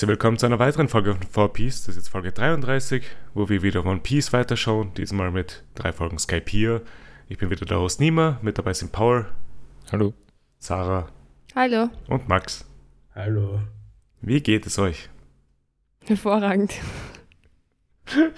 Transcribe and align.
Herzlich 0.00 0.16
willkommen 0.16 0.38
zu 0.38 0.46
einer 0.46 0.58
weiteren 0.58 0.88
Folge 0.88 1.14
von 1.30 1.50
4Piece. 1.50 1.84
Das 1.84 1.88
ist 1.88 1.96
jetzt 1.96 2.08
Folge 2.08 2.32
33, 2.32 3.04
wo 3.34 3.50
wir 3.50 3.60
wieder 3.60 3.84
One 3.84 4.00
Piece 4.00 4.32
weiterschauen. 4.32 4.94
Diesmal 4.94 5.30
mit 5.30 5.62
drei 5.74 5.92
Folgen 5.92 6.18
Skype 6.18 6.48
hier. 6.48 6.80
Ich 7.28 7.36
bin 7.36 7.50
wieder 7.50 7.66
der 7.66 7.80
Host 7.80 8.00
Nima, 8.00 8.38
mit 8.40 8.56
dabei 8.56 8.72
sind 8.72 8.92
Paul. 8.92 9.26
Hallo. 9.92 10.14
Sarah. 10.58 11.10
Hallo. 11.54 11.90
Und 12.08 12.30
Max. 12.30 12.64
Hallo. 13.14 13.60
Wie 14.22 14.40
geht 14.40 14.64
es 14.64 14.78
euch? 14.78 15.10
Hervorragend. 16.06 16.72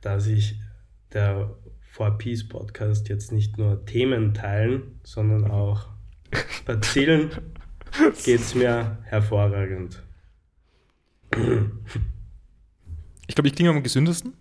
Da 0.00 0.18
sich 0.18 0.58
der 1.12 1.54
4Piece 1.94 2.48
Podcast 2.48 3.10
jetzt 3.10 3.32
nicht 3.32 3.58
nur 3.58 3.84
Themen 3.84 4.32
teilen, 4.32 4.98
sondern 5.04 5.50
auch 5.50 5.88
Bazillen 6.64 7.32
geht 8.24 8.40
es 8.40 8.54
mir 8.54 8.98
hervorragend. 9.04 10.02
Ich 13.26 13.34
glaube, 13.34 13.48
ich 13.48 13.54
klinge 13.54 13.70
am 13.70 13.82
gesündesten. 13.82 14.34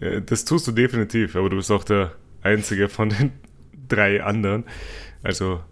Ja, 0.00 0.20
das 0.20 0.44
tust 0.44 0.66
du 0.66 0.72
definitiv, 0.72 1.36
aber 1.36 1.50
du 1.50 1.56
bist 1.56 1.70
auch 1.70 1.84
der 1.84 2.12
einzige 2.42 2.88
von 2.88 3.08
den 3.08 3.32
drei 3.88 4.22
anderen, 4.22 4.64
also 5.22 5.62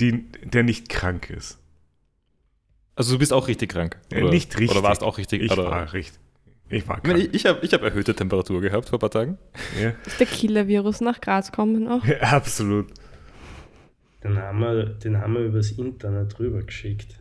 die, 0.00 0.24
der 0.42 0.62
nicht 0.62 0.88
krank 0.88 1.30
ist. 1.30 1.58
Also 2.96 3.14
du 3.14 3.18
bist 3.18 3.32
auch 3.32 3.48
richtig 3.48 3.72
krank. 3.72 3.98
Oder, 4.12 4.30
nicht 4.30 4.58
richtig. 4.58 4.70
Oder 4.70 4.86
warst 4.86 5.02
auch 5.02 5.18
richtig. 5.18 5.42
Ich 5.42 5.52
oder? 5.52 5.64
war 5.64 5.92
richtig. 5.92 6.20
Ich 6.68 6.88
war 6.88 7.00
krank. 7.00 7.18
Ich, 7.18 7.34
ich 7.34 7.46
habe 7.46 7.64
ich 7.64 7.72
hab 7.72 7.82
erhöhte 7.82 8.14
Temperatur 8.14 8.60
gehabt 8.60 8.88
vor 8.88 8.98
ein 8.98 9.00
paar 9.00 9.10
Tagen. 9.10 9.38
Ja. 9.80 9.92
Ist 10.06 10.20
der 10.20 10.26
Killer-Virus 10.26 11.00
nach 11.00 11.20
Graz 11.20 11.52
kommen 11.52 11.88
auch? 11.88 12.04
Ja, 12.04 12.18
absolut. 12.20 12.86
Den 14.24 14.38
haben, 14.38 14.58
wir, 14.60 14.86
den 14.86 15.18
haben 15.18 15.34
wir 15.34 15.42
übers 15.42 15.70
Internet 15.70 16.38
rübergeschickt. 16.40 17.20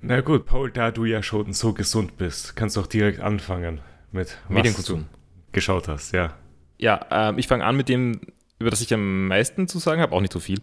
Na 0.00 0.20
gut, 0.20 0.46
Paul, 0.46 0.72
da 0.72 0.90
du 0.90 1.04
ja 1.04 1.22
schon 1.22 1.52
so 1.52 1.72
gesund 1.72 2.18
bist, 2.18 2.56
kannst 2.56 2.76
du 2.76 2.80
auch 2.80 2.88
direkt 2.88 3.20
anfangen 3.20 3.80
mit 4.10 4.36
Medienkonsum. 4.48 5.06
geschaut 5.52 5.86
hast, 5.86 6.12
ja. 6.12 6.34
Ja, 6.78 7.06
ähm, 7.12 7.38
ich 7.38 7.46
fange 7.46 7.64
an 7.64 7.76
mit 7.76 7.88
dem, 7.88 8.20
über 8.58 8.70
das 8.70 8.80
ich 8.80 8.92
am 8.92 9.28
meisten 9.28 9.68
zu 9.68 9.78
sagen 9.78 10.00
habe, 10.00 10.12
auch 10.12 10.20
nicht 10.20 10.32
so 10.32 10.40
viel. 10.40 10.60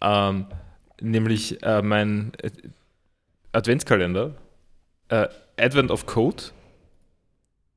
Ähm, 0.00 0.46
nämlich 1.00 1.62
äh, 1.62 1.80
mein 1.80 2.32
äh, 2.42 2.50
Adventskalender, 3.52 4.34
äh, 5.10 5.28
Advent 5.56 5.92
of 5.92 6.06
Code. 6.06 6.42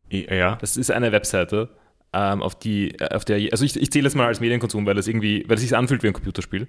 Ja. 0.09 0.55
Das 0.55 0.75
ist 0.75 0.89
eine 0.89 1.11
Webseite, 1.11 1.69
ähm, 2.15 2.41
auf 2.41 2.55
die, 2.55 2.91
äh, 2.99 3.13
auf 3.13 3.25
der, 3.25 3.37
also 3.51 3.65
ich, 3.65 3.75
ich 3.75 3.91
zähle 3.91 4.07
es 4.07 4.15
mal 4.15 4.27
als 4.27 4.39
Medienkonsum, 4.39 4.85
weil 4.85 4.97
es 4.97 5.07
irgendwie, 5.07 5.43
weil 5.47 5.55
es 5.55 5.61
sich 5.61 5.75
anfühlt 5.75 6.01
wie 6.01 6.07
ein 6.07 6.13
Computerspiel. 6.13 6.67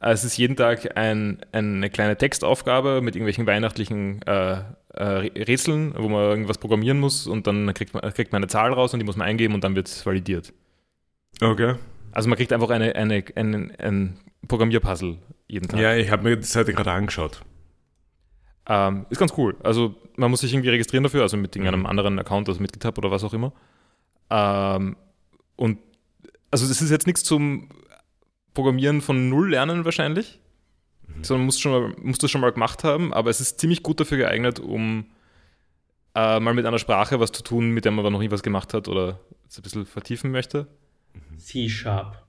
Äh, 0.00 0.10
es 0.10 0.24
ist 0.24 0.36
jeden 0.36 0.56
Tag 0.56 0.96
ein, 0.96 1.38
eine 1.52 1.90
kleine 1.90 2.16
Textaufgabe 2.16 3.00
mit 3.00 3.14
irgendwelchen 3.14 3.46
weihnachtlichen 3.46 4.20
äh, 4.22 4.62
äh, 4.94 5.04
Rätseln, 5.04 5.94
wo 5.96 6.08
man 6.08 6.24
irgendwas 6.24 6.58
programmieren 6.58 6.98
muss 6.98 7.28
und 7.28 7.46
dann 7.46 7.72
kriegt 7.72 7.94
man, 7.94 8.02
kriegt 8.12 8.32
man 8.32 8.40
eine 8.40 8.48
Zahl 8.48 8.72
raus 8.72 8.92
und 8.92 8.98
die 8.98 9.06
muss 9.06 9.16
man 9.16 9.28
eingeben 9.28 9.54
und 9.54 9.62
dann 9.62 9.76
wird 9.76 9.86
es 9.86 10.04
validiert. 10.04 10.52
Okay. 11.40 11.76
Also 12.10 12.28
man 12.28 12.36
kriegt 12.36 12.52
einfach 12.52 12.70
eine, 12.70 12.96
eine, 12.96 13.24
ein, 13.36 13.72
ein 13.78 14.16
Programmierpuzzle 14.48 15.18
jeden 15.46 15.68
Tag. 15.68 15.78
Ja, 15.78 15.94
ich 15.94 16.10
habe 16.10 16.24
mir 16.24 16.36
die 16.36 16.42
Seite 16.42 16.72
gerade 16.72 16.90
angeschaut. 16.90 17.42
Ähm, 18.66 19.06
ist 19.08 19.18
ganz 19.18 19.32
cool. 19.36 19.56
Also 19.62 19.94
man 20.16 20.30
muss 20.30 20.40
sich 20.40 20.52
irgendwie 20.52 20.70
registrieren 20.70 21.04
dafür, 21.04 21.22
also 21.22 21.36
mit 21.36 21.54
irgendeinem 21.54 21.80
mhm. 21.80 21.86
anderen 21.86 22.18
Account, 22.18 22.48
also 22.48 22.60
mit 22.60 22.72
GitHub 22.72 22.98
oder 22.98 23.12
was 23.12 23.22
auch 23.22 23.32
immer. 23.32 23.52
Ähm, 24.30 24.96
und 25.56 25.78
also 26.50 26.66
das 26.66 26.80
ist 26.82 26.90
jetzt 26.90 27.06
nichts 27.06 27.24
zum 27.24 27.68
Programmieren 28.54 29.00
von 29.00 29.28
Null 29.28 29.50
lernen 29.50 29.84
wahrscheinlich, 29.84 30.40
mhm. 31.06 31.24
sondern 31.24 31.46
muss, 31.46 31.58
schon 31.58 31.72
mal, 31.72 31.94
muss 32.02 32.18
das 32.18 32.30
schon 32.30 32.40
mal 32.40 32.52
gemacht 32.52 32.84
haben, 32.84 33.12
aber 33.12 33.30
es 33.30 33.40
ist 33.40 33.60
ziemlich 33.60 33.82
gut 33.82 34.00
dafür 34.00 34.18
geeignet, 34.18 34.58
um 34.58 35.06
äh, 36.14 36.40
mal 36.40 36.54
mit 36.54 36.66
einer 36.66 36.78
Sprache 36.78 37.20
was 37.20 37.32
zu 37.32 37.42
tun, 37.42 37.70
mit 37.70 37.84
der 37.84 37.92
man 37.92 38.00
aber 38.00 38.10
noch 38.10 38.20
nie 38.20 38.30
was 38.30 38.42
gemacht 38.42 38.74
hat 38.74 38.88
oder 38.88 39.20
es 39.48 39.58
ein 39.58 39.62
bisschen 39.62 39.86
vertiefen 39.86 40.30
möchte. 40.30 40.66
C-Sharp. 41.38 42.26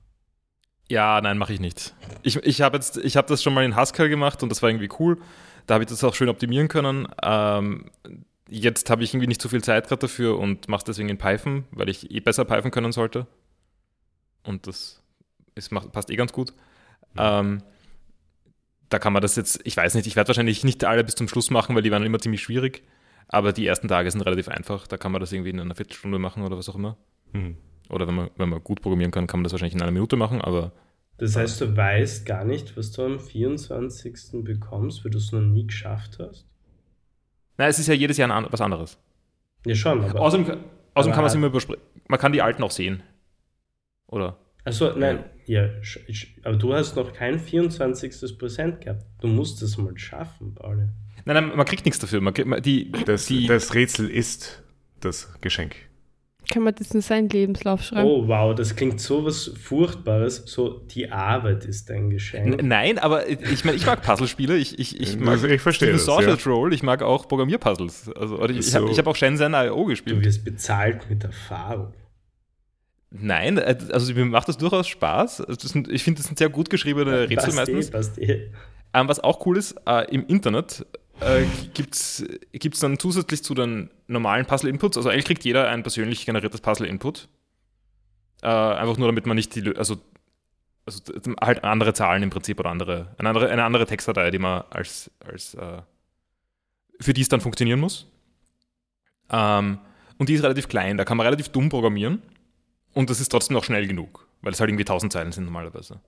Ja, 0.90 1.22
nein, 1.22 1.38
mache 1.38 1.54
ich 1.54 1.60
nicht. 1.60 1.96
Ich, 2.22 2.36
ich 2.36 2.62
habe 2.62 2.80
hab 2.80 3.28
das 3.28 3.44
schon 3.44 3.54
mal 3.54 3.64
in 3.64 3.76
Haskell 3.76 4.10
gemacht 4.10 4.44
und 4.44 4.50
das 4.50 4.62
war 4.62 4.70
irgendwie 4.70 4.90
cool. 5.00 5.18
Da 5.66 5.76
habe 5.76 5.84
ich 5.84 5.90
das 5.90 6.04
auch 6.04 6.16
schön 6.16 6.30
optimieren 6.30 6.68
können. 6.68 7.08
Ähm, 7.24 7.90
jetzt 8.52 8.90
habe 8.90 9.04
ich 9.04 9.14
irgendwie 9.14 9.28
nicht 9.28 9.42
so 9.42 9.50
viel 9.50 9.64
Zeit 9.64 9.88
gerade 9.88 10.02
dafür 10.02 10.38
und 10.38 10.68
mache 10.68 10.84
deswegen 10.86 11.10
in 11.10 11.18
Python, 11.18 11.64
weil 11.72 11.90
ich 11.90 12.12
eh 12.12 12.20
besser 12.20 12.46
Python 12.46 12.72
können 12.72 12.92
sollte. 12.92 13.26
Und 14.44 14.68
das 14.68 15.02
ist, 15.56 15.72
macht, 15.72 15.92
passt 15.92 16.12
eh 16.12 16.16
ganz 16.16 16.34
gut. 16.34 16.54
Ja. 17.16 17.40
Ähm, 17.40 17.64
da 18.90 19.00
kann 19.00 19.14
man 19.14 19.22
das 19.22 19.38
jetzt, 19.38 19.62
ich 19.64 19.78
weiß 19.78 19.96
nicht, 19.96 20.06
ich 20.06 20.18
werde 20.18 20.28
wahrscheinlich 20.28 20.66
nicht 20.66 20.84
alle 20.84 21.04
bis 21.04 21.16
zum 21.16 21.30
Schluss 21.30 21.50
machen, 21.50 21.76
weil 21.76 21.82
die 21.82 21.92
waren 21.92 22.04
immer 22.04 22.20
ziemlich 22.20 22.44
schwierig. 22.44 22.84
Aber 23.30 23.54
die 23.54 23.66
ersten 23.66 23.88
Tage 23.88 24.12
sind 24.12 24.22
relativ 24.22 24.50
einfach. 24.50 24.86
Da 24.88 24.98
kann 24.98 25.14
man 25.14 25.22
das 25.22 25.32
irgendwie 25.32 25.52
in 25.52 25.60
einer 25.62 25.76
Viertelstunde 25.76 26.20
machen 26.20 26.44
oder 26.44 26.58
was 26.58 26.68
auch 26.68 26.76
immer. 26.76 26.98
Mhm. 27.32 27.56
Oder 27.90 28.06
wenn 28.08 28.16
man, 28.16 28.30
wenn 28.36 28.50
man 28.50 28.62
gut 28.62 28.82
programmieren 28.82 29.12
kann, 29.12 29.28
kann 29.28 29.40
man 29.40 29.46
das 29.46 29.54
wahrscheinlich 29.54 29.76
in 29.76 29.82
einer 29.82 29.92
Minute 29.92 30.18
machen, 30.18 30.42
aber. 30.42 30.74
Das 31.18 31.38
heißt, 31.38 31.62
du 31.62 31.78
weißt 31.78 32.26
gar 32.26 32.44
nicht, 32.44 32.76
was 32.76 32.92
du 32.92 33.04
am 33.04 33.20
24. 33.20 34.44
bekommst, 34.44 35.06
weil 35.06 35.12
du 35.12 35.20
es 35.20 35.32
noch 35.32 35.42
nie 35.42 35.68
geschafft 35.68 36.18
hast? 36.20 36.51
Na, 37.62 37.68
es 37.68 37.78
ist 37.78 37.86
ja 37.86 37.94
jedes 37.94 38.18
Jahr 38.18 38.52
was 38.52 38.60
anderes. 38.60 38.98
Ja, 39.68 39.76
schon. 39.76 40.04
Aber, 40.04 40.20
außerdem, 40.20 40.46
außerdem 40.48 40.64
aber 40.96 41.12
kann 41.12 41.18
man 41.18 41.26
es 41.26 41.36
immer 41.36 41.46
überspringen. 41.46 41.84
Man 42.08 42.20
kann 42.20 42.34
die 42.34 42.42
alten 42.42 42.64
auch 42.64 42.72
sehen. 42.72 43.04
Oder? 44.08 44.36
Achso, 44.64 44.98
nein. 44.98 45.26
Ja. 45.46 45.70
aber 46.44 46.56
du 46.56 46.74
hast 46.74 46.96
noch 46.96 47.14
kein 47.14 47.40
24. 47.40 48.36
Präsent 48.40 48.82
gehabt. 48.82 49.06
Du 49.22 49.28
musst 49.28 49.62
es 49.62 49.78
mal 49.78 49.96
schaffen, 49.96 50.56
Pauli. 50.56 50.88
Nein, 51.26 51.36
nein, 51.36 51.56
man 51.56 51.68
kriegt 51.68 51.86
nichts 51.86 52.00
dafür. 52.00 52.20
Man, 52.20 52.34
die, 52.34 52.92
das, 53.06 53.28
die, 53.28 53.46
das 53.46 53.76
Rätsel 53.76 54.10
ist 54.10 54.64
das 55.00 55.40
Geschenk. 55.42 55.76
Kann 56.52 56.64
man 56.64 56.76
das 56.76 56.92
in 56.92 57.02
seinen 57.02 57.30
Lebenslauf 57.30 57.82
schreiben? 57.82 58.08
Oh, 58.08 58.28
wow, 58.28 58.54
das 58.54 58.76
klingt 58.76 59.00
so 59.00 59.26
was 59.26 59.52
Furchtbares. 59.60 60.44
So, 60.46 60.80
die 60.80 61.10
Arbeit 61.10 61.66
ist 61.66 61.90
dein 61.90 62.10
Geschenk. 62.10 62.62
Nein, 62.62 63.00
aber 63.00 63.28
ich 63.28 63.64
meine, 63.64 63.78
ich 63.78 63.86
mag 63.86 64.02
Puzzlespiele. 64.02 64.58
Ich, 64.58 64.78
ich, 64.78 65.00
ich 65.00 65.18
mag 65.18 65.30
also 65.30 65.48
ich 65.48 65.62
verstehe 65.62 65.94
das, 65.94 66.06
Social 66.06 66.38
ja. 66.38 66.52
Roll. 66.52 66.74
Ich 66.74 66.84
mag 66.84 67.02
auch 67.02 67.28
Programmierpuzzles. 67.28 68.12
Also, 68.16 68.44
ich, 68.50 68.70
so. 68.70 68.80
ich 68.80 68.90
habe 68.90 68.98
hab 68.98 69.08
auch 69.08 69.16
Shenzhen 69.16 69.54
I.O. 69.54 69.86
gespielt. 69.86 70.18
Du 70.18 70.26
wirst 70.26 70.44
bezahlt 70.44 71.10
mit 71.10 71.24
Erfahrung. 71.24 71.94
Nein, 73.12 73.58
äh, 73.58 73.78
also 73.92 74.14
mir 74.14 74.26
macht 74.26 74.48
das 74.48 74.58
durchaus 74.58 74.88
Spaß. 74.88 75.38
Sind, 75.60 75.90
ich 75.90 76.04
finde, 76.04 76.20
das 76.20 76.28
sind 76.28 76.38
sehr 76.38 76.50
gut 76.50 76.70
geschriebene 76.70 77.30
Rätsel 77.30 77.38
passt 77.38 77.56
meistens. 77.56 77.88
Eh, 77.88 77.92
passt 77.92 78.20
eh. 78.20 78.52
Ähm, 78.94 79.08
was 79.08 79.20
auch 79.22 79.46
cool 79.46 79.58
ist, 79.58 79.76
äh, 79.88 80.14
im 80.14 80.26
Internet 80.28 80.86
äh, 81.22 81.46
gibt 81.74 81.96
es 81.96 82.80
dann 82.80 83.00
zusätzlich 83.00 83.44
zu 83.44 83.54
den 83.54 83.90
normalen 84.08 84.46
Puzzle-Inputs, 84.46 84.98
also 84.98 85.10
eigentlich 85.10 85.26
kriegt 85.26 85.44
jeder 85.44 85.70
ein 85.70 85.84
persönlich 85.84 86.26
generiertes 86.26 86.62
Puzzle-Input. 86.62 87.30
Äh, 88.42 88.48
einfach 88.48 88.98
nur, 88.98 89.08
damit 89.08 89.26
man 89.26 89.36
nicht 89.36 89.56
die, 89.56 89.76
also, 89.76 89.98
also 90.86 91.02
halt 91.40 91.64
andere 91.64 91.94
Zahlen 91.94 92.24
im 92.24 92.32
Prinzip 92.32 92.60
oder 92.60 92.70
andere, 92.70 93.16
eine 93.18 93.30
andere, 93.30 93.50
eine 93.50 93.64
andere 93.64 93.86
Textdatei, 93.86 94.32
die 94.32 94.40
man 94.40 94.64
als, 94.72 95.12
als 95.20 95.54
äh, 95.54 95.82
für 97.00 97.14
die 97.14 97.22
es 97.22 97.30
dann 97.30 97.42
funktionieren 97.42 97.80
muss. 97.80 98.08
Ähm, 99.30 99.78
und 100.18 100.30
die 100.30 100.34
ist 100.34 100.44
relativ 100.44 100.68
klein, 100.68 100.98
da 100.98 101.06
kann 101.06 101.18
man 101.18 101.26
relativ 101.26 101.50
dumm 101.50 101.70
programmieren 101.70 102.22
und 102.94 103.10
das 103.10 103.20
ist 103.20 103.30
trotzdem 103.30 103.56
noch 103.56 103.64
schnell 103.64 103.88
genug, 103.88 104.28
weil 104.42 104.54
es 104.54 104.60
halt 104.60 104.70
irgendwie 104.70 104.84
1000 104.84 105.14
Zeilen 105.14 105.32
sind 105.32 105.46
normalerweise. 105.46 106.00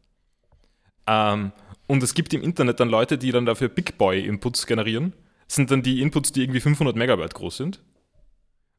Ähm, 1.08 1.52
und 1.88 2.02
es 2.02 2.14
gibt 2.14 2.34
im 2.34 2.42
Internet 2.42 2.80
dann 2.80 2.90
Leute, 2.90 3.18
die 3.18 3.32
dann 3.32 3.46
dafür 3.46 3.70
Big 3.70 3.98
Boy-Inputs 3.98 4.68
generieren. 4.68 5.14
Das 5.48 5.56
sind 5.56 5.72
dann 5.72 5.84
die 5.84 6.02
Inputs, 6.02 6.32
die 6.32 6.42
irgendwie 6.42 6.62
500 6.62 6.96
Megabyte 6.96 7.34
groß 7.34 7.58
sind. 7.58 7.82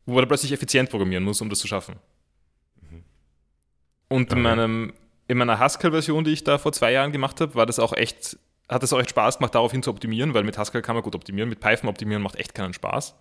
Wo 0.06 0.14
man 0.14 0.26
plötzlich 0.26 0.52
effizient 0.52 0.90
programmieren 0.90 1.24
muss, 1.24 1.40
um 1.40 1.48
das 1.48 1.58
zu 1.58 1.66
schaffen. 1.66 1.96
Mhm. 2.80 3.04
Und 4.08 4.32
in, 4.32 4.42
meinem, 4.42 4.92
in 5.28 5.38
meiner 5.38 5.58
Haskell-Version, 5.58 6.24
die 6.24 6.32
ich 6.32 6.44
da 6.44 6.58
vor 6.58 6.72
zwei 6.72 6.92
Jahren 6.92 7.12
gemacht 7.12 7.40
habe, 7.40 7.54
war 7.54 7.66
das 7.66 7.78
auch 7.78 7.92
echt, 7.92 8.38
hat 8.68 8.82
es 8.82 8.92
auch 8.92 9.00
echt 9.00 9.10
Spaß 9.10 9.38
gemacht, 9.38 9.54
daraufhin 9.54 9.82
zu 9.82 9.90
optimieren, 9.90 10.34
weil 10.34 10.44
mit 10.44 10.58
Haskell 10.58 10.82
kann 10.82 10.94
man 10.94 11.04
gut 11.04 11.14
optimieren. 11.14 11.48
Mit 11.48 11.60
Python 11.60 11.88
optimieren 11.88 12.22
macht 12.22 12.36
echt 12.36 12.54
keinen 12.54 12.72
Spaß. 12.72 13.14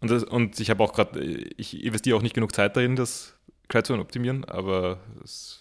Und, 0.00 0.10
das, 0.10 0.24
und 0.24 0.58
ich 0.58 0.70
habe 0.70 0.82
auch 0.82 0.92
gerade, 0.92 1.20
ich 1.56 1.84
investiere 1.84 2.16
auch 2.16 2.22
nicht 2.22 2.34
genug 2.34 2.54
Zeit 2.54 2.76
darin, 2.76 2.96
das 2.96 3.36
gescheit 3.68 3.86
zu 3.86 3.94
optimieren, 3.94 4.44
aber 4.44 4.98
es 5.22 5.59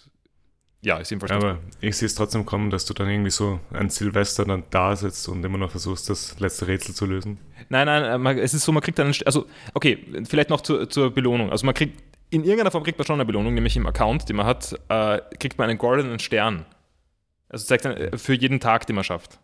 ja, 0.81 0.97
ist 0.97 1.09
jedenfalls. 1.09 1.31
Aber 1.31 1.59
ich 1.81 1.97
sehe 1.97 2.05
es 2.05 2.15
trotzdem 2.15 2.45
kommen, 2.45 2.69
dass 2.69 2.85
du 2.85 2.93
dann 2.93 3.09
irgendwie 3.09 3.31
so 3.31 3.59
an 3.71 3.89
Silvester 3.89 4.45
dann 4.45 4.63
da 4.69 4.95
sitzt 4.95 5.27
und 5.27 5.43
immer 5.43 5.57
noch 5.57 5.71
versuchst, 5.71 6.09
das 6.09 6.39
letzte 6.39 6.67
Rätsel 6.67 6.95
zu 6.95 7.05
lösen. 7.05 7.37
Nein, 7.67 7.85
nein, 7.85 8.25
äh, 8.25 8.39
es 8.39 8.53
ist 8.53 8.63
so, 8.63 8.71
man 8.71 8.81
kriegt 8.81 8.97
dann, 8.97 9.13
also, 9.25 9.45
okay, 9.73 10.05
vielleicht 10.27 10.49
noch 10.49 10.61
zur, 10.61 10.89
zur 10.89 11.11
Belohnung. 11.13 11.51
Also 11.51 11.65
man 11.65 11.75
kriegt, 11.75 12.01
in 12.29 12.43
irgendeiner 12.43 12.71
Form 12.71 12.83
kriegt 12.83 12.97
man 12.97 13.05
schon 13.05 13.15
eine 13.15 13.25
Belohnung, 13.25 13.53
nämlich 13.53 13.75
im 13.75 13.85
Account, 13.87 14.29
den 14.29 14.37
man 14.37 14.45
hat, 14.45 14.79
äh, 14.87 15.19
kriegt 15.39 15.57
man 15.57 15.69
einen 15.69 15.79
goldenen 15.79 16.19
Stern. 16.19 16.65
Also 17.49 17.65
zeigt 17.65 17.83
dann 17.83 17.97
äh, 17.97 18.17
für 18.17 18.33
jeden 18.33 18.61
Tag, 18.61 18.87
den 18.87 18.95
man 18.95 19.03
schafft. 19.03 19.39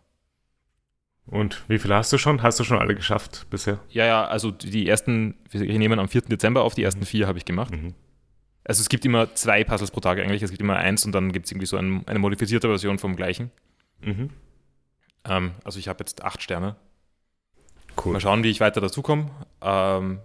Und 1.26 1.64
wie 1.68 1.78
viele 1.78 1.96
hast 1.96 2.12
du 2.12 2.18
schon? 2.18 2.42
Hast 2.42 2.60
du 2.60 2.64
schon 2.64 2.78
alle 2.78 2.94
geschafft 2.94 3.46
bisher? 3.50 3.80
Ja, 3.90 4.06
ja, 4.06 4.24
also 4.26 4.52
die 4.52 4.88
ersten, 4.88 5.34
wir 5.50 5.78
nehmen 5.78 5.98
am 5.98 6.08
4. 6.08 6.22
Dezember 6.22 6.62
auf, 6.62 6.74
die 6.74 6.84
ersten 6.84 7.00
mhm. 7.00 7.06
vier 7.06 7.26
habe 7.26 7.36
ich 7.36 7.44
gemacht. 7.44 7.72
Mhm. 7.72 7.94
Also 8.66 8.80
es 8.80 8.88
gibt 8.88 9.04
immer 9.04 9.32
zwei 9.34 9.62
Puzzles 9.62 9.90
pro 9.90 10.00
Tag 10.00 10.18
eigentlich. 10.18 10.42
Es 10.42 10.50
gibt 10.50 10.60
immer 10.60 10.76
eins 10.76 11.04
und 11.04 11.12
dann 11.12 11.32
gibt 11.32 11.46
es 11.46 11.52
irgendwie 11.52 11.66
so 11.66 11.76
ein, 11.76 12.06
eine 12.06 12.18
modifizierte 12.18 12.68
Version 12.68 12.98
vom 12.98 13.14
gleichen. 13.14 13.50
Mhm. 14.00 14.30
Ähm, 15.24 15.52
also 15.64 15.78
ich 15.78 15.88
habe 15.88 16.00
jetzt 16.00 16.24
acht 16.24 16.42
Sterne. 16.42 16.76
Cool. 18.04 18.12
Mal 18.12 18.20
schauen, 18.20 18.42
wie 18.42 18.50
ich 18.50 18.60
weiter 18.60 18.80
dazukomme. 18.80 19.30
Ähm, 19.60 20.18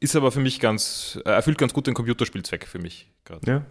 ist 0.00 0.16
aber 0.16 0.30
für 0.30 0.40
mich 0.40 0.60
ganz, 0.60 1.18
äh, 1.24 1.30
erfüllt 1.30 1.58
ganz 1.58 1.72
gut 1.72 1.86
den 1.86 1.94
Computerspielzweck 1.94 2.66
für 2.66 2.78
mich 2.78 3.10
gerade. 3.24 3.50
Ja. 3.50 3.66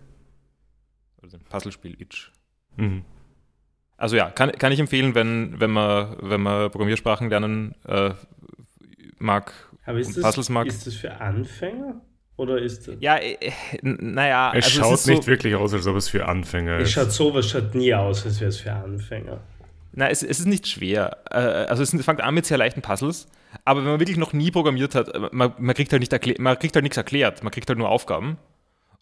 Also 1.22 1.38
den 1.38 1.46
Puzzlespiel 1.46 2.02
Itch. 2.02 2.32
Mhm. 2.78 3.04
Also 3.98 4.16
ja, 4.16 4.32
kann, 4.32 4.52
kann 4.54 4.72
ich 4.72 4.80
empfehlen, 4.80 5.14
wenn, 5.14 5.60
wenn, 5.60 5.70
man, 5.70 6.18
wenn 6.22 6.42
man 6.42 6.72
Programmiersprachen 6.72 7.30
lernen 7.30 7.76
äh, 7.86 8.16
mag. 9.20 9.54
Aber 9.86 10.00
ist 10.00 10.18
das, 10.18 10.38
ist 10.38 10.88
das 10.88 10.96
für 10.96 11.20
Anfänger? 11.20 12.02
Oder 12.38 12.60
ist 12.60 12.88
das. 12.88 12.96
Ja, 13.00 13.18
äh, 13.18 13.38
n- 13.84 14.14
naja, 14.14 14.52
Es 14.56 14.66
also 14.66 14.80
schaut 14.82 14.94
ist 14.96 15.04
so, 15.04 15.12
nicht 15.12 15.28
wirklich 15.28 15.56
aus, 15.56 15.74
als 15.74 15.86
ob 15.86 15.96
es 15.96 16.10
für 16.10 16.28
Anfänger 16.28 16.78
Es 16.80 16.90
ist. 16.90 16.94
schaut 16.94 17.12
sowas 17.12 17.50
schaut 17.50 17.76
nie 17.76 17.94
aus, 17.94 18.26
als 18.26 18.40
wäre 18.40 18.50
es 18.50 18.58
für 18.58 18.72
Anfänger. 18.74 19.42
Na, 19.94 20.10
es, 20.10 20.24
es 20.24 20.40
ist 20.40 20.46
nicht 20.48 20.68
schwer. 20.68 21.18
Äh, 21.30 21.36
also 21.36 21.84
es 21.84 21.92
fängt 22.04 22.22
an 22.22 22.34
mit 22.34 22.46
sehr 22.46 22.58
leichten 22.58 22.82
Puzzles, 22.82 23.28
aber 23.66 23.82
wenn 23.82 23.90
man 23.92 24.00
wirklich 24.00 24.18
noch 24.18 24.34
nie 24.34 24.50
programmiert 24.50 24.96
hat, 24.96 25.10
äh, 25.14 25.20
man, 25.32 25.54
man, 25.60 25.76
kriegt, 25.76 25.92
halt 25.92 26.00
nicht 26.00 26.40
man 26.40 26.58
kriegt 26.58 26.76
halt 26.76 26.84
nichts 26.84 26.98
erklärt, 26.98 27.44
man 27.44 27.52
kriegt 27.52 27.68
halt 27.70 27.78
nur 27.78 27.90
Aufgaben 27.90 28.38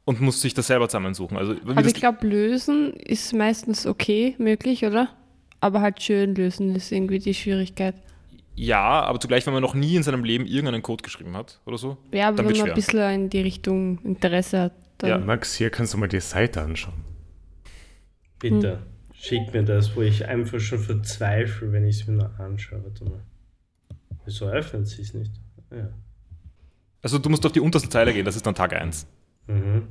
und 0.05 0.19
muss 0.19 0.41
sich 0.41 0.53
das 0.53 0.67
selber 0.67 0.89
zusammensuchen. 0.89 1.37
Also, 1.37 1.55
Aber 1.65 1.85
ich 1.85 1.93
glaube, 1.93 2.25
lösen 2.27 2.93
ist 2.93 3.33
meistens 3.33 3.85
okay, 3.85 4.35
möglich, 4.39 4.83
oder? 4.85 5.09
Aber 5.61 5.81
halt 5.81 6.01
schön 6.01 6.35
lösen 6.35 6.75
ist 6.75 6.91
irgendwie 6.91 7.19
die 7.19 7.33
Schwierigkeit. 7.35 7.95
Ja, 8.55 9.01
aber 9.01 9.19
zugleich, 9.19 9.45
wenn 9.45 9.53
man 9.53 9.61
noch 9.61 9.73
nie 9.73 9.95
in 9.95 10.03
seinem 10.03 10.23
Leben 10.23 10.45
irgendeinen 10.45 10.81
Code 10.81 11.03
geschrieben 11.03 11.35
hat 11.37 11.61
oder 11.65 11.77
so. 11.77 11.97
Ja, 12.11 12.27
aber 12.27 12.37
Dann 12.37 12.45
wenn 12.47 12.57
man 12.57 12.65
schwer. 12.65 12.73
ein 12.73 12.75
bisschen 12.75 13.13
in 13.13 13.29
die 13.29 13.41
Richtung 13.41 13.99
Interesse 13.99 14.61
hat, 14.61 14.73
dann. 14.97 15.09
Ja. 15.09 15.17
Max, 15.17 15.55
hier 15.55 15.69
kannst 15.69 15.93
du 15.93 15.97
mal 15.97 16.07
die 16.07 16.19
Seite 16.19 16.61
anschauen. 16.61 17.05
Bitte, 18.39 18.79
schick 19.13 19.53
mir 19.53 19.63
das, 19.63 19.95
wo 19.95 20.01
ich 20.01 20.25
einfach 20.25 20.59
schon 20.59 20.79
verzweifle, 20.79 21.71
wenn 21.71 21.85
ich 21.85 22.01
es 22.01 22.07
mir 22.07 22.15
noch 22.15 22.37
anschaue. 22.39 22.83
Warte 22.83 23.05
mal. 23.05 23.21
Wieso 24.25 24.47
öffnet 24.47 24.87
sie 24.87 25.01
es 25.01 25.13
nicht? 25.13 25.31
Ja. 25.71 25.89
Also 27.01 27.17
du 27.17 27.29
musst 27.29 27.45
auf 27.45 27.51
die 27.51 27.61
unterste 27.61 27.89
Zeile 27.89 28.13
gehen, 28.13 28.25
das 28.25 28.35
ist 28.35 28.45
dann 28.45 28.55
Tag 28.55 28.73
1. 28.73 29.07
Mhm. 29.47 29.87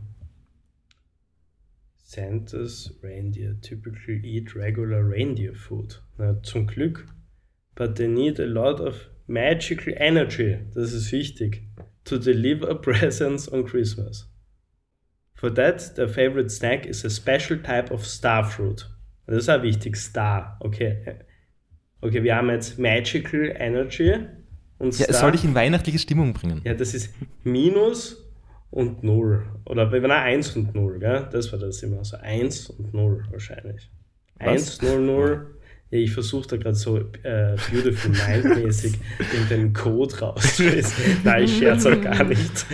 Santa's 1.97 2.95
reindeer 3.03 3.61
typically 3.61 4.21
eat 4.25 4.55
regular 4.57 5.01
reindeer 5.03 5.55
food. 5.55 6.03
Na, 6.17 6.43
zum 6.43 6.67
Glück. 6.67 7.07
But 7.79 7.95
they 7.95 8.09
need 8.09 8.41
a 8.41 8.45
lot 8.45 8.81
of 8.81 9.09
magical 9.29 9.95
energy, 9.97 10.59
das 10.75 10.93
ist 10.93 11.13
wichtig, 11.13 11.63
to 12.05 12.19
deliver 12.19 12.75
presents 12.83 13.49
on 13.53 13.65
Christmas. 13.65 14.29
For 15.35 15.49
that, 15.55 15.95
their 15.95 16.09
favorite 16.09 16.51
snack 16.51 16.87
is 16.87 17.05
a 17.05 17.09
special 17.11 17.63
type 17.63 17.93
of 17.93 18.05
star 18.05 18.43
fruit. 18.43 18.85
Das 19.29 19.37
ist 19.45 19.49
auch 19.49 19.63
wichtig, 19.63 19.97
Star. 19.97 20.57
Okay. 20.59 21.21
Okay, 22.01 22.23
wir 22.25 22.35
haben 22.35 22.51
jetzt 22.51 22.81
Magical 22.81 23.55
Energy 23.57 24.15
und 24.79 24.99
Ja, 24.99 25.05
Star. 25.05 25.11
es 25.11 25.21
soll 25.21 25.31
dich 25.33 25.45
in 25.45 25.55
weihnachtliche 25.55 26.01
Stimmung 26.01 26.33
bringen. 26.33 26.61
Ja, 26.65 26.75
das 26.75 26.95
ist 26.95 27.15
Minus 27.45 28.29
und 28.71 29.05
Null. 29.05 29.47
Oder 29.67 29.93
wenn 29.93 30.11
er 30.11 30.23
1 30.23 30.57
und 30.57 30.75
0, 30.75 30.99
gell? 30.99 31.29
Das 31.31 31.53
war 31.53 31.61
das 31.61 31.81
immer 31.85 32.05
so. 32.05 32.17
1 32.17 32.71
und 32.71 32.93
0 32.93 33.27
wahrscheinlich. 33.31 33.89
1, 34.41 34.83
0, 34.83 35.01
0. 35.01 35.58
Ja, 35.91 35.99
ich 35.99 36.13
versuche 36.13 36.49
da 36.49 36.57
gerade 36.59 36.75
so 36.75 36.99
äh, 36.99 37.57
Beautiful 37.71 38.11
Mind-mäßig 38.11 38.95
in 39.33 39.49
den 39.51 39.73
Code 39.73 40.19
rauszulesen. 40.19 41.21
Nein, 41.25 41.45
ich 41.45 41.59
scherze 41.59 41.95
auch 41.95 42.01
gar 42.01 42.25
nicht. 42.25 42.67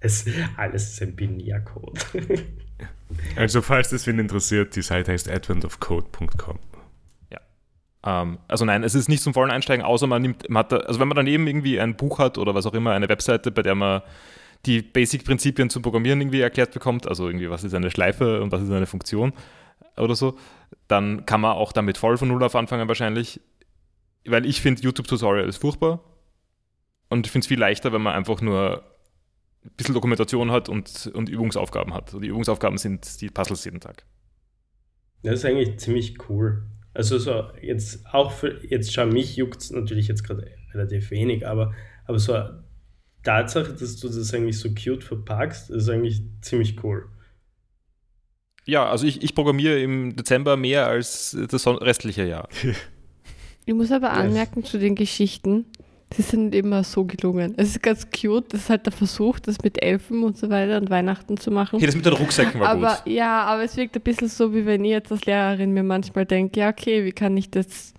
Es, 0.00 0.24
alles 0.56 0.92
ist 0.92 1.02
ein 1.02 1.16
Binärcode. 1.16 1.98
Also, 3.36 3.62
falls 3.62 3.90
das 3.90 4.04
wen 4.08 4.18
interessiert, 4.18 4.74
die 4.74 4.82
Seite 4.82 5.12
heißt 5.12 5.30
adventofcode.com. 5.30 6.58
Ähm, 8.06 8.38
also 8.46 8.64
nein, 8.64 8.84
es 8.84 8.94
ist 8.94 9.08
nicht 9.08 9.22
zum 9.22 9.34
vollen 9.34 9.50
Einsteigen, 9.50 9.84
außer 9.84 10.06
man 10.06 10.22
nimmt, 10.22 10.48
man 10.48 10.60
hat 10.60 10.72
da, 10.72 10.76
also 10.78 11.00
wenn 11.00 11.08
man 11.08 11.16
daneben 11.16 11.46
irgendwie 11.46 11.80
ein 11.80 11.96
Buch 11.96 12.18
hat 12.18 12.38
oder 12.38 12.54
was 12.54 12.64
auch 12.64 12.74
immer, 12.74 12.92
eine 12.92 13.08
Webseite, 13.08 13.50
bei 13.50 13.62
der 13.62 13.74
man 13.74 14.02
die 14.64 14.80
Basic-Prinzipien 14.80 15.70
zum 15.70 15.82
Programmieren 15.82 16.20
irgendwie 16.20 16.40
erklärt 16.40 16.72
bekommt, 16.72 17.08
also 17.08 17.26
irgendwie, 17.26 17.50
was 17.50 17.64
ist 17.64 17.74
eine 17.74 17.90
Schleife 17.90 18.40
und 18.40 18.52
was 18.52 18.62
ist 18.62 18.70
eine 18.70 18.86
Funktion 18.86 19.32
oder 19.96 20.14
so, 20.14 20.38
dann 20.88 21.26
kann 21.26 21.40
man 21.40 21.52
auch 21.52 21.72
damit 21.72 21.98
voll 21.98 22.16
von 22.16 22.28
Null 22.28 22.42
auf 22.42 22.54
anfangen 22.54 22.88
wahrscheinlich, 22.88 23.40
weil 24.26 24.46
ich 24.46 24.60
finde, 24.60 24.82
YouTube-Tutorial 24.82 25.48
ist 25.48 25.58
furchtbar 25.58 26.00
und 27.08 27.26
ich 27.26 27.32
finde 27.32 27.44
es 27.44 27.48
viel 27.48 27.58
leichter, 27.58 27.92
wenn 27.92 28.02
man 28.02 28.14
einfach 28.14 28.40
nur 28.40 28.84
ein 29.64 29.70
bisschen 29.76 29.94
Dokumentation 29.94 30.50
hat 30.50 30.68
und, 30.68 31.10
und 31.14 31.28
Übungsaufgaben 31.28 31.92
hat. 31.92 32.14
Und 32.14 32.22
die 32.22 32.28
Übungsaufgaben 32.28 32.78
sind 32.78 33.20
die 33.20 33.30
Puzzles 33.30 33.64
jeden 33.64 33.80
Tag. 33.80 34.04
Das 35.22 35.34
ist 35.34 35.44
eigentlich 35.44 35.78
ziemlich 35.78 36.28
cool. 36.28 36.66
Also 36.94 37.18
so 37.18 37.50
jetzt 37.60 38.06
auch 38.06 38.32
für, 38.32 38.64
jetzt 38.64 38.92
schau, 38.92 39.06
mich 39.06 39.36
juckt 39.36 39.60
es 39.60 39.70
natürlich 39.70 40.08
jetzt 40.08 40.24
gerade 40.24 40.50
relativ 40.72 41.10
wenig, 41.10 41.46
aber, 41.46 41.74
aber 42.06 42.18
so 42.18 42.38
Tatsache, 43.22 43.72
dass 43.72 43.96
du 43.96 44.08
das 44.08 44.32
eigentlich 44.32 44.58
so 44.58 44.70
cute 44.70 45.02
verpackst, 45.02 45.70
ist 45.70 45.88
eigentlich 45.88 46.22
ziemlich 46.42 46.82
cool. 46.84 47.08
Ja, 48.66 48.88
also 48.88 49.06
ich, 49.06 49.22
ich 49.22 49.34
programmiere 49.34 49.80
im 49.80 50.16
Dezember 50.16 50.56
mehr 50.56 50.86
als 50.86 51.36
das 51.50 51.62
son- 51.62 51.78
restliche 51.78 52.24
Jahr. 52.26 52.48
Ich 53.64 53.74
muss 53.74 53.90
aber 53.92 54.08
Yes. 54.08 54.16
anmerken 54.18 54.64
zu 54.64 54.78
den 54.78 54.94
Geschichten, 54.94 55.64
sie 56.14 56.22
sind 56.22 56.54
immer 56.54 56.84
so 56.84 57.04
gelungen. 57.04 57.54
Es 57.56 57.68
ist 57.70 57.82
ganz 57.82 58.08
cute, 58.10 58.52
das 58.52 58.62
ist 58.62 58.70
halt 58.70 58.86
der 58.86 58.92
Versuch, 58.92 59.38
das 59.40 59.62
mit 59.62 59.82
Elfen 59.82 60.22
und 60.24 60.36
so 60.36 60.50
weiter 60.50 60.78
und 60.78 60.90
Weihnachten 60.90 61.36
zu 61.36 61.50
machen. 61.50 61.76
Okay, 61.76 61.86
das 61.86 61.96
mit 61.96 62.06
den 62.06 62.12
Rucksäcken 62.12 62.60
war 62.60 62.68
aber 62.68 62.98
gut. 63.04 63.12
ja, 63.12 63.42
aber 63.44 63.62
es 63.64 63.76
wirkt 63.76 63.96
ein 63.96 64.02
bisschen 64.02 64.28
so, 64.28 64.54
wie 64.54 64.66
wenn 64.66 64.84
ich 64.84 64.90
jetzt 64.92 65.10
als 65.10 65.24
Lehrerin 65.26 65.72
mir 65.72 65.82
manchmal 65.82 66.26
denke, 66.26 66.60
ja, 66.60 66.68
okay, 66.70 67.04
wie 67.04 67.12
kann 67.12 67.36
ich 67.36 67.50
das, 67.50 67.92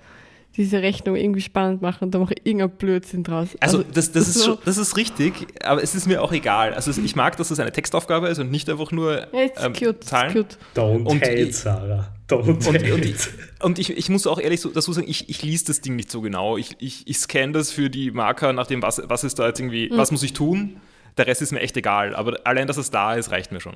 diese 0.58 0.82
Rechnung 0.82 1.16
irgendwie 1.16 1.42
spannend 1.42 1.82
machen 1.82 2.06
und 2.06 2.12
dann 2.12 2.22
mache 2.22 2.34
ich 2.34 2.46
irgendein 2.46 2.72
Blödsinn 2.72 3.24
draus. 3.24 3.50
Also 3.60 3.84
das, 3.84 4.12
das, 4.12 4.28
ist 4.28 4.34
so- 4.40 4.46
schon, 4.46 4.58
das 4.66 4.78
ist 4.78 4.98
richtig, 4.98 5.34
aber 5.64 5.82
es 5.82 5.96
ist 5.96 6.08
mir 6.08 6.22
auch 6.22 6.32
egal. 6.34 6.74
Also 6.74 6.92
ich 7.02 7.16
mag, 7.16 7.38
dass 7.38 7.52
es 7.52 7.60
eine 7.60 7.72
Textaufgabe 7.72 8.28
ist 8.28 8.40
und 8.40 8.52
nicht 8.52 8.70
einfach 8.70 8.92
nur 8.92 9.28
ja, 9.34 9.42
ist 9.44 9.64
ähm, 9.64 9.74
cute, 9.74 10.00
ist 10.00 10.10
Zahlen. 10.10 10.34
cute. 10.34 10.58
Don't 10.76 11.04
Und 11.06 11.22
hate, 11.22 11.34
ich- 11.36 11.56
Sarah. 11.58 12.14
Don't 12.28 12.42
Und, 12.68 12.68
hate. 12.68 12.94
und, 12.94 13.06
ich, 13.06 13.16
und 13.62 13.80
ich, 13.80 13.90
ich 13.92 14.10
muss 14.10 14.28
auch 14.28 14.40
ehrlich 14.40 14.60
so, 14.60 14.70
dazu 14.70 14.92
sagen, 14.92 15.08
ich, 15.10 15.30
ich 15.30 15.44
lese 15.44 15.66
das 15.68 15.80
Ding 15.80 15.96
nicht 15.96 16.12
so 16.12 16.20
genau. 16.20 16.58
Ich, 16.58 16.76
ich, 16.80 17.08
ich 17.08 17.20
scanne 17.20 17.54
das 17.54 17.72
für 17.72 17.90
die 17.90 18.12
Marker 18.12 18.52
nach 18.52 18.68
dem, 18.68 18.82
was, 18.82 19.02
was 19.06 19.24
ist 19.24 19.40
da 19.40 19.48
jetzt 19.48 19.60
irgendwie, 19.62 19.90
was 19.94 20.12
muss 20.12 20.24
ich 20.24 20.34
tun. 20.34 20.82
Der 21.18 21.26
Rest 21.26 21.42
ist 21.42 21.54
mir 21.54 21.62
echt 21.62 21.78
egal, 21.78 22.14
aber 22.16 22.40
allein, 22.44 22.68
dass 22.68 22.76
es 22.78 22.92
da 22.92 23.14
ist, 23.16 23.32
reicht 23.32 23.52
mir 23.54 23.62
schon. 23.62 23.76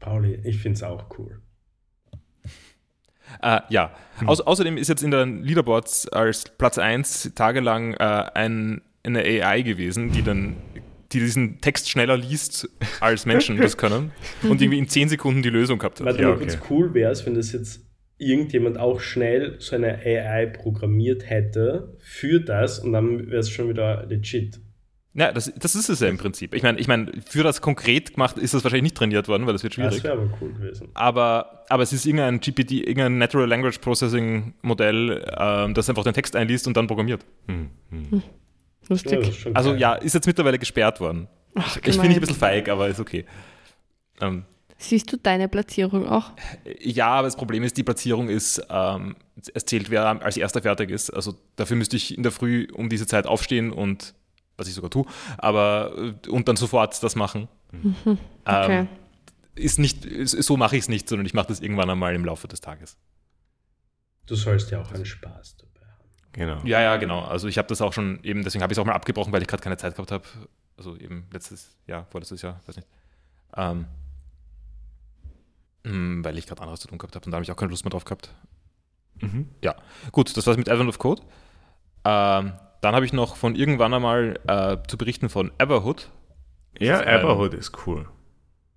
Pauli, 0.00 0.40
ich 0.44 0.58
finde 0.58 0.76
es 0.76 0.82
auch 0.82 1.04
cool. 1.18 1.40
Äh, 3.42 3.60
ja. 3.68 3.92
Au 4.26 4.32
außerdem 4.32 4.76
ist 4.76 4.88
jetzt 4.88 5.02
in 5.02 5.10
den 5.10 5.42
Leaderboards 5.42 6.08
als 6.08 6.44
Platz 6.56 6.78
1 6.78 7.32
tagelang 7.34 7.94
äh, 7.94 7.96
ein, 8.34 8.82
eine 9.02 9.20
AI 9.20 9.62
gewesen, 9.62 10.12
die 10.12 10.22
dann 10.22 10.56
die 11.12 11.20
diesen 11.20 11.60
Text 11.60 11.88
schneller 11.88 12.16
liest, 12.16 12.68
als 13.00 13.24
Menschen 13.24 13.56
das 13.56 13.76
können 13.76 14.10
und 14.42 14.60
irgendwie 14.60 14.78
in 14.78 14.88
10 14.88 15.08
Sekunden 15.08 15.42
die 15.42 15.50
Lösung 15.50 15.78
gehabt 15.78 16.00
hat. 16.00 16.06
Warte 16.06 16.20
Ja, 16.20 16.28
mal 16.28 16.34
okay. 16.34 16.46
kurz, 16.46 16.58
cool 16.70 16.94
wäre 16.94 17.12
es, 17.12 17.24
wenn 17.24 17.34
das 17.34 17.52
jetzt 17.52 17.84
irgendjemand 18.18 18.78
auch 18.78 19.00
schnell 19.00 19.56
so 19.58 19.76
eine 19.76 19.98
AI 19.98 20.46
programmiert 20.46 21.28
hätte 21.28 21.96
für 22.00 22.40
das 22.40 22.78
und 22.78 22.92
dann 22.92 23.28
wäre 23.28 23.40
es 23.40 23.50
schon 23.50 23.68
wieder 23.68 24.06
legit. 24.06 24.60
Ja, 25.16 25.30
das, 25.32 25.52
das 25.56 25.76
ist 25.76 25.88
es 25.88 26.00
ja 26.00 26.08
im 26.08 26.18
Prinzip. 26.18 26.54
Ich 26.54 26.62
meine, 26.64 26.78
ich 26.80 26.88
mein, 26.88 27.22
für 27.24 27.44
das 27.44 27.60
konkret 27.60 28.14
gemacht 28.14 28.36
ist 28.36 28.52
das 28.52 28.64
wahrscheinlich 28.64 28.82
nicht 28.82 28.96
trainiert 28.96 29.28
worden, 29.28 29.46
weil 29.46 29.52
das 29.52 29.62
wird 29.62 29.74
schwierig. 29.74 29.94
Das 29.94 30.04
wäre 30.04 30.14
aber 30.14 30.28
cool 30.40 30.52
gewesen. 30.52 30.88
aber, 30.94 31.64
aber 31.68 31.82
es 31.84 31.92
ist 31.92 32.04
irgendein 32.04 32.40
GPT, 32.40 32.72
irgendein 32.72 33.18
Natural 33.18 33.48
Language 33.48 33.78
Processing 33.78 34.54
Modell, 34.62 35.24
ähm, 35.38 35.72
das 35.74 35.88
einfach 35.88 36.02
den 36.02 36.14
Text 36.14 36.34
einliest 36.34 36.66
und 36.66 36.76
dann 36.76 36.88
programmiert. 36.88 37.24
Hm, 37.46 37.70
hm. 37.90 38.08
Ja, 38.12 38.20
Lustig. 38.88 39.34
schon 39.38 39.54
Also 39.54 39.74
ja, 39.74 39.94
ist 39.94 40.14
jetzt 40.14 40.26
mittlerweile 40.26 40.58
gesperrt 40.58 41.00
worden. 41.00 41.28
Ach, 41.54 41.76
Ich 41.76 41.94
finde 41.94 42.08
ich 42.08 42.14
ein 42.16 42.20
bisschen 42.20 42.36
feig, 42.36 42.68
aber 42.68 42.88
ist 42.88 42.98
okay. 43.00 43.24
Ähm, 44.20 44.44
Siehst 44.76 45.12
du 45.12 45.16
deine 45.16 45.48
Platzierung 45.48 46.06
auch? 46.08 46.32
ja, 46.80 47.06
aber 47.06 47.28
das 47.28 47.36
Problem 47.36 47.62
ist, 47.62 47.76
die 47.76 47.84
Platzierung 47.84 48.28
ist, 48.28 48.60
ähm, 48.68 49.14
es 49.54 49.64
zählt, 49.64 49.90
wer 49.90 50.04
als 50.22 50.36
erster 50.36 50.60
fertig 50.62 50.90
ist. 50.90 51.10
Also 51.10 51.34
dafür 51.56 51.76
müsste 51.76 51.96
ich 51.96 52.16
in 52.16 52.22
der 52.24 52.32
Früh 52.32 52.66
um 52.74 52.88
diese 52.88 53.06
Zeit 53.06 53.26
aufstehen 53.26 53.70
und, 53.70 54.14
was 54.56 54.68
ich 54.68 54.74
sogar 54.74 54.90
tue, 54.90 55.04
aber 55.38 55.92
äh, 55.96 56.28
und 56.28 56.48
dann 56.48 56.56
sofort 56.56 57.02
das 57.02 57.16
machen. 57.16 57.48
Okay. 58.46 58.80
Ähm, 58.80 58.88
ist 59.54 59.78
nicht, 59.78 60.04
ist, 60.04 60.32
so 60.32 60.56
mache 60.58 60.76
ich 60.76 60.82
es 60.82 60.88
nicht, 60.88 61.08
sondern 61.08 61.24
ich 61.24 61.32
mache 61.32 61.46
das 61.48 61.60
irgendwann 61.60 61.88
einmal 61.88 62.14
im 62.14 62.26
Laufe 62.26 62.46
des 62.46 62.60
Tages. 62.60 62.98
Du 64.26 64.34
sollst 64.34 64.70
ja 64.70 64.82
auch 64.82 64.92
einen 64.92 65.06
Spaß 65.06 65.56
dabei 65.56 65.86
haben. 65.86 66.08
Genau. 66.32 66.58
Ja, 66.64 66.82
ja, 66.82 66.96
genau. 66.98 67.20
Also 67.20 67.48
ich 67.48 67.56
habe 67.56 67.68
das 67.68 67.80
auch 67.80 67.94
schon 67.94 68.22
eben, 68.22 68.42
deswegen 68.42 68.62
habe 68.62 68.72
ich 68.72 68.78
es 68.78 68.82
auch 68.82 68.86
mal 68.86 68.92
abgebrochen, 68.92 69.32
weil 69.32 69.40
ich 69.40 69.48
gerade 69.48 69.62
keine 69.62 69.78
Zeit 69.78 69.94
gehabt 69.94 70.12
habe. 70.12 70.24
Also 70.76 70.96
eben 70.96 71.26
letztes 71.32 71.74
Jahr, 71.86 72.06
vorletztes 72.10 72.42
Jahr, 72.42 72.60
weiß 72.66 72.76
nicht. 72.76 72.88
Ähm, 73.56 73.86
mh, 75.84 76.24
weil 76.24 76.36
ich 76.36 76.46
gerade 76.46 76.60
anderes 76.60 76.80
zu 76.80 76.88
tun 76.88 76.98
gehabt 76.98 77.14
habe 77.14 77.24
und 77.24 77.30
da 77.30 77.36
habe 77.36 77.44
ich 77.44 77.50
auch 77.50 77.56
keine 77.56 77.70
Lust 77.70 77.84
mehr 77.84 77.90
drauf 77.90 78.04
gehabt. 78.04 78.30
Mhm. 79.20 79.48
Gut, 80.12 80.36
das 80.36 80.46
war's 80.46 80.56
mit 80.56 80.68
Advent 80.68 80.88
of 80.88 80.98
Code. 80.98 81.22
Ähm, 82.04 82.52
dann 82.84 82.94
habe 82.94 83.04
ich 83.04 83.12
noch 83.12 83.36
von 83.36 83.54
irgendwann 83.54 83.94
einmal 83.94 84.38
äh, 84.46 84.76
zu 84.86 84.98
berichten 84.98 85.28
von 85.28 85.50
Everhood. 85.58 86.10
Ja, 86.78 87.00
Das 87.00 87.60
ist, 87.60 87.86
cool. 87.86 88.06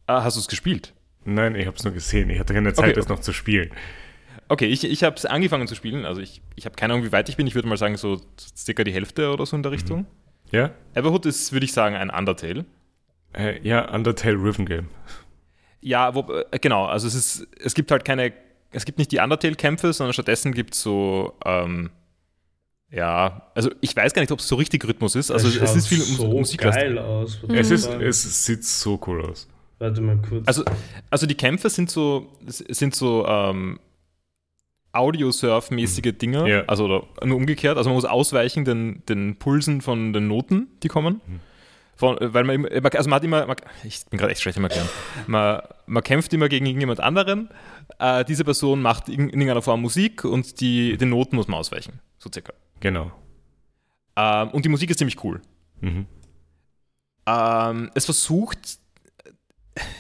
Ah, 0.06 0.24
hast 0.24 0.38
du 0.38 0.40
es 0.40 0.48
gespielt? 0.48 0.94
Nein, 1.26 1.56
ich 1.56 1.68
habe 1.68 1.76
es 1.76 1.84
nur 1.84 1.94
gesehen. 1.94 2.30
Ich 2.30 2.40
hatte 2.40 2.54
keine 2.54 2.74
Zeit, 2.74 2.86
Okay, 2.86 2.94
das 2.94 3.10
noch 3.10 3.20
zu 3.20 3.34
spielen. 3.34 3.72
Okay, 4.48 4.68
ich, 4.68 4.86
ich 4.86 5.04
habe 5.04 5.18
es 5.18 5.26
angefangen 5.26 5.68
zu 5.68 5.76
spielen. 5.76 6.06
Also 6.06 6.22
ich, 6.22 6.42
ich 6.56 6.66
habe 6.66 6.76
keine 6.76 6.94
Ahnung, 6.94 7.06
wie 7.06 7.12
weit 7.12 7.28
ich 7.28 7.36
bin. 7.36 7.48
Ich 7.48 7.56
würde 7.56 7.68
mal 7.68 7.78
sagen, 7.78 7.98
so 7.98 8.22
circa 8.56 8.86
die 8.86 8.94
Hälfte 8.94 9.32
oder 9.32 9.46
so 9.46 9.58
in 9.58 9.64
der 9.64 9.74
Richtung. 9.74 10.06
Ja? 10.52 10.72
Everhood 10.94 11.26
ist, 11.26 11.52
würde 11.52 11.66
ich 11.66 11.74
sagen, 11.74 11.96
ein 11.96 12.10
Undertale. 12.10 12.66
Äh, 13.34 13.60
ja, 13.68 13.94
Undertale 13.94 14.38
Rhythm 14.38 14.64
Game. 14.66 14.88
Ja, 15.82 16.16
wo, 16.16 16.22
äh, 16.32 16.60
genau. 16.60 16.86
Also 16.86 17.08
es 17.08 17.16
ist, 17.16 17.48
es 17.60 17.74
gibt 17.74 17.92
halt 17.92 18.06
keine, 18.06 18.32
es 18.72 18.86
gibt 18.86 18.98
nicht 19.00 19.12
die 19.12 19.20
Undertale-Kämpfe, 19.20 19.92
sondern 19.92 20.14
stattdessen 20.14 20.54
gibt 20.54 20.76
es 20.76 20.82
so, 20.82 21.34
ähm, 21.44 21.90
ja, 22.92 23.50
also 23.54 23.70
ich 23.82 23.96
weiß 23.96 24.14
gar 24.14 24.22
nicht, 24.22 24.32
ob 24.32 24.40
es 24.40 24.48
so 24.48 24.56
richtig 24.56 24.86
Rhythmus 24.86 25.16
ist. 25.16 25.30
Also 25.32 25.48
es 25.48 25.56
schaut 25.56 25.76
ist 25.76 25.88
viel 25.88 26.00
so 26.00 26.28
Musiklastig. 26.28 26.84
geil 26.84 26.98
aus. 26.98 27.40
Es, 27.50 27.72
ist, 27.72 27.86
es 27.88 28.46
sieht 28.46 28.64
so 28.64 29.00
cool 29.08 29.26
aus. 29.26 29.48
Warte 29.80 30.02
mal 30.02 30.18
kurz. 30.18 30.48
Also, 30.48 30.64
also 31.10 31.28
die 31.28 31.36
Kämpfe 31.36 31.70
sind 31.70 31.92
so, 31.92 32.28
sind 32.48 32.96
so 32.96 33.28
ähm, 33.28 33.80
Audio-Surf-mäßige 34.92 36.14
Dinge. 36.18 36.50
Ja. 36.50 36.64
Also 36.68 36.86
oder 36.86 37.04
nur 37.24 37.38
umgekehrt. 37.38 37.78
Also 37.78 37.90
man 37.90 37.96
muss 37.96 38.06
ausweichen 38.06 38.66
den, 38.66 39.04
den 39.08 39.38
Pulsen 39.38 39.82
von 39.82 40.14
den 40.14 40.28
Noten, 40.28 40.68
die 40.84 40.88
kommen. 40.88 41.22
Von, 41.96 42.18
weil 42.22 42.44
man, 42.44 42.66
immer- 42.66 42.94
also 42.96 43.10
man 43.10 43.18
hat 43.18 43.24
immer, 43.24 43.46
man, 43.48 43.58
ich 43.84 44.06
bin 44.06 44.18
gerade 44.20 44.32
echt 44.32 44.42
schlecht 44.42 44.58
im 44.58 44.64
Erklären. 44.64 44.88
Man, 45.28 45.62
man 45.88 46.04
kämpft 46.04 46.32
immer 46.34 46.48
gegen 46.48 46.66
irgendjemand 46.66 47.00
anderen. 47.00 47.50
Äh, 48.00 48.24
diese 48.26 48.44
Person 48.44 48.82
macht 48.82 49.10
in, 49.10 49.16
in 49.22 49.30
irgendeiner 49.30 49.62
Form 49.62 49.82
Musik 49.82 50.24
und 50.24 50.60
die, 50.62 50.98
den 50.98 51.10
Noten 51.10 51.36
muss 51.36 51.48
man 51.48 51.60
ausweichen. 51.60 52.00
So 52.20 52.30
circa. 52.32 52.54
Genau. 52.80 53.12
Ähm, 54.16 54.50
und 54.50 54.66
die 54.66 54.70
Musik 54.70 54.90
ist 54.90 54.98
ziemlich 54.98 55.24
cool. 55.24 55.42
Mhm. 55.82 56.06
Ähm, 57.26 57.92
es 57.94 58.06
versucht, 58.06 58.80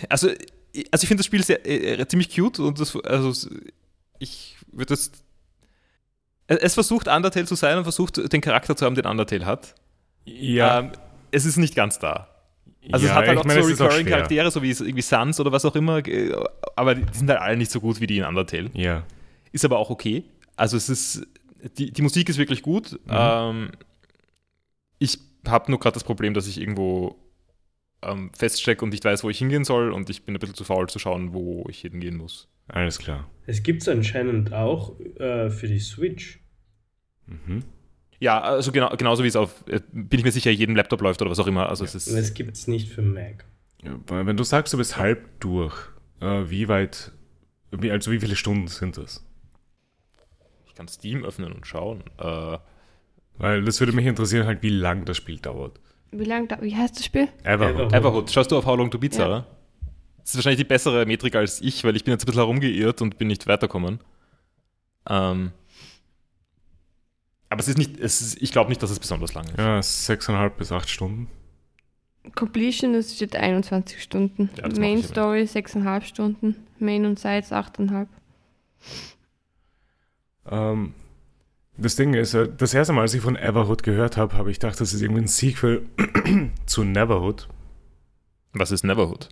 also, 0.10 0.28
also 0.30 1.04
ich 1.04 1.08
finde 1.08 1.18
das 1.18 1.26
Spiel 1.26 1.44
sehr, 1.44 1.66
äh, 1.68 2.08
ziemlich 2.08 2.34
cute 2.34 2.60
und 2.60 2.80
das, 2.80 2.96
also 2.96 3.30
es- 3.30 3.50
ich 4.20 4.56
würde 4.72 4.94
das, 4.94 5.12
es 6.48 6.74
versucht 6.74 7.08
Undertale 7.08 7.46
zu 7.46 7.56
sein 7.56 7.78
und 7.78 7.84
versucht 7.84 8.32
den 8.32 8.42
Charakter 8.42 8.76
zu 8.76 8.86
haben, 8.86 8.96
den 8.96 9.06
Undertale 9.06 9.46
hat. 9.46 9.76
Ja, 10.26 10.80
Ähm, 10.80 10.92
es 11.32 11.46
ist 11.46 11.58
nicht 11.58 11.76
ganz 11.76 12.00
da. 12.00 12.30
Also 12.92 13.06
ja, 13.06 13.12
es 13.12 13.18
hat 13.18 13.28
halt 13.28 13.38
auch 13.40 13.44
meine, 13.44 13.62
so 13.64 13.84
auch 13.84 13.90
recurring. 13.90 14.08
Charaktere, 14.08 14.50
so 14.50 14.62
wie 14.62 14.70
irgendwie 14.72 15.02
Sans 15.02 15.38
oder 15.42 15.52
was 15.52 15.66
auch 15.66 15.76
immer, 15.76 15.98
äh, 16.08 16.34
aber 16.78 16.96
die 16.96 17.04
sind 17.18 17.30
halt 17.30 17.42
alle 17.42 17.58
nicht 17.58 17.70
so 17.70 17.82
gut 17.82 18.00
wie 18.00 18.08
die 18.08 18.20
in 18.20 18.24
Undertale. 18.24 18.70
Ja. 18.74 19.04
Ist 19.52 19.66
aber 19.66 19.78
auch 19.78 19.90
okay. 19.90 20.24
Also 20.56 20.78
es 20.78 20.88
ist, 20.88 21.28
die, 21.78 21.92
die 21.92 22.02
Musik 22.02 22.30
ist 22.30 22.38
wirklich 22.38 22.62
gut. 22.62 22.94
Mhm. 22.94 23.00
Ähm, 23.10 23.72
ich 25.00 25.20
habe 25.48 25.72
nur 25.72 25.80
gerade 25.80 25.94
das 25.94 26.04
Problem, 26.04 26.34
dass 26.34 26.48
ich 26.48 26.60
irgendwo 26.60 27.16
ähm, 28.02 28.32
feststecke 28.34 28.84
und 28.84 28.92
nicht 28.92 29.06
weiß, 29.06 29.24
wo 29.24 29.30
ich 29.30 29.38
hingehen 29.38 29.64
soll 29.64 29.92
und 29.92 30.10
ich 30.10 30.24
bin 30.24 30.36
ein 30.36 30.40
bisschen 30.40 30.56
zu 30.56 30.64
faul 30.64 30.90
zu 30.90 31.00
schauen, 31.00 31.34
wo 31.34 31.66
ich 31.70 31.82
hingehen 31.82 32.18
muss. 32.18 32.48
Alles 32.68 33.00
klar. 33.00 33.30
es 33.46 33.64
gibt 33.64 33.82
es 33.82 33.88
anscheinend 33.88 34.54
auch 34.54 35.00
äh, 35.20 35.50
für 35.50 35.68
die 35.68 35.80
Switch. 35.80 36.40
Mhm. 37.26 37.64
Ja, 38.20 38.42
also 38.42 38.72
genau, 38.72 38.90
genauso 38.98 39.24
wie 39.24 39.28
es 39.28 39.36
auf, 39.36 39.64
äh, 39.68 39.80
bin 39.92 40.20
ich 40.20 40.26
mir 40.26 40.32
sicher, 40.32 40.52
jedem 40.52 40.76
Laptop 40.76 41.02
läuft 41.02 41.22
oder 41.22 41.32
was 41.32 41.40
auch 41.40 41.48
immer. 41.48 41.70
Also 41.70 41.86
es 41.86 41.96
ist, 41.96 42.08
es 42.08 42.34
gibt 42.34 42.56
es 42.56 42.68
nicht 42.68 42.90
für 42.90 43.02
Mac. 43.02 43.46
Ja, 43.84 43.98
wenn 44.08 44.38
du 44.38 44.44
sagst, 44.44 44.74
du 44.74 44.78
bist 44.78 44.98
halb 44.98 45.40
durch, 45.40 45.76
äh, 46.20 46.50
wie 46.50 46.68
weit, 46.68 47.12
also 47.72 48.12
wie 48.12 48.20
viele 48.20 48.36
Stunden 48.36 48.68
sind 48.68 48.98
das? 48.98 49.24
Ich 50.78 50.80
kann 50.80 50.88
Steam 50.88 51.26
öffnen 51.26 51.52
und 51.54 51.66
schauen. 51.66 52.04
Äh, 52.20 52.60
Weil 53.40 53.64
das 53.64 53.80
würde 53.80 53.94
mich 53.94 54.06
interessieren, 54.06 54.46
halt, 54.46 54.62
wie 54.62 54.70
lang 54.70 55.06
das 55.06 55.18
Spiel 55.18 55.40
dauert. 55.40 55.80
Wie 56.12 56.24
lange 56.24 56.48
da, 56.48 56.62
wie 56.62 56.76
heißt 56.76 56.96
das 56.96 57.04
Spiel? 57.04 57.30
Everhood. 57.44 57.92
Everhood. 57.92 58.30
Schaust 58.32 58.52
du 58.52 58.58
auf 58.60 58.66
How 58.68 58.78
Long 58.78 58.92
to 58.92 59.00
Beat, 59.00 59.14
Ja. 59.14 59.18
Sarah? 59.22 59.48
Das 60.20 60.30
ist 60.30 60.36
wahrscheinlich 60.36 60.60
die 60.60 60.66
bessere 60.66 61.04
Metrik 61.08 61.36
als 61.36 61.62
ich, 61.62 61.84
weil 61.84 61.96
ich 61.96 62.04
bin 62.04 62.12
jetzt 62.12 62.24
ein 62.24 62.26
bisschen 62.28 62.42
herumgeirrt 62.42 63.02
und 63.02 63.18
bin 63.18 63.28
nicht 63.28 63.48
weitergekommen. 63.48 64.00
Ähm, 65.10 65.52
aber 67.50 67.60
es 67.60 67.68
ist 67.70 67.80
nicht, 67.80 68.00
es 68.00 68.22
ist, 68.22 68.40
ich 68.40 68.52
glaube 68.52 68.70
nicht, 68.70 68.84
dass 68.84 68.92
es 68.92 69.00
besonders 69.00 69.34
lang 69.34 69.46
ist. 69.48 69.58
Ja, 69.58 69.82
sechseinhalb 69.82 70.58
bis 70.58 70.72
acht 70.72 70.90
Stunden. 70.92 71.28
Completion, 72.36 72.94
das 72.94 73.16
steht 73.16 73.36
21 73.36 74.04
Stunden. 74.04 74.52
Ja, 74.58 74.68
Main. 74.80 75.02
Story 75.02 75.42
6,5 75.44 76.04
Stunden. 76.04 76.56
Main 76.78 77.06
und 77.06 77.18
Sides 77.18 77.52
8,5. 77.52 78.06
Ähm, 80.50 80.94
das 81.78 81.96
Ding 81.96 82.16
ist, 82.16 82.34
äh, 82.34 82.50
das 82.56 82.74
erste 82.74 82.94
Mal, 82.94 83.02
als 83.02 83.14
ich 83.14 83.22
von 83.22 83.36
Everhood 83.36 83.84
gehört 83.84 84.18
habe, 84.18 84.36
habe 84.36 84.50
ich 84.50 84.60
gedacht, 84.60 84.82
das 84.82 84.94
ist 84.94 85.02
irgendwie 85.02 85.22
ein 85.22 85.28
Sequel 85.28 85.86
zu 86.66 86.84
Neverhood. 86.84 87.48
Was 88.54 88.72
ist 88.72 88.84
Neverhood? 88.84 89.30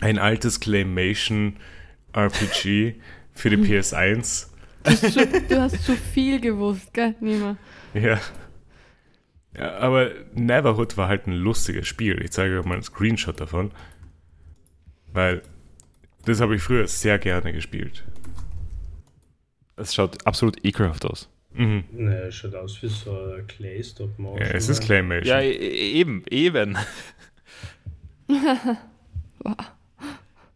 Ein 0.00 0.18
altes 0.18 0.60
Claymation-RPG 0.60 3.00
für 3.32 3.50
die 3.50 3.56
PS1. 3.56 4.46
Du 4.82 4.90
hast, 4.90 5.12
zu, 5.12 5.26
du 5.26 5.60
hast 5.60 5.84
zu 5.84 5.96
viel 5.96 6.40
gewusst, 6.40 6.94
gell? 6.94 7.14
Nima. 7.20 7.56
Ja. 7.92 8.18
ja. 9.56 9.78
Aber 9.78 10.10
Neverhood 10.34 10.96
war 10.96 11.08
halt 11.08 11.26
ein 11.26 11.34
lustiges 11.34 11.86
Spiel. 11.86 12.22
Ich 12.22 12.30
zeige 12.30 12.58
euch 12.58 12.64
mal 12.64 12.74
einen 12.74 12.82
Screenshot 12.82 13.40
davon. 13.40 13.72
Weil 15.12 15.42
das 16.24 16.40
habe 16.40 16.54
ich 16.54 16.62
früher 16.62 16.86
sehr 16.86 17.18
gerne 17.18 17.52
gespielt. 17.52 18.04
Es 19.80 19.94
schaut 19.94 20.26
absolut 20.26 20.64
ekelhaft 20.64 21.04
aus. 21.04 21.28
Mhm. 21.52 21.84
Ne, 21.92 22.30
schaut 22.30 22.54
aus 22.54 22.80
wie 22.82 22.88
so 22.88 23.10
ein 23.34 23.46
Clay 23.46 23.82
Stop 23.82 24.10
Ja, 24.18 24.22
Motion. 24.22 24.48
es 24.54 24.68
ist 24.68 24.82
Claymation. 24.82 25.26
Ja, 25.26 25.40
e- 25.40 25.50
e- 25.52 25.92
eben, 25.94 26.24
eben. 26.30 26.76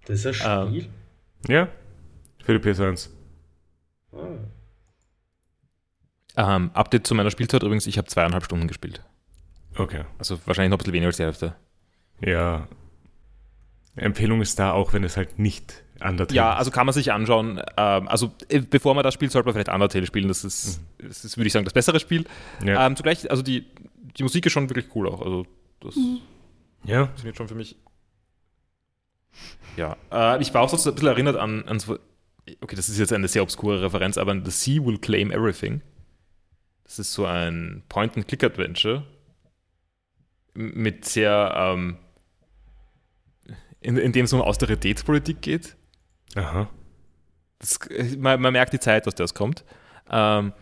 Das 0.07 0.25
ist 0.25 0.43
ein 0.45 0.69
Ähm. 0.69 0.69
Spiel. 0.81 0.89
Ja, 1.49 1.69
für 2.45 2.59
die 2.59 2.69
PS1. 2.69 3.09
Ah. 6.37 6.57
Ähm, 6.57 6.71
Update 6.75 7.07
zu 7.07 7.15
meiner 7.15 7.31
Spielzeit 7.31 7.63
übrigens, 7.63 7.87
ich 7.87 7.97
habe 7.99 8.09
zweieinhalb 8.09 8.45
Stunden 8.45 8.69
gespielt. 8.69 9.03
Okay. 9.77 10.05
Also 10.19 10.39
wahrscheinlich 10.47 10.71
noch 10.71 10.77
ein 10.77 10.79
bisschen 10.79 10.93
weniger 10.93 11.09
als 11.09 11.17
die 11.17 11.23
Hälfte. 11.23 11.55
Ja. 12.21 12.69
Empfehlung 13.97 14.41
ist 14.41 14.59
da, 14.59 14.73
auch 14.73 14.93
wenn 14.93 15.05
es 15.05 15.17
halt 15.17 15.39
nicht 15.39 15.83
Undertale 16.01 16.37
Ja, 16.37 16.53
ist. 16.53 16.59
also 16.59 16.71
kann 16.71 16.87
man 16.87 16.93
sich 16.93 17.13
anschauen. 17.13 17.61
Ähm, 17.77 18.09
also 18.09 18.33
äh, 18.49 18.61
bevor 18.61 18.95
man 18.95 19.05
das 19.05 19.15
spielt, 19.15 19.33
sollte 19.33 19.47
man 19.47 19.55
vielleicht 19.55 19.69
Undertale 19.69 20.07
spielen. 20.07 20.29
Das 20.29 20.45
ist, 20.45 20.81
das 20.99 21.25
ist 21.25 21.37
würde 21.37 21.47
ich 21.47 21.53
sagen, 21.53 21.65
das 21.65 21.73
bessere 21.75 22.01
Spiel. 22.01 22.25
Ja. 22.65 22.87
Ähm, 22.87 22.97
zugleich, 22.97 23.31
also 23.31 23.43
die, 23.43 23.67
die 24.17 24.23
Musik 24.23 24.45
ist 24.47 24.53
schon 24.53 24.69
wirklich 24.69 24.95
cool 24.95 25.09
auch. 25.09 25.23
Also 25.23 25.47
das 25.81 25.97
ja. 26.85 27.05
funktioniert 27.07 27.37
schon 27.37 27.49
für 27.49 27.55
mich. 27.55 27.77
Ja, 29.77 29.97
äh, 30.13 30.41
ich 30.41 30.53
war 30.55 30.63
auch 30.63 30.69
so 30.69 30.91
ein 30.91 30.95
bisschen 30.95 31.09
erinnert 31.09 31.37
an, 31.37 31.65
an 31.67 31.81
so, 31.81 31.99
okay, 32.61 32.77
das 32.77 32.89
ist 32.89 32.99
jetzt 32.99 33.13
eine 33.13 33.29
sehr 33.29 33.43
obskure 33.43 33.83
Referenz, 33.83 34.19
aber 34.19 34.33
an 34.33 34.45
The 34.45 34.51
Sea 34.51 34.85
Will 34.85 34.99
Claim 34.99 35.31
Everything. 35.31 35.81
Das 36.85 36.99
ist 36.99 37.13
so 37.15 37.25
ein 37.27 37.83
Point-and-Click-Adventure 37.89 39.05
mit 40.55 41.05
sehr, 41.05 41.55
ähm, 41.57 41.97
in, 43.85 43.99
in 43.99 44.13
dem 44.13 44.25
es 44.25 44.33
um 44.33 44.41
Austeritätspolitik 44.41 45.43
geht. 45.43 45.77
Aha. 46.35 46.69
Das, 47.59 47.79
man, 48.19 48.41
man 48.41 48.53
merkt 48.53 48.73
die 48.73 48.81
Zeit, 48.81 49.07
aus 49.07 49.15
der 49.15 49.25
es 49.25 49.35
kommt. 49.35 49.65
Ähm, 50.11 50.53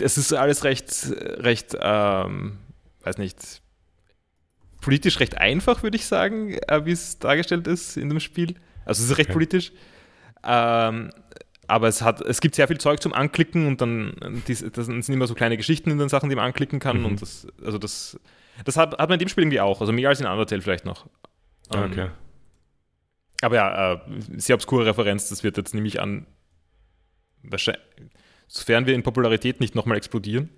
es 0.00 0.18
ist 0.18 0.32
alles 0.32 0.64
recht, 0.64 0.92
recht, 1.10 1.76
ähm, 1.80 2.58
weiß 3.02 3.18
nicht, 3.18 3.62
politisch 4.80 5.20
recht 5.20 5.38
einfach, 5.38 5.82
würde 5.82 5.96
ich 5.96 6.06
sagen, 6.06 6.54
äh, 6.66 6.84
wie 6.84 6.92
es 6.92 7.18
dargestellt 7.18 7.68
ist 7.68 7.96
in 7.96 8.08
dem 8.08 8.20
Spiel. 8.20 8.56
Also 8.84 9.02
es 9.02 9.10
ist 9.10 9.18
recht 9.18 9.30
Okay. 9.30 9.34
politisch. 9.34 9.72
Ähm, 10.44 11.12
aber 11.68 11.88
es, 11.88 12.02
hat, 12.02 12.20
es 12.20 12.40
gibt 12.40 12.56
sehr 12.56 12.68
viel 12.68 12.78
Zeug 12.78 13.00
zum 13.00 13.12
Anklicken 13.12 13.66
und 13.66 13.80
dann 13.80 14.14
äh, 14.20 14.70
das 14.70 14.86
sind 14.86 15.08
immer 15.08 15.26
so 15.26 15.34
kleine 15.34 15.56
Geschichten 15.56 15.90
in 15.90 15.98
den 15.98 16.08
Sachen, 16.08 16.30
die 16.30 16.36
man 16.36 16.46
anklicken 16.46 16.80
kann. 16.80 17.00
Mhm. 17.00 17.06
Und 17.06 17.22
das, 17.22 17.46
also 17.64 17.78
das, 17.78 18.18
das 18.64 18.76
hat, 18.76 18.92
hat 18.98 19.08
man 19.08 19.12
in 19.12 19.18
dem 19.20 19.28
Spiel 19.28 19.44
irgendwie 19.44 19.60
auch. 19.60 19.80
Also 19.80 19.92
mehr 19.92 20.08
als 20.08 20.20
in 20.20 20.26
Undertale 20.26 20.62
vielleicht 20.62 20.84
noch. 20.84 21.06
Ähm, 21.74 21.82
Okay. 21.90 22.08
aber 23.42 23.56
ja, 23.56 23.92
äh, 23.94 24.00
sehr 24.36 24.54
obskure 24.54 24.86
Referenz, 24.86 25.28
das 25.28 25.42
wird 25.44 25.56
jetzt 25.56 25.74
nämlich 25.74 26.00
an, 26.00 26.26
wahrscheinlich, 27.42 27.82
sofern 28.46 28.86
wir 28.86 28.94
in 28.94 29.02
Popularität 29.02 29.60
nicht 29.60 29.74
nochmal 29.74 29.96
explodieren, 29.98 30.48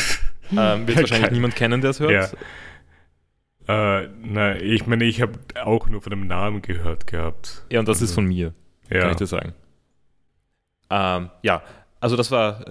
ähm, 0.56 0.86
wird 0.86 0.98
wahrscheinlich 0.98 1.30
niemand 1.30 1.54
kennen, 1.56 1.80
der 1.80 1.90
es 1.90 2.00
hört. 2.00 2.36
Äh, 3.68 4.08
na, 4.22 4.56
ich 4.56 4.86
meine, 4.86 5.04
ich 5.04 5.20
habe 5.20 5.38
auch 5.64 5.88
nur 5.88 6.00
von 6.00 6.10
dem 6.10 6.26
Namen 6.28 6.62
gehört 6.62 7.06
gehabt. 7.08 7.64
Ja, 7.70 7.80
und 7.80 7.88
das 7.88 7.96
ist 7.98 8.10
Also, 8.10 8.14
von 8.16 8.26
mir, 8.26 8.52
kann 8.88 9.00
Ja. 9.00 9.10
ich 9.10 9.16
dir 9.16 9.26
sagen. 9.26 9.54
Ähm, 10.88 11.30
ja, 11.42 11.62
also 11.98 12.14
das 12.14 12.30
war 12.30 12.64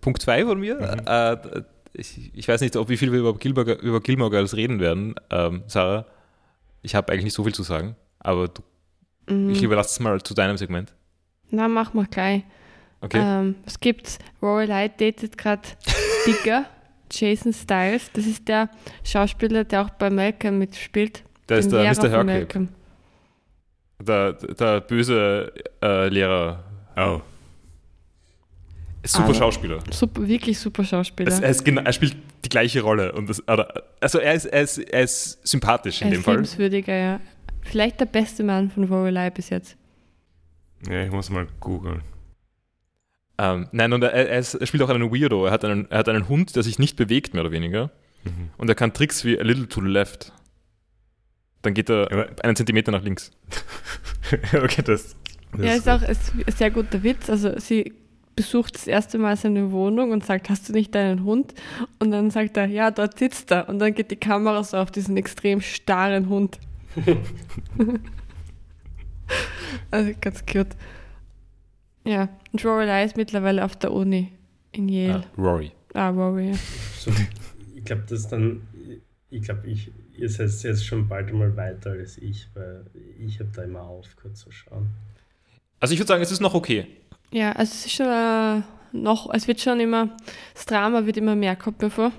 Punkt 0.00 0.22
2 0.22 0.44
von 0.46 0.58
mir. 0.58 0.76
Mhm. 0.76 1.06
Äh, 1.06 1.62
ich, 1.98 2.30
ich 2.34 2.48
weiß 2.48 2.60
nicht, 2.60 2.76
ob 2.76 2.88
wie 2.88 2.96
viel 2.96 3.12
wir 3.12 3.18
über 3.20 3.34
Gilmore, 3.34 3.72
über 3.74 4.00
Gilmore 4.00 4.30
Girls 4.30 4.54
reden 4.56 4.80
werden, 4.80 5.14
ähm, 5.30 5.62
Sarah. 5.66 6.06
Ich 6.82 6.94
habe 6.94 7.12
eigentlich 7.12 7.24
nicht 7.24 7.34
so 7.34 7.44
viel 7.44 7.54
zu 7.54 7.62
sagen, 7.62 7.96
aber 8.20 8.48
du, 8.48 8.62
Mhm. 9.30 9.50
ich 9.50 9.62
überlasse 9.62 9.90
es 9.90 10.00
mal 10.00 10.22
zu 10.22 10.32
deinem 10.32 10.56
Segment. 10.56 10.94
Na, 11.50 11.68
mach 11.68 11.92
mal 11.92 12.06
gleich. 12.06 12.44
Okay? 13.02 13.20
Ähm, 13.22 13.56
was 13.64 13.78
gibt's? 13.78 14.18
Rory 14.40 14.64
Light 14.66 15.00
datet 15.00 15.36
gerade 15.36 15.62
Digger, 16.26 16.64
Jason 17.12 17.52
Styles. 17.52 18.10
Das 18.14 18.26
ist 18.26 18.48
der 18.48 18.70
Schauspieler, 19.04 19.64
der 19.64 19.82
auch 19.82 19.90
bei 19.90 20.08
Malcolm 20.10 20.58
mitspielt. 20.58 21.22
da 21.46 21.56
ist 21.56 21.70
der 21.70 21.82
Lehrer 21.82 21.94
Mr. 21.94 22.08
Hercule. 22.10 22.24
Malcolm. 22.24 22.68
Der, 24.00 24.32
der 24.32 24.80
böse 24.80 25.52
äh, 25.82 26.08
Lehrer. 26.08 26.64
Oh. 26.96 27.20
Super 29.08 29.24
Aber- 29.24 29.34
Schauspieler. 29.34 29.78
Super, 29.90 30.28
wirklich 30.28 30.58
super 30.58 30.84
Schauspieler. 30.84 31.28
Es, 31.30 31.40
er, 31.40 31.48
ist, 31.48 31.66
er 31.66 31.92
spielt 31.94 32.16
die 32.44 32.48
gleiche 32.50 32.82
Rolle. 32.82 33.12
Und 33.12 33.28
das, 33.30 33.42
also 33.48 34.18
er 34.18 34.34
ist, 34.34 34.44
er, 34.44 34.62
ist, 34.62 34.78
er 34.78 35.02
ist 35.02 35.46
sympathisch 35.48 36.02
in 36.02 36.08
er 36.08 36.10
dem 36.12 36.18
ist 36.18 36.24
Fall. 36.24 36.34
liebenswürdiger, 36.34 36.94
ja. 36.94 37.20
Vielleicht 37.62 38.00
der 38.00 38.06
beste 38.06 38.44
Mann 38.44 38.70
von 38.70 38.86
Lorelei 38.86 39.30
bis 39.30 39.48
jetzt. 39.48 39.76
Ja, 40.86 41.02
ich 41.04 41.10
muss 41.10 41.30
mal 41.30 41.46
googeln. 41.60 42.02
Ähm, 43.38 43.68
nein, 43.72 43.92
und 43.94 44.02
er, 44.02 44.12
er, 44.12 44.38
ist, 44.38 44.54
er 44.54 44.66
spielt 44.66 44.82
auch 44.82 44.88
einen 44.90 45.10
Weirdo. 45.10 45.46
Er 45.46 45.52
hat 45.52 45.64
einen, 45.64 45.90
er 45.90 45.98
hat 45.98 46.08
einen 46.10 46.28
Hund, 46.28 46.54
der 46.54 46.62
sich 46.62 46.78
nicht 46.78 46.96
bewegt, 46.96 47.32
mehr 47.32 47.42
oder 47.44 47.52
weniger. 47.52 47.90
Mhm. 48.24 48.50
Und 48.58 48.68
er 48.68 48.74
kann 48.74 48.92
Tricks 48.92 49.24
wie 49.24 49.38
a 49.40 49.42
little 49.42 49.68
to 49.68 49.80
the 49.80 49.86
left. 49.88 50.32
Dann 51.62 51.72
geht 51.72 51.88
er 51.88 52.12
Aber- 52.12 52.28
einen 52.42 52.56
Zentimeter 52.56 52.92
nach 52.92 53.02
links. 53.02 53.30
okay, 54.52 54.82
das. 54.82 55.16
das 55.52 55.60
ja, 55.64 55.72
ist 55.74 55.88
auch 55.88 56.02
ist 56.02 56.32
ein 56.34 56.52
sehr 56.54 56.70
guter 56.70 57.02
Witz. 57.02 57.30
Also 57.30 57.58
sie 57.58 57.94
besucht 58.38 58.76
das 58.76 58.86
erste 58.86 59.18
Mal 59.18 59.36
seine 59.36 59.72
Wohnung 59.72 60.12
und 60.12 60.24
sagt, 60.24 60.48
hast 60.48 60.68
du 60.68 60.72
nicht 60.72 60.94
deinen 60.94 61.24
Hund? 61.24 61.54
Und 61.98 62.12
dann 62.12 62.30
sagt 62.30 62.56
er, 62.56 62.66
ja, 62.66 62.92
dort 62.92 63.18
sitzt 63.18 63.50
er. 63.50 63.68
Und 63.68 63.80
dann 63.80 63.92
geht 63.94 64.12
die 64.12 64.16
Kamera 64.16 64.62
so 64.62 64.76
auf 64.76 64.92
diesen 64.92 65.16
extrem 65.16 65.60
starren 65.60 66.28
Hund. 66.28 66.60
also 69.90 70.12
ganz 70.20 70.46
cute. 70.46 70.76
Ja, 72.04 72.28
und 72.52 72.62
Lorelei 72.62 73.04
ist 73.04 73.16
mittlerweile 73.16 73.64
auf 73.64 73.74
der 73.74 73.92
Uni 73.92 74.30
in 74.70 74.88
Yale. 74.88 75.24
Ah, 75.36 75.40
Rory. 75.40 75.72
Ah, 75.94 76.10
Rory, 76.10 76.50
ja. 76.50 76.54
So, 76.96 77.10
ich 77.74 77.84
glaube, 77.84 78.04
das 78.08 78.28
dann, 78.28 78.62
ich 79.30 79.42
glaube, 79.42 79.66
ich, 79.66 79.90
ihr 80.16 80.28
seid 80.28 80.50
jetzt 80.62 80.86
schon 80.86 81.08
bald 81.08 81.30
einmal 81.30 81.56
weiter 81.56 81.90
als 81.90 82.18
ich, 82.18 82.46
weil 82.54 82.86
ich 83.18 83.40
habe 83.40 83.50
da 83.52 83.64
immer 83.64 83.82
aufgehört 83.82 84.36
zu 84.36 84.52
schauen. 84.52 84.90
Also 85.80 85.92
ich 85.92 85.98
würde 85.98 86.06
sagen, 86.06 86.22
es 86.22 86.30
ist 86.30 86.40
noch 86.40 86.54
okay. 86.54 86.86
Ja, 87.30 87.52
also 87.52 87.72
es 87.72 87.86
ist 87.86 87.92
schon 87.94 88.06
äh, 88.06 88.62
noch, 88.92 89.28
es 89.34 89.46
wird 89.48 89.60
schon 89.60 89.80
immer, 89.80 90.08
das 90.54 90.66
Drama 90.66 91.04
wird 91.06 91.16
immer 91.16 91.34
mehr, 91.36 91.56
kommt 91.56 91.82
mir 91.82 91.90
vor. 91.90 92.12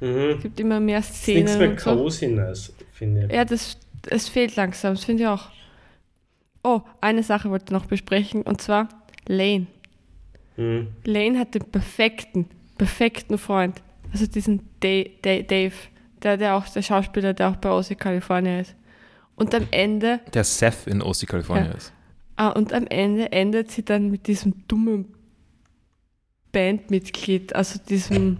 Mhm. 0.00 0.34
Es 0.36 0.42
gibt 0.42 0.58
immer 0.60 0.80
mehr 0.80 0.98
Nichts 1.00 1.18
Szenen. 1.22 1.58
mehr 1.58 1.70
und 1.70 1.80
so. 1.80 2.10
Finde 2.92 3.26
ich. 3.26 3.32
Ja, 3.32 3.44
das, 3.44 3.78
es 4.10 4.28
fehlt 4.28 4.56
langsam, 4.56 4.94
das 4.94 5.04
finde 5.04 5.22
ich 5.24 5.28
auch. 5.28 5.48
Oh, 6.62 6.80
eine 7.00 7.22
Sache 7.22 7.50
wollte 7.50 7.66
ich 7.66 7.70
noch 7.72 7.86
besprechen 7.86 8.42
und 8.42 8.60
zwar 8.60 8.88
Lane. 9.28 9.66
Mhm. 10.56 10.88
Lane 11.04 11.38
hat 11.38 11.54
den 11.54 11.64
perfekten, 11.64 12.46
perfekten 12.78 13.38
Freund. 13.38 13.82
Also 14.12 14.26
diesen 14.26 14.68
Da- 14.80 15.04
Da- 15.22 15.42
Dave, 15.42 15.74
der, 16.22 16.36
der 16.36 16.56
auch 16.56 16.66
der 16.68 16.82
Schauspieler, 16.82 17.34
der 17.34 17.50
auch 17.50 17.56
bei 17.56 17.70
OC 17.70 17.98
California 17.98 18.60
ist. 18.60 18.74
Und 19.36 19.54
am 19.54 19.66
Ende, 19.72 20.20
Der 20.32 20.44
Seth 20.44 20.86
in 20.86 21.02
OC 21.02 21.26
California 21.26 21.66
Ja. 21.66 21.72
ist. 21.72 21.92
Ah, 22.36 22.48
und 22.50 22.72
am 22.72 22.86
Ende 22.86 23.32
endet 23.32 23.70
sie 23.70 23.84
dann 23.84 24.10
mit 24.10 24.26
diesem 24.26 24.66
dummen 24.68 25.06
Bandmitglied, 26.52 27.54
also 27.54 27.78
diesem, 27.80 28.38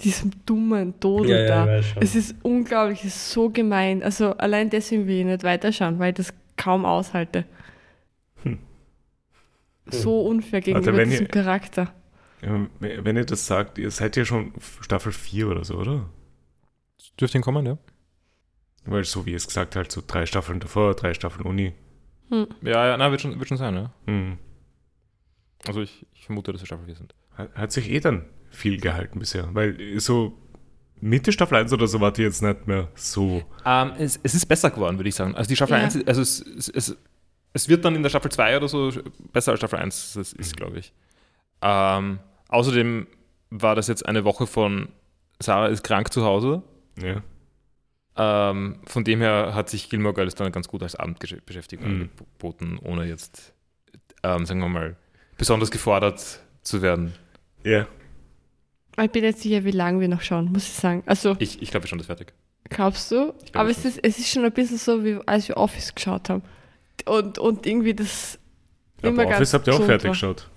diesem 0.00 0.32
dummen 0.44 0.94
Dodo 1.00 1.24
Ja, 1.30 1.38
ja, 1.40 1.66
da. 1.66 1.82
schon. 1.82 2.02
Es 2.02 2.14
ist 2.14 2.34
unglaublich, 2.42 3.00
es 3.00 3.16
ist 3.16 3.30
so 3.32 3.48
gemein. 3.50 4.02
Also 4.02 4.32
allein 4.36 4.68
deswegen 4.70 5.06
will 5.06 5.20
ich 5.20 5.24
nicht 5.26 5.42
weiterschauen, 5.44 5.98
weil 5.98 6.10
ich 6.10 6.16
das 6.16 6.34
kaum 6.56 6.84
aushalte. 6.84 7.44
Hm. 8.42 8.58
So 9.86 10.22
unfair 10.22 10.60
gegenüber 10.60 10.90
Also 10.92 11.04
diesem 11.04 11.26
ihr- 11.26 11.28
Charakter. 11.30 11.92
Ja, 12.42 12.66
wenn 12.80 13.16
ihr 13.16 13.24
das 13.24 13.46
sagt, 13.46 13.78
ihr 13.78 13.90
seid 13.92 14.16
ja 14.16 14.24
schon 14.24 14.52
Staffel 14.80 15.12
4 15.12 15.46
oder 15.48 15.64
so, 15.64 15.76
oder? 15.76 16.08
Dürfte 17.20 17.34
hinkommen, 17.38 17.64
ja? 17.66 17.78
Weil 18.84 19.04
so 19.04 19.24
wie 19.26 19.34
es 19.34 19.46
gesagt 19.46 19.76
halt, 19.76 19.92
so 19.92 20.02
drei 20.04 20.26
Staffeln 20.26 20.58
davor, 20.58 20.94
drei 20.94 21.14
Staffeln 21.14 21.46
Uni. 21.46 21.72
Hm. 22.30 22.46
Ja, 22.62 22.86
ja, 22.88 22.96
na, 22.96 23.10
wird 23.10 23.20
schon, 23.20 23.38
wird 23.38 23.48
schon 23.48 23.56
sein, 23.58 23.74
ja. 23.74 23.92
Hm. 24.06 24.38
Also 25.66 25.80
ich, 25.82 26.06
ich 26.14 26.24
vermute, 26.24 26.52
dass 26.52 26.60
wir 26.62 26.66
Staffel 26.66 26.86
4 26.86 26.96
sind. 26.96 27.14
Hat, 27.36 27.54
hat 27.54 27.72
sich 27.72 27.90
eh 27.90 28.00
dann 28.00 28.24
viel 28.50 28.80
gehalten 28.80 29.18
bisher. 29.18 29.48
Weil 29.54 29.98
so 30.00 30.32
Mitte 31.00 31.32
Staffel 31.32 31.56
1 31.58 31.72
oder 31.72 31.86
so 31.86 32.00
wart 32.00 32.18
ihr 32.18 32.26
jetzt 32.26 32.42
nicht 32.42 32.66
mehr 32.66 32.88
so. 32.94 33.42
Ähm, 33.64 33.92
es, 33.98 34.18
es 34.22 34.34
ist 34.34 34.46
besser 34.46 34.70
geworden, 34.70 34.98
würde 34.98 35.08
ich 35.08 35.14
sagen. 35.14 35.34
Also 35.34 35.48
die 35.48 35.56
Staffel 35.56 35.76
Ja. 35.78 35.84
1, 35.84 35.96
ist- 35.96 36.08
also 36.08 36.20
es, 36.22 36.40
es, 36.40 36.68
es, 36.68 36.96
es 37.52 37.68
wird 37.68 37.84
dann 37.84 37.94
in 37.94 38.02
der 38.02 38.10
Staffel 38.10 38.30
2 38.30 38.56
oder 38.56 38.68
so 38.68 38.90
besser 39.32 39.52
als 39.52 39.60
Staffel 39.60 39.78
1, 39.78 40.14
das 40.14 40.32
ist, 40.32 40.56
glaube 40.56 40.78
ich. 40.78 40.92
Ähm, 41.60 42.18
außerdem 42.48 43.06
war 43.50 43.74
das 43.74 43.86
jetzt 43.88 44.06
eine 44.06 44.24
Woche 44.24 44.46
von 44.46 44.88
Sarah 45.40 45.66
ist 45.68 45.82
krank 45.84 46.12
zu 46.12 46.24
Hause. 46.24 46.62
Ja. 47.02 47.22
Ähm, 48.16 48.80
von 48.86 49.04
dem 49.04 49.20
her 49.20 49.52
hat 49.54 49.70
sich 49.70 49.88
Gilmore 49.88 50.14
Girls 50.14 50.34
dann 50.34 50.52
ganz 50.52 50.68
gut 50.68 50.82
als 50.82 50.96
Abendbeschäftigung 50.96 51.86
Mhm. 51.88 52.00
angeboten, 52.02 52.78
ohne 52.82 53.04
jetzt, 53.06 53.54
ähm, 54.22 54.44
sagen 54.44 54.60
wir 54.60 54.68
mal, 54.68 54.96
besonders 55.38 55.70
gefordert 55.70 56.40
zu 56.62 56.82
werden. 56.82 57.14
Ja. 57.64 57.86
Ich 59.02 59.10
bin 59.10 59.24
jetzt 59.24 59.40
sicher, 59.40 59.64
wie 59.64 59.70
lange 59.70 60.00
wir 60.00 60.08
noch 60.08 60.20
schauen, 60.20 60.52
muss 60.52 60.64
ich 60.66 60.74
sagen. 60.74 61.02
Also, 61.06 61.36
Ich, 61.38 61.62
ich 61.62 61.70
glaube, 61.70 61.84
wir 61.84 61.88
schon 61.88 61.98
das 61.98 62.06
fertig. 62.06 62.34
glaubst 62.68 63.10
du? 63.10 63.32
Glaub 63.32 63.56
Aber 63.56 63.70
es 63.70 63.84
ist, 63.86 63.98
es 64.02 64.18
ist 64.18 64.28
schon 64.30 64.44
ein 64.44 64.52
bisschen 64.52 64.76
so, 64.76 65.02
wie 65.04 65.18
als 65.26 65.48
wir 65.48 65.56
Office 65.56 65.94
geschaut 65.94 66.28
haben. 66.28 66.42
Und, 67.06 67.38
und 67.38 67.66
irgendwie 67.66 67.94
das 67.94 68.38
immer 69.00 69.12
Aber 69.22 69.24
ganz 69.24 69.36
Office 69.36 69.54
habt 69.54 69.66
ihr 69.68 69.74
auch 69.74 69.84
fertig 69.84 70.04
war. 70.04 70.10
geschaut. 70.12 70.48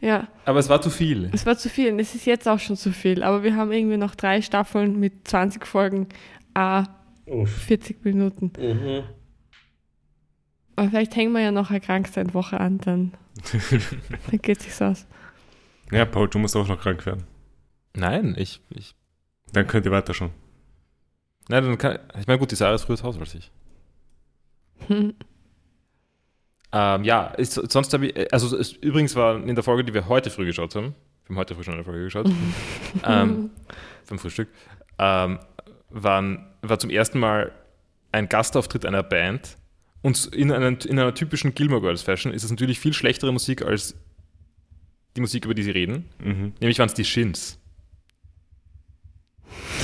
Ja, 0.00 0.26
Aber 0.44 0.58
es 0.58 0.68
war 0.68 0.82
zu 0.82 0.90
viel. 0.90 1.30
es 1.32 1.46
war 1.46 1.56
zu 1.56 1.68
viel 1.70 1.92
und 1.92 2.00
es 2.00 2.14
ist 2.14 2.26
jetzt 2.26 2.48
auch 2.48 2.58
schon 2.58 2.76
zu 2.76 2.92
viel. 2.92 3.22
Aber 3.22 3.44
wir 3.44 3.54
haben 3.56 3.70
irgendwie 3.72 3.96
noch 3.96 4.16
drei 4.16 4.42
Staffeln 4.42 4.98
mit 4.98 5.26
20 5.28 5.64
Folgen, 5.64 6.08
a 6.54 6.84
Uff. 7.26 7.50
40 7.50 8.04
Minuten. 8.04 8.52
Mhm. 8.58 9.04
Aber 10.76 10.88
vielleicht 10.88 11.14
hängen 11.16 11.32
wir 11.32 11.40
ja 11.40 11.52
noch 11.52 11.70
eine 11.70 11.80
Kranksein-Woche 11.80 12.58
an, 12.58 12.78
dann, 12.78 13.12
dann 14.30 14.42
geht 14.42 14.60
sich's 14.60 14.82
aus. 14.82 15.06
Ja, 15.92 16.04
Paul, 16.04 16.28
du 16.28 16.38
musst 16.38 16.56
auch 16.56 16.66
noch 16.66 16.80
krank 16.80 17.06
werden. 17.06 17.24
Nein, 17.94 18.34
ich, 18.36 18.60
ich 18.70 18.94
Dann 19.52 19.66
könnt 19.66 19.86
ihr 19.86 19.92
weiter 19.92 20.14
schon. 20.14 20.30
Nein, 21.48 21.62
dann 21.62 21.78
kann, 21.78 21.98
ich 22.18 22.26
meine, 22.26 22.38
gut, 22.38 22.50
die 22.50 22.56
Sarah 22.56 22.74
ist 22.74 22.84
früher 22.84 22.96
zu 22.96 23.04
Hause 23.04 23.20
als 23.20 23.34
ich. 23.34 23.50
Ähm, 26.76 27.04
ja, 27.04 27.26
ist, 27.26 27.52
sonst 27.52 27.92
habe 27.92 28.08
ich, 28.08 28.32
also 28.32 28.56
es, 28.56 28.72
übrigens 28.72 29.14
war 29.14 29.36
in 29.36 29.54
der 29.54 29.62
Folge, 29.62 29.84
die 29.84 29.94
wir 29.94 30.08
heute 30.08 30.28
früh 30.28 30.44
geschaut 30.44 30.74
haben, 30.74 30.96
wir 31.26 31.28
haben 31.28 31.36
heute 31.36 31.54
früh 31.54 31.62
schon 31.62 31.74
eine 31.74 31.84
Folge 31.84 32.02
geschaut, 32.02 32.28
ähm, 33.06 33.50
vom 34.02 34.18
Frühstück, 34.18 34.48
ähm, 34.98 35.38
waren, 35.94 36.46
war 36.62 36.78
zum 36.78 36.90
ersten 36.90 37.18
Mal 37.18 37.52
ein 38.12 38.28
Gastauftritt 38.28 38.84
einer 38.84 39.02
Band 39.02 39.56
und 40.02 40.26
in, 40.34 40.52
einen, 40.52 40.76
in 40.80 40.98
einer 40.98 41.14
typischen 41.14 41.54
Gilmore 41.54 41.80
Girls 41.80 42.02
Fashion 42.02 42.32
ist 42.32 42.44
es 42.44 42.50
natürlich 42.50 42.78
viel 42.78 42.92
schlechtere 42.92 43.32
Musik 43.32 43.62
als 43.62 43.94
die 45.16 45.20
Musik, 45.20 45.44
über 45.44 45.54
die 45.54 45.62
sie 45.62 45.70
reden. 45.70 46.06
Mhm. 46.22 46.52
Nämlich 46.60 46.78
waren 46.78 46.88
es 46.88 46.94
die 46.94 47.04
Shins. 47.04 47.58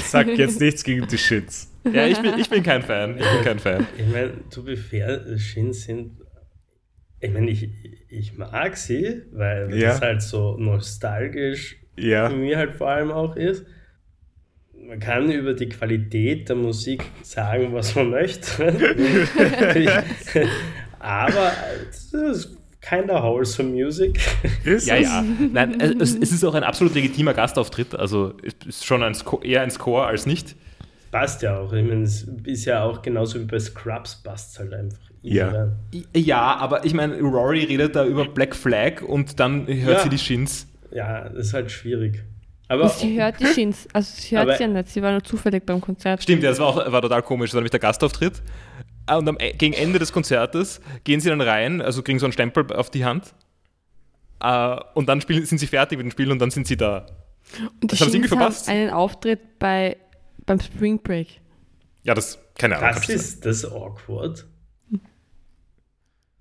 Sag 0.04 0.26
jetzt 0.36 0.60
nichts 0.60 0.82
gegen 0.84 1.06
die 1.06 1.18
Shits. 1.18 1.68
Ja, 1.94 2.06
ich 2.06 2.20
bin, 2.20 2.38
ich 2.38 2.50
bin 2.50 2.62
kein 2.62 2.82
Fan. 2.82 3.16
Ich 3.18 3.24
bin 3.26 3.42
kein 3.42 3.58
Fan. 3.58 3.86
Ich 3.96 4.06
meine, 4.06 4.32
to 4.50 4.62
be 4.62 4.76
fair, 4.76 5.38
Shins 5.38 5.84
sind. 5.84 6.20
Ich 7.20 7.30
meine, 7.32 7.50
ich, 7.50 7.70
ich 8.10 8.36
mag 8.36 8.76
sie, 8.76 9.22
weil 9.32 9.74
Ja. 9.74 9.88
das 9.92 10.02
halt 10.02 10.20
so 10.20 10.58
nostalgisch 10.58 11.76
Ja. 11.96 12.28
für 12.28 12.36
mich 12.36 12.54
halt 12.54 12.74
vor 12.74 12.90
allem 12.90 13.10
auch 13.10 13.34
ist. 13.34 13.64
Man 14.90 14.98
kann 14.98 15.30
über 15.30 15.54
die 15.54 15.68
Qualität 15.68 16.48
der 16.48 16.56
Musik 16.56 17.04
sagen, 17.22 17.68
was 17.72 17.94
man 17.94 18.10
möchte. 18.10 18.74
Aber 20.98 21.52
es 21.88 22.12
ist 22.12 22.56
kinda 22.80 23.22
wholesome 23.22 23.70
music. 23.70 24.18
Ist 24.64 24.88
Ja, 24.88 24.96
es? 24.96 25.02
ja. 25.04 25.24
Nein, 25.52 25.80
es, 25.80 26.16
es 26.16 26.32
ist 26.32 26.44
auch 26.44 26.54
ein 26.54 26.64
absolut 26.64 26.92
legitimer 26.96 27.34
Gastauftritt. 27.34 27.94
Also 27.94 28.34
es 28.42 28.54
ist 28.66 28.84
schon 28.84 29.04
ein 29.04 29.14
Sco 29.14 29.40
eher 29.42 29.62
ein 29.62 29.70
Score 29.70 30.06
als 30.06 30.26
nicht. 30.26 30.56
Passt 31.12 31.42
ja 31.42 31.56
auch. 31.60 31.72
Ich 31.72 31.84
meine, 31.86 32.02
es 32.02 32.26
ist 32.44 32.64
ja 32.64 32.82
auch 32.82 33.00
genauso 33.00 33.38
wie 33.38 33.44
bei 33.44 33.60
Scrubs, 33.60 34.20
passt 34.24 34.58
halt 34.58 34.72
einfach. 34.74 34.98
Ja. 35.22 35.68
Ja, 36.16 36.56
aber 36.56 36.84
ich 36.84 36.94
meine, 36.94 37.16
Rory 37.20 37.62
redet 37.62 37.94
da 37.94 38.04
über 38.04 38.24
Black 38.24 38.56
Flag 38.56 39.02
und 39.02 39.38
dann 39.38 39.68
hört 39.68 39.98
Ja. 39.98 40.02
sie 40.02 40.08
die 40.08 40.18
Shins. 40.18 40.66
Ja, 40.90 41.28
das 41.28 41.46
ist 41.48 41.54
halt 41.54 41.70
schwierig. 41.70 42.24
Aber 42.70 42.84
Und 42.84 42.92
sie 42.92 43.20
hört 43.20 43.40
die 43.40 43.46
Shins, 43.54 43.88
also 43.92 44.12
sie 44.16 44.36
hört 44.38 44.56
sie 44.56 44.62
ja 44.62 44.68
nicht, 44.68 44.88
sie 44.88 45.02
war 45.02 45.10
nur 45.10 45.24
zufällig 45.24 45.66
beim 45.66 45.80
Konzert. 45.80 46.22
Stimmt, 46.22 46.44
ja, 46.44 46.50
das 46.50 46.60
war, 46.60 46.68
auch, 46.68 46.76
war 46.92 47.02
total 47.02 47.20
komisch. 47.22 47.50
Das 47.50 47.54
war 47.56 47.60
nämlich 47.62 47.72
der 47.72 47.80
Gastauftritt. 47.80 48.40
Ah, 49.06 49.16
Und 49.16 49.28
am, 49.28 49.36
E- 49.40 49.52
gegen 49.54 49.74
Ende 49.74 49.98
des 49.98 50.12
Konzertes 50.12 50.80
gehen 51.02 51.20
sie 51.20 51.30
dann 51.30 51.40
rein, 51.40 51.82
also 51.82 52.02
kriegen 52.04 52.20
so 52.20 52.26
einen 52.26 52.32
Stempel 52.32 52.72
auf 52.72 52.88
die 52.88 53.04
Hand. 53.04 53.34
Äh, 54.40 54.76
und 54.94 55.08
dann 55.08 55.20
spielen, 55.20 55.44
sind 55.46 55.58
sie 55.58 55.66
fertig 55.66 55.98
mit 55.98 56.04
dem 56.06 56.10
Spiel 56.12 56.30
und 56.30 56.38
dann 56.38 56.52
sind 56.52 56.68
sie 56.68 56.76
da. 56.76 57.06
Und 57.80 57.82
die 57.82 57.86
Das 57.88 58.00
haben 58.02 58.10
sie 58.10 58.18
irgendwie 58.18 58.28
verpasst. 58.28 58.68
einen 58.68 58.90
Auftritt 58.90 59.58
bei, 59.58 59.96
beim 60.46 60.60
Spring 60.60 61.02
Break. 61.02 61.40
Ja, 62.04 62.14
das, 62.14 62.38
keine 62.56 62.78
Ahnung. 62.78 62.94
das 62.94 63.08
ist 63.08 63.44
das 63.44 63.64
awkward. 63.64 64.46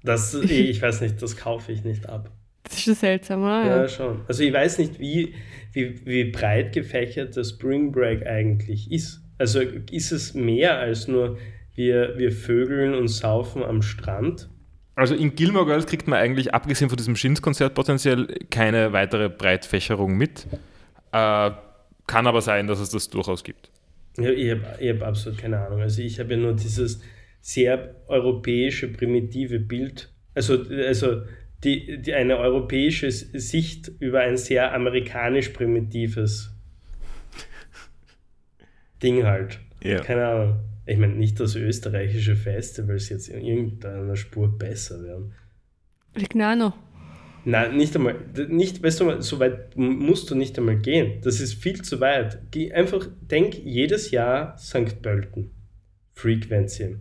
Das, 0.04 0.34
ich 0.36 0.80
weiß 0.82 1.02
nicht, 1.02 1.20
das 1.22 1.36
kaufe 1.36 1.72
ich 1.72 1.84
nicht 1.84 2.08
ab. 2.08 2.30
Das 2.70 2.78
ist 2.78 2.84
schon 2.84 2.94
seltsam, 2.94 3.42
oder? 3.42 3.66
Ja, 3.66 3.88
schon. 3.88 4.22
Also 4.28 4.44
ich 4.44 4.54
weiß 4.54 4.78
nicht, 4.78 5.00
wie, 5.00 5.34
wie, 5.74 6.06
wie 6.06 6.26
breit 6.26 6.72
gefächert 6.72 7.36
der 7.36 7.44
Spring 7.44 7.92
Break 7.92 8.28
eigentlich 8.28 8.92
ist. 8.92 9.24
Also 9.40 9.62
ist 9.92 10.12
es 10.12 10.36
mehr 10.36 10.78
als 10.78 11.08
nur 11.08 11.40
wir, 11.74 12.18
wir 12.18 12.32
vögeln 12.32 12.94
und 12.94 13.08
saufen 13.08 13.64
am 13.64 13.82
Strand? 13.82 14.50
Also 14.96 15.16
in 15.16 15.34
Gilmore 15.34 15.66
Girls 15.66 15.88
kriegt 15.88 16.08
man 16.08 16.20
eigentlich, 16.20 16.54
abgesehen 16.54 16.90
von 16.90 16.98
diesem 16.98 17.16
Shins-Konzert, 17.16 17.74
potenziell 17.74 18.28
keine 18.52 18.94
weitere 18.94 19.30
Breitfächerung 19.30 20.16
mit. 20.16 20.46
Äh, 21.12 21.52
kann 22.06 22.28
aber 22.28 22.42
sein, 22.42 22.68
dass 22.68 22.80
es 22.80 22.92
das 22.92 23.10
durchaus 23.10 23.44
gibt. 23.44 23.72
Ja, 24.18 24.30
ich 24.30 24.52
habe 24.52 24.64
hab 24.80 25.08
absolut 25.08 25.40
keine 25.40 25.60
Ahnung. 25.60 25.82
Also 25.82 26.02
ich 26.02 26.20
habe 26.20 26.34
ja 26.34 26.38
nur 26.38 26.54
dieses 26.54 27.02
sehr 27.42 27.96
europäische, 28.08 28.90
primitive 28.90 29.60
Bild, 29.60 30.12
also, 30.36 30.64
also 30.86 31.22
die, 31.64 32.02
die 32.02 32.14
eine 32.14 32.38
europäische 32.38 33.12
Sicht 33.12 33.92
über 34.00 34.22
ein 34.22 34.38
sehr 34.38 34.74
amerikanisch 34.74 35.50
primitives 35.50 36.54
Ding 39.04 39.26
halt. 39.26 39.60
Ja. 39.84 40.02
Keine 40.02 40.28
Ahnung. 40.28 40.60
Ich 40.86 40.98
meine, 40.98 41.14
nicht, 41.14 41.40
dass 41.40 41.56
österreichische 41.56 42.36
Festivals 42.36 43.10
jetzt 43.10 43.30
in 43.30 43.46
irgendeiner 43.46 44.16
Spur 44.16 44.58
besser 44.58 45.04
werden. 45.04 45.34
Lignano. 46.16 46.74
Nein, 47.46 47.78
nicht 47.78 47.96
einmal. 47.96 48.16
Nicht, 48.48 48.84
weißt 48.84 49.00
du, 49.02 49.22
so 49.22 49.40
weit 49.40 49.78
musst 49.78 50.30
du 50.30 50.36
nicht 50.36 50.58
einmal 50.58 50.78
gehen. 50.78 51.22
Das 51.22 51.40
ist 51.40 51.54
viel 51.54 51.82
zu 51.82 52.00
weit. 52.00 52.40
Geh 52.52 52.72
einfach, 52.74 53.08
denk 53.22 53.56
jedes 53.56 54.12
Jahr 54.12 54.58
St. 54.58 55.02
Pölten. 55.02 55.52
Frequency. 56.14 56.98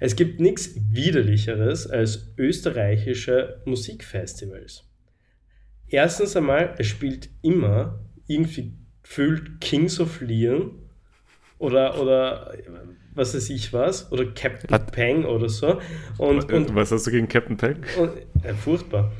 Es 0.00 0.16
gibt 0.16 0.40
nichts 0.40 0.74
widerlicheres 0.90 1.86
als 1.86 2.34
österreichische 2.36 3.62
Musikfestivals. 3.64 4.84
Erstens 5.88 6.36
einmal, 6.36 6.74
es 6.78 6.86
spielt 6.86 7.30
immer 7.42 8.00
irgendwie 8.26 8.74
gefühlt 9.02 9.60
Kings 9.60 10.00
of 10.00 10.20
Leon 10.20 10.72
oder, 11.58 12.00
oder 12.00 12.54
was 13.14 13.34
weiß 13.34 13.50
ich 13.50 13.72
was, 13.72 14.10
oder 14.12 14.26
Captain 14.26 14.70
Hat 14.70 14.92
Peng 14.92 15.24
oder 15.24 15.48
so. 15.48 15.80
Und, 16.18 16.52
und, 16.52 16.74
was 16.74 16.92
hast 16.92 17.06
du 17.06 17.10
gegen 17.10 17.28
Captain 17.28 17.56
Peng? 17.56 17.78
Und, 17.98 18.44
äh, 18.44 18.52
furchtbar. 18.54 19.12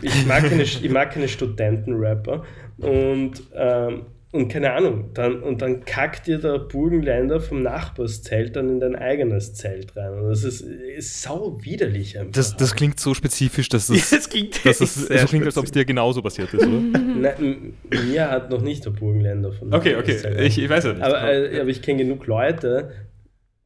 Ich 0.00 0.26
mag 0.26 0.48
keine, 0.48 0.62
ich 0.62 0.88
mag 0.88 1.12
keine 1.12 1.28
Studentenrapper 1.28 2.42
und, 2.78 3.42
ähm, 3.54 4.06
und 4.30 4.48
keine 4.48 4.74
Ahnung, 4.74 5.14
dann, 5.14 5.42
und 5.42 5.62
dann 5.62 5.86
kackt 5.86 6.26
dir 6.26 6.38
der 6.38 6.58
Burgenländer 6.58 7.40
vom 7.40 7.62
Nachbarszelt 7.62 8.56
dann 8.56 8.68
in 8.68 8.80
dein 8.80 8.94
eigenes 8.94 9.54
Zelt 9.54 9.96
rein. 9.96 10.12
Und 10.18 10.28
das 10.28 10.44
ist, 10.44 10.60
ist 10.60 11.22
sau 11.22 11.58
widerlich 11.62 12.18
einfach. 12.18 12.32
Das, 12.32 12.54
das 12.54 12.74
klingt 12.74 13.00
so 13.00 13.14
spezifisch, 13.14 13.70
dass 13.70 13.86
das, 13.86 14.10
ja, 14.10 14.16
das 14.18 14.28
klingt, 14.28 14.66
dass 14.66 14.78
das 14.78 14.94
so 14.96 15.26
klingt, 15.26 15.46
als 15.46 15.56
ob 15.56 15.64
es 15.64 15.70
dir 15.70 15.86
genauso 15.86 16.20
passiert 16.20 16.52
ist, 16.52 16.66
oder? 16.66 16.78
Nein, 16.98 17.72
mir 17.90 18.30
hat 18.30 18.50
noch 18.50 18.60
nicht 18.60 18.84
der 18.84 18.90
Burgenländer 18.90 19.50
von 19.52 19.72
Okay, 19.72 19.96
okay, 19.96 20.18
ich, 20.44 20.58
ich, 20.58 20.68
weiß 20.68 20.84
ja 20.84 20.92
nicht. 20.92 21.02
Aber, 21.02 21.22
äh, 21.32 21.60
aber 21.60 21.70
ich 21.70 21.80
kenne 21.80 22.04
genug 22.04 22.26
Leute, 22.26 22.92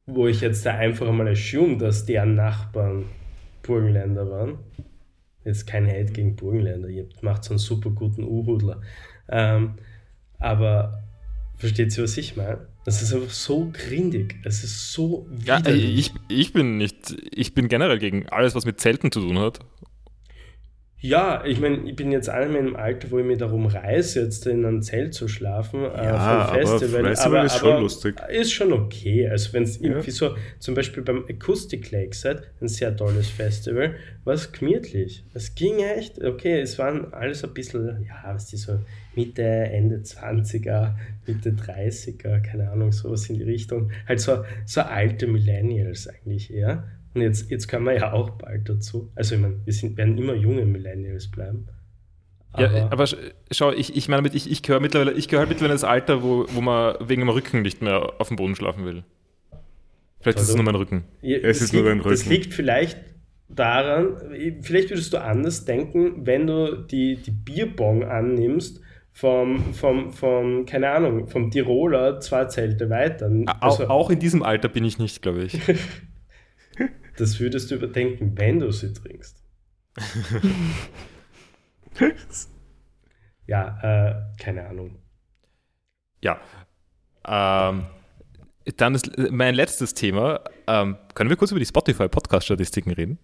wo 0.06 0.28
ich 0.28 0.42
jetzt 0.42 0.64
da 0.64 0.74
einfach 0.74 1.10
mal 1.10 1.26
assume, 1.26 1.78
dass 1.78 2.06
deren 2.06 2.36
Nachbarn 2.36 3.06
Burgenländer 3.62 4.30
waren. 4.30 4.58
Jetzt 5.44 5.66
kein 5.66 5.88
Hate 5.88 6.12
gegen 6.12 6.36
Burgenländer, 6.36 6.88
ihr 6.88 7.08
macht 7.20 7.42
so 7.42 7.50
einen 7.50 7.58
super 7.58 7.90
guten 7.90 8.22
U-Hudler. 8.22 8.80
Ähm, 9.28 9.74
aber 10.42 11.02
versteht 11.56 11.96
ihr, 11.96 12.04
was 12.04 12.16
ich 12.16 12.36
meine? 12.36 12.66
Das 12.84 13.00
ist 13.00 13.14
einfach 13.14 13.30
so 13.30 13.70
grindig. 13.72 14.36
Es 14.44 14.64
ist 14.64 14.92
so 14.92 15.26
widerlich. 15.30 16.08
Ja, 16.08 16.14
ich, 16.28 16.38
ich 16.40 16.52
bin 16.52 16.76
nicht, 16.78 17.14
ich 17.32 17.54
bin 17.54 17.68
generell 17.68 17.98
gegen 17.98 18.28
alles, 18.28 18.54
was 18.54 18.64
mit 18.64 18.80
Zelten 18.80 19.12
zu 19.12 19.20
tun 19.20 19.38
hat. 19.38 19.60
Ja, 21.02 21.44
ich 21.44 21.58
meine, 21.58 21.90
ich 21.90 21.96
bin 21.96 22.12
jetzt 22.12 22.30
auch 22.30 22.42
in 22.42 22.52
meinem 22.52 22.76
Alter, 22.76 23.10
wo 23.10 23.18
ich 23.18 23.24
mich 23.24 23.38
darum 23.38 23.66
reiße, 23.66 24.20
jetzt 24.20 24.46
in 24.46 24.64
einem 24.64 24.82
Zelt 24.82 25.14
zu 25.14 25.26
schlafen 25.26 25.80
äh, 25.80 25.96
ja, 25.96 26.46
vom 26.46 26.54
Festival. 26.54 27.00
Aber 27.00 27.08
Festival 27.08 27.38
aber, 27.38 27.46
ist 27.46 27.58
schon 27.58 27.82
lustig. 27.82 28.20
Ist 28.30 28.52
schon 28.52 28.72
okay. 28.72 29.28
Also 29.28 29.52
wenn 29.52 29.64
es 29.64 29.80
ja. 29.80 29.88
irgendwie 29.88 30.12
so, 30.12 30.36
zum 30.60 30.76
Beispiel 30.76 31.02
beim 31.02 31.24
Acoustic 31.28 31.90
Lakeside, 31.90 32.44
ein 32.60 32.68
sehr 32.68 32.96
tolles 32.96 33.28
Festival, 33.28 33.96
war 34.22 34.34
es 34.34 34.52
gemütlich. 34.52 35.24
Es 35.34 35.56
ging 35.56 35.80
echt, 35.80 36.22
okay, 36.22 36.60
es 36.60 36.78
waren 36.78 37.12
alles 37.12 37.42
ein 37.42 37.52
bisschen, 37.52 38.06
ja, 38.06 38.32
was 38.32 38.46
die 38.46 38.56
so 38.56 38.78
Mitte, 39.16 39.42
Ende 39.42 39.96
20er, 39.96 40.94
Mitte 41.26 41.50
30er, 41.50 42.40
keine 42.42 42.70
Ahnung, 42.70 42.92
sowas 42.92 43.28
in 43.28 43.34
die 43.34 43.42
Richtung. 43.42 43.90
Halt 44.06 44.20
so, 44.20 44.44
so 44.66 44.82
alte 44.82 45.26
Millennials 45.26 46.06
eigentlich 46.06 46.54
eher. 46.54 46.84
Und 47.14 47.20
jetzt, 47.20 47.50
jetzt 47.50 47.68
können 47.68 47.84
wir 47.84 47.94
ja 47.94 48.12
auch 48.12 48.30
bald 48.30 48.68
dazu. 48.68 49.10
Also, 49.14 49.34
ich 49.34 49.40
meine, 49.40 49.60
wir 49.64 49.72
sind, 49.72 49.96
werden 49.96 50.16
immer 50.16 50.34
junge 50.34 50.64
Millennials 50.64 51.30
bleiben. 51.30 51.68
Aber 52.52 52.76
ja, 52.76 52.90
aber 52.90 53.06
schau, 53.50 53.72
ich, 53.72 53.96
ich 53.96 54.08
meine, 54.08 54.28
ich, 54.32 54.50
ich 54.50 54.62
gehöre 54.62 54.80
mittlerweile, 54.80 55.12
ich 55.12 55.28
gehöre 55.28 55.46
mittlerweile 55.46 55.72
ins 55.72 55.84
Alter, 55.84 56.22
wo, 56.22 56.46
wo 56.50 56.60
man 56.60 56.96
wegen 57.00 57.22
dem 57.22 57.30
Rücken 57.30 57.62
nicht 57.62 57.80
mehr 57.80 58.12
auf 58.18 58.28
dem 58.28 58.36
Boden 58.36 58.54
schlafen 58.54 58.84
will. 58.84 59.04
Vielleicht 60.20 60.38
also, 60.38 60.48
ist 60.48 60.48
es 60.50 60.56
nur 60.56 60.64
mein 60.64 60.74
Rücken. 60.74 61.04
Ja, 61.22 61.38
es 61.38 61.62
ist 61.62 61.72
liegt, 61.72 61.82
nur 61.82 61.90
dein 61.90 62.00
Rücken. 62.00 62.10
Das 62.10 62.26
liegt 62.26 62.54
vielleicht 62.54 62.98
daran, 63.48 64.16
vielleicht 64.60 64.90
würdest 64.90 65.12
du 65.12 65.18
anders 65.18 65.64
denken, 65.64 66.26
wenn 66.26 66.46
du 66.46 66.76
die, 66.76 67.16
die 67.16 67.30
Bierbong 67.30 68.04
annimmst 68.04 68.80
vom, 69.12 69.74
vom, 69.74 70.12
vom, 70.12 70.66
keine 70.66 70.90
Ahnung, 70.90 71.28
vom 71.28 71.50
Tiroler 71.50 72.20
zwei 72.20 72.46
Zelte 72.46 72.88
weiter. 72.88 73.30
Also, 73.60 73.84
auch, 73.84 73.90
auch 73.90 74.10
in 74.10 74.18
diesem 74.18 74.42
Alter 74.42 74.68
bin 74.68 74.84
ich 74.84 74.98
nicht, 74.98 75.22
glaube 75.22 75.44
ich. 75.44 75.58
Das 77.22 77.38
würdest 77.38 77.70
du 77.70 77.76
überdenken, 77.76 78.32
wenn 78.34 78.58
du 78.58 78.72
sie 78.72 78.92
trinkst. 78.92 79.40
ja, 83.46 83.78
äh, 83.80 84.42
keine 84.42 84.66
Ahnung. 84.66 84.96
Ja. 86.20 86.40
Ähm, 87.24 87.86
dann 88.76 88.96
ist 88.96 89.16
mein 89.30 89.54
letztes 89.54 89.94
Thema. 89.94 90.40
Ähm, 90.66 90.96
können 91.14 91.30
wir 91.30 91.36
kurz 91.36 91.52
über 91.52 91.60
die 91.60 91.66
Spotify-Podcast-Statistiken 91.66 92.90
reden? 92.90 93.18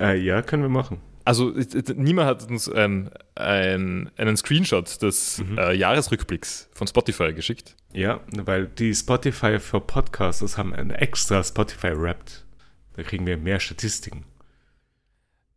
Äh, 0.00 0.18
ja, 0.18 0.42
können 0.42 0.64
wir 0.64 0.68
machen. 0.68 1.00
Also 1.24 1.54
niemand 1.94 2.28
hat 2.28 2.50
uns 2.50 2.68
ein, 2.68 3.08
ein, 3.36 4.10
einen 4.16 4.36
Screenshot 4.36 5.00
des 5.00 5.38
mhm. 5.38 5.58
äh, 5.58 5.74
Jahresrückblicks 5.74 6.70
von 6.72 6.88
Spotify 6.88 7.32
geschickt. 7.32 7.76
Ja, 7.92 8.18
weil 8.32 8.66
die 8.66 8.92
Spotify 8.92 9.60
für 9.60 9.80
Podcasters 9.80 10.58
haben 10.58 10.74
ein 10.74 10.90
extra 10.90 11.44
Spotify 11.44 11.96
Wrapped 11.96 12.43
da 12.96 13.02
kriegen 13.02 13.26
wir 13.26 13.36
mehr 13.36 13.60
Statistiken. 13.60 14.24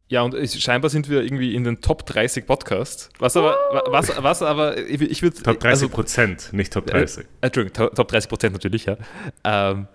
Ja, 0.09 0.21
und 0.21 0.35
ich, 0.35 0.61
scheinbar 0.61 0.89
sind 0.89 1.09
wir 1.09 1.21
irgendwie 1.21 1.53
in 1.53 1.65
den 1.65 1.81
Top 1.81 2.05
30 2.05 2.45
Podcasts. 2.45 3.09
Was 3.19 3.35
aber, 3.35 3.57
was, 3.87 4.11
was 4.23 4.41
aber, 4.41 4.77
ich 4.77 5.21
würde. 5.21 5.35
Top 5.35 5.59
30 5.59 5.65
also, 5.65 5.89
Prozent, 5.89 6.53
nicht 6.53 6.71
Top 6.71 6.85
30. 6.85 7.25
Äh, 7.25 7.27
Entschuldigung, 7.41 7.93
Top 7.93 8.07
30 8.07 8.29
Prozent 8.29 8.53
natürlich, 8.53 8.85
ja. 8.85 8.97
Ähm, 9.43 9.87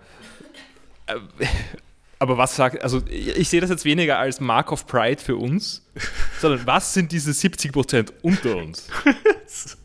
äh, 1.07 1.15
aber 2.19 2.37
was 2.37 2.55
sagt, 2.55 2.83
also 2.83 3.01
ich 3.09 3.49
sehe 3.49 3.59
das 3.59 3.69
jetzt 3.69 3.85
weniger 3.85 4.19
als 4.19 4.39
Mark 4.39 4.71
of 4.71 4.85
Pride 4.85 5.21
für 5.21 5.35
uns, 5.35 5.85
sondern 6.39 6.65
was 6.67 6.93
sind 6.93 7.11
diese 7.11 7.33
70 7.33 7.71
Prozent 7.73 8.13
unter 8.21 8.55
uns? 8.55 8.87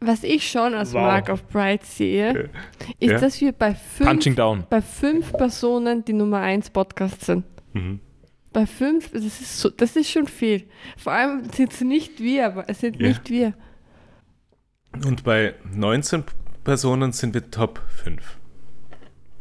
Was 0.00 0.22
ich 0.22 0.48
schon 0.48 0.74
als 0.74 0.92
wow. 0.92 1.02
Mark 1.02 1.28
of 1.28 1.48
Pride 1.48 1.84
sehe, 1.84 2.50
ist, 3.00 3.10
ja? 3.10 3.18
dass 3.18 3.40
wir 3.40 3.52
bei 3.52 3.74
fünf, 3.74 4.68
bei 4.68 4.80
fünf 4.80 5.32
Personen 5.32 6.04
die 6.04 6.12
Nummer 6.12 6.38
1 6.38 6.70
Podcast 6.70 7.24
sind. 7.24 7.44
Mhm. 7.72 8.00
Bei 8.52 8.64
fünf, 8.64 9.10
das 9.10 9.24
ist, 9.24 9.58
so, 9.58 9.70
das 9.70 9.96
ist 9.96 10.10
schon 10.10 10.26
viel. 10.26 10.64
Vor 10.96 11.12
allem 11.12 11.50
sind 11.52 11.72
es 11.72 11.80
nicht 11.80 12.20
wir, 12.20 12.46
aber 12.46 12.64
es 12.68 12.80
sind 12.80 13.00
ja. 13.00 13.08
nicht 13.08 13.28
wir. 13.28 13.54
Und 15.04 15.24
bei 15.24 15.54
19 15.74 16.24
Personen 16.64 17.12
sind 17.12 17.34
wir 17.34 17.50
Top 17.50 17.80
5. 18.02 18.38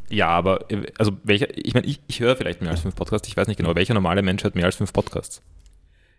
Ja, 0.10 0.30
aber 0.30 0.66
also 0.98 1.18
welcher, 1.24 1.56
ich 1.56 1.74
meine, 1.74 1.86
ich, 1.86 2.02
ich 2.08 2.20
höre 2.20 2.36
vielleicht 2.36 2.62
mehr 2.62 2.72
als 2.72 2.82
fünf 2.82 2.96
Podcasts, 2.96 3.28
ich 3.28 3.36
weiß 3.36 3.48
nicht 3.48 3.58
genau, 3.58 3.76
welcher 3.76 3.94
normale 3.94 4.22
Mensch 4.22 4.44
hört 4.44 4.56
mehr 4.56 4.66
als 4.66 4.78
fünf 4.78 4.94
Podcasts? 4.94 5.42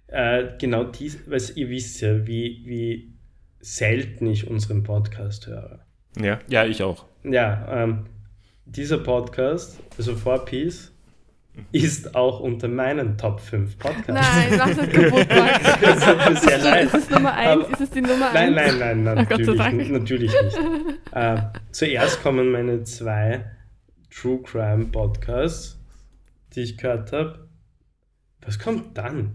Äh, 0.09 0.57
genau 0.59 0.85
dies, 0.85 1.19
weil 1.27 1.41
ihr 1.55 1.69
wisst 1.69 2.01
ja, 2.01 2.27
wie, 2.27 2.63
wie 2.65 3.18
selten 3.77 4.27
ich 4.27 4.49
unseren 4.49 4.83
Podcast 4.83 5.47
höre. 5.47 5.81
Ja, 6.19 6.39
ja, 6.49 6.65
ich 6.65 6.83
auch. 6.83 7.05
Ja, 7.23 7.83
ähm, 7.83 8.07
dieser 8.65 8.99
Podcast, 8.99 9.79
also 9.97 10.13
4Piece, 10.13 10.91
ist 11.73 12.15
auch 12.15 12.41
unter 12.41 12.69
meinen 12.69 13.19
Top 13.19 13.41
5 13.41 13.79
Podcasts. 13.79 14.09
Nein, 14.09 14.57
mach 14.57 14.75
das 14.75 14.89
kaputt, 14.93 15.29
Max. 15.29 15.81
das 15.81 16.05
tut 16.05 16.17
mir 16.17 16.37
sehr 16.37 16.59
leid. 16.59 16.85
Ist 16.87 16.95
es 16.95 17.11
Nummer 17.11 17.35
1? 17.35 17.69
ist 17.69 17.81
es 17.81 17.91
die 17.91 18.01
Nummer 18.01 18.27
1? 18.31 18.35
Nein, 18.35 18.55
nein, 18.55 18.79
nein, 18.79 19.03
nein 19.05 19.27
natürlich, 19.29 19.91
natürlich 19.91 20.33
nicht. 20.43 20.59
Äh, 21.13 21.41
zuerst 21.73 22.23
kommen 22.23 22.53
meine 22.53 22.85
zwei 22.85 23.45
True 24.11 24.41
Crime 24.43 24.87
Podcasts, 24.87 25.79
die 26.55 26.61
ich 26.61 26.77
gehört 26.77 27.13
habe. 27.13 27.49
Was 28.43 28.59
kommt 28.59 28.97
dann? 28.97 29.35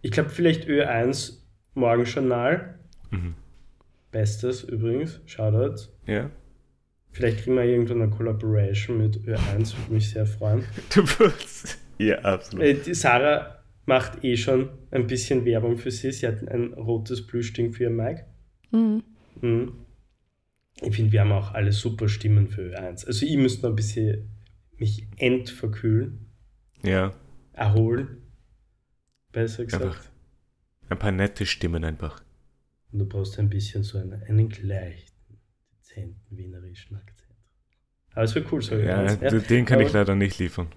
Ich 0.00 0.10
glaube 0.10 0.30
vielleicht 0.30 0.66
Ö1 0.66 1.34
Morgenjournal 1.74 2.78
Mhm. 3.14 3.34
Bestes 4.10 4.62
übrigens, 4.64 5.20
Shoutouts. 5.26 5.92
Ja. 6.06 6.30
Vielleicht 7.10 7.38
kriegen 7.44 7.56
wir 7.56 7.64
irgendwann 7.64 8.02
eine 8.02 8.10
Collaboration 8.10 8.98
mit 8.98 9.18
Ö1, 9.18 9.76
würde 9.78 9.92
mich 9.92 10.10
sehr 10.10 10.26
freuen. 10.26 10.64
Du 10.94 11.02
wirst. 11.02 11.78
Ja, 11.98 12.18
absolut. 12.20 12.64
Äh, 12.64 12.74
die 12.74 12.94
Sarah 12.94 13.62
macht 13.86 14.24
eh 14.24 14.36
schon 14.36 14.70
ein 14.90 15.06
bisschen 15.06 15.44
Werbung 15.44 15.78
für 15.78 15.90
sie. 15.90 16.10
Sie 16.10 16.26
hat 16.26 16.46
ein 16.48 16.72
rotes 16.74 17.26
Plüschding 17.26 17.72
für 17.72 17.84
ihr 17.84 17.90
Mike. 17.90 18.24
Mhm. 18.72 19.02
Mhm. 19.40 19.72
Ich 20.82 20.96
finde, 20.96 21.12
wir 21.12 21.20
haben 21.20 21.32
auch 21.32 21.52
alle 21.52 21.70
super 21.70 22.08
Stimmen 22.08 22.48
für 22.48 22.74
Ö1. 22.74 23.06
Also, 23.06 23.24
ich 23.24 23.36
müsste 23.36 23.62
noch 23.62 23.70
ein 23.70 23.76
bisschen 23.76 24.28
mich 24.76 25.06
entverkühlen. 25.16 26.20
Ja. 26.82 27.14
erholen. 27.52 28.22
Besser 29.32 29.64
gesagt. 29.64 29.84
Einfach. 29.84 30.04
Ein 30.88 30.98
paar 30.98 31.12
nette 31.12 31.46
Stimmen 31.46 31.84
einfach. 31.84 32.23
Und 32.94 33.00
du 33.00 33.06
brauchst 33.06 33.40
ein 33.40 33.48
bisschen 33.50 33.82
so 33.82 33.98
einen, 33.98 34.22
einen 34.22 34.50
leichten, 34.62 35.40
dezenten 35.80 36.36
wienerischen 36.38 36.94
Akzent. 36.96 37.34
Aber 38.12 38.22
es 38.22 38.36
wäre 38.36 38.46
cool, 38.52 38.62
so 38.62 38.76
Ja, 38.76 39.16
d- 39.16 39.40
den 39.40 39.64
kann 39.64 39.80
ich 39.80 39.88
Aber- 39.88 39.98
leider 39.98 40.14
nicht 40.14 40.38
liefern. 40.38 40.68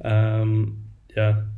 Ähm, 0.00 0.90
ja, 1.14 1.50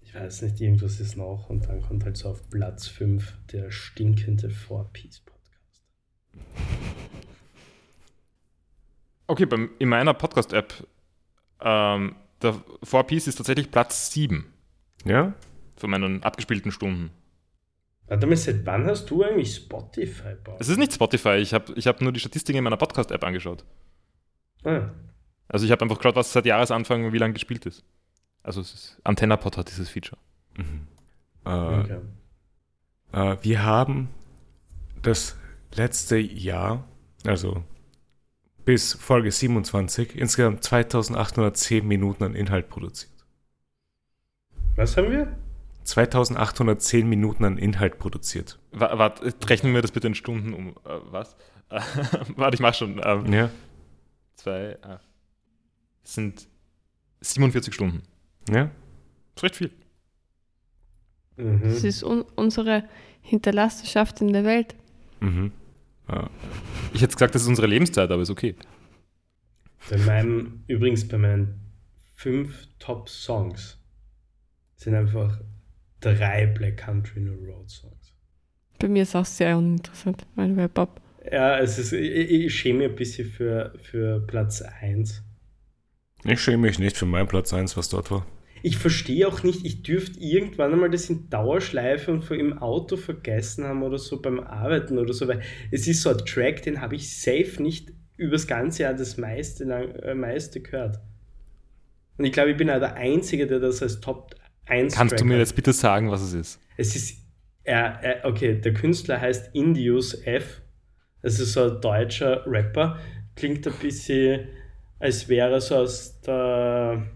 ich 0.00 0.14
weiß 0.14 0.40
nicht, 0.40 0.58
irgendwas 0.58 1.00
ist 1.00 1.18
noch 1.18 1.50
und 1.50 1.66
dann 1.66 1.82
kommt 1.82 2.02
halt 2.04 2.16
so 2.16 2.30
auf 2.30 2.48
Platz 2.48 2.86
5 2.88 3.36
der 3.52 3.70
stinkende 3.70 4.48
Four-Piece-Podcast. 4.48 5.84
Okay, 9.26 9.44
beim, 9.44 9.70
in 9.78 9.90
meiner 9.90 10.14
Podcast-App, 10.14 10.72
ähm, 11.60 12.16
der 12.40 12.54
4Piece 12.82 13.28
ist 13.28 13.36
tatsächlich 13.36 13.70
Platz 13.70 14.10
7 14.12 14.46
Ja? 15.04 15.34
von 15.76 15.90
meinen 15.90 16.22
abgespielten 16.22 16.72
Stunden. 16.72 17.10
Warte 18.08 18.26
mal, 18.26 18.36
seit 18.36 18.66
wann 18.66 18.86
hast 18.86 19.08
du 19.10 19.22
eigentlich 19.22 19.54
Spotify? 19.54 20.34
Paul? 20.42 20.56
Es 20.58 20.68
ist 20.68 20.78
nicht 20.78 20.92
Spotify, 20.92 21.36
ich 21.36 21.54
habe 21.54 21.72
ich 21.74 21.86
hab 21.86 22.00
nur 22.00 22.12
die 22.12 22.20
Statistiken 22.20 22.58
in 22.58 22.64
meiner 22.64 22.76
Podcast-App 22.76 23.24
angeschaut. 23.24 23.64
Ah, 24.64 24.90
Also 25.48 25.64
ich 25.64 25.72
habe 25.72 25.82
einfach 25.82 25.96
geschaut, 25.98 26.16
was 26.16 26.32
seit 26.32 26.46
Jahresanfang 26.46 27.12
wie 27.12 27.18
lange 27.18 27.34
gespielt 27.34 27.66
ist. 27.66 27.84
Also 28.42 28.60
es 28.60 28.74
ist, 28.74 29.00
AntennaPod 29.04 29.56
hat 29.56 29.70
dieses 29.70 29.88
Feature. 29.88 30.20
Äh, 31.44 31.50
okay. 31.50 31.98
äh, 33.12 33.36
wir 33.42 33.64
haben 33.64 34.08
das 35.02 35.36
letzte 35.74 36.18
Jahr, 36.18 36.84
also 37.24 37.64
bis 38.64 38.92
Folge 38.94 39.30
27, 39.32 40.16
insgesamt 40.16 40.62
2810 40.64 41.86
Minuten 41.86 42.24
an 42.24 42.34
Inhalt 42.34 42.68
produziert. 42.68 43.10
Was 44.76 44.96
haben 44.96 45.10
wir? 45.10 45.36
2810 45.84 47.08
Minuten 47.08 47.44
an 47.44 47.58
Inhalt 47.58 47.98
produziert. 47.98 48.58
Warte, 48.72 49.32
rechnen 49.48 49.74
wir 49.74 49.82
das 49.82 49.92
bitte 49.92 50.06
in 50.08 50.14
Stunden 50.14 50.52
um. 50.54 50.68
Äh, 50.84 50.98
was? 51.10 51.36
Warte, 52.36 52.54
ich 52.54 52.60
mach 52.60 52.74
schon. 52.74 53.00
Ähm, 53.04 53.32
Ja? 53.32 53.50
zwei. 54.36 54.76
Es 56.04 56.14
sind 56.14 56.48
47 57.20 57.72
Stunden. 57.74 58.02
Ja? 58.48 58.64
Das 59.34 59.36
ist 59.36 59.42
recht 59.44 59.56
viel. 59.56 59.70
Mhm. 61.36 61.60
Das 61.62 61.84
ist 61.84 62.02
un 62.02 62.22
unsere 62.36 62.84
Hinterlassenschaft 63.20 64.20
in 64.20 64.32
der 64.32 64.44
Welt. 64.44 64.74
Mhm. 65.20 65.52
Äh, 66.08 66.26
Ich 66.92 67.00
hätte 67.02 67.14
gesagt, 67.14 67.34
das 67.34 67.42
ist 67.42 67.48
unsere 67.48 67.66
Lebenszeit, 67.68 68.10
aber 68.10 68.22
ist 68.22 68.30
okay. 68.30 68.56
Bei 69.88 69.96
meinem, 69.98 70.62
übrigens 70.66 71.06
bei 71.08 71.18
meinen 71.18 71.60
fünf 72.14 72.66
Top-Songs 72.78 73.78
sind 74.76 74.94
einfach 74.94 75.38
drei 76.02 76.46
Black 76.46 76.76
Country 76.76 77.20
No 77.20 77.32
Road 77.32 77.70
Songs. 77.70 78.14
Bei 78.78 78.88
mir 78.88 79.04
ist 79.04 79.16
auch 79.16 79.24
sehr 79.24 79.56
uninteressant, 79.56 80.26
mein 80.34 80.56
Web-Up. 80.56 81.00
Ja, 81.30 81.58
es 81.58 81.78
ist, 81.78 81.92
ich, 81.92 82.30
ich 82.30 82.54
schäme 82.54 82.80
mich 82.80 82.88
ein 82.90 82.96
bisschen 82.96 83.28
für, 83.28 83.72
für 83.80 84.20
Platz 84.26 84.60
1. 84.60 85.22
ich 86.24 86.40
schäme 86.40 86.66
mich 86.66 86.78
nicht 86.78 86.96
für 86.96 87.06
meinen 87.06 87.28
Platz 87.28 87.54
1, 87.54 87.76
was 87.76 87.88
dort 87.88 88.10
war. 88.10 88.26
Ich 88.64 88.76
verstehe 88.76 89.26
auch 89.26 89.42
nicht, 89.42 89.64
ich 89.64 89.82
dürfte 89.82 90.20
irgendwann 90.20 90.72
einmal 90.72 90.90
das 90.90 91.10
in 91.10 91.28
Dauerschleife 91.28 92.12
und 92.12 92.22
vor 92.24 92.36
im 92.36 92.58
Auto 92.58 92.96
vergessen 92.96 93.64
haben 93.64 93.82
oder 93.82 93.98
so 93.98 94.20
beim 94.20 94.40
Arbeiten 94.40 94.98
oder 94.98 95.12
so, 95.12 95.26
weil 95.26 95.42
es 95.70 95.88
ist 95.88 96.02
so 96.02 96.10
ein 96.10 96.18
Track, 96.18 96.62
den 96.62 96.80
habe 96.80 96.94
ich 96.94 97.20
safe 97.20 97.60
nicht 97.60 97.92
übers 98.16 98.46
ganze 98.46 98.84
Jahr 98.84 98.94
das 98.94 99.16
meiste, 99.16 99.64
lang, 99.64 99.90
äh, 99.96 100.14
meiste 100.14 100.60
gehört. 100.60 101.00
Und 102.18 102.24
ich 102.24 102.32
glaube, 102.32 102.52
ich 102.52 102.56
bin 102.56 102.70
auch 102.70 102.78
der 102.78 102.94
Einzige, 102.94 103.46
der 103.46 103.58
das 103.58 103.82
als 103.82 104.00
Top 104.00 104.36
1 104.66 104.94
Kannst 104.94 105.20
du 105.20 105.24
mir 105.24 105.38
jetzt 105.38 105.56
bitte 105.56 105.72
sagen, 105.72 106.10
was 106.10 106.22
es 106.22 106.34
ist? 106.34 106.60
Es 106.76 106.96
ist, 106.96 107.18
er, 107.64 108.20
okay, 108.24 108.60
der 108.60 108.74
Künstler 108.74 109.20
heißt 109.20 109.54
Indius 109.54 110.14
F. 110.26 110.62
Das 111.22 111.38
ist 111.38 111.52
so 111.52 111.70
ein 111.70 111.80
deutscher 111.80 112.44
Rapper. 112.46 112.98
Klingt 113.36 113.66
ein 113.66 113.74
bisschen, 113.74 114.48
als 114.98 115.28
wäre 115.28 115.60
so 115.60 115.76
aus 115.76 116.20
der, 116.20 117.06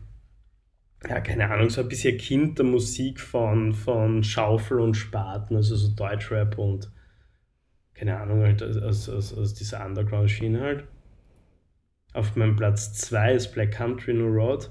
ja, 1.08 1.20
keine 1.20 1.50
Ahnung, 1.50 1.70
so 1.70 1.82
ein 1.82 1.88
bisschen 1.88 2.18
Kind 2.18 2.58
der 2.58 2.66
Musik 2.66 3.20
von, 3.20 3.72
von 3.72 4.22
Schaufel 4.22 4.80
und 4.80 4.94
Spaten, 4.94 5.56
also 5.56 5.76
so 5.76 5.94
Deutschrap 5.94 6.58
und 6.58 6.90
keine 7.96 8.18
Ahnung, 8.18 8.42
halt 8.42 8.62
aus, 8.62 9.08
aus, 9.08 9.32
aus 9.36 9.54
dieser 9.54 9.84
Underground-Schiene 9.84 10.60
halt. 10.60 10.84
Auf 12.12 12.36
meinem 12.36 12.56
Platz 12.56 12.92
2 12.94 13.34
ist 13.34 13.52
Black 13.52 13.72
Country 13.72 14.14
No 14.14 14.26
Road. 14.26 14.70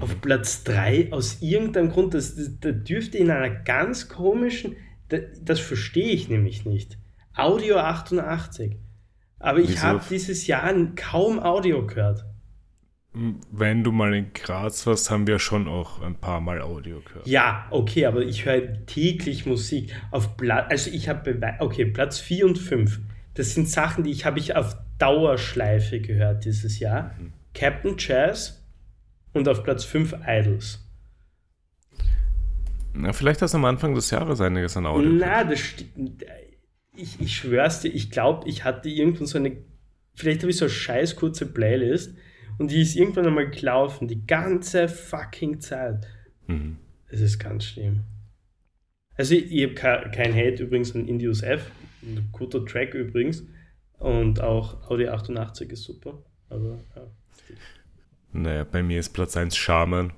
Auf 0.00 0.20
Platz 0.20 0.64
3 0.64 1.12
aus 1.12 1.40
irgendeinem 1.40 1.90
Grund, 1.90 2.14
das, 2.14 2.36
das, 2.36 2.60
da 2.60 2.72
dürfte 2.72 3.18
in 3.18 3.30
einer 3.30 3.50
ganz 3.50 4.08
komischen, 4.08 4.76
das, 5.08 5.22
das 5.42 5.60
verstehe 5.60 6.10
ich 6.10 6.28
nämlich 6.28 6.64
nicht. 6.66 6.98
Audio 7.34 7.78
88. 7.78 8.76
Aber 9.38 9.60
ich 9.60 9.82
habe 9.82 10.00
dieses 10.10 10.46
Jahr 10.46 10.72
kaum 10.96 11.38
Audio 11.38 11.86
gehört. 11.86 12.24
Wenn 13.50 13.82
du 13.82 13.90
mal 13.90 14.14
in 14.14 14.32
Graz 14.32 14.86
warst, 14.86 15.10
haben 15.10 15.26
wir 15.26 15.38
schon 15.38 15.66
auch 15.66 16.02
ein 16.02 16.16
paar 16.16 16.40
Mal 16.40 16.60
Audio 16.60 17.00
gehört. 17.00 17.26
Ja, 17.26 17.66
okay, 17.70 18.06
aber 18.06 18.22
ich 18.22 18.44
höre 18.44 18.84
täglich 18.86 19.46
Musik. 19.46 19.94
Auf 20.10 20.36
Platz, 20.36 20.66
also 20.70 20.90
ich 20.90 21.08
habe, 21.08 21.40
okay, 21.60 21.86
Platz 21.86 22.18
4 22.20 22.46
und 22.46 22.58
5. 22.58 23.00
Das 23.34 23.54
sind 23.54 23.68
Sachen, 23.68 24.04
die 24.04 24.10
ich 24.10 24.24
habe 24.24 24.38
ich 24.38 24.54
auf 24.54 24.76
Dauerschleife 24.98 26.00
gehört 26.00 26.44
dieses 26.44 26.78
Jahr. 26.80 27.14
Captain 27.54 27.94
Jazz 27.98 28.57
und 29.32 29.48
auf 29.48 29.62
Platz 29.62 29.84
5 29.84 30.14
Idols. 30.26 30.84
Na, 32.94 33.12
vielleicht 33.12 33.42
hast 33.42 33.54
du 33.54 33.58
am 33.58 33.64
Anfang 33.64 33.94
des 33.94 34.10
Jahres 34.10 34.40
einiges 34.40 34.76
an 34.76 34.86
Audio 34.86 35.10
Na, 35.10 35.44
das 35.44 35.60
stimmt. 35.60 36.24
Ich, 36.96 37.20
ich 37.20 37.36
schwör's 37.36 37.80
dir, 37.80 37.88
ich 37.88 38.10
glaube, 38.10 38.48
ich 38.48 38.64
hatte 38.64 38.88
irgendwann 38.88 39.26
so 39.26 39.38
eine, 39.38 39.56
vielleicht 40.14 40.42
habe 40.42 40.50
ich 40.50 40.56
so 40.56 40.64
eine 40.64 40.74
scheiß 40.74 41.14
kurze 41.14 41.46
Playlist 41.46 42.16
und 42.58 42.72
die 42.72 42.82
ist 42.82 42.96
irgendwann 42.96 43.26
einmal 43.26 43.50
gelaufen, 43.50 44.08
die 44.08 44.26
ganze 44.26 44.88
fucking 44.88 45.60
Zeit. 45.60 46.08
Mhm. 46.48 46.78
Es 47.06 47.20
ist 47.20 47.38
ganz 47.38 47.64
schlimm. 47.66 48.04
Also 49.14 49.34
ich, 49.34 49.52
ich 49.52 49.62
habe 49.64 49.74
kein, 49.74 50.10
kein 50.10 50.34
Hate 50.34 50.64
übrigens 50.64 50.94
an 50.94 51.06
Indius 51.06 51.42
F, 51.42 51.70
ein 52.02 52.28
guter 52.32 52.64
Track 52.64 52.94
übrigens 52.94 53.44
und 53.98 54.40
auch 54.40 54.90
Audi 54.90 55.08
88 55.08 55.70
ist 55.70 55.84
super, 55.84 56.24
aber 56.48 56.84
ja. 56.96 57.06
Naja, 58.32 58.64
bei 58.64 58.82
mir 58.82 59.00
ist 59.00 59.10
Platz 59.10 59.36
1 59.36 59.56
Shaman 59.56 60.12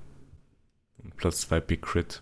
und 1.03 1.15
Platz 1.17 1.41
2 1.41 1.59
Big 1.61 1.81
Crit, 1.81 2.21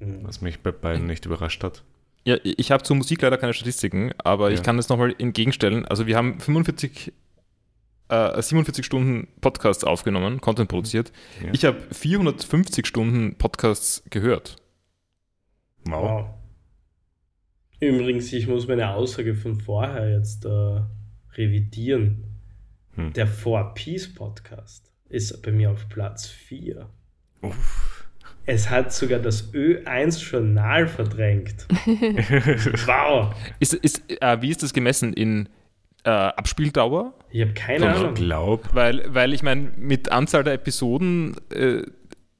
Mhm. 0.00 0.20
was 0.24 0.40
mich 0.40 0.60
bei 0.60 0.70
beiden 0.72 1.06
nicht 1.06 1.24
überrascht 1.26 1.62
hat. 1.64 1.84
Ja, 2.24 2.36
ich 2.44 2.70
habe 2.70 2.84
zur 2.84 2.96
Musik 2.96 3.22
leider 3.22 3.36
keine 3.38 3.52
Statistiken, 3.54 4.12
aber 4.18 4.50
ich 4.52 4.58
Ja. 4.58 4.62
kann 4.64 4.76
das 4.76 4.88
nochmal 4.88 5.14
entgegenstellen. 5.18 5.84
Also 5.86 6.06
wir 6.06 6.16
haben 6.16 6.38
45, 6.38 7.12
äh, 8.08 8.40
47 8.40 8.84
Stunden 8.86 9.26
Podcasts 9.40 9.82
aufgenommen, 9.82 10.40
Content 10.40 10.68
produziert. 10.68 11.10
Ja. 11.42 11.50
Ich 11.52 11.64
habe 11.64 11.80
450 11.92 12.86
Stunden 12.86 13.34
Podcasts 13.38 14.04
gehört. 14.10 14.56
Wow. 15.84 16.02
Wow. 16.02 16.26
Übrigens, 17.80 18.32
ich 18.32 18.46
muss 18.46 18.68
meine 18.68 18.94
Aussage 18.94 19.34
von 19.34 19.56
vorher 19.60 20.16
jetzt 20.16 20.44
äh, 20.44 20.80
revidieren. 21.34 22.24
Hm. 22.94 23.12
Der 23.14 23.26
Four 23.26 23.74
Peace 23.74 24.12
Podcast 24.12 24.92
ist 25.08 25.42
bei 25.42 25.52
mir 25.52 25.70
auf 25.70 25.88
Platz 25.88 26.26
4. 26.26 26.88
Uff. 27.42 28.04
Es 28.44 28.70
hat 28.70 28.92
sogar 28.92 29.18
das 29.20 29.52
Ö1-Journal 29.54 30.88
verdrängt. 30.88 31.66
wow. 32.86 33.34
Ist, 33.60 33.74
ist, 33.74 34.02
äh, 34.20 34.40
wie 34.42 34.50
ist 34.50 34.62
das 34.62 34.72
gemessen 34.72 35.12
in 35.12 35.48
äh, 36.04 36.10
Abspieldauer? 36.10 37.14
Ich 37.30 37.40
habe 37.42 37.52
keine 37.52 37.84
ich 37.90 37.96
Ahnung. 37.98 38.14
glaube, 38.14 38.62
Weil, 38.72 39.02
weil 39.14 39.32
ich 39.32 39.42
meine, 39.42 39.70
mit 39.76 40.10
Anzahl 40.10 40.42
der 40.44 40.54
Episoden, 40.54 41.36
äh, 41.54 41.82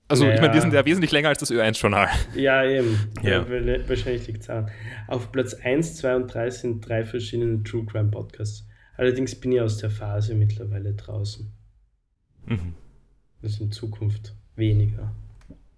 also 0.09 0.25
ich 0.25 0.31
Naja. 0.31 0.41
meine, 0.43 0.55
wir 0.55 0.61
sind 0.61 0.75
ja 0.75 0.85
wesentlich 0.85 1.13
länger 1.13 1.29
als 1.29 1.39
das 1.39 1.51
Ö1-Journal. 1.53 2.09
Ja, 2.35 2.65
eben. 2.65 2.99
Ja. 3.23 3.47
Ja. 3.47 3.89
Wahrscheinlich 3.89 4.27
liegt 4.27 4.41
es 4.41 4.47
daran. 4.49 4.71
Auf 5.07 5.31
Platz 5.31 5.55
1, 5.55 5.97
2 5.99 6.17
und 6.17 6.35
3 6.35 6.51
sind 6.51 6.87
drei 6.87 7.05
verschiedene 7.05 7.63
True 7.63 7.87
Crime 7.87 8.11
Podcasts. 8.11 8.67
Allerdings 9.03 9.35
bin 9.35 9.51
ich 9.51 9.61
aus 9.61 9.79
der 9.79 9.91
Phase 9.91 10.33
mittlerweile 10.37 10.95
draußen. 10.95 11.51
mhm. 12.47 12.75
Das 13.41 13.55
ist 13.55 13.61
in 13.61 13.73
Zukunft 13.73 14.33
weniger. 14.55 15.13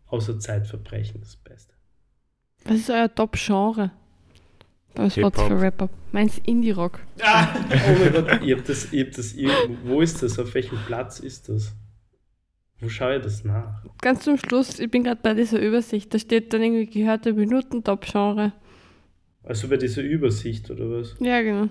Außer 0.08 0.38
Zeitverbrechen 0.38 1.22
das 1.22 1.34
Beste. 1.36 1.72
Was 2.66 2.76
ist 2.76 2.90
euer 2.90 3.12
Top-Genre? 3.14 3.92
Bei 4.94 5.08
Hip-Hop. 5.08 5.34
Spotify 5.34 5.58
Wrap-Up. 5.58 5.90
Meins 6.12 6.38
Indie-Rock. 6.44 7.00
Oh 7.16 7.22
mein 7.98 8.12
Gott, 8.12 8.42
ihr 8.42 8.58
habt 8.58 8.68
das, 8.68 8.92
ihr 8.92 9.06
habt 9.06 9.16
das. 9.16 9.34
Wo 9.84 10.02
ist 10.02 10.22
das? 10.22 10.38
Auf 10.38 10.52
welchem 10.52 10.76
Platz 10.84 11.18
ist 11.20 11.48
das? 11.48 11.74
Wo 12.80 12.90
schaue 12.90 13.16
ich 13.16 13.22
das 13.22 13.42
nach? 13.42 13.86
Ganz 14.02 14.24
zum 14.24 14.36
Schluss, 14.36 14.78
ich 14.78 14.90
bin 14.90 15.02
gerade 15.02 15.20
bei 15.22 15.32
dieser 15.32 15.58
Übersicht, 15.60 16.12
da 16.12 16.18
steht 16.18 16.52
dann 16.52 16.62
irgendwie 16.62 16.90
gehörte 16.90 17.32
Minuten 17.32 17.82
Top-Genre. 17.82 18.52
Also 19.42 19.68
bei 19.68 19.78
dieser 19.78 20.02
Übersicht 20.02 20.70
oder 20.70 20.90
was? 20.90 21.16
Ja, 21.20 21.40
genau. 21.40 21.70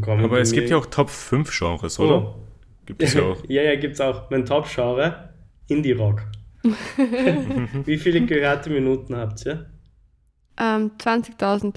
Kommen 0.00 0.24
Aber 0.24 0.40
es 0.40 0.52
gibt 0.52 0.70
ja 0.70 0.76
auch 0.76 0.86
Top 0.86 1.10
5 1.10 1.56
Genres, 1.56 1.98
oder? 1.98 2.22
Oh. 2.22 2.34
Gibt 2.86 3.02
es 3.02 3.14
ja 3.14 3.22
auch. 3.22 3.42
ja, 3.48 3.62
ja, 3.62 3.76
gibt's 3.76 4.00
auch. 4.00 4.28
Mein 4.30 4.44
Top-Genre, 4.44 5.30
Indie-Rock. 5.68 6.22
Wie 7.84 7.98
viele 7.98 8.26
gehörte 8.26 8.70
Minuten 8.70 9.16
habt 9.16 9.46
ihr? 9.46 9.70
Ähm, 10.58 10.90
20.000. 10.98 11.76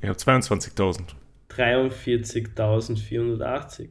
Ich 0.00 0.08
habe 0.08 0.18
22.000. 0.18 1.02
43.480. 1.50 3.90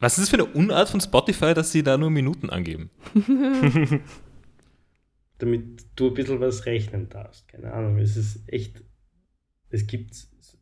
Was 0.00 0.18
ist 0.18 0.24
das 0.24 0.30
für 0.30 0.36
eine 0.36 0.46
Unart 0.46 0.88
von 0.88 1.00
Spotify, 1.00 1.54
dass 1.54 1.70
sie 1.72 1.82
da 1.82 1.96
nur 1.96 2.10
Minuten 2.10 2.50
angeben? 2.50 2.90
Damit 5.38 5.86
du 5.96 6.08
ein 6.08 6.14
bisschen 6.14 6.40
was 6.40 6.66
rechnen 6.66 7.08
darfst. 7.08 7.48
Keine 7.48 7.72
Ahnung, 7.72 7.98
es 7.98 8.16
ist 8.16 8.46
echt. 8.48 8.84
Es 9.70 9.86
gibt, 9.86 10.14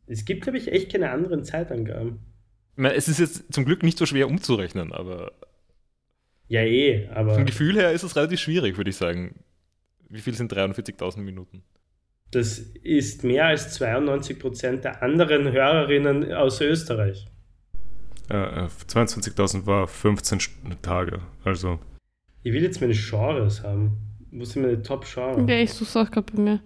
es 0.07 0.25
gibt 0.25 0.43
glaube 0.43 0.57
ich, 0.57 0.71
echt 0.71 0.91
keine 0.91 1.11
anderen 1.11 1.43
Zeitangaben. 1.43 2.19
Ich 2.75 2.81
meine, 2.81 2.95
es 2.95 3.07
ist 3.07 3.19
jetzt 3.19 3.53
zum 3.53 3.65
Glück 3.65 3.83
nicht 3.83 3.97
so 3.97 4.05
schwer 4.05 4.27
umzurechnen, 4.27 4.91
aber 4.93 5.31
Ja, 6.47 6.61
eh, 6.61 7.07
aber 7.09 7.35
vom 7.35 7.45
Gefühl 7.45 7.75
her 7.75 7.91
ist 7.91 8.03
es 8.03 8.15
relativ 8.15 8.39
schwierig, 8.39 8.77
würde 8.77 8.89
ich 8.89 8.95
sagen. 8.97 9.43
Wie 10.09 10.19
viel 10.21 10.33
sind 10.35 10.51
43.000 10.53 11.19
Minuten? 11.19 11.63
das 12.31 12.57
ist 12.57 13.23
mehr 13.23 13.45
als 13.45 13.79
92% 13.79 14.77
der 14.81 15.03
anderen 15.03 15.51
Hörerinnen 15.51 16.33
aus 16.33 16.61
Österreich. 16.61 17.27
Äh, 18.27 18.63
äh, 18.65 18.67
22.000 18.87 19.67
war 19.67 19.87
15 19.87 20.39
St- 20.39 20.49
Tage. 20.81 21.19
Also, 21.43 21.77
Ich 22.41 22.51
will 22.51 22.63
jetzt 22.63 22.81
meine 22.81 22.93
Genres 22.95 23.61
haben. 23.61 23.97
Wo 24.31 24.43
sind 24.45 24.63
meine 24.63 24.81
Top-Genres? 24.81 25.47
Ja, 25.47 25.57
ich 25.61 25.71
suche 25.73 25.83
es 25.89 25.95
auch 25.95 26.09
gerade 26.09 26.33
bei 26.33 26.41
mir. 26.41 26.59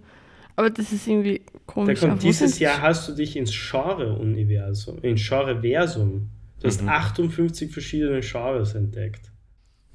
Aber 0.58 0.70
das 0.70 0.92
ist 0.92 1.06
irgendwie 1.06 1.40
Da 1.52 1.60
komisch. 1.66 2.00
kommt 2.00 2.12
Aber 2.12 2.20
wo 2.22 2.26
dieses 2.26 2.58
Jahr 2.58 2.82
hast 2.82 3.08
du 3.08 3.12
dich 3.14 3.36
ins 3.36 3.52
Genre-Universum, 3.52 4.98
ins 5.02 5.26
Genre-Versum. 5.26 6.30
Du 6.60 6.66
hast 6.66 6.82
Mhm. 6.82 6.88
58 6.88 7.70
verschiedene 7.72 8.20
Genres 8.20 8.74
entdeckt. 8.74 9.30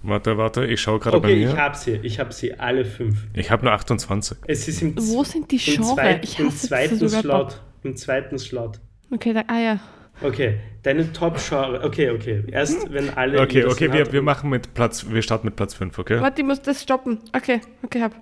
warte, 0.01 0.37
warte, 0.37 0.65
ich 0.65 0.79
schaue 0.79 0.99
gerade 0.99 1.19
bei 1.19 1.27
Okay, 1.29 1.43
ich 1.45 1.51
mir. 1.53 1.57
habe 1.57 1.75
sie. 1.77 1.99
Ich 2.03 2.17
habe 2.19 2.33
sie 2.33 2.57
alle 2.59 2.85
fünf. 2.85 3.27
Ich 3.33 3.51
habe 3.51 3.65
nur 3.65 3.73
28. 3.73 4.37
Es 4.47 4.67
ist 4.69 4.81
im, 4.81 4.95
Wo 4.97 5.23
sind 5.25 5.51
die 5.51 5.57
im, 5.57 5.61
Genre? 5.61 5.95
zweit, 5.95 6.23
ich 6.23 6.39
im 6.39 6.49
zweiten 6.51 6.99
das. 6.99 7.11
Slot. 7.19 7.61
Im 7.83 7.95
zweiten 7.97 8.37
Slot. 8.37 8.79
Okay, 9.11 9.33
da, 9.33 9.43
ah 9.47 9.59
ja. 9.59 9.79
Okay, 10.21 10.59
deine 10.83 11.11
Top-Genre. 11.11 11.83
Okay, 11.83 12.09
okay. 12.11 12.43
Erst 12.49 12.91
wenn 12.93 13.09
alle. 13.09 13.41
Okay, 13.41 13.65
okay, 13.65 13.91
wir, 13.91 14.13
wir 14.13 14.21
machen 14.21 14.49
mit 14.49 14.73
Platz, 14.73 15.05
wir 15.09 15.21
starten 15.21 15.47
mit 15.47 15.55
Platz 15.57 15.73
5, 15.73 15.99
okay? 15.99 16.21
Warte, 16.21 16.41
ich 16.41 16.47
muss 16.47 16.61
das 16.61 16.81
stoppen. 16.81 17.19
Okay, 17.35 17.59
okay, 17.83 18.01
hab. 18.01 18.15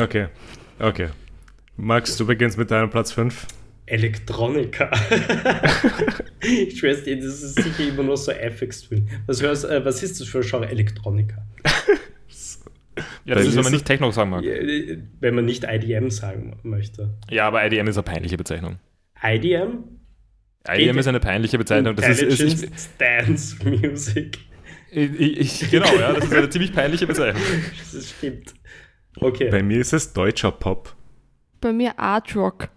Okay, 0.00 0.28
okay. 0.80 1.08
Max, 1.76 2.16
du 2.16 2.26
beginnst 2.26 2.58
mit 2.58 2.70
deinem 2.70 2.90
Platz 2.90 3.12
5. 3.12 3.46
Elektronika. 3.86 4.90
ich 6.40 6.78
schwör's 6.78 7.02
dir, 7.02 7.16
das 7.16 7.42
ist 7.42 7.56
sicher 7.56 7.88
immer 7.88 8.04
nur 8.04 8.16
so 8.16 8.30
FX-Twin. 8.30 9.08
Was, 9.26 9.42
hörst, 9.42 9.64
äh, 9.64 9.84
was 9.84 10.02
ist 10.02 10.20
das 10.20 10.28
für 10.28 10.38
ein 10.38 10.44
Genre? 10.44 10.68
Elektronika. 10.68 11.46
Ja, 13.24 13.34
das 13.34 13.46
ist, 13.46 13.56
wenn 13.56 13.62
man 13.62 13.72
nicht 13.72 13.86
Techno 13.86 14.10
sagen 14.10 14.30
mag. 14.30 14.44
Ja, 14.44 14.52
äh, 14.52 14.98
Wenn 15.20 15.34
man 15.34 15.44
nicht 15.44 15.64
IDM 15.64 16.10
sagen 16.10 16.58
möchte. 16.62 17.14
Ja, 17.30 17.46
aber 17.46 17.64
IDM 17.64 17.86
ist 17.86 17.96
eine 17.96 18.02
peinliche 18.02 18.36
Bezeichnung. 18.36 18.78
IDM? 19.22 19.84
IDM 20.68 20.98
ist 20.98 21.06
eine 21.06 21.20
peinliche 21.20 21.56
Bezeichnung. 21.56 21.96
Das 21.96 22.20
ist, 22.20 22.40
ist, 22.40 22.90
Dance 22.98 23.56
Music. 23.64 24.38
ich, 24.90 25.20
ich, 25.62 25.70
genau, 25.70 25.94
ja, 25.96 26.12
das 26.12 26.24
ist 26.24 26.34
eine 26.34 26.50
ziemlich 26.50 26.72
peinliche 26.72 27.06
Bezeichnung. 27.06 27.42
Das 27.92 28.10
stimmt. 28.10 28.54
Okay. 29.16 29.50
Bei 29.50 29.62
mir 29.62 29.80
ist 29.80 29.92
es 29.92 30.12
deutscher 30.12 30.50
Pop. 30.52 30.94
Bei 31.60 31.72
mir 31.72 31.98
Art 31.98 32.34
Rock. 32.36 32.68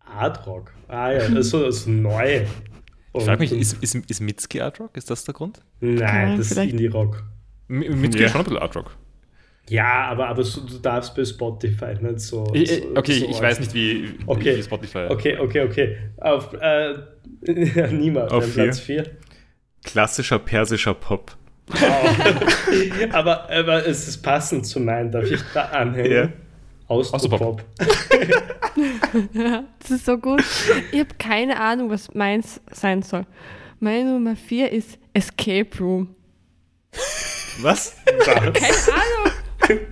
Art 0.00 0.46
Rock. 0.46 0.72
Ah 0.88 1.12
ja, 1.12 1.18
das 1.28 1.46
ist 1.46 1.50
so 1.50 1.64
das 1.64 1.86
neu. 1.86 2.44
Ich 3.16 3.24
frage 3.24 3.40
mich, 3.40 3.52
ist, 3.52 3.82
ist, 3.82 3.94
ist 3.94 4.20
Mitski 4.20 4.60
Art 4.60 4.80
Rock? 4.80 4.96
Ist 4.96 5.08
das 5.10 5.24
der 5.24 5.34
Grund? 5.34 5.60
Nein, 5.80 6.36
das 6.38 6.46
ist 6.46 6.52
vielleicht. 6.54 6.72
Indie 6.72 6.86
Rock. 6.88 7.22
Mi- 7.68 7.88
Mitski 7.90 8.20
Ja. 8.22 8.26
ist 8.26 8.32
schon 8.32 8.40
ein 8.40 8.44
bisschen 8.44 8.62
Art 8.62 8.76
Rock. 8.76 8.96
Ja, 9.70 10.06
aber, 10.10 10.28
aber 10.28 10.42
so, 10.44 10.60
du 10.66 10.78
darfst 10.78 11.14
bei 11.14 11.24
Spotify 11.24 11.94
nicht 12.00 12.20
so. 12.20 12.46
Ich, 12.52 12.70
so 12.70 12.96
okay, 12.96 13.20
so 13.20 13.26
ich 13.26 13.40
weiß 13.40 13.60
nicht, 13.60 13.72
wie, 13.72 14.14
Okay. 14.26 14.56
wie 14.58 14.62
Spotify. 14.62 15.06
Okay, 15.08 15.38
okay, 15.38 15.60
okay. 15.62 15.96
Auf 16.18 16.52
äh, 16.54 16.94
niemand. 17.92 18.30
Auf 18.30 18.44
vier. 18.44 18.64
Platz 18.64 18.80
4. 18.80 19.04
Klassischer 19.84 20.38
persischer 20.38 20.94
Pop. 20.94 21.36
aber, 23.12 23.50
aber 23.50 23.86
es 23.86 24.06
ist 24.06 24.22
passend 24.22 24.66
zu 24.66 24.80
meinen, 24.80 25.10
darf 25.10 25.24
ich 25.30 25.40
da 25.54 25.64
anhängen? 25.66 26.12
Ja. 26.12 26.28
Austropop. 26.88 27.62
Das 29.78 29.90
ist 29.90 30.06
so 30.06 30.18
gut. 30.18 30.42
Ich 30.90 30.98
habe 30.98 31.14
keine 31.16 31.60
Ahnung, 31.60 31.90
was 31.90 32.12
meins 32.12 32.60
sein 32.72 33.02
soll. 33.02 33.24
Meine 33.78 34.12
Nummer 34.12 34.34
4 34.34 34.72
ist 34.72 34.98
Escape 35.12 35.78
Room. 35.78 36.14
Was? 37.60 37.96
Was? 38.18 38.26
Keine 38.52 38.74
Ahnung. 38.98 39.86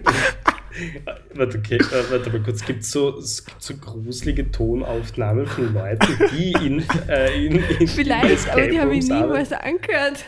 Warte, 1.35 1.59
okay, 1.59 1.77
äh, 1.77 2.11
warte 2.11 2.31
mal 2.31 2.43
kurz. 2.43 2.65
Gibt 2.65 2.85
so, 2.85 3.19
es 3.19 3.45
gibt 3.45 3.63
so 3.63 3.77
gruselige 3.77 4.51
Tonaufnahmen 4.51 5.47
von 5.47 5.73
Leuten, 5.75 6.07
die 6.33 6.53
in. 6.53 6.85
Äh, 7.09 7.47
in, 7.47 7.57
in 7.81 7.89
Vielleicht, 7.89 8.49
aber 8.51 8.67
die 8.69 8.81
habe 8.81 8.95
ich 8.95 9.05
niemals 9.05 9.53
angehört. 9.53 10.25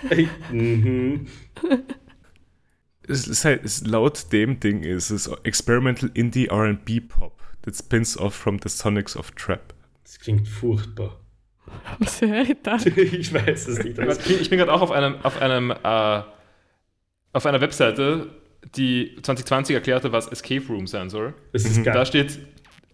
Mhm. 0.51 1.27
Es 3.07 3.27
ist 3.27 3.45
halt, 3.45 3.65
es, 3.65 3.87
laut 3.87 4.33
dem 4.33 4.61
Ding 4.61 4.83
ist 4.83 5.11
es 5.11 5.31
Experimental 5.45 6.11
Indie 6.15 6.47
R&B 6.47 7.01
Pop 7.01 7.43
that 7.63 7.77
spins 7.77 8.17
off 8.19 8.35
from 8.35 8.59
the 8.63 8.69
sonics 8.69 9.17
of 9.17 9.31
Trap. 9.33 9.75
Das 10.05 10.19
klingt 10.19 10.49
furchtbar. 10.49 11.21
Was 11.99 12.21
höre 12.21 12.43
ich 12.43 12.57
da? 12.63 12.77
Ich 12.97 13.33
weiß 13.33 13.69
es 13.69 13.79
nicht. 13.85 13.99
Ich 13.99 14.39
bin, 14.39 14.49
bin 14.49 14.59
gerade 14.59 14.73
auch 14.73 14.83
auf 14.83 14.91
einem, 14.91 15.17
auf 15.23 15.41
einem, 15.41 15.71
äh, 15.71 16.23
auf 17.33 17.47
einer 17.47 17.61
Webseite, 17.61 18.31
die 18.77 19.17
2020 19.23 19.75
erklärte, 19.75 20.13
was 20.13 20.29
Escape 20.29 20.67
Room 20.69 20.87
sein 20.87 21.11
soll. 21.11 21.35
Es 21.53 21.65
ist 21.65 21.85
Da 21.87 21.93
geil. 21.93 22.07
steht, 22.07 22.39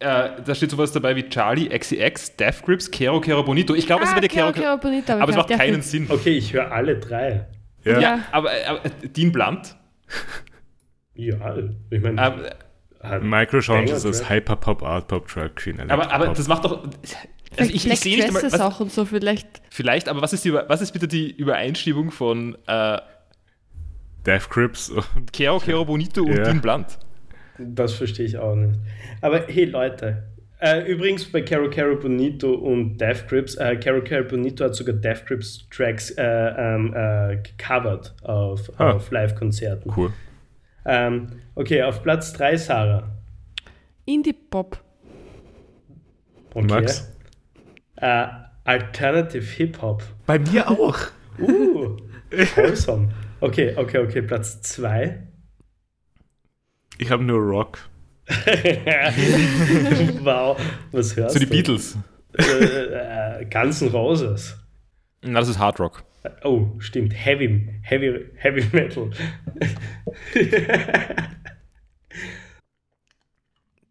äh, 0.00 0.30
da 0.44 0.54
steht 0.54 0.70
sowas 0.70 0.92
dabei 0.92 1.14
wie 1.16 1.28
Charlie, 1.28 1.68
XCX, 1.68 2.36
Death 2.36 2.62
Grips, 2.64 2.90
Kero 2.90 3.20
Kero 3.20 3.42
Bonito. 3.42 3.74
Ich 3.74 3.86
glaube, 3.86 4.02
es 4.04 4.08
ist 4.10 4.14
bei 4.14 4.20
der 4.20 4.28
Kero, 4.30 4.52
Kero, 4.52 4.64
Kero 4.64 4.78
Bonita. 4.78 5.18
aber 5.18 5.30
es 5.30 5.36
macht 5.36 5.50
keinen. 5.50 5.82
Sinn. 5.82 6.06
Okay, 6.08 6.36
ich 6.36 6.52
höre 6.52 6.70
alle 6.72 6.98
drei. 6.98 7.46
Ja. 7.84 7.98
Ja, 8.00 8.20
aber, 8.32 8.50
aber 8.68 8.80
Dean 9.16 9.32
Blunt. 9.32 9.74
Ja, 11.14 11.56
ich 11.90 12.00
meine. 12.00 12.50
Ähm, 13.02 13.30
Banger 13.30 13.54
ist 13.54 13.66
Track. 13.66 14.28
Hyper 14.30 14.56
Pop, 14.56 14.82
Art 14.82 15.08
Pop, 15.08 15.26
Trap 15.26 15.56
Queen, 15.56 15.90
aber, 15.90 16.12
aber 16.12 16.28
das 16.28 16.48
macht 16.48 16.64
doch. 16.64 16.82
Also 16.84 16.96
Vielleicht 17.52 17.74
ich, 17.74 17.90
ich 17.92 18.00
sehe 18.00 18.16
nicht 18.16 18.32
Dresses 18.32 18.52
was, 18.52 18.60
auch 18.60 18.78
und 18.80 18.92
so, 18.92 19.04
vielleicht. 19.06 19.48
Vielleicht, 19.70 20.08
aber 20.08 20.22
was 20.22 20.32
ist, 20.32 20.44
die, 20.44 20.52
was 20.52 20.80
ist 20.82 20.92
bitte 20.92 21.08
die 21.08 21.30
Übereinstimmung 21.32 22.10
von 22.12 22.56
äh, 22.66 22.98
Death 24.26 24.48
Grips 24.50 24.90
und 24.90 25.32
Kero 25.32 25.58
Kero 25.58 25.84
Bonito 25.86 26.22
und 26.22 26.36
Ja. 26.36 26.44
Dean 26.44 26.60
Blunt? 26.60 26.98
Das 27.58 27.92
verstehe 27.94 28.26
ich 28.26 28.38
auch 28.38 28.54
nicht. 28.54 28.78
Aber 29.20 29.42
hey 29.46 29.64
Leute, 29.66 30.22
äh, 30.60 30.90
übrigens 30.90 31.24
bei 31.30 31.42
Caro 31.42 31.68
Caro 31.70 31.96
Bonito 31.96 32.52
und 32.54 32.98
Death 32.98 33.28
Grips, 33.28 33.54
äh, 33.56 33.76
Caro 33.76 34.02
Caro 34.02 34.24
Bonito 34.24 34.64
hat 34.64 34.74
sogar 34.74 34.94
Death 34.94 35.26
Grips 35.26 35.68
Tracks 35.70 36.10
äh, 36.12 36.22
ähm, 36.24 36.94
äh, 36.94 37.36
gecovert 37.42 38.14
auf, 38.22 38.70
Ah. 38.78 38.92
auf 38.92 39.10
Live-Konzerten. 39.10 39.92
cool. 39.96 40.12
Ähm, 40.86 41.26
okay, 41.54 41.82
auf 41.82 42.02
Platz 42.02 42.32
3 42.32 42.56
Sarah. 42.56 43.10
Indie-Pop. 44.06 44.78
Okay. 46.54 46.66
Max? 46.66 47.14
Äh, 47.96 48.26
Alternative 48.64 49.44
Hip-Hop. 49.44 50.02
Bei 50.26 50.38
mir 50.38 50.68
auch. 50.70 50.96
Uh, 51.38 51.96
wholesome. 52.56 53.08
Okay, 53.40 53.74
okay, 53.76 53.98
okay, 53.98 54.22
Platz 54.22 54.60
2. 54.62 55.26
Ich 56.98 57.10
habe 57.10 57.24
nur 57.24 57.38
Rock. 57.38 57.78
wow, 60.22 60.56
was 60.92 61.16
hörst 61.16 61.32
So 61.34 61.38
die 61.40 61.46
du? 61.46 61.50
Beatles. 61.52 61.96
Äh, 62.38 63.40
äh, 63.40 63.44
Guns 63.46 63.82
N' 63.82 63.88
Roses. 63.88 64.56
Na, 65.22 65.40
das 65.40 65.48
ist 65.48 65.58
Hard 65.58 65.80
Rock. 65.80 66.04
Oh, 66.44 66.66
stimmt. 66.78 67.12
Heavy, 67.14 67.66
Heavy, 67.82 68.26
Heavy 68.36 68.64
Metal. 68.72 69.10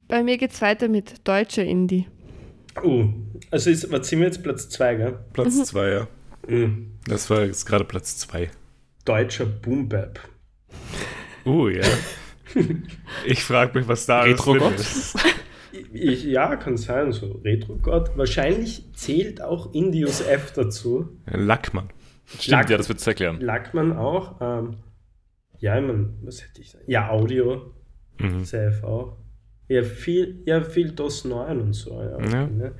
Bei 0.08 0.24
mir 0.24 0.38
geht's 0.38 0.62
weiter 0.62 0.88
mit 0.88 1.28
deutscher 1.28 1.64
Indie. 1.64 2.08
oh, 2.84 3.10
also 3.52 3.70
ist, 3.70 3.91
was 3.91 4.08
sind 4.08 4.20
wir 4.20 4.28
jetzt 4.28 4.41
Platz 4.43 4.70
2, 4.70 4.95
gell? 4.95 5.20
Platz 5.34 5.64
2, 5.66 5.89
ja. 5.89 6.08
Mhm. 6.47 6.93
Das 7.08 7.30
war 7.30 7.45
jetzt 7.45 7.66
gerade 7.66 7.84
Platz 7.84 8.18
2. 8.20 8.50
Deutscher 9.10 9.45
Boom 9.47 9.89
Bap. 9.89 10.20
Oh, 11.43 11.68
ja. 11.68 11.82
ich 13.26 13.43
frage 13.43 13.80
mich, 13.80 13.88
was 13.88 14.05
da 14.05 14.20
alles 14.22 14.45
Retro 14.45 14.70
ist. 14.70 15.18
Ich, 15.93 16.24
ja, 16.24 16.55
kann 16.55 16.78
sein, 16.78 17.12
so 17.12 17.32
Retro-Gott. 17.43 18.16
Wahrscheinlich 18.18 18.91
zählt 18.93 19.41
auch 19.41 19.74
Indius 19.74 20.20
F 20.22 20.51
dazu. 20.53 21.10
Lackmann. 21.28 21.89
Stimmt, 22.26 22.47
Lack- 22.51 22.70
ja, 22.70 22.78
das 22.78 22.89
wird 22.89 22.99
es 22.99 23.07
erklären. 23.07 23.39
Lackmann 23.39 23.93
auch. 23.93 24.36
Ähm, 24.41 24.78
ja, 25.60 25.80
ich 25.80 25.86
mein, 25.86 26.18
was 26.24 26.43
hätte 26.43 26.62
ich 26.62 26.76
Ja, 26.88 27.10
Audio. 27.10 27.72
Mhm. 28.20 28.43
Safe 28.45 28.84
auch. 28.84 29.18
Ja, 29.68 29.84
viel, 29.84 30.41
ja, 30.45 30.62
viel 30.64 30.91
DOS 30.91 31.26
9 31.26 31.60
und 31.62 31.74
so. 31.74 31.99
Ja, 32.01 32.20
Ja. 32.20 32.47
Ne? 32.47 32.74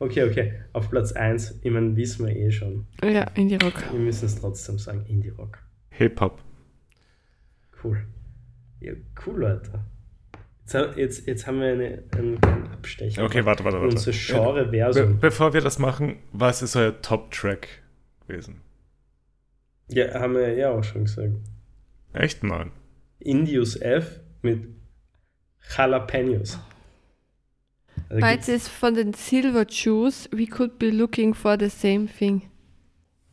Okay, 0.00 0.24
okay. 0.24 0.52
Auf 0.72 0.90
Platz 0.90 1.12
1, 1.12 1.60
ich 1.62 1.70
meine, 1.70 1.96
wissen 1.96 2.26
wir 2.26 2.34
eh 2.36 2.50
schon. 2.50 2.86
Ja, 3.02 3.22
Indie-Rock. 3.34 3.92
Wir 3.92 4.00
müssen 4.00 4.26
es 4.26 4.40
trotzdem 4.40 4.78
sagen, 4.78 5.04
Indie-Rock. 5.08 5.58
Hip-Hop. 5.92 6.42
Cool. 7.82 8.06
Ja, 8.80 8.92
cool, 9.26 9.44
Alter. 9.44 9.84
Jetzt, 10.66 10.96
jetzt, 10.96 11.26
jetzt 11.26 11.46
haben 11.46 11.60
wir 11.60 11.72
eine, 11.72 12.02
einen 12.16 12.38
Abstecher. 12.72 13.24
Okay, 13.24 13.44
warte, 13.44 13.64
warte, 13.64 13.80
warte. 13.80 13.94
Unser 13.94 14.10
Be 14.12 14.16
Genre-Versum. 14.16 15.18
bevor 15.20 15.52
wir 15.52 15.60
das 15.60 15.78
machen, 15.78 16.16
was 16.32 16.62
ist 16.62 16.76
euer 16.76 17.00
Top-Track 17.02 17.68
gewesen? 18.26 18.60
Ja, 19.88 20.14
haben 20.20 20.34
wir 20.34 20.54
ja 20.54 20.70
auch 20.70 20.82
schon 20.84 21.04
gesagt. 21.04 21.34
Echt, 22.14 22.42
Mann? 22.42 22.70
Indius 23.18 23.76
F 23.76 24.20
mit 24.42 24.66
Jalapenos. 25.76 26.58
Also 28.08 28.26
gibt's- 28.26 28.48
ist 28.48 28.68
von 28.68 28.94
den 28.94 29.12
Silver 29.12 29.66
Shoes, 29.68 30.28
we 30.32 30.46
could 30.46 30.78
be 30.78 30.90
looking 30.90 31.34
for 31.34 31.56
the 31.58 31.68
same 31.68 32.06
thing. 32.06 32.42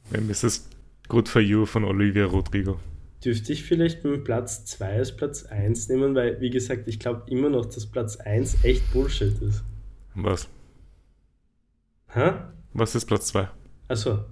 Wem 0.10 0.30
ist 0.30 0.44
es 0.44 0.69
Good 1.10 1.28
for 1.28 1.42
You 1.42 1.66
von 1.66 1.84
Olivia 1.84 2.26
Rodrigo? 2.26 2.80
dürfte 3.24 3.52
ich 3.52 3.64
vielleicht 3.66 4.06
mit 4.06 4.24
Platz 4.24 4.64
2 4.66 4.86
als 4.98 5.16
Platz 5.16 5.44
1 5.46 5.90
nehmen, 5.90 6.16
weil, 6.16 6.40
wie 6.40 6.50
gesagt, 6.50 6.88
ich 6.88 7.00
glaube 7.00 7.30
immer 7.30 7.50
noch, 7.50 7.66
dass 7.66 7.86
Platz 7.86 8.16
1 8.16 8.64
echt 8.64 8.94
Bullshit 8.94 9.42
ist. 9.42 9.64
Was? 10.16 10.48
Hä? 12.08 12.32
Was 12.74 12.96
ist 12.96 13.06
Platz 13.06 13.28
2? 13.28 13.50
Also, 13.88 14.24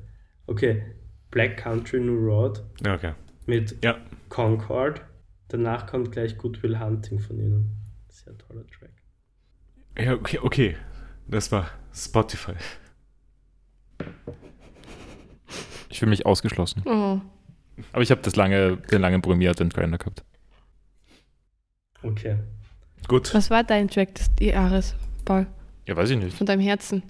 okay. 0.46 0.84
Black 1.32 1.58
Country 1.58 2.00
New 2.00 2.18
Road 2.18 2.64
Ja, 2.86 2.96
okay. 2.96 3.14
mit 3.46 3.76
Ja, 3.84 3.98
Concord. 4.30 5.02
Danach 5.50 5.86
kommt 5.88 6.12
gleich 6.14 6.38
Good 6.38 6.64
Will 6.64 6.80
Hunting 6.80 7.20
von 7.20 7.38
ihnen. 7.40 7.70
Sehr 8.10 8.38
toller 8.38 8.66
Track. 8.68 8.92
ja 10.00 10.14
okay, 10.14 10.40
okay. 10.42 10.78
Das 11.28 11.52
war 11.52 11.70
Spotify. 11.94 12.54
Ich 15.98 16.00
fühle 16.00 16.12
mich 16.12 16.28
ausgeschlossen. 16.28 16.84
Oh. 16.86 17.20
Aber 17.92 18.04
ich 18.04 18.12
habe 18.12 18.22
das 18.22 18.36
lange, 18.36 18.78
den 18.78 19.02
langen 19.02 19.24
Premier 19.24 19.54
den 19.54 19.70
Grinder 19.70 19.98
gehabt. 19.98 20.24
Okay. 22.04 22.38
Gut. 23.08 23.34
Was 23.34 23.50
war 23.50 23.64
dein 23.64 23.88
Track 23.88 24.14
des 24.14 24.30
Jahres, 24.40 24.94
Paul? 25.26 25.48
Ja, 25.88 25.96
weiß 25.96 26.12
ich 26.12 26.20
nicht. 26.20 26.38
Von 26.38 26.46
deinem 26.46 26.62
Herzen? 26.62 27.02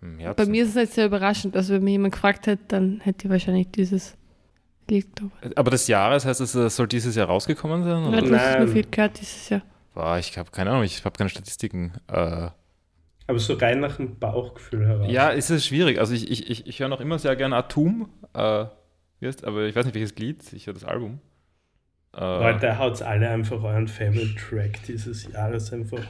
Bei 0.00 0.46
mir 0.46 0.64
ist 0.64 0.70
es 0.70 0.74
jetzt 0.74 0.94
sehr 0.94 1.06
überraschend. 1.06 1.56
Also, 1.56 1.74
wenn 1.74 1.84
mir 1.84 1.92
jemand 1.92 2.14
gefragt 2.14 2.48
hätte, 2.48 2.64
dann 2.66 2.98
hätte 3.04 3.28
ich 3.28 3.30
wahrscheinlich 3.30 3.70
dieses 3.70 4.16
Lied, 4.90 5.14
glaube 5.14 5.32
Aber 5.54 5.70
des 5.70 5.86
Jahres 5.86 6.24
heißt 6.24 6.40
es, 6.40 6.56
es 6.56 6.74
soll 6.74 6.88
dieses 6.88 7.14
Jahr 7.14 7.28
rausgekommen 7.28 7.84
sein? 7.84 8.02
ich. 8.02 8.08
Oder? 8.08 8.16
Ja, 8.16 8.22
du 8.22 8.34
hast 8.34 8.52
Nein. 8.52 8.64
nur 8.64 8.72
viel 8.74 8.86
gehört 8.90 9.20
dieses 9.20 9.48
Jahr. 9.48 9.62
Boah, 9.94 10.18
ich 10.18 10.36
habe 10.36 10.50
keine 10.50 10.70
Ahnung, 10.70 10.82
ich 10.82 11.04
habe 11.04 11.16
keine 11.16 11.30
Statistiken. 11.30 11.92
Äh, 12.08 12.48
Aber 13.28 13.38
so 13.38 13.54
rein 13.54 13.78
nach 13.80 13.96
dem 13.98 14.18
Bauchgefühl 14.18 14.86
heraus. 14.86 15.12
ja, 15.12 15.32
es 15.32 15.50
ist 15.50 15.66
schwierig. 15.66 16.00
Also 16.00 16.14
ich, 16.14 16.30
ich, 16.30 16.50
ich, 16.50 16.66
ich 16.66 16.80
höre 16.80 16.88
noch 16.88 17.00
immer 17.00 17.18
sehr 17.20 17.36
gerne 17.36 17.54
Atom, 17.56 18.08
äh, 18.34 18.38
aber 19.42 19.66
ich 19.66 19.76
weiß 19.76 19.84
nicht 19.84 19.94
welches 19.94 20.16
Lied, 20.16 20.52
ich 20.52 20.66
höre 20.66 20.74
das 20.74 20.84
Album. 20.84 21.20
Äh, 22.16 22.20
Leute, 22.20 22.78
haut 22.78 23.00
alle 23.02 23.28
einfach 23.28 23.62
euren 23.62 23.86
Favorite 23.86 24.34
Track 24.34 24.82
dieses 24.88 25.30
Jahres 25.30 25.72
einfach. 25.72 26.02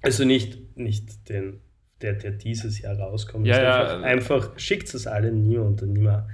Also 0.00 0.24
nicht, 0.24 0.76
nicht 0.76 1.28
den, 1.28 1.60
der, 2.00 2.14
der 2.14 2.32
dieses 2.32 2.80
Jahr 2.80 2.98
rauskommt. 2.98 3.46
Ja, 3.46 3.62
ja, 3.62 3.74
einfach, 3.76 3.92
also- 3.92 4.04
einfach 4.04 4.58
schickt 4.58 4.92
es 4.94 5.06
alle 5.06 5.30
niemand 5.32 5.82
und 5.82 5.92
niemand. 5.92 6.28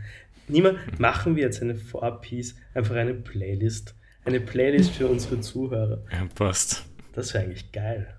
Niemand, 0.47 0.99
machen 0.99 1.37
wir 1.37 1.43
jetzt 1.43 1.61
eine 1.61 1.75
Four-Piece, 1.75 2.57
einfach 2.73 2.95
eine 2.95 3.15
Playlist. 3.15 3.95
Eine 4.25 4.41
Playlist 4.41 4.93
für 4.93 5.07
unsere 5.09 5.41
Zuhörer. 5.41 6.05
Ja, 6.11 6.27
passt. 6.35 6.87
Das 7.15 7.35
wäre 7.35 7.45
eigentlich 7.45 7.73
geil. 7.73 8.15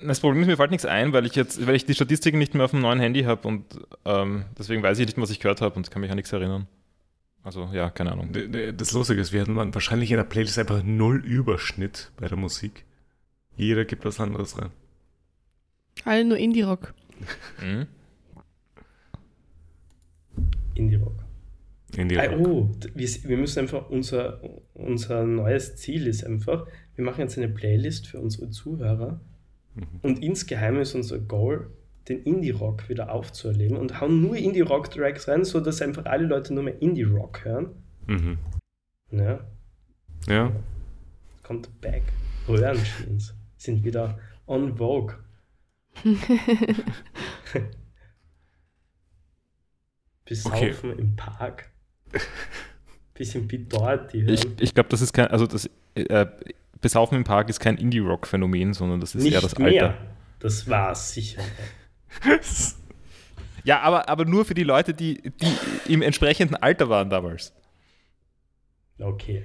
Das 0.00 0.20
Problem 0.20 0.42
ist, 0.42 0.46
mir 0.46 0.56
fällt 0.56 0.70
nichts 0.70 0.86
ein, 0.86 1.12
weil 1.12 1.26
ich 1.26 1.34
jetzt, 1.34 1.66
weil 1.66 1.74
ich 1.74 1.84
die 1.84 1.94
Statistiken 1.94 2.38
nicht 2.38 2.54
mehr 2.54 2.64
auf 2.64 2.70
dem 2.70 2.80
neuen 2.80 3.00
Handy 3.00 3.22
habe 3.24 3.48
und 3.48 3.64
ähm, 4.04 4.44
deswegen 4.56 4.82
weiß 4.82 4.98
ich 4.98 5.06
nicht 5.06 5.16
mehr, 5.16 5.24
was 5.24 5.30
ich 5.30 5.40
gehört 5.40 5.60
habe 5.60 5.74
und 5.74 5.90
kann 5.90 6.00
mich 6.00 6.10
an 6.10 6.16
nichts 6.16 6.32
erinnern. 6.32 6.68
Also 7.42 7.70
ja, 7.72 7.90
keine 7.90 8.12
Ahnung. 8.12 8.30
Das 8.76 8.92
Lustige 8.92 9.20
ist, 9.20 9.32
wir 9.32 9.40
hatten 9.40 9.56
wahrscheinlich 9.56 10.10
in 10.10 10.18
der 10.18 10.24
Playlist 10.24 10.58
einfach 10.58 10.82
null 10.82 11.24
Überschnitt 11.24 12.12
bei 12.16 12.28
der 12.28 12.36
Musik. 12.36 12.84
Jeder 13.56 13.84
gibt 13.84 14.04
was 14.04 14.20
anderes 14.20 14.60
rein. 14.60 14.70
Alle 16.04 16.24
nur 16.24 16.38
Indie-Rock. 16.38 16.94
Mhm. 17.60 17.86
Indie-Rock. 20.74 21.24
In 21.96 22.08
die 22.08 22.18
Ah, 22.18 22.36
oh, 22.36 22.70
wir, 22.94 23.08
wir 23.08 23.36
müssen 23.36 23.60
einfach, 23.60 23.88
unser, 23.88 24.40
unser 24.74 25.24
neues 25.24 25.76
Ziel 25.76 26.06
ist 26.06 26.24
einfach, 26.24 26.66
wir 26.94 27.04
machen 27.04 27.22
jetzt 27.22 27.38
eine 27.38 27.48
Playlist 27.48 28.06
für 28.06 28.20
unsere 28.20 28.50
Zuhörer 28.50 29.20
Mhm. 29.74 30.00
und 30.02 30.22
insgeheim 30.22 30.78
ist 30.80 30.94
unser 30.94 31.18
Goal, 31.18 31.70
den 32.08 32.22
Indie-Rock 32.22 32.88
wieder 32.88 33.10
aufzuerleben 33.12 33.76
und 33.76 34.00
hauen 34.00 34.22
nur 34.22 34.36
Indie-Rock-Tracks 34.36 35.28
rein, 35.28 35.44
sodass 35.44 35.82
einfach 35.82 36.06
alle 36.06 36.26
Leute 36.26 36.54
nur 36.54 36.62
mehr 36.64 36.80
Indie-Rock 36.80 37.44
hören. 37.44 37.74
Mhm. 38.06 38.38
Ja, 39.10 39.40
Ja, 40.26 40.52
kommt 41.42 41.80
back. 41.80 42.02
Röhrenjeans 42.48 43.34
sind 43.56 43.84
wieder 43.84 44.18
on 44.46 44.76
Vogue. 44.76 45.16
Besaufen 50.24 50.98
im 50.98 51.16
Park. 51.16 51.70
Bisschen 53.14 53.48
die 53.48 53.66
Ich, 54.28 54.46
ich 54.60 54.74
glaube, 54.74 54.88
das 54.90 55.00
ist 55.00 55.12
kein, 55.12 55.28
also 55.28 55.46
das 55.46 55.68
äh, 55.94 56.26
Besaufen 56.80 57.16
im 57.16 57.24
Park 57.24 57.48
ist 57.48 57.60
kein 57.60 57.76
Indie-Rock-Phänomen, 57.76 58.72
sondern 58.74 59.00
das 59.00 59.14
ist 59.14 59.24
Nicht 59.24 59.34
eher 59.34 59.40
das 59.40 59.58
mehr. 59.58 59.66
Alter. 59.66 59.98
Das 60.38 60.68
war's 60.68 61.12
sicher. 61.12 61.42
Ja, 63.64 63.80
aber, 63.80 64.08
aber 64.08 64.24
nur 64.24 64.46
für 64.46 64.54
die 64.54 64.62
Leute, 64.62 64.94
die, 64.94 65.20
die 65.20 65.92
im 65.92 66.00
entsprechenden 66.00 66.54
Alter 66.54 66.88
waren 66.88 67.10
damals. 67.10 67.52
Okay, 68.98 69.44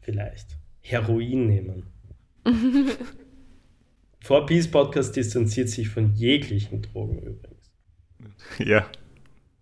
vielleicht. 0.00 0.56
Heroin 0.80 1.46
nehmen. 1.46 1.82
Vor 4.22 4.46
Peace 4.46 4.70
Podcast 4.70 5.14
distanziert 5.14 5.68
sich 5.68 5.90
von 5.90 6.14
jeglichen 6.14 6.80
Drogen 6.80 7.18
übrigens. 7.18 7.70
ja. 8.58 8.86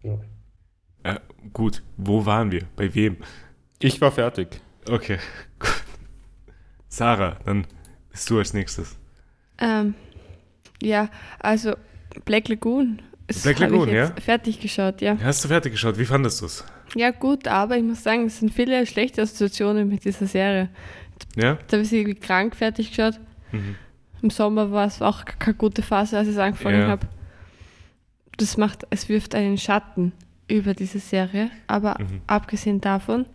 Ja. 0.02 0.20
Äh, 1.02 1.18
gut, 1.52 1.82
wo 1.96 2.24
waren 2.24 2.52
wir? 2.52 2.66
Bei 2.76 2.94
wem? 2.94 3.16
Ich 3.80 4.00
war 4.00 4.12
fertig. 4.12 4.60
Okay, 4.88 5.18
gut. 5.58 5.82
Sarah, 6.88 7.36
dann 7.44 7.66
bist 8.10 8.28
du 8.30 8.38
als 8.38 8.54
nächstes. 8.54 8.96
Ähm, 9.58 9.94
ja, 10.82 11.08
also 11.40 11.74
Black 12.24 12.48
Lagoon. 12.48 13.02
Das 13.26 13.42
Black 13.42 13.58
Lagoon, 13.58 13.88
ja? 13.90 14.12
fertig 14.24 14.58
geschaut, 14.60 15.00
ja. 15.02 15.18
Hast 15.22 15.44
du 15.44 15.48
fertig 15.48 15.72
geschaut? 15.72 15.98
Wie 15.98 16.04
fandest 16.06 16.40
du 16.40 16.46
es? 16.46 16.64
Ja, 16.94 17.10
gut, 17.10 17.46
aber 17.46 17.76
ich 17.76 17.82
muss 17.82 18.02
sagen, 18.02 18.26
es 18.26 18.38
sind 18.38 18.52
viele 18.54 18.86
schlechte 18.86 19.20
Assoziationen 19.22 19.86
mit 19.88 20.04
dieser 20.04 20.26
Serie. 20.26 20.70
Ja? 21.36 21.58
Jetzt 21.60 21.72
habe 21.72 21.82
ich 21.82 21.88
sie 21.90 21.98
irgendwie 22.00 22.18
krank 22.18 22.56
fertig 22.56 22.88
geschaut. 22.90 23.20
Mhm. 23.52 23.74
Im 24.22 24.30
Sommer 24.30 24.70
war 24.72 24.86
es 24.86 25.02
auch 25.02 25.24
keine 25.26 25.54
gute 25.56 25.82
Phase, 25.82 26.16
als 26.16 26.28
ich 26.28 26.34
es 26.34 26.40
angefangen 26.40 26.80
Ja. 26.80 26.88
habe. 26.88 27.06
Das 28.38 28.56
macht, 28.56 28.86
es 28.90 29.08
wirft 29.08 29.34
einen 29.34 29.58
Schatten 29.58 30.12
über 30.48 30.72
diese 30.72 30.98
Serie, 31.00 31.50
aber 31.66 31.96
Mhm. 31.98 32.22
abgesehen 32.26 32.80
davon, 32.80 33.26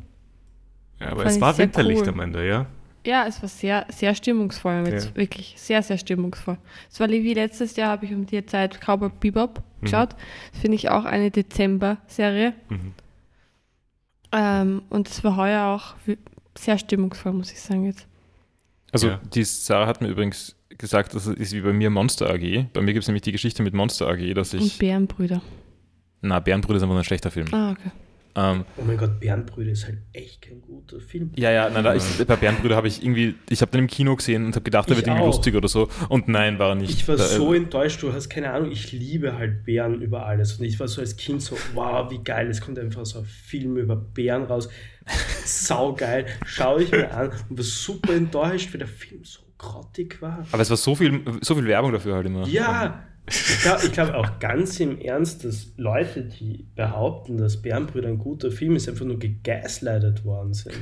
ja 1.00 1.10
aber 1.10 1.26
es 1.26 1.40
war 1.40 1.56
winterlich 1.58 2.00
cool. 2.00 2.10
am 2.10 2.20
Ende, 2.22 2.48
ja? 2.48 2.66
Ja, 3.06 3.26
es 3.28 3.42
war 3.42 3.50
sehr, 3.50 3.86
sehr 3.90 4.16
stimmungsvoll, 4.16 4.82
mit, 4.84 4.94
Ja. 5.04 5.16
wirklich 5.16 5.56
sehr, 5.58 5.82
sehr 5.84 5.98
stimmungsvoll. 5.98 6.58
Es 6.92 7.00
war 7.00 7.10
wie 7.10 7.34
letztes 7.34 7.76
Jahr, 7.76 7.90
habe 7.90 8.06
ich 8.06 8.14
um 8.14 8.26
die 8.26 8.46
Zeit 8.46 8.80
Cowboy 8.82 9.10
Bebop 9.20 9.60
Mhm. 9.60 9.86
geschaut. 9.86 10.16
Das 10.52 10.62
finde 10.62 10.76
ich 10.76 10.90
auch 10.90 11.06
eine 11.06 11.30
Dezember-Serie. 11.32 12.54
Mhm. 12.70 12.94
Ähm, 14.32 14.82
und 14.90 15.08
es 15.10 15.24
war 15.24 15.36
heuer 15.36 15.66
auch 15.68 15.96
sehr 16.58 16.78
stimmungsvoll, 16.78 17.34
muss 17.34 17.52
ich 17.52 17.60
sagen 17.62 17.86
jetzt. 17.86 18.08
Also 18.92 19.10
Ja. 19.10 19.22
die 19.34 19.44
Sarah 19.44 19.88
hat 19.88 20.02
mir 20.02 20.08
übrigens 20.08 20.56
gesagt, 20.78 21.14
das 21.14 21.28
ist 21.28 21.54
wie 21.54 21.62
bei 21.62 21.74
mir 21.74 21.90
Monster 21.90 22.30
AG. 22.30 22.68
Bei 22.74 22.82
mir 22.82 22.94
gibt 22.94 23.04
es 23.04 23.08
nämlich 23.08 23.22
die 23.22 23.32
Geschichte 23.32 23.62
mit 23.64 23.74
Monster 23.74 24.08
AG, 24.08 24.34
dass 24.34 24.54
Und 24.54 24.62
ich. 24.62 24.78
Bärenbrüder. 24.80 25.42
Na, 26.22 26.40
Bärenbrüder 26.40 26.78
ist 26.78 26.84
einfach 26.84 26.96
ein 26.98 27.04
schlechter 27.04 27.32
Film. 27.32 27.48
Ah, 27.54 27.72
okay. 27.72 27.92
Ähm, 28.36 28.66
Oh 28.78 28.84
mein 28.84 28.98
Gott, 28.98 29.20
Bärenbrüder 29.20 29.72
ist 29.72 29.86
halt 29.86 30.00
echt 30.12 30.42
kein 30.42 30.60
guter 30.62 31.00
Film. 31.00 31.32
ja, 31.36 31.52
ja, 31.52 31.70
nein, 31.70 31.84
da, 31.84 31.94
ich, 31.94 32.04
bei 32.26 32.36
Bärenbrüder 32.36 32.76
habe 32.76 32.88
ich 32.88 33.04
irgendwie, 33.04 33.36
ich 33.50 33.62
habe 33.62 33.72
den 33.72 33.82
im 33.82 33.88
Kino 33.88 34.16
gesehen 34.16 34.46
und 34.46 34.56
habe 34.56 34.64
gedacht, 34.64 34.90
der 34.90 34.94
Ich 34.94 34.98
wird 35.02 35.08
irgendwie 35.08 35.22
auch. 35.24 35.28
lustig 35.36 35.56
oder 35.56 35.68
so. 35.68 35.88
Und 36.10 36.28
nein, 36.28 36.58
war 36.58 36.70
er 36.70 36.76
nicht. 36.76 36.90
Ich 36.92 37.08
war 37.08 37.16
Da, 37.16 37.24
äh, 37.26 37.28
so 37.28 37.54
enttäuscht, 37.54 38.02
du 38.02 38.12
hast 38.12 38.30
keine 38.30 38.52
Ahnung, 38.52 38.72
ich 38.72 38.92
liebe 38.92 39.38
halt 39.38 39.66
Bären 39.66 40.02
über 40.02 40.26
alles. 40.26 40.54
Und 40.54 40.66
ich 40.66 40.80
war 40.80 40.88
so 40.88 41.02
als 41.02 41.16
Kind 41.16 41.42
so, 41.44 41.56
wow, 41.76 42.10
wie 42.10 42.24
geil, 42.24 42.48
es 42.50 42.60
kommt 42.60 42.80
einfach 42.80 43.06
so 43.06 43.20
ein 43.20 43.26
Film 43.26 43.78
über 43.78 43.96
Bären 43.96 44.44
raus. 44.46 44.68
Sau 45.46 45.94
geil, 45.94 46.26
schaue 46.46 46.84
ich 46.84 46.92
mir 46.92 47.14
an 47.14 47.32
und 47.50 47.58
war 47.58 47.64
super 47.64 48.14
enttäuscht, 48.16 48.74
weil 48.74 48.80
der 48.80 48.88
Film 48.88 49.24
so 49.24 49.42
grottig 49.58 50.22
war. 50.22 50.46
Aber 50.52 50.62
es 50.62 50.70
war 50.70 50.78
so 50.78 50.96
viel, 50.96 51.22
so 51.42 51.56
viel 51.56 51.66
Werbung 51.66 51.92
dafür 51.92 52.16
halt 52.16 52.26
immer. 52.26 52.48
Ja, 52.48 53.04
ich 53.28 53.62
glaube 53.62 53.90
glaub 53.90 54.10
auch 54.14 54.40
ganz 54.40 54.80
im 54.82 55.00
Ernst, 55.00 55.46
dass 55.46 55.72
Leute, 55.78 56.26
die 56.26 56.68
behaupten, 56.76 57.38
dass 57.38 57.62
Bärenbrüder 57.62 58.10
ein 58.10 58.18
guter 58.18 58.52
Film 58.52 58.76
ist, 58.76 58.90
einfach 58.90 59.06
nur 59.06 59.18
gegaslightet 59.18 60.26
worden 60.26 60.54
sind. 60.54 60.76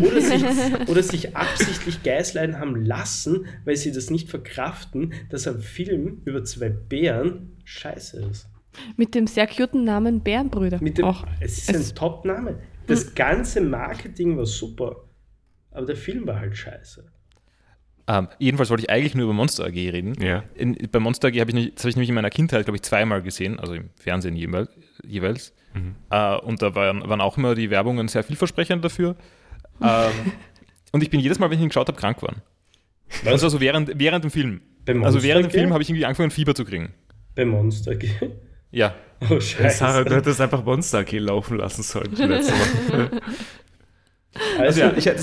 Oder 0.00 0.20
sich, 0.20 0.42
oder 0.88 1.02
sich 1.02 1.36
absichtlich 1.36 2.02
gaslighten 2.04 2.58
haben 2.58 2.76
lassen, 2.76 3.46
weil 3.64 3.76
sie 3.76 3.90
das 3.92 4.08
nicht 4.10 4.28
verkraften, 4.30 5.12
dass 5.30 5.48
ein 5.48 5.58
Film 5.60 6.22
über 6.24 6.44
zwei 6.44 6.68
Bären 6.68 7.56
scheiße 7.64 8.22
ist. 8.30 8.48
Mit 8.96 9.16
dem 9.16 9.26
sehr 9.26 9.48
cuten 9.48 9.82
Namen 9.84 10.20
Bärenbrüder. 10.20 10.78
Mit 10.80 10.98
dem, 10.98 11.04
auch. 11.06 11.26
es 11.40 11.58
ist 11.58 11.70
Es- 11.74 11.90
ein 11.90 11.94
Top-Name. 11.96 12.60
Das 12.86 13.14
ganze 13.14 13.60
Marketing 13.60 14.36
war 14.36 14.46
super. 14.46 15.04
aber 15.72 15.86
der 15.86 15.96
Film 15.96 16.26
war 16.26 16.38
halt 16.40 16.56
scheiße. 16.56 17.04
Ähm, 18.12 18.26
jedenfalls 18.38 18.70
wollte 18.70 18.82
ich 18.82 18.90
eigentlich 18.90 19.14
nur 19.14 19.24
über 19.24 19.32
Monster 19.34 19.64
AG 19.66 19.74
reden. 19.74 20.14
Ja. 20.20 20.42
In, 20.54 20.76
bei 20.90 20.98
Monster 20.98 21.28
AG 21.28 21.38
habe 21.38 21.50
ich, 21.50 21.54
nicht- 21.54 21.74
das 21.76 21.84
habe 21.84 21.90
ich 21.90 21.96
nämlich 21.96 22.08
in 22.08 22.14
meiner 22.16 22.30
Kindheit, 22.30 22.64
glaube 22.64 22.76
ich, 22.76 22.82
zweimal 22.82 23.22
gesehen, 23.22 23.60
also 23.60 23.74
im 23.74 23.90
Fernsehen 23.96 24.34
jeweils. 24.34 24.70
jeweils. 25.06 25.52
Mhm. 25.74 25.94
Äh, 26.10 26.36
und 26.38 26.60
da 26.60 26.74
waren, 26.74 27.08
waren 27.08 27.20
auch 27.20 27.36
immer 27.38 27.54
die 27.54 27.70
Werbungen 27.70 28.08
sehr 28.08 28.24
vielversprechend 28.24 28.84
dafür. 28.84 29.14
ähm, 29.80 30.10
und 30.92 31.02
ich 31.04 31.10
bin 31.10 31.20
jedes 31.20 31.38
Mal, 31.38 31.50
wenn 31.50 31.58
ich 31.58 31.62
ihn 31.62 31.68
geschaut 31.68 31.86
habe, 31.88 31.98
krank 32.00 32.16
geworden. 32.16 32.42
Was? 33.22 33.44
Also 33.44 33.60
während, 33.60 33.92
während 33.98 34.24
dem 34.24 34.30
Film. 34.32 34.60
Also 35.02 35.22
während 35.22 35.46
dem 35.46 35.50
Film 35.52 35.72
habe 35.72 35.82
ich 35.82 35.90
irgendwie 35.90 36.04
angefangen, 36.06 36.30
Fieber 36.32 36.54
zu 36.54 36.64
kriegen. 36.64 36.92
Bei 37.36 37.44
Monster 37.44 37.92
AG. 37.92 38.04
Ja. 38.72 38.94
Oh, 39.28 39.40
scheiße. 39.40 39.78
Sarah, 39.78 40.04
du 40.04 40.14
hättest 40.14 40.40
einfach 40.40 40.64
Monster 40.64 41.00
AG 41.00 41.10
laufen 41.18 41.56
lassen 41.58 41.82
sollen. 41.82 42.14
Woche. 44.56 44.62
Also 44.62 44.80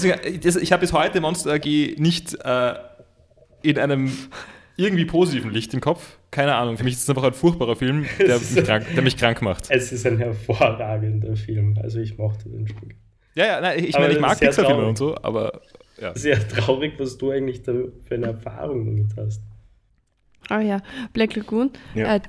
ja, 0.07 0.15
ich, 0.23 0.45
ich 0.45 0.71
habe 0.71 0.81
bis 0.81 0.93
heute 0.93 1.21
Monster 1.21 1.53
AG 1.53 1.65
nicht 1.97 2.33
äh, 2.43 2.73
in 3.63 3.77
einem 3.79 4.11
irgendwie 4.75 5.05
positiven 5.05 5.51
Licht 5.51 5.73
im 5.73 5.81
Kopf. 5.81 6.17
Keine 6.29 6.55
Ahnung, 6.55 6.77
für 6.77 6.83
mich 6.83 6.93
ist 6.93 7.03
es 7.03 7.09
einfach 7.09 7.23
ein 7.23 7.33
furchtbarer 7.33 7.75
Film, 7.75 8.05
der 8.19 8.37
mich 8.37 8.55
krank, 8.63 8.85
der 8.93 9.03
mich 9.03 9.17
krank 9.17 9.41
macht. 9.41 9.65
es 9.69 9.91
ist 9.91 10.05
ein 10.05 10.17
hervorragender 10.17 11.35
Film. 11.35 11.77
Also 11.81 11.99
ich 11.99 12.17
mochte 12.17 12.49
den 12.49 12.67
schon. 12.67 12.93
Ja, 13.33 13.45
ja, 13.45 13.61
nein, 13.61 13.83
ich 13.83 13.93
meine, 13.97 14.13
ich 14.13 14.19
mag 14.19 14.39
Pixar-Filme 14.39 14.85
und 14.85 14.97
so, 14.97 15.15
aber 15.21 15.61
ja. 16.01 16.15
Sehr 16.15 16.47
traurig, 16.47 16.93
was 16.99 17.17
du 17.17 17.31
eigentlich 17.31 17.63
da 17.63 17.73
für 18.05 18.15
eine 18.15 18.27
Erfahrung 18.27 18.85
damit 18.85 19.15
hast. 19.17 19.41
Aber 20.49 20.61
ja, 20.61 20.81
Black 21.13 21.35
Lagoon, 21.35 21.71
Ja. 21.95 22.15
äh, 22.15 22.19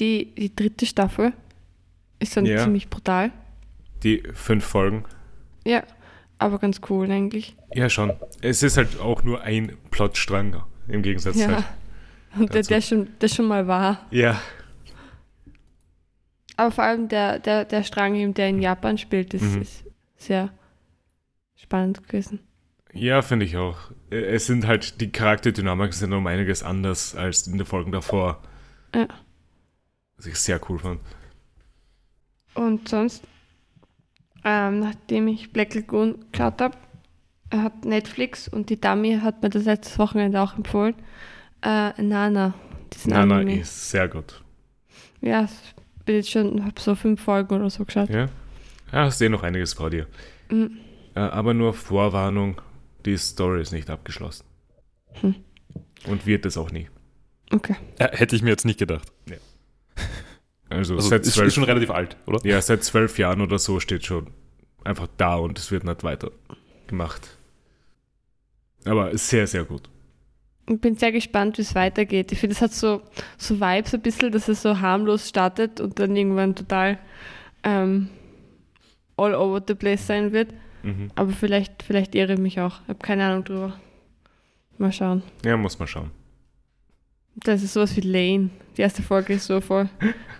die, 0.00 0.34
die 0.34 0.54
dritte 0.54 0.86
Staffel 0.86 1.32
ist 2.18 2.36
dann 2.36 2.46
Ja. 2.46 2.58
ziemlich 2.58 2.88
brutal. 2.90 3.30
Die 4.02 4.22
fünf 4.34 4.64
Folgen. 4.64 5.04
Ja, 5.64 5.84
aber 6.42 6.58
ganz 6.58 6.80
cool 6.90 7.10
eigentlich. 7.10 7.56
Ja, 7.74 7.88
schon. 7.88 8.12
Es 8.40 8.62
ist 8.62 8.76
halt 8.76 8.98
auch 9.00 9.22
nur 9.22 9.42
ein 9.42 9.76
Plotstrang 9.90 10.62
im 10.88 11.02
Gegensatz 11.02 11.36
Ja. 11.36 11.48
halt. 11.48 11.64
Und 12.34 12.54
der, 12.54 12.60
dazu. 12.62 12.68
der, 12.70 12.80
schon, 12.80 13.08
der 13.20 13.28
schon 13.28 13.46
mal 13.46 13.66
war. 13.66 14.06
Ja, 14.10 14.40
Aber 16.56 16.70
vor 16.70 16.84
allem 16.84 17.08
der, 17.08 17.38
der, 17.38 17.64
der 17.64 17.82
Strang, 17.82 18.14
eben, 18.14 18.34
der 18.34 18.48
in 18.48 18.60
Japan 18.60 18.98
spielt, 18.98 19.34
ist, 19.34 19.42
Mhm. 19.42 19.62
ist 19.62 19.84
sehr 20.16 20.50
spannend 21.56 22.06
gewesen. 22.08 22.40
ja, 22.92 23.22
finde 23.22 23.46
ich 23.46 23.56
auch. 23.56 23.78
Äh, 24.10 24.16
Es 24.34 24.46
sind 24.46 24.66
halt, 24.66 25.00
die 25.00 25.10
Charakterdynamiken 25.10 25.92
sind 25.92 26.12
um 26.12 26.26
einiges 26.26 26.62
anders 26.62 27.14
als 27.16 27.46
in 27.46 27.56
den 27.58 27.66
Folgen 27.66 27.92
davor. 27.92 28.42
Ja. 28.94 29.08
Was 30.16 30.26
ich 30.26 30.36
sehr 30.36 30.60
cool 30.68 30.78
fand. 30.78 31.00
Und 32.54 32.88
sonst, 32.88 33.24
ähm, 34.44 34.80
nachdem 34.80 35.28
ich 35.28 35.52
Black 35.52 35.74
Lagoon 35.74 36.24
geschaut 36.32 36.60
habe, 36.60 36.76
hat 37.52 37.84
Netflix 37.84 38.48
und 38.48 38.70
die 38.70 38.80
Dummy 38.80 39.18
hat 39.22 39.42
mir 39.42 39.50
das 39.50 39.64
letztes 39.64 39.98
Wochenende 39.98 40.40
auch 40.40 40.56
empfohlen. 40.56 40.94
Äh, 41.62 42.00
Nana. 42.02 42.54
Nana 43.04 43.36
Anime. 43.36 43.60
ist 43.60 43.90
sehr 43.90 44.08
gut. 44.08 44.42
Ja, 45.20 45.44
ich 45.44 46.04
bin 46.04 46.16
jetzt 46.16 46.30
schon, 46.30 46.64
hab 46.64 46.78
so 46.78 46.94
fünf 46.94 47.22
Folgen 47.22 47.54
oder 47.54 47.70
so 47.70 47.84
geschaut. 47.84 48.10
Ja? 48.10 48.28
Ja, 48.92 49.04
hast 49.04 49.20
eh 49.20 49.28
noch 49.28 49.42
einiges 49.42 49.74
vor 49.74 49.90
dir. 49.90 50.06
Mhm. 50.50 50.78
Äh, 51.14 51.20
aber 51.20 51.54
nur 51.54 51.74
Vorwarnung, 51.74 52.60
die 53.04 53.16
Story 53.16 53.62
ist 53.62 53.72
nicht 53.72 53.90
abgeschlossen. 53.90 54.44
Hm. 55.20 55.34
Und 56.06 56.26
wird 56.26 56.46
es 56.46 56.56
auch 56.56 56.70
nie. 56.70 56.88
Okay. 57.52 57.76
Äh, 57.98 58.16
hätte 58.16 58.34
ich 58.34 58.42
mir 58.42 58.50
jetzt 58.50 58.64
nicht 58.64 58.78
gedacht. 58.78 59.12
Also, 60.72 60.96
Also 60.96 61.08
seit 61.08 61.22
ist, 61.22 61.28
ist 61.28 61.34
zwölf, 61.34 61.54
schon 61.54 61.64
relativ 61.64 61.90
alt, 61.90 62.16
oder? 62.26 62.40
ja, 62.44 62.60
seit 62.60 62.82
zwölf 62.84 63.18
Jahren 63.18 63.40
oder 63.40 63.58
so 63.58 63.80
steht 63.80 64.04
schon 64.06 64.28
einfach 64.84 65.08
da 65.16 65.36
und 65.36 65.58
es 65.58 65.70
wird 65.70 65.84
nicht 65.84 66.02
weiter 66.04 66.30
gemacht. 66.86 67.36
Aber 68.84 69.10
ist 69.10 69.28
sehr, 69.28 69.46
sehr 69.46 69.64
gut. 69.64 69.88
Ich 70.68 70.80
bin 70.80 70.96
sehr 70.96 71.12
gespannt, 71.12 71.58
wie 71.58 71.62
es 71.62 71.74
weitergeht. 71.74 72.32
Ich 72.32 72.38
finde, 72.38 72.54
es 72.54 72.62
hat 72.62 72.72
so, 72.72 73.02
so 73.36 73.60
Vibes 73.60 73.94
ein 73.94 74.00
bisschen, 74.00 74.32
dass 74.32 74.48
es 74.48 74.62
so 74.62 74.80
harmlos 74.80 75.28
startet 75.28 75.80
und 75.80 75.98
dann 75.98 76.16
irgendwann 76.16 76.54
total 76.54 76.98
ähm, 77.64 78.08
all 79.16 79.34
over 79.34 79.62
the 79.66 79.74
place 79.74 80.06
sein 80.06 80.32
wird. 80.32 80.52
Mhm. 80.82 81.10
Aber 81.14 81.32
vielleicht, 81.32 81.82
vielleicht 81.82 82.14
irre 82.14 82.34
ich 82.34 82.38
mich 82.38 82.60
auch. 82.60 82.80
Ich 82.82 82.88
habe 82.88 82.98
keine 83.00 83.24
Ahnung 83.26 83.44
drüber. 83.44 83.78
Mal 84.78 84.92
schauen. 84.92 85.22
Ja, 85.44 85.56
muss 85.56 85.78
man 85.78 85.86
schauen. 85.88 86.10
Das 87.36 87.62
ist 87.62 87.72
sowas 87.72 87.96
wie 87.96 88.00
Lane. 88.02 88.50
Die 88.76 88.82
erste 88.82 89.02
Folge 89.02 89.34
ist 89.34 89.46
so 89.46 89.60
voll 89.60 89.88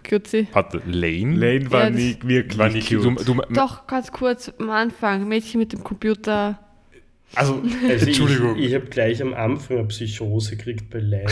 cutesy. 0.09 0.47
Hat 0.53 0.73
Lane? 0.87 1.35
Lane 1.35 1.71
war 1.71 1.85
Ja, 1.85 1.91
nie 1.91 2.17
wirklich 2.23 2.59
War 2.59 2.69
nicht, 2.71 2.91
du, 2.91 3.15
cute. 3.15 3.29
du, 3.29 3.35
Doch, 3.55 3.87
ganz 3.87 4.11
kurz 4.11 4.53
am 4.59 4.71
Anfang. 4.71 5.29
Mädchen 5.29 5.61
mit 5.61 5.73
dem 5.73 5.85
Computer. 5.85 6.59
also, 7.35 7.63
Also 7.89 8.07
Entschuldigung. 8.07 8.57
Ich, 8.57 8.67
ich 8.67 8.75
habe 8.75 8.87
gleich 8.87 9.21
am 9.23 9.35
Anfang 9.35 9.79
eine 9.79 9.89
Psychose 9.89 10.57
gekriegt 10.57 10.91
bei 10.91 10.99
Line. 11.01 11.29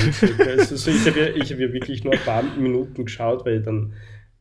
Also 0.47 0.77
so, 0.77 0.91
ich 0.91 1.07
habe 1.07 1.21
ja, 1.21 1.27
ich 1.37 1.53
hab 1.53 1.59
ja 1.59 1.73
wirklich 1.73 2.05
nur 2.05 2.13
ein 2.13 2.21
paar 2.21 2.43
Minuten 2.43 3.05
geschaut, 3.07 3.45
weil 3.47 3.59
ich 3.59 3.65
dann 3.65 3.95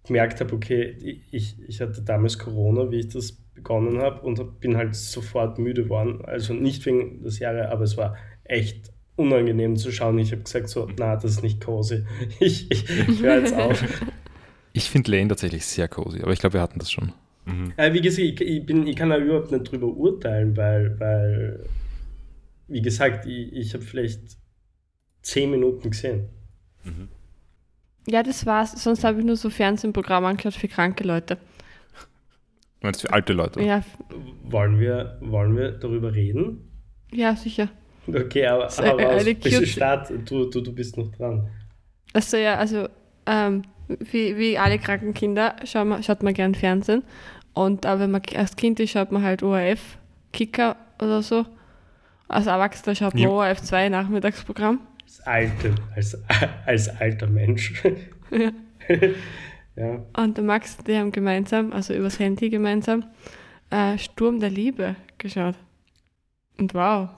gemerkt 0.06 0.40
habe, 0.42 0.54
okay, 0.54 1.22
ich, 1.32 1.56
ich 1.68 1.82
hatte 1.82 2.02
damals 2.02 2.38
Corona, 2.40 2.92
wie 2.92 3.00
ich 3.00 3.10
das 3.10 3.34
begonnen 3.54 4.00
habe 4.00 4.22
und 4.22 4.40
hab, 4.40 4.60
bin 4.60 4.76
halt 4.78 4.96
sofort 4.96 5.60
müde 5.60 5.84
geworden. 5.84 6.22
Also 6.26 6.54
nicht 6.54 6.86
wegen 6.86 7.24
des 7.24 7.40
Jahres, 7.40 7.68
aber 7.68 7.84
es 7.84 7.96
war 7.98 8.16
echt 8.44 8.92
unangenehm 9.20 9.76
zu 9.76 9.92
schauen. 9.92 10.18
Ich 10.18 10.32
habe 10.32 10.42
gesagt 10.44 10.70
so, 10.70 10.88
na, 10.98 11.16
das 11.16 11.26
ist 11.26 11.44
nicht 11.44 11.64
cozy. 11.64 12.06
Ich, 12.40 12.72
ich, 12.72 12.90
ich 13.08 13.22
höre 13.22 13.40
jetzt 13.40 13.54
auf. 13.54 13.84
ich 14.74 14.90
finde 14.90 15.12
Lane 15.12 15.28
tatsächlich 15.28 15.66
sehr 15.66 15.88
cozy, 15.88 16.22
aber 16.22 16.32
ich 16.32 16.40
glaube, 16.40 16.54
wir 16.54 16.62
hatten 16.62 16.80
das 16.80 16.92
schon. 16.92 17.14
Mhm. 17.46 17.74
Äh, 17.78 17.94
wie 17.94 18.02
gesagt, 18.02 18.22
ich, 18.28 18.42
ich, 18.42 18.66
bin, 18.66 18.88
ich 18.88 18.96
kann 18.96 19.10
da 19.10 19.18
überhaupt 19.18 19.52
nicht 19.52 19.72
drüber 19.72 19.88
urteilen, 19.88 20.56
weil, 20.56 21.00
weil 21.00 21.66
wie 22.68 22.82
gesagt, 22.82 23.26
ich, 23.26 23.54
ich 23.54 23.74
habe 23.74 23.84
vielleicht 23.84 24.38
zehn 25.22 25.52
Minuten 25.52 25.90
gesehen. 25.90 26.30
Mhm. 26.84 27.10
Ja, 28.08 28.24
das 28.24 28.46
war's. 28.46 28.72
Sonst 28.84 29.04
habe 29.04 29.20
ich 29.20 29.26
nur 29.26 29.36
so 29.36 29.50
Fernsehprogramme 29.50 30.28
angeschaut 30.28 30.56
für 30.56 30.68
kranke 30.68 31.04
Leute. 31.04 31.36
Du 31.36 32.88
meinst 32.88 33.02
für 33.02 33.12
alte 33.12 33.34
Leute? 33.34 33.62
Ja, 33.62 33.84
Wollen 34.44 34.80
wir, 34.80 35.18
wollen 35.22 35.56
wir 35.56 35.72
darüber 35.72 36.14
reden? 36.14 36.66
ja 37.12 37.36
sicher. 37.36 37.70
Okay, 38.08 38.46
aber, 38.48 38.66
aber 38.80 39.10
aus, 39.10 39.24
cute- 39.26 39.68
Start, 39.68 40.12
du, 40.26 40.46
du, 40.50 40.62
du 40.62 40.74
bist 40.74 40.98
noch 40.98 41.12
dran. 41.12 41.48
Also 42.14 42.38
ja, 42.38 42.56
also 42.56 42.88
ähm, 43.28 43.64
wie, 43.88 44.36
wie 44.38 44.58
alle 44.58 44.80
kranken 44.80 45.14
Kinder 45.14 45.56
schaut 45.64 45.88
man, 45.88 46.02
schaut 46.02 46.24
man 46.24 46.34
gern 46.34 46.56
Fernsehen. 46.56 47.04
Und 47.54 47.86
aber 47.86 48.02
wenn 48.02 48.12
man 48.12 48.22
als 48.36 48.56
Kind 48.56 48.80
ist, 48.80 48.92
schaut 48.92 49.12
man 49.12 49.24
halt 49.24 49.44
ORF, 49.44 49.98
Kicker 50.34 50.76
oder 51.02 51.22
so. 51.22 51.46
Als 52.28 52.48
Erwachsener 52.48 52.96
schaut 52.96 53.14
man 53.14 53.24
Ja. 53.24 53.30
ORF 53.30 53.62
2 53.62 53.90
Nachmittagsprogramm. 53.90 54.80
Als, 55.04 55.20
alte, 55.22 55.76
als, 55.96 56.18
als 56.66 56.90
alter 56.90 57.28
Mensch. 57.28 57.84
Ja. 58.32 58.52
ja. 59.76 60.06
Und 60.16 60.38
der 60.38 60.44
Max, 60.44 60.78
die 60.78 60.96
haben 60.96 61.12
gemeinsam, 61.12 61.74
also 61.74 61.94
übers 61.94 62.20
Handy 62.20 62.50
gemeinsam, 62.50 63.06
äh, 63.72 63.98
Sturm 63.98 64.40
der 64.40 64.52
Liebe 64.52 64.96
geschaut. 65.18 65.56
Und 66.60 66.74
wow. 66.74 67.10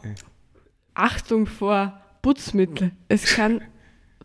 Achtung 0.93 1.45
vor 1.45 1.99
Putzmittel. 2.21 2.91
Es 3.07 3.25
kann 3.35 3.61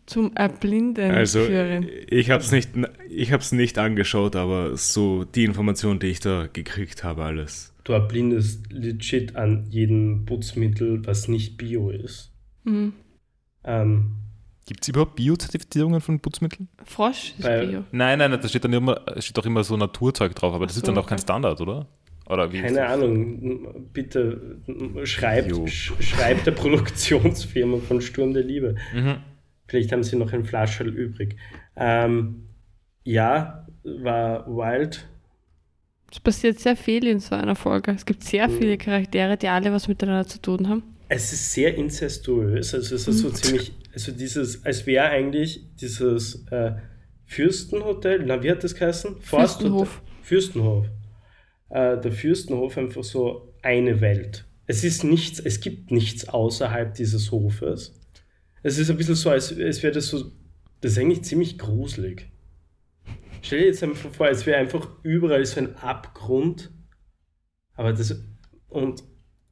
zum 0.07 0.35
Erblinden 0.37 1.11
Also, 1.11 1.41
führen. 1.45 1.89
ich 2.09 2.31
habe 2.31 2.43
es 2.43 2.53
nicht, 2.53 2.71
ich 3.09 3.33
hab's 3.33 3.53
nicht 3.53 3.79
angeschaut, 3.79 4.37
aber 4.37 4.77
so 4.77 5.25
die 5.25 5.45
Information, 5.45 5.99
die 5.99 6.07
ich 6.07 6.21
da 6.21 6.47
gekriegt 6.53 7.03
habe, 7.05 7.25
alles. 7.25 7.75
Du 7.85 7.93
erblindest 7.93 8.73
legit 8.73 9.37
an 9.37 9.67
jedem 9.69 10.25
Putzmittel, 10.25 11.05
was 11.07 11.29
nicht 11.29 11.57
Bio 11.57 11.91
ist. 11.91 12.33
Mhm. 12.65 12.93
Ähm, 13.65 14.17
Gibt 14.67 14.83
es 14.83 14.89
überhaupt 14.89 15.15
Bio-Zertifizierungen 15.15 16.01
von 16.01 16.19
Putzmitteln? 16.19 16.69
Frosch 16.85 17.35
ist 17.39 17.47
Bio. 17.47 17.85
Nein, 17.93 18.19
nein, 18.19 18.33
da 18.33 18.49
steht 18.49 18.65
dann 18.65 18.73
immer, 18.73 19.01
steht 19.19 19.39
doch 19.39 19.47
immer 19.47 19.63
so 19.63 19.77
Naturzeug 19.77 20.35
drauf, 20.35 20.55
aber 20.55 20.67
das 20.67 20.75
Ach 20.75 20.79
ist 20.79 20.87
so, 20.87 20.93
dann 20.93 21.01
auch 21.03 21.07
kein 21.07 21.19
okay. 21.19 21.23
Standard, 21.23 21.61
oder? 21.61 21.87
Oder 22.29 22.53
wie? 22.53 22.61
keine? 22.61 22.87
Ahnung, 22.87 23.89
bitte 23.93 24.59
schreibt, 25.05 25.53
sch, 25.69 25.93
schreibt 26.01 26.47
der 26.47 26.53
Produktionsfirma 26.53 27.79
von 27.79 28.01
Sturm 28.01 28.35
der 28.35 28.43
Liebe. 28.43 28.75
Mhm. 28.95 29.19
Vielleicht 29.69 29.93
haben 29.93 30.03
sie 30.03 30.17
noch 30.17 30.33
ein 30.33 30.45
Flascherl 30.45 30.89
übrig. 30.89 31.37
Ähm, 31.77 32.49
ja, 33.05 33.67
war 33.85 34.47
wild. 34.47 35.07
Es 36.11 36.21
passiert 36.21 36.59
sehr 36.61 36.77
viel 36.77 37.07
in 37.07 37.21
so 37.21 37.35
einer 37.35 37.55
Folge. 37.57 37.93
Es 37.93 38.07
gibt 38.07 38.23
sehr 38.25 38.49
Mhm. 38.49 38.59
viele 38.59 38.79
Charaktere, 38.79 39.37
die 39.37 39.49
alle 39.49 39.73
was 39.73 39.87
miteinander 39.89 40.27
zu 40.27 40.41
tun 40.41 40.69
haben. 40.69 40.83
Es 41.09 41.33
ist 41.33 41.53
sehr 41.53 41.77
incestuös. 41.77 42.75
Also 42.75 42.95
es 42.97 43.07
ist 43.07 43.19
so 43.19 43.31
ziemlich, 43.31 43.73
also 43.93 44.11
dieses, 44.13 44.65
als 44.65 44.87
wäre 44.87 45.07
eigentlich 45.07 45.61
dieses 45.81 46.45
äh, 46.51 46.73
Fürstenhotel, 47.27 48.25
na 48.27 48.43
wie 48.43 48.51
hat 48.51 48.65
das 48.65 48.75
geheißen? 48.75 49.17
Forsthotel? 49.21 49.71
Fürstenhof. 49.87 50.03
Fürstenhof. 50.23 50.87
Äh, 51.69 52.01
der 52.01 52.13
Fürstenhof 52.13 52.79
einfach 52.79 53.05
so 53.05 53.55
eine 53.63 54.01
Welt. 54.01 54.47
Es 54.67 54.85
ist 54.85 55.05
nichts, 55.05 55.39
es 55.39 55.61
gibt 55.61 55.91
nichts 55.91 56.29
außerhalb 56.29 56.95
dieses 56.95 57.31
Hofes. 57.31 58.01
Es 58.63 58.79
ist 58.79 58.91
ein 58.91 58.97
bisschen 58.97 59.15
so, 59.15 59.31
als, 59.31 59.57
als 59.57 59.83
wäre 59.83 59.93
das 59.93 60.09
so, 60.09 60.33
das 60.81 60.93
ist 60.93 60.99
eigentlich 60.99 61.23
ziemlich 61.23 61.59
gruselig. 61.59 62.29
Stell 63.43 63.61
dir 63.61 63.67
jetzt 63.67 63.83
einfach 63.83 64.11
vor, 64.13 64.29
es 64.29 64.45
wäre 64.45 64.59
einfach 64.59 64.89
überall 65.03 65.45
so 65.47 65.61
ein 65.61 65.77
Abgrund. 65.77 66.73
Aber 67.75 67.93
das, 67.93 68.21
und 68.69 69.05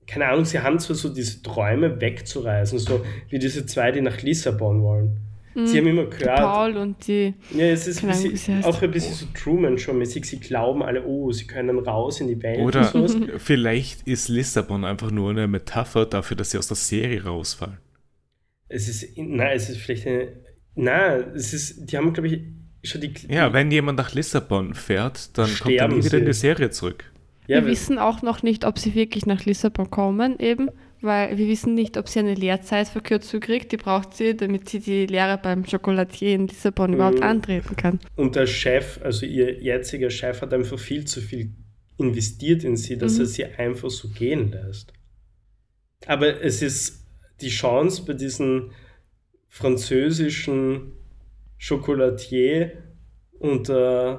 keine 0.06 0.26
Ahnung, 0.26 0.44
sie 0.44 0.58
haben 0.58 0.78
zwar 0.78 0.96
so 0.96 1.12
diese 1.12 1.42
Träume 1.42 2.00
wegzureisen, 2.00 2.78
so 2.78 3.04
wie 3.28 3.38
diese 3.38 3.66
zwei, 3.66 3.92
die 3.92 4.00
nach 4.00 4.20
Lissabon 4.22 4.82
wollen. 4.82 5.20
Sie 5.54 5.78
haben 5.78 5.86
immer 5.86 6.06
gehört, 6.06 6.36
Paul 6.36 6.76
und 6.76 7.06
die. 7.06 7.34
ja, 7.54 7.66
es 7.66 7.86
ist 7.86 8.02
Ahnung, 8.02 8.30
bisschen, 8.30 8.64
auch 8.64 8.82
ein 8.82 8.90
bisschen 8.90 9.14
so 9.14 9.26
Truman 9.34 9.78
schon 9.78 9.98
mäßig. 9.98 10.24
Sie 10.24 10.40
glauben 10.40 10.82
alle, 10.82 11.04
oh, 11.04 11.30
sie 11.30 11.46
können 11.46 11.78
raus 11.78 12.20
in 12.20 12.26
die 12.28 12.42
Welt 12.42 12.60
Oder 12.60 12.92
und 12.94 13.08
sowas. 13.08 13.28
vielleicht 13.38 14.06
ist 14.08 14.28
Lissabon 14.28 14.84
einfach 14.84 15.12
nur 15.12 15.30
eine 15.30 15.46
Metapher 15.46 16.06
dafür, 16.06 16.36
dass 16.36 16.50
sie 16.50 16.58
aus 16.58 16.66
der 16.66 16.76
Serie 16.76 17.24
rausfallen. 17.24 17.78
Es 18.68 18.88
ist, 18.88 19.16
na, 19.16 19.52
es 19.52 19.68
ist 19.70 19.78
vielleicht 19.78 20.06
eine, 20.06 20.32
na, 20.74 21.16
es 21.18 21.54
ist, 21.54 21.86
die 21.90 21.96
haben, 21.96 22.12
glaube 22.12 22.28
ich, 22.28 22.40
schon 22.82 23.00
die, 23.00 23.14
Ja, 23.28 23.52
wenn 23.52 23.70
jemand 23.70 23.98
nach 23.98 24.12
Lissabon 24.12 24.74
fährt, 24.74 25.38
dann 25.38 25.48
kommt 25.54 25.74
er 25.76 25.88
nie 25.88 26.04
wieder 26.04 26.18
in 26.18 26.26
die 26.26 26.32
Serie 26.32 26.70
zurück. 26.70 27.04
ja, 27.46 27.62
wir 27.62 27.66
wissen 27.70 27.98
auch 27.98 28.22
noch 28.22 28.42
nicht, 28.42 28.64
ob 28.64 28.78
sie 28.78 28.94
wirklich 28.94 29.26
nach 29.26 29.44
Lissabon 29.44 29.90
kommen, 29.90 30.38
eben, 30.40 30.70
weil 31.04 31.36
wir 31.38 31.46
wissen 31.48 31.74
nicht, 31.74 31.96
ob 31.96 32.08
sie 32.08 32.18
eine 32.20 32.34
Lehrzeitverkürzung 32.34 33.40
kriegt. 33.40 33.70
Die 33.72 33.76
braucht 33.76 34.14
sie, 34.14 34.36
damit 34.36 34.68
sie 34.68 34.80
die 34.80 35.06
Lehre 35.06 35.38
beim 35.42 35.64
Chocolatier 35.64 36.34
in 36.34 36.48
Lissabon 36.48 36.94
überhaupt 36.94 37.22
antreten 37.22 37.76
kann. 37.76 38.00
Und 38.16 38.34
der 38.36 38.46
Chef, 38.46 39.00
also 39.02 39.26
ihr 39.26 39.60
jetziger 39.62 40.10
Chef, 40.10 40.42
hat 40.42 40.52
einfach 40.52 40.78
viel 40.78 41.04
zu 41.04 41.20
viel 41.20 41.50
investiert 41.98 42.64
in 42.64 42.76
sie, 42.76 42.98
dass 42.98 43.14
Mhm. 43.14 43.20
er 43.20 43.26
sie 43.26 43.44
einfach 43.44 43.90
so 43.90 44.08
gehen 44.08 44.50
lässt. 44.50 44.92
Aber 46.06 46.42
es 46.42 46.60
ist 46.62 47.04
die 47.40 47.48
Chance 47.50 48.04
bei 48.06 48.14
diesem 48.14 48.72
französischen 49.48 50.92
Chocolatier 51.66 52.72
und, 53.38 53.68
äh, 53.68 54.16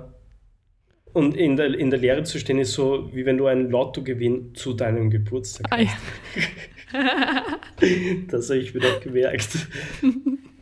und 1.13 1.35
in, 1.37 1.55
der, 1.57 1.73
in 1.77 1.89
der 1.89 1.99
Lehre 1.99 2.23
zu 2.23 2.39
stehen, 2.39 2.59
ist 2.59 2.73
so, 2.73 3.09
wie 3.13 3.25
wenn 3.25 3.37
du 3.37 3.45
einen 3.47 3.69
Lottogewinn 3.69 4.55
zu 4.55 4.73
deinem 4.73 5.09
Geburtstag 5.09 5.67
Ah, 5.69 5.81
ja. 5.81 5.89
Das 8.27 8.49
habe 8.49 8.59
ich 8.59 8.73
mir 8.73 8.79
doch 8.79 9.01
gemerkt. 9.01 9.67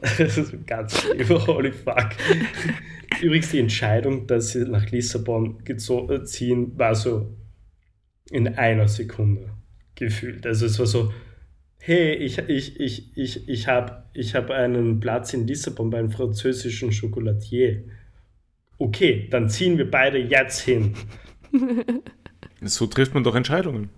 Das 0.01 0.38
ist 0.38 0.67
ganz 0.67 0.99
schlimm, 0.99 1.47
holy 1.47 1.71
fuck. 1.71 2.09
Übrigens 3.21 3.51
die 3.51 3.59
Entscheidung, 3.59 4.28
dass 4.28 4.51
sie 4.51 4.65
nach 4.65 4.89
Lissabon 4.91 5.63
äh, 5.65 6.24
ziehen, 6.24 6.78
war 6.78 6.95
so 6.95 7.38
in 8.32 8.47
einer 8.47 8.88
Sekunde 8.88 9.51
gefühlt. 9.95 10.45
Also 10.45 10.65
es 10.65 10.80
war 10.80 10.88
so, 10.88 11.13
hey, 11.78 12.15
ich, 12.15 12.38
ich, 12.38 12.80
ich, 12.80 13.17
ich, 13.17 13.47
ich 13.47 13.67
habe 13.67 14.03
ich 14.13 14.36
hab 14.36 14.49
einen 14.49 14.99
Platz 14.99 15.34
in 15.34 15.47
Lissabon 15.47 15.89
beim 15.89 16.09
französischen 16.09 16.91
Chocolatier. 16.91 17.84
Okay, 18.78 19.28
dann 19.30 19.49
ziehen 19.49 19.78
wir 19.78 19.89
beide 19.89 20.17
jetzt 20.17 20.61
hin. 20.61 20.95
So 22.61 22.88
trifft 22.88 23.13
man 23.13 23.24
doch 23.24 23.36
Entscheidungen. 23.36 23.89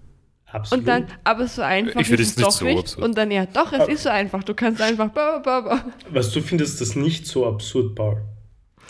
Absolut. 0.52 0.82
Und 0.84 0.88
dann, 0.88 1.08
aber 1.24 1.48
so 1.48 1.62
einfach 1.62 2.00
Ich 2.00 2.10
ist 2.12 2.20
es 2.20 2.36
nicht 2.38 2.46
doch 2.48 2.52
so 2.52 2.66
nicht. 2.66 2.78
absurd. 2.80 3.04
Und 3.06 3.18
dann, 3.18 3.30
ja, 3.32 3.46
doch, 3.46 3.74
es 3.74 3.80
Aber- 3.82 3.92
ist 3.92 4.04
so 4.04 4.10
einfach. 4.10 4.44
Du 4.44 4.54
kannst 4.54 4.82
einfach. 4.82 5.10
Ba, 5.10 5.40
ba, 5.40 5.62
ba. 5.62 5.86
Was, 6.12 6.32
du 6.32 6.42
findest 6.42 6.80
das 6.82 6.96
nicht 6.96 7.26
so 7.28 7.46
absurd, 7.46 7.96
Paul? 7.96 8.22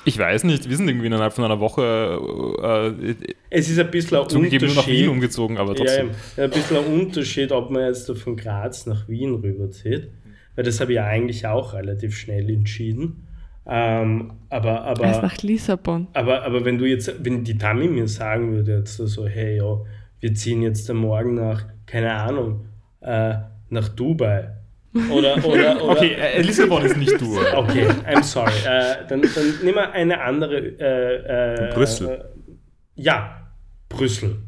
Ich 0.07 0.19
weiß 0.19 0.43
nicht, 0.43 0.69
wir 0.69 0.77
sind 0.77 0.87
irgendwie 0.87 1.07
innerhalb 1.07 1.33
von 1.33 1.45
einer 1.45 1.59
Woche 1.59 2.93
äh, 3.01 3.15
Es 3.49 3.69
ist 3.69 3.79
ein 3.79 3.89
bisschen 3.89 4.17
ein 4.19 4.29
zugegeben 4.29 4.67
nur 4.67 4.75
nach 4.75 4.85
Wien 4.85 4.93
Unterschied. 4.95 5.07
umgezogen, 5.09 5.57
aber 5.57 5.69
Ja, 5.71 5.75
trotzdem. 5.77 6.11
ja, 6.37 6.43
ein 6.43 6.49
bisschen 6.51 6.77
ein 6.77 6.85
Unterschied, 6.85 7.51
ob 7.51 7.71
man 7.71 7.85
jetzt 7.87 8.07
da 8.09 8.13
von 8.13 8.35
Graz 8.37 8.85
nach 8.85 9.07
Wien 9.07 9.33
rüberzieht. 9.35 10.09
Weil 10.55 10.63
das 10.63 10.79
habe 10.79 10.91
ich 10.91 10.97
ja 10.97 11.05
eigentlich 11.05 11.47
auch 11.47 11.73
relativ 11.73 12.15
schnell 12.15 12.47
entschieden. 12.49 13.27
Ähm, 13.67 14.33
aber, 14.51 14.85
Erst 14.85 15.01
aber, 15.01 15.21
nach 15.23 15.37
Lissabon. 15.41 16.07
aber, 16.13 16.43
aber 16.43 16.63
wenn 16.65 16.77
du 16.77 16.85
jetzt, 16.85 17.11
wenn 17.25 17.43
die 17.43 17.57
Tami 17.57 17.87
mir 17.87 18.07
sagen 18.07 18.51
würde, 18.53 18.77
jetzt 18.77 18.97
so, 18.97 19.25
hey, 19.27 19.57
ja, 19.57 19.79
wir 20.25 20.33
ziehen 20.33 20.63
jetzt 20.63 20.89
am 20.89 20.97
Morgen 20.97 21.35
nach, 21.35 21.67
keine 21.85 22.11
Ahnung, 22.11 22.65
äh, 23.01 23.35
nach 23.69 23.89
Dubai. 23.89 24.55
Oder, 25.11 25.37
oder, 25.45 25.83
oder 25.83 25.83
Okay, 25.91 26.13
äh, 26.13 26.41
Lissabon 26.41 26.83
ist 26.83 26.97
nicht 26.97 27.21
du. 27.21 27.37
Okay, 27.53 27.87
I'm 28.07 28.23
sorry. 28.23 28.51
Äh, 28.65 29.05
dann, 29.07 29.21
dann 29.21 29.59
nehmen 29.61 29.75
wir 29.75 29.91
eine 29.91 30.19
andere. 30.19 30.57
Äh, 30.79 31.67
äh, 31.69 31.73
Brüssel. 31.75 32.09
Äh, 32.09 32.53
ja, 32.95 33.51
Brüssel. 33.87 34.41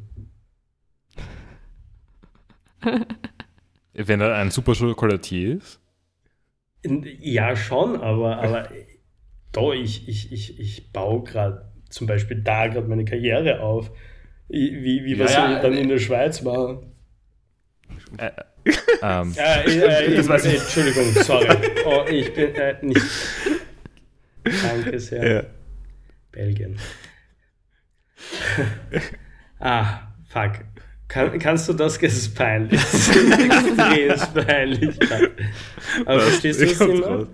Wenn 3.93 4.19
er 4.19 4.33
ein 4.33 4.49
super 4.49 4.73
Chocolatier 4.73 5.57
ist. 5.57 5.79
Ja, 7.19 7.55
schon, 7.55 8.01
aber, 8.01 8.37
aber 8.39 8.69
da, 9.51 9.73
ich, 9.73 10.09
ich, 10.09 10.31
ich, 10.31 10.59
ich 10.59 10.91
baue 10.91 11.23
gerade 11.23 11.71
zum 11.89 12.07
Beispiel 12.07 12.41
da 12.41 12.65
gerade 12.65 12.87
meine 12.87 13.05
Karriere 13.05 13.61
auf. 13.61 13.91
Wie, 14.49 15.03
wie 15.05 15.19
was 15.19 15.33
Ja, 15.33 15.51
ja, 15.51 15.59
dann 15.61 15.73
äh, 15.73 15.81
in 15.81 15.89
der 15.89 15.99
Schweiz 15.99 16.41
machen? 16.41 16.93
Äh, 18.17 18.31
ähm, 19.01 19.33
Äh, 19.37 19.63
äh, 20.05 20.15
Das 20.15 20.25
äh, 20.25 20.29
weiß 20.29 20.45
ich. 20.45 20.53
Entschuldigung, 20.55 21.11
sorry. 21.23 21.47
Oh, 21.85 22.05
ich 22.09 22.33
bin 22.33 22.55
äh, 22.55 22.75
nicht. 22.81 23.05
Danke 24.43 24.99
sehr. 24.99 25.31
Ja. 25.33 25.43
Belgien. 26.31 26.77
ah, 29.59 29.99
fuck. 30.29 30.51
Kann, 31.07 31.39
kannst 31.39 31.69
du 31.69 31.73
das? 31.73 31.97
Es 32.01 32.13
ist 32.17 32.35
peinlich. 32.35 32.79
Das 32.81 32.93
ist 32.93 33.15
extrem 33.15 34.45
peinlich. 34.45 34.99
Aber 36.05 36.19
verstehst 36.19 36.61
du 36.61 36.65
das 36.65 36.77
Kommt 36.77 36.95
immer? 36.95 37.07
raus. 37.07 37.27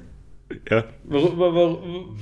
Ja. 0.69 0.83
Warum, 1.03 1.39
warum, 1.39 2.19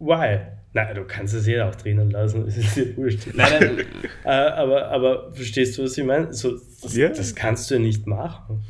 why? 0.00 0.38
Nein, 0.74 0.94
du 0.96 1.04
kannst 1.04 1.32
es 1.34 1.46
ja 1.46 1.68
auch 1.68 1.74
drinnen 1.76 2.10
lassen, 2.10 2.44
das 2.44 2.56
ist 2.56 2.74
dir 2.76 2.96
wurscht. 2.96 3.28
nein, 3.32 3.52
nein, 3.60 3.86
Äh, 4.24 4.28
aber, 4.28 4.88
aber 4.90 5.32
verstehst 5.32 5.78
du, 5.78 5.84
was 5.84 5.96
ich 5.96 6.04
meine? 6.04 6.32
So, 6.34 6.58
das, 6.82 6.96
Ja. 6.96 7.08
das 7.08 7.34
kannst 7.34 7.70
du 7.70 7.74
ja 7.76 7.80
nicht 7.80 8.06
machen. 8.08 8.62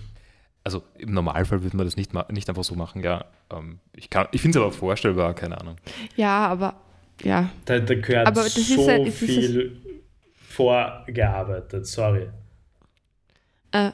also 0.64 0.82
im 0.98 1.12
Normalfall 1.14 1.62
würde 1.62 1.76
man 1.76 1.86
das 1.86 1.96
nicht, 1.96 2.12
nicht 2.30 2.48
einfach 2.48 2.64
so 2.64 2.74
machen, 2.74 3.02
ja. 3.02 3.24
Ähm, 3.50 3.78
ich 3.96 4.10
kann, 4.10 4.28
ich 4.32 4.42
finde 4.42 4.58
es 4.58 4.62
aber 4.64 4.72
vorstellbar, 4.72 5.34
keine 5.34 5.58
Ahnung. 5.60 5.76
Ja, 6.16 6.46
aber 6.48 6.74
ja. 7.22 7.50
Da, 7.64 7.78
da 7.78 7.94
gehört 7.94 8.26
Aber 8.26 8.42
das 8.42 8.56
ist 8.56 8.68
so 8.74 8.86
halt- 8.86 9.06
es 9.08 9.22
ist- 9.22 9.28
viel 9.30 9.80
vorgearbeitet, 10.34 11.86
sorry. 11.86 12.28
Äh, 13.72 13.90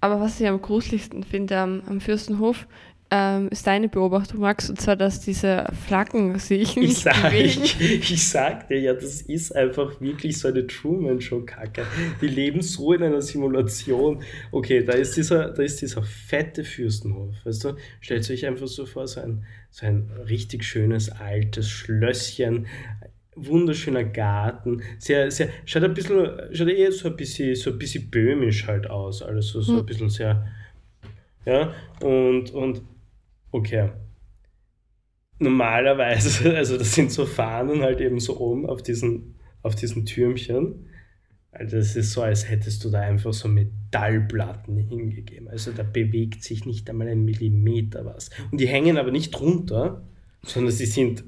aber 0.00 0.20
was 0.20 0.40
ich 0.40 0.46
am 0.48 0.60
gruseligsten 0.60 1.22
finde 1.24 1.58
am, 1.58 1.82
am 1.86 2.00
Fürstenhof, 2.00 2.66
ähm, 3.10 3.48
ist 3.50 3.66
deine 3.66 3.88
Beobachtung, 3.88 4.40
Max, 4.40 4.68
und 4.68 4.80
zwar, 4.80 4.96
dass 4.96 5.20
diese 5.20 5.66
Flaggen 5.86 6.38
sich 6.38 6.76
Ich, 6.76 6.76
nicht 6.76 6.96
sag, 6.96 7.22
bewegen. 7.22 7.62
ich, 7.64 8.12
ich 8.12 8.28
sag 8.28 8.68
dir 8.68 8.80
ja, 8.80 8.94
das 8.94 9.22
ist 9.22 9.54
einfach 9.54 10.00
wirklich 10.00 10.38
so 10.38 10.48
eine 10.48 10.66
Truman-Show-Kacke. 10.66 11.86
Die 12.20 12.26
leben 12.26 12.62
so 12.62 12.92
in 12.92 13.04
einer 13.04 13.22
Simulation. 13.22 14.22
Okay, 14.50 14.84
da 14.84 14.94
ist 14.94 15.16
dieser, 15.16 15.50
da 15.50 15.62
ist 15.62 15.80
dieser 15.82 16.02
fette 16.02 16.64
Fürstenhof. 16.64 17.34
Weißt 17.44 17.64
du? 17.64 17.76
Stellt 18.00 18.28
euch 18.28 18.44
einfach 18.44 18.66
so 18.66 18.86
vor, 18.86 19.06
so 19.06 19.20
ein, 19.20 19.44
so 19.70 19.86
ein 19.86 20.10
richtig 20.28 20.64
schönes 20.64 21.08
altes 21.08 21.68
Schlösschen, 21.68 22.66
wunderschöner 23.36 24.04
Garten, 24.04 24.82
sehr, 24.98 25.30
sehr, 25.30 25.50
schaut 25.66 25.84
ein 25.84 25.94
bisschen, 25.94 26.26
schaut 26.52 26.68
eher 26.68 26.90
so 26.90 27.08
ein 27.08 27.16
bisschen, 27.16 27.54
so 27.54 27.70
ein 27.70 27.78
bisschen 27.78 28.10
böhmisch 28.10 28.66
halt 28.66 28.88
aus, 28.88 29.22
alles 29.22 29.48
so, 29.48 29.60
so 29.60 29.80
ein 29.80 29.86
bisschen 29.86 30.08
sehr, 30.08 30.46
ja, 31.44 31.74
und, 32.00 32.50
und, 32.52 32.82
okay, 33.52 33.90
normalerweise, 35.38 36.54
also 36.56 36.76
das 36.76 36.94
sind 36.94 37.12
so 37.12 37.26
Fahnen 37.26 37.82
halt 37.82 38.00
eben 38.00 38.20
so 38.20 38.38
oben 38.40 38.66
auf 38.66 38.82
diesen, 38.82 39.36
auf 39.62 39.74
diesen 39.74 40.06
Türmchen. 40.06 40.86
Also 41.50 41.78
das 41.78 41.96
ist 41.96 42.12
so, 42.12 42.22
als 42.22 42.48
hättest 42.50 42.84
du 42.84 42.90
da 42.90 43.00
einfach 43.00 43.32
so 43.32 43.48
Metallplatten 43.48 44.76
hingegeben. 44.76 45.48
Also 45.48 45.72
da 45.72 45.82
bewegt 45.82 46.42
sich 46.42 46.66
nicht 46.66 46.88
einmal 46.90 47.08
ein 47.08 47.24
Millimeter 47.24 48.04
was. 48.04 48.28
Und 48.50 48.60
die 48.60 48.68
hängen 48.68 48.98
aber 48.98 49.10
nicht 49.10 49.30
drunter, 49.30 50.06
sondern 50.42 50.72
sie 50.72 50.84
sind, 50.84 51.24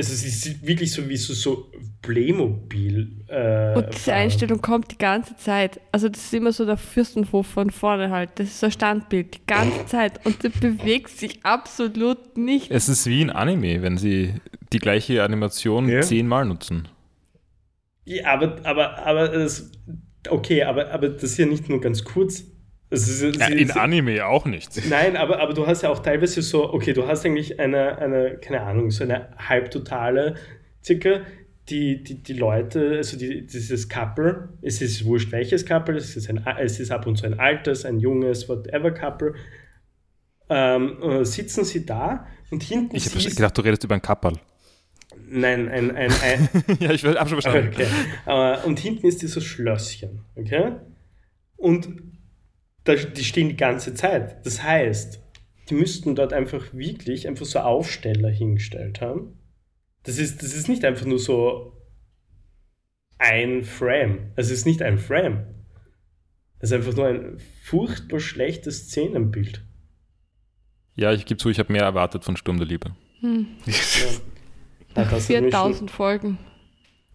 also 0.00 0.14
sie 0.14 0.28
sind 0.30 0.66
wirklich 0.66 0.92
so 0.92 1.08
wie 1.08 1.16
so, 1.16 1.34
so 1.34 1.70
Playmobil. 2.02 3.24
Äh, 3.28 3.76
Und 3.76 3.86
diese. 3.94 4.12
Einstellung 4.14 4.60
kommt 4.62 4.90
die 4.92 4.98
ganze 4.98 5.36
Zeit. 5.36 5.80
Also 5.92 6.08
das 6.08 6.24
ist 6.24 6.34
immer 6.34 6.52
so 6.52 6.64
der 6.64 6.76
Fürstenhof 6.76 7.46
von 7.46 7.70
vorne 7.70 8.10
halt. 8.10 8.30
Das 8.36 8.48
ist 8.48 8.60
so 8.60 8.66
ein 8.66 8.72
Standbild, 8.72 9.34
die 9.34 9.46
ganze 9.46 9.84
Zeit. 9.86 10.24
Und 10.24 10.42
der 10.42 10.48
bewegt 10.50 11.10
sich 11.10 11.44
absolut 11.44 12.36
nicht. 12.36 12.70
Es 12.70 12.88
ist 12.88 13.06
wie 13.06 13.22
ein 13.22 13.30
Anime, 13.30 13.82
wenn 13.82 13.98
sie 13.98 14.34
die 14.72 14.78
gleiche 14.78 15.22
Animation 15.22 15.88
Ja. 15.88 16.00
zehnmal 16.02 16.44
nutzen. 16.46 16.88
Ja, 18.04 18.32
aber, 18.32 18.58
aber, 18.64 18.98
aber 19.06 19.28
das, 19.28 19.70
okay, 20.28 20.62
aber, 20.64 20.90
aber 20.92 21.10
das 21.10 21.22
ist 21.24 21.38
ja 21.38 21.46
nicht 21.46 21.68
nur 21.68 21.80
ganz 21.80 22.04
kurz. 22.04 22.44
Ist, 22.90 23.22
Ja, 23.22 23.46
sie- 23.46 23.52
in 23.60 23.68
sie- 23.68 23.72
Anime 23.78 24.26
auch 24.26 24.46
nicht. 24.46 24.88
Nein, 24.88 25.16
aber, 25.16 25.38
aber 25.40 25.54
du 25.54 25.66
hast 25.66 25.82
ja 25.82 25.90
auch 25.90 26.00
teilweise 26.00 26.42
so, 26.42 26.72
okay, 26.72 26.92
du 26.92 27.06
hast 27.06 27.24
eigentlich 27.24 27.60
eine, 27.60 27.98
eine 27.98 28.36
keine 28.38 28.62
Ahnung, 28.62 28.90
so 28.90 29.04
eine 29.04 29.28
halbtotale 29.38 30.34
circa, 30.84 31.20
die, 31.68 32.02
die, 32.02 32.20
die 32.20 32.32
Leute, 32.32 32.96
also 32.96 33.16
die, 33.16 33.46
dieses 33.46 33.88
Couple, 33.88 34.48
es 34.60 34.82
ist 34.82 35.04
wurscht 35.04 35.30
welches 35.30 35.64
Couple, 35.64 35.96
es 35.96 36.16
ist, 36.16 36.28
ein, 36.28 36.44
es 36.58 36.80
ist 36.80 36.90
ab 36.90 37.06
und 37.06 37.16
zu 37.16 37.26
ein 37.26 37.38
altes, 37.38 37.84
ein 37.84 38.00
junges, 38.00 38.48
whatever 38.48 38.90
Couple, 38.90 39.34
ähm, 40.48 40.98
äh, 41.00 41.24
sitzen 41.24 41.64
sie 41.64 41.86
da 41.86 42.26
und 42.50 42.62
hinten 42.64 42.96
Ich 42.96 43.06
habe 43.14 43.22
gedacht, 43.22 43.56
du 43.56 43.62
redest 43.62 43.84
über 43.84 43.94
ein 43.94 44.02
Kapperl. 44.02 44.32
nein, 45.28 45.68
ein, 45.68 45.94
ein, 45.94 46.10
ein, 46.24 46.48
ja, 46.80 46.90
ich 46.90 47.04
habe 47.04 47.16
schon 47.28 47.40
verstanden. 47.40 47.70
Okay. 47.72 47.86
Äh, 48.26 48.66
und 48.66 48.80
hinten 48.80 49.06
ist 49.06 49.22
dieses 49.22 49.44
Schlösschen, 49.44 50.22
okay? 50.34 50.72
Und 51.56 51.88
die 52.96 53.24
stehen 53.24 53.48
die 53.48 53.56
ganze 53.56 53.94
Zeit. 53.94 54.44
Das 54.46 54.62
heißt, 54.62 55.20
die 55.68 55.74
müssten 55.74 56.14
dort 56.14 56.32
einfach 56.32 56.72
wirklich 56.72 57.26
einfach 57.28 57.46
so 57.46 57.60
Aufsteller 57.60 58.28
hingestellt 58.30 59.00
haben. 59.00 59.38
Das 60.02 60.18
ist, 60.18 60.42
das 60.42 60.54
ist 60.54 60.68
nicht 60.68 60.84
einfach 60.84 61.06
nur 61.06 61.18
so 61.18 61.76
ein 63.18 63.64
Frame. 63.64 64.32
Es 64.36 64.50
ist 64.50 64.66
nicht 64.66 64.82
ein 64.82 64.98
Frame. 64.98 65.44
Es 66.58 66.70
ist 66.70 66.76
einfach 66.76 66.94
nur 66.94 67.06
ein 67.08 67.38
furchtbar 67.62 68.20
schlechtes 68.20 68.88
Szenenbild. 68.88 69.62
Ja, 70.96 71.12
ich 71.12 71.24
gebe 71.26 71.38
zu, 71.38 71.48
ich 71.50 71.58
habe 71.58 71.72
mehr 71.72 71.82
erwartet 71.84 72.24
von 72.24 72.36
Sturm 72.36 72.58
der 72.58 72.66
Liebe. 72.66 72.94
Hm. 73.20 73.46
Ja. 73.66 73.74
Da 74.92 75.08
hast 75.08 75.28
du 75.28 75.34
mich 75.40 75.52
schon- 75.54 75.72
4000 75.72 75.90
Folgen. 75.92 76.38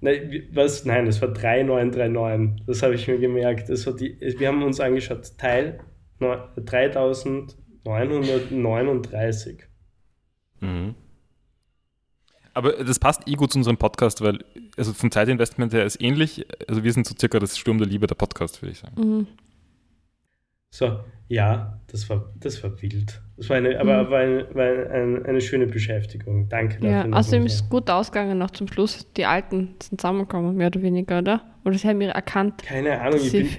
Nein, 0.01 0.43
was? 0.51 0.85
Nein, 0.85 1.05
das 1.05 1.21
war 1.21 1.29
3939. 1.29 2.65
Das 2.67 2.83
habe 2.83 2.95
ich 2.95 3.07
mir 3.07 3.17
gemerkt. 3.17 3.69
Das 3.69 3.85
war 3.85 3.93
die, 3.95 4.17
wir 4.19 4.47
haben 4.47 4.61
uns 4.63 4.79
angeschaut, 4.79 5.37
Teil 5.37 5.79
neun- 6.19 6.49
3939. 7.83 9.63
Mhm. 10.59 10.95
Aber 12.53 12.71
das 12.83 12.99
passt 12.99 13.27
eh 13.27 13.33
gut 13.33 13.51
zu 13.51 13.57
unserem 13.59 13.77
Podcast, 13.77 14.21
weil 14.21 14.43
also 14.77 14.93
vom 14.93 15.11
Zeitinvestment 15.11 15.73
her 15.73 15.85
ist 15.85 16.01
ähnlich. 16.01 16.45
Also 16.69 16.83
wir 16.83 16.93
sind 16.93 17.05
so 17.05 17.13
circa 17.19 17.39
das 17.39 17.57
Sturm 17.57 17.77
der 17.77 17.87
Liebe 17.87 18.07
der 18.07 18.15
Podcast, 18.15 18.61
würde 18.61 18.71
ich 18.71 18.79
sagen. 18.79 18.95
Mhm. 19.01 19.27
So, 20.71 20.99
ja, 21.27 21.79
das 21.87 22.09
war, 22.09 22.31
das 22.39 22.63
war 22.63 22.81
wild. 22.81 23.21
Das 23.37 23.49
war 23.49 23.57
eine, 23.57 23.79
aber 23.79 24.03
Mhm. 24.03 24.09
war, 24.11 24.19
eine, 24.19 24.55
war 24.55 24.65
eine, 24.93 25.25
eine 25.25 25.41
schöne 25.41 25.67
Beschäftigung. 25.67 26.47
Danke 26.49 26.75
Ja, 26.85 27.03
dafür. 27.03 27.17
außerdem 27.17 27.39
nochmal. 27.41 27.47
ist 27.47 27.63
es 27.63 27.69
gut 27.69 27.89
ausgegangen 27.89 28.37
noch 28.37 28.51
zum 28.51 28.67
Schluss. 28.67 29.11
Die 29.13 29.25
Alten 29.25 29.75
sind 29.81 29.99
zusammengekommen, 30.01 30.55
mehr 30.55 30.67
oder 30.67 30.81
weniger, 30.81 31.19
oder? 31.19 31.41
Oder 31.65 31.77
sie 31.77 31.87
haben 31.87 31.99
ihre 32.01 32.13
erkannt. 32.13 32.63
Keine 32.63 32.99
Ahnung, 33.01 33.19
ich 33.19 33.31
Sie- 33.31 33.43
bin, 33.43 33.49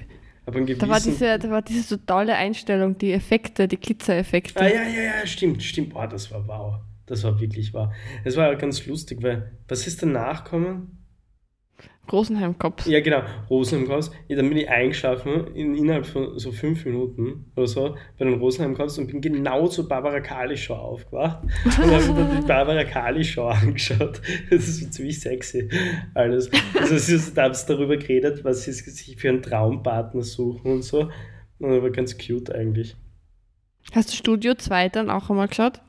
aber 0.45 0.61
gewissen... 0.61 0.79
Da 0.79 0.87
war, 0.89 0.99
diese, 0.99 1.37
da 1.39 1.49
war 1.51 1.61
diese 1.61 1.83
so 1.83 1.97
tolle 1.97 2.35
Einstellung, 2.35 2.97
die 2.97 3.11
Effekte, 3.11 3.67
die 3.67 3.77
Glitzereffekte. 3.77 4.59
Ah, 4.61 4.67
ja, 4.67 4.83
ja, 4.83 5.01
ja, 5.19 5.27
stimmt, 5.27 5.61
stimmt. 5.61 5.89
Boah, 5.93 6.07
das 6.07 6.31
war 6.31 6.47
wow. 6.47 6.75
Das 7.05 7.23
war 7.23 7.39
wirklich 7.39 7.73
wow. 7.73 7.89
Es 8.23 8.35
war 8.37 8.55
ganz 8.55 8.85
lustig, 8.85 9.21
weil, 9.21 9.51
was 9.67 9.85
ist 9.87 10.01
danach 10.01 10.43
gekommen? 10.43 10.97
Rosenheim-Cops. 12.11 12.85
Ja, 12.85 12.99
genau, 13.01 13.21
Rosenheim-Cops. 13.49 14.11
Ja, 14.27 14.35
dann 14.37 14.49
bin 14.49 14.57
ich 14.57 14.69
eingeschlafen 14.69 15.47
in, 15.55 15.75
innerhalb 15.75 16.05
von 16.05 16.37
so 16.39 16.51
fünf 16.51 16.85
Minuten 16.85 17.51
oder 17.55 17.67
so 17.67 17.95
bei 18.17 18.25
den 18.25 18.35
Rosenheim-Cops 18.35 18.97
und 18.97 19.07
bin 19.07 19.21
genau 19.21 19.67
zur 19.67 19.87
Barbara 19.87 20.19
Kali-Show 20.19 20.73
aufgewacht 20.73 21.43
und 21.65 21.77
habe 21.91 22.07
mir 22.07 22.13
dann 22.15 22.41
die 22.41 22.47
Barbara 22.47 22.83
Kali-Show 22.83 23.45
angeschaut. 23.47 24.21
Das 24.49 24.67
ist 24.67 24.79
so 24.81 24.89
ziemlich 24.89 25.19
sexy 25.19 25.69
alles. 26.13 26.49
Also 26.79 26.95
ist- 26.95 27.37
da 27.37 27.43
haben 27.43 27.53
sie 27.53 27.65
darüber 27.67 27.97
geredet, 27.97 28.43
was 28.43 28.63
sie 28.63 28.71
sich 28.71 29.15
für 29.17 29.29
einen 29.29 29.41
Traumpartner 29.41 30.21
suchen 30.23 30.71
und 30.71 30.81
so. 30.83 31.09
Und 31.59 31.69
das 31.71 31.81
war 31.81 31.89
ganz 31.89 32.17
cute 32.17 32.51
eigentlich. 32.53 32.95
Hast 33.93 34.11
du 34.11 34.15
Studio 34.15 34.53
2 34.53 34.89
dann 34.89 35.09
auch 35.09 35.29
einmal 35.29 35.47
geschaut? 35.47 35.79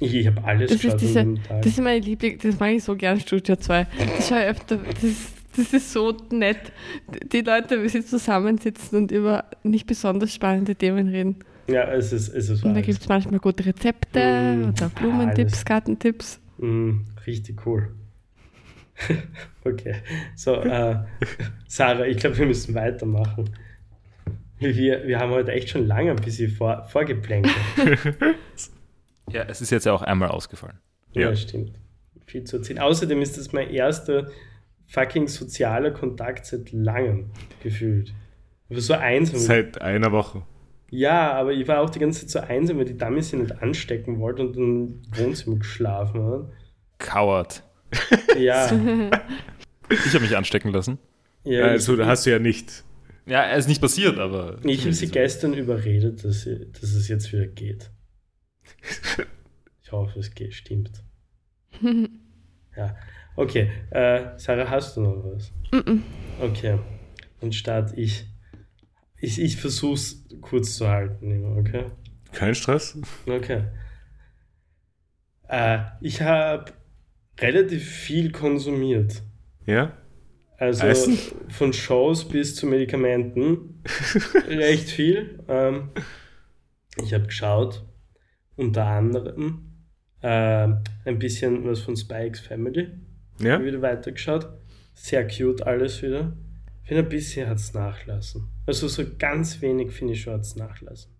Ich, 0.00 0.14
ich 0.14 0.26
habe 0.28 0.44
alles 0.44 0.70
Das 0.70 0.76
ist, 0.76 0.82
geschaut 0.84 1.00
diese, 1.00 1.18
dem 1.24 1.42
Tag. 1.42 1.62
das 1.62 1.72
ist 1.72 1.80
meine 1.82 1.98
Liebling, 1.98 2.38
das 2.40 2.60
mag 2.60 2.70
ich 2.70 2.84
so 2.84 2.94
gern, 2.94 3.18
Studio 3.18 3.56
2. 3.56 3.84
Das 4.16 4.28
schaue 4.28 4.38
ich 4.42 4.46
öfter, 4.46 4.76
das 4.76 5.02
ist, 5.02 5.32
das 5.58 5.72
ist 5.72 5.92
so 5.92 6.16
nett. 6.30 6.72
Die 7.32 7.40
Leute, 7.42 7.82
wie 7.82 7.88
sie 7.88 8.04
zusammensitzen 8.04 8.96
und 8.98 9.12
über 9.12 9.44
nicht 9.62 9.86
besonders 9.86 10.32
spannende 10.34 10.74
Themen 10.74 11.08
reden. 11.08 11.36
Ja, 11.68 11.84
es 11.92 12.12
ist, 12.12 12.28
es 12.34 12.48
ist 12.48 12.64
Und 12.64 12.74
da 12.74 12.80
gibt 12.80 13.00
es 13.00 13.08
manchmal 13.08 13.40
gute 13.40 13.66
Rezepte 13.66 14.20
Mm, 14.20 14.68
oder 14.70 14.88
Blumentipps, 14.88 15.52
alles. 15.52 15.64
Gartentipps. 15.66 16.40
Mm, 16.56 17.00
richtig 17.26 17.66
cool. 17.66 17.94
okay, 19.64 19.96
so, 20.34 20.54
äh, 20.54 20.96
Sarah, 21.68 22.06
ich 22.06 22.16
glaube, 22.16 22.38
wir 22.38 22.46
müssen 22.46 22.74
weitermachen. 22.74 23.50
Wir, 24.58 25.06
wir 25.06 25.18
haben 25.20 25.30
heute 25.30 25.52
echt 25.52 25.68
schon 25.68 25.86
lange 25.86 26.10
ein 26.10 26.16
bisschen 26.16 26.50
vor, 26.50 26.84
vorgeplänkelt. 26.88 27.54
Ja, 29.30 29.42
es 29.42 29.60
ist 29.60 29.68
jetzt 29.70 29.84
ja 29.84 29.92
auch 29.92 30.00
einmal 30.00 30.30
ausgefallen. 30.30 30.78
ja. 31.12 31.28
Ja. 31.28 31.36
stimmt. 31.36 31.72
Viel 32.24 32.44
zu 32.44 32.56
erzählen. 32.56 32.78
Außerdem 32.78 33.20
ist 33.22 33.36
das 33.36 33.52
mein 33.52 33.68
erster 33.70 34.30
fucking 34.88 35.28
sozialer 35.28 35.92
Kontakt 35.92 36.46
seit 36.46 36.72
langem 36.72 37.30
gefühlt. 37.62 38.12
Ich 38.68 38.76
war 38.76 38.82
so 38.82 38.94
einsam. 38.94 39.38
Seit 39.38 39.80
einer 39.80 40.12
Woche. 40.12 40.42
Ja, 40.90 41.32
aber 41.32 41.52
ich 41.52 41.68
war 41.68 41.80
auch 41.80 41.90
die 41.90 41.98
ganze 41.98 42.26
Zeit 42.26 42.30
so 42.30 42.48
einsam, 42.48 42.78
weil 42.78 42.86
die 42.86 42.96
Dame 42.96 43.22
sich 43.22 43.38
nicht 43.38 43.62
anstecken 43.62 44.18
wollte 44.20 44.42
und 44.42 44.56
im 44.56 45.02
Wohnzimmer 45.14 45.56
geschlafen 45.56 46.24
hat. 46.24 46.50
Coward. 46.98 47.62
Ja, 48.38 48.66
Ich 49.90 50.14
habe 50.14 50.20
mich 50.20 50.36
anstecken 50.36 50.72
lassen. 50.72 50.98
ja 51.44 51.64
also, 51.66 51.92
ich, 51.94 51.98
da 51.98 52.06
hast 52.06 52.26
du 52.26 52.30
ja 52.30 52.38
nicht. 52.38 52.84
Ja, 53.26 53.50
es 53.50 53.60
ist 53.60 53.68
nicht 53.68 53.80
passiert, 53.80 54.18
aber. 54.18 54.58
Ich 54.64 54.82
habe 54.82 54.92
sie 54.92 55.08
gestern 55.08 55.54
überredet, 55.54 56.24
dass, 56.24 56.42
sie, 56.42 56.70
dass 56.72 56.92
es 56.94 57.08
jetzt 57.08 57.32
wieder 57.32 57.46
geht. 57.46 57.90
Ich 59.82 59.92
hoffe, 59.92 60.18
es 60.18 60.34
geht, 60.34 60.52
stimmt. 60.52 61.02
Ja. 62.76 62.94
Okay, 63.38 63.70
äh, 63.90 64.36
Sarah, 64.36 64.68
hast 64.68 64.96
du 64.96 65.00
noch 65.00 65.22
was? 65.22 65.52
Mm-mm. 65.70 66.02
Okay, 66.40 66.76
dann 67.40 67.52
starte 67.52 67.94
ich. 67.94 68.26
Ich, 69.20 69.40
ich 69.40 69.56
versuche 69.56 69.94
es 69.94 70.26
kurz 70.40 70.74
zu 70.74 70.88
halten, 70.88 71.30
immer, 71.30 71.56
okay? 71.56 71.84
Kein 72.32 72.56
Stress? 72.56 72.98
Okay. 73.28 73.66
Äh, 75.46 75.78
ich 76.00 76.20
habe 76.20 76.72
relativ 77.38 77.88
viel 77.88 78.32
konsumiert. 78.32 79.22
Ja? 79.66 79.96
Also 80.56 80.88
Essen? 80.88 81.16
von 81.48 81.72
Shows 81.72 82.26
bis 82.26 82.56
zu 82.56 82.66
Medikamenten. 82.66 83.84
Recht 84.48 84.90
viel. 84.90 85.44
Ähm, 85.46 85.90
ich 87.00 87.14
habe 87.14 87.26
geschaut, 87.26 87.86
unter 88.56 88.84
anderem 88.86 89.86
äh, 90.22 90.66
ein 91.04 91.18
bisschen 91.20 91.64
was 91.64 91.78
von 91.78 91.96
Spikes 91.96 92.40
Family. 92.40 93.06
Ja? 93.40 93.62
Wieder 93.62 93.82
weitergeschaut. 93.82 94.48
Sehr 94.94 95.26
cute 95.26 95.62
alles 95.66 96.02
wieder. 96.02 96.36
Ich 96.82 96.88
finde, 96.88 97.02
ein 97.04 97.08
bisschen 97.08 97.48
hat 97.48 97.58
es 97.58 97.74
nachlassen. 97.74 98.48
Also 98.66 98.88
so 98.88 99.04
ganz 99.18 99.60
wenig 99.60 99.92
finde 99.92 100.14
ich 100.14 100.22
schon 100.22 100.34
hat 100.34 100.40
es 100.42 100.56
nachlassen. 100.56 101.12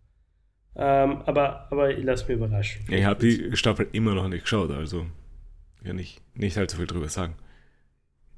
Ähm, 0.76 1.22
aber, 1.26 1.70
aber 1.72 1.96
ich 1.96 2.04
lasse 2.04 2.26
mich 2.26 2.36
überraschen. 2.36 2.84
Ich 2.90 3.04
habe 3.04 3.20
die 3.20 3.56
Staffel 3.56 3.88
immer 3.92 4.14
noch 4.14 4.28
nicht 4.28 4.42
geschaut, 4.42 4.70
also 4.70 5.06
kann 5.84 5.98
ich 5.98 6.20
nicht 6.34 6.56
allzu 6.58 6.76
viel 6.76 6.86
drüber 6.86 7.08
sagen. 7.08 7.34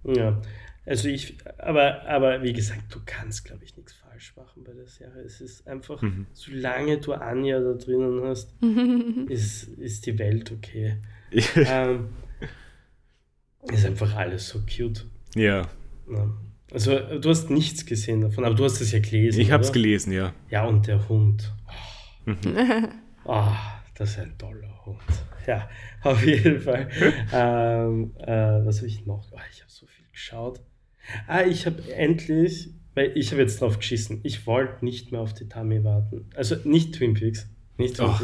Ja, 0.05 0.41
also 0.87 1.09
ich, 1.09 1.37
aber, 1.59 2.07
aber 2.07 2.43
wie 2.43 2.53
gesagt, 2.53 2.95
du 2.95 3.01
kannst, 3.05 3.45
glaube 3.45 3.65
ich, 3.65 3.77
nichts 3.77 3.93
falsch 3.93 4.35
machen 4.37 4.65
bei 4.65 4.73
der 4.73 4.87
Serie. 4.87 5.23
Es 5.23 5.41
ist 5.41 5.67
einfach, 5.69 6.01
Mhm. 6.03 6.27
solange 6.33 6.99
du 6.99 7.13
Anja 7.13 7.61
da 7.61 7.75
drinnen 7.75 8.23
hast, 8.25 8.55
ist, 9.29 9.65
ist 9.65 10.07
die 10.07 10.19
Welt 10.19 10.51
okay. 10.53 10.97
ähm, 11.57 12.09
ist 13.63 13.85
einfach 13.87 14.15
alles 14.17 14.49
so 14.49 14.61
cute. 14.61 15.07
ja, 15.35 15.69
Ja. 16.11 16.31
Also, 16.73 17.19
du 17.19 17.29
hast 17.31 17.51
nichts 17.51 17.85
gesehen 17.85 18.21
davon, 18.21 18.45
aber 18.45 18.55
du 18.55 18.65
hast 18.65 18.81
es 18.81 18.93
ja 18.93 19.01
gelesen. 19.01 19.41
ich 19.41 19.51
habe 19.51 19.65
es 19.65 19.73
gelesen, 19.73 20.13
ja. 20.13 20.33
Ja, 20.51 20.67
und 20.67 20.87
der 20.87 21.09
Hund. 21.09 21.53
Mhm. 22.27 22.89
Ah, 23.25 23.83
das 23.97 24.11
ist 24.11 24.19
ein 24.21 24.39
toller 24.39 24.85
Hund. 24.87 25.01
Ja, 25.49 25.69
auf 26.05 26.25
jeden 26.25 26.61
Fall. 26.61 26.89
ähm, 27.33 28.13
äh, 28.19 28.65
was 28.65 28.79
habe 28.79 28.87
ich 28.87 29.05
noch? 29.05 29.33
Ah, 29.33 29.41
ich 29.53 29.63
habe 29.63 29.71
so 29.71 29.87
viel 29.87 30.05
geschaut. 30.13 30.61
Ah, 31.27 31.43
ich 31.43 31.67
habe 31.67 31.83
endlich, 31.93 32.71
weil 32.95 33.17
ich 33.17 33.33
habe 33.33 33.41
jetzt 33.43 33.61
drauf 33.61 33.79
geschissen, 33.79 34.21
ich 34.23 34.47
wollte 34.47 34.85
nicht 34.85 35.11
mehr 35.11 35.23
auf 35.23 35.35
die 35.35 35.49
Tami 35.49 35.83
warten. 35.83 36.31
Also 36.37 36.55
nicht 36.65 36.95
Twin 36.95 37.15
Peaks. 37.15 37.49
Nicht 37.81 38.01
Oh, 38.01 38.15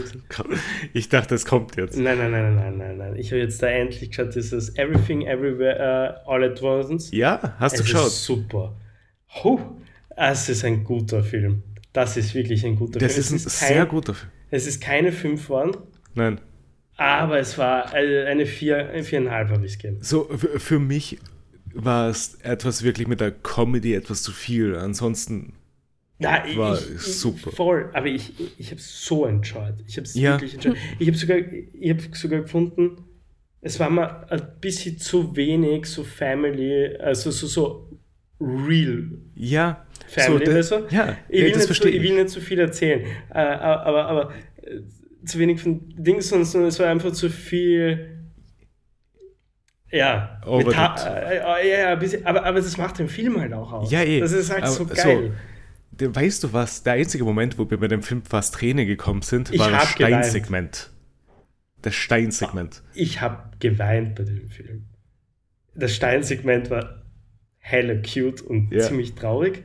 ich 0.93 1.09
dachte, 1.09 1.35
es 1.35 1.45
kommt 1.45 1.77
jetzt. 1.77 1.97
Nein, 1.99 2.19
nein, 2.19 2.31
nein, 2.31 2.55
nein, 2.57 2.79
nein, 2.79 2.99
nein. 2.99 3.17
Ich 3.17 3.31
habe 3.33 3.41
jetzt 3.41 3.63
da 3.63 3.67
endlich 3.69 4.11
geschaut, 4.11 4.35
dieses 4.35 4.77
Everything 4.77 5.23
Everywhere 5.27 6.23
uh, 6.27 6.31
All 6.31 6.45
at 6.45 6.63
Once. 6.63 7.11
Ja, 7.11 7.55
hast 7.59 7.77
du 7.79 7.83
es 7.83 7.87
geschaut? 7.91 8.07
Ist 8.09 8.25
super. 8.25 8.77
Huh, 9.43 9.59
es 10.17 10.49
ist 10.49 10.65
ein 10.65 10.85
guter 10.85 11.23
Film. 11.25 11.63
Das 11.93 12.17
ist 12.17 12.35
wirklich 12.35 12.65
ein 12.65 12.77
guter 12.77 12.99
Das 12.99 13.15
Film. 13.15 13.21
ist 13.25 13.31
ein 13.33 13.37
es 13.37 13.59
sehr 13.61 13.77
kein, 13.79 13.89
guter 13.89 14.15
Film. 14.15 14.31
Es 14.51 14.67
ist 14.67 14.81
keine 14.81 15.13
5 15.13 15.43
geworden, 15.43 15.77
Nein, 16.15 16.41
aber 16.97 17.39
es 17.39 17.59
war 17.59 17.93
eine 17.93 18.25
eine 18.27 18.47
vier, 18.47 18.89
eine 18.91 19.03
viereinhalb 19.03 19.51
habe 19.51 19.67
ich 19.67 19.73
es 19.73 19.79
gegeben. 19.79 19.99
so 20.01 20.25
für 20.57 20.79
mich 20.79 21.19
war 21.75 22.09
es 22.09 22.37
etwas 22.43 22.83
wirklich 22.85 23.07
mit 23.09 23.21
der 23.21 23.33
Comedy 23.33 23.93
etwas 23.95 24.23
zu 24.23 24.33
viel. 24.33 24.77
Ansonsten, 24.77 25.53
Ich, 26.19 26.57
War 26.57 26.75
ich, 26.79 26.99
super. 27.01 27.51
Voll, 27.51 27.91
aber 27.93 28.07
ich, 28.07 28.33
ich 28.59 28.67
habe 28.71 28.81
es 28.81 29.05
so 29.05 29.27
enjoyed. 29.27 29.75
Ich 29.87 29.97
habe 29.99 30.07
es 30.07 30.15
Ja. 30.15 30.33
wirklich 30.33 30.55
enjoyed. 30.55 30.77
Ich 30.99 31.09
habe 31.09 31.17
sogar, 31.19 31.37
ich 31.39 31.91
hab 31.91 32.17
sogar 32.17 32.41
gefunden, 32.41 32.97
es 33.61 33.79
war 33.81 33.91
mal 33.91 34.25
ein 34.31 34.43
bisschen 34.61 34.97
zu 34.99 35.37
wenig 35.37 35.87
so 35.87 36.05
Family, 36.05 36.97
also 36.99 37.31
so, 37.31 37.47
so 37.47 37.99
real 38.41 39.09
ja, 39.35 39.85
Family, 40.07 40.47
so, 40.47 40.53
weißt 40.55 40.71
du? 40.73 40.95
ja, 40.95 41.17
Ich 41.29 41.41
will, 41.43 41.49
das 41.51 41.57
nicht 41.57 41.61
zu, 41.61 41.67
verstehe 41.67 41.91
ich 41.93 42.03
will 42.03 42.15
nicht 42.15 42.29
zu 42.31 42.41
viel 42.41 42.61
erzählen, 42.61 43.01
äh, 43.31 43.39
aber, 43.39 44.07
aber 44.07 44.33
äh, 44.63 44.81
zu 45.27 45.39
wenig 45.39 45.61
von 45.61 45.81
Dings, 45.97 46.29
sondern 46.29 46.69
es 46.69 46.79
war 46.79 46.89
einfach 46.89 47.13
zu 47.13 47.29
viel. 47.29 48.13
Ja, 49.91 50.41
äh, 50.47 50.61
äh, 50.63 51.37
ja, 51.37 51.79
ja, 51.81 51.93
ein 51.93 51.99
bisschen, 51.99 52.27
aber, 52.27 52.45
aber 52.45 52.59
das 52.61 52.77
macht 52.77 52.99
den 52.99 53.09
Film 53.09 53.41
halt 53.41 53.53
auch 53.53 53.73
aus. 53.73 53.91
Ja, 53.91 54.03
eh. 54.03 54.21
Das 54.21 54.33
ist 54.33 54.51
halt 54.51 54.65
Aber 54.65 54.73
so 54.73 54.85
so- 54.85 54.95
geil. 54.95 55.23
der, 55.23 55.33
weißt 56.01 56.45
du 56.45 56.53
was? 56.53 56.83
Der 56.83 56.95
einzige 56.95 57.25
Moment, 57.25 57.59
wo 57.59 57.69
wir 57.71 57.79
bei 57.79 57.89
dem 57.89 58.03
Film 58.03 58.23
fast 58.23 58.55
Tränen 58.55 58.87
gekommen 58.87 59.23
sind, 59.23 59.53
Ich 59.53 59.59
war 59.59 59.71
das 59.71 59.91
hab 59.91 59.97
geweint. 59.97 60.15
Steinsegment. 60.25 60.91
Das 61.83 61.95
Steinsegment. 61.95 62.83
Ich 62.95 63.21
habe 63.21 63.51
geweint 63.59 64.15
bei 64.17 64.25
dem 64.25 64.49
Film. 64.49 64.87
Das 65.75 65.95
Steinsegment 65.95 66.71
war 66.71 67.03
hella 67.59 67.95
cute 67.97 68.41
und 68.43 68.73
Ja. 68.73 68.81
ziemlich 68.81 69.15
traurig. 69.15 69.65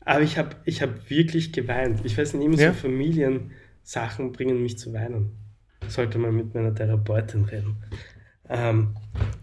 Aber 0.00 0.20
ich 0.22 0.38
habe 0.38 0.56
ich 0.64 0.82
hab 0.82 1.08
wirklich 1.10 1.52
geweint. 1.52 2.00
Ich 2.04 2.16
weiß 2.18 2.34
nicht, 2.34 2.44
immer 2.44 2.56
Ja. 2.58 2.72
so 2.72 2.80
Familiensachen 2.80 4.32
bringen 4.32 4.62
mich 4.62 4.78
zu 4.78 4.92
weinen. 4.92 5.32
Sollte 5.88 6.18
mal 6.18 6.32
mit 6.32 6.54
meiner 6.54 6.74
Therapeutin 6.74 7.44
reden. 7.44 7.82
Ähm, 8.48 8.96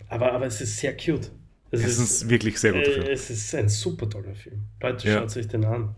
aber, 0.08 0.32
aber 0.34 0.46
es 0.46 0.62
ist 0.62 0.78
sehr 0.78 0.96
cute. 0.96 1.32
Es 1.72 1.82
Das 1.84 1.98
ist 2.00 2.24
ein 2.24 2.30
wirklich 2.30 2.60
sehr 2.60 2.74
guter 2.74 2.88
äh, 2.88 2.92
Film. 2.94 3.08
Es 3.12 3.30
ist 3.30 3.54
ein 3.56 3.70
super 3.70 4.10
toller 4.10 4.34
Film. 4.36 4.64
Leute, 4.82 5.08
Ja. 5.08 5.20
schaut 5.20 5.38
euch 5.38 5.48
den 5.48 5.66
an. 5.66 5.96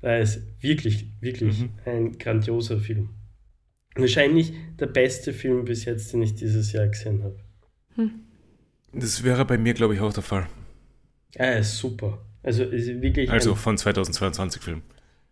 Er 0.00 0.20
ist 0.20 0.40
wirklich, 0.60 1.06
wirklich 1.20 1.60
Mhm. 1.60 1.70
ein 1.84 2.18
grandioser 2.18 2.78
Film. 2.80 3.10
Wahrscheinlich 3.94 4.52
der 4.80 4.86
beste 4.86 5.32
Film 5.32 5.64
bis 5.64 5.84
jetzt, 5.84 6.12
den 6.12 6.22
ich 6.22 6.34
dieses 6.34 6.72
Jahr 6.72 6.88
gesehen 6.88 7.22
habe. 7.22 7.38
Das 8.92 9.22
wäre 9.22 9.44
bei 9.44 9.58
mir, 9.58 9.74
glaube 9.74 9.94
ich, 9.94 10.00
auch 10.00 10.12
der 10.12 10.22
Fall. 10.22 10.46
Er 11.34 11.58
ist 11.58 11.78
super. 11.78 12.18
Also 12.42 12.64
ist 12.64 13.00
wirklich 13.00 13.30
Also 13.30 13.52
ein, 13.52 13.56
von 13.56 13.78
2022 13.78 14.60
Film. 14.62 14.82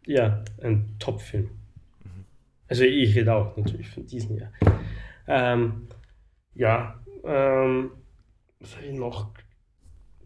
ja, 0.07 0.45
ein 0.63 0.95
Top-Film. 0.99 1.51
Also 2.69 2.85
ich 2.85 3.17
rede 3.17 3.35
auch 3.35 3.57
natürlich 3.57 3.89
von 3.89 4.07
diesem 4.07 4.37
Jahr. 4.39 4.53
Ähm, 5.27 5.89
ja, 6.55 7.03
ähm, 7.25 7.91
was 8.61 8.77
habe 8.77 8.87
ich 8.87 8.93
noch? 8.97 9.33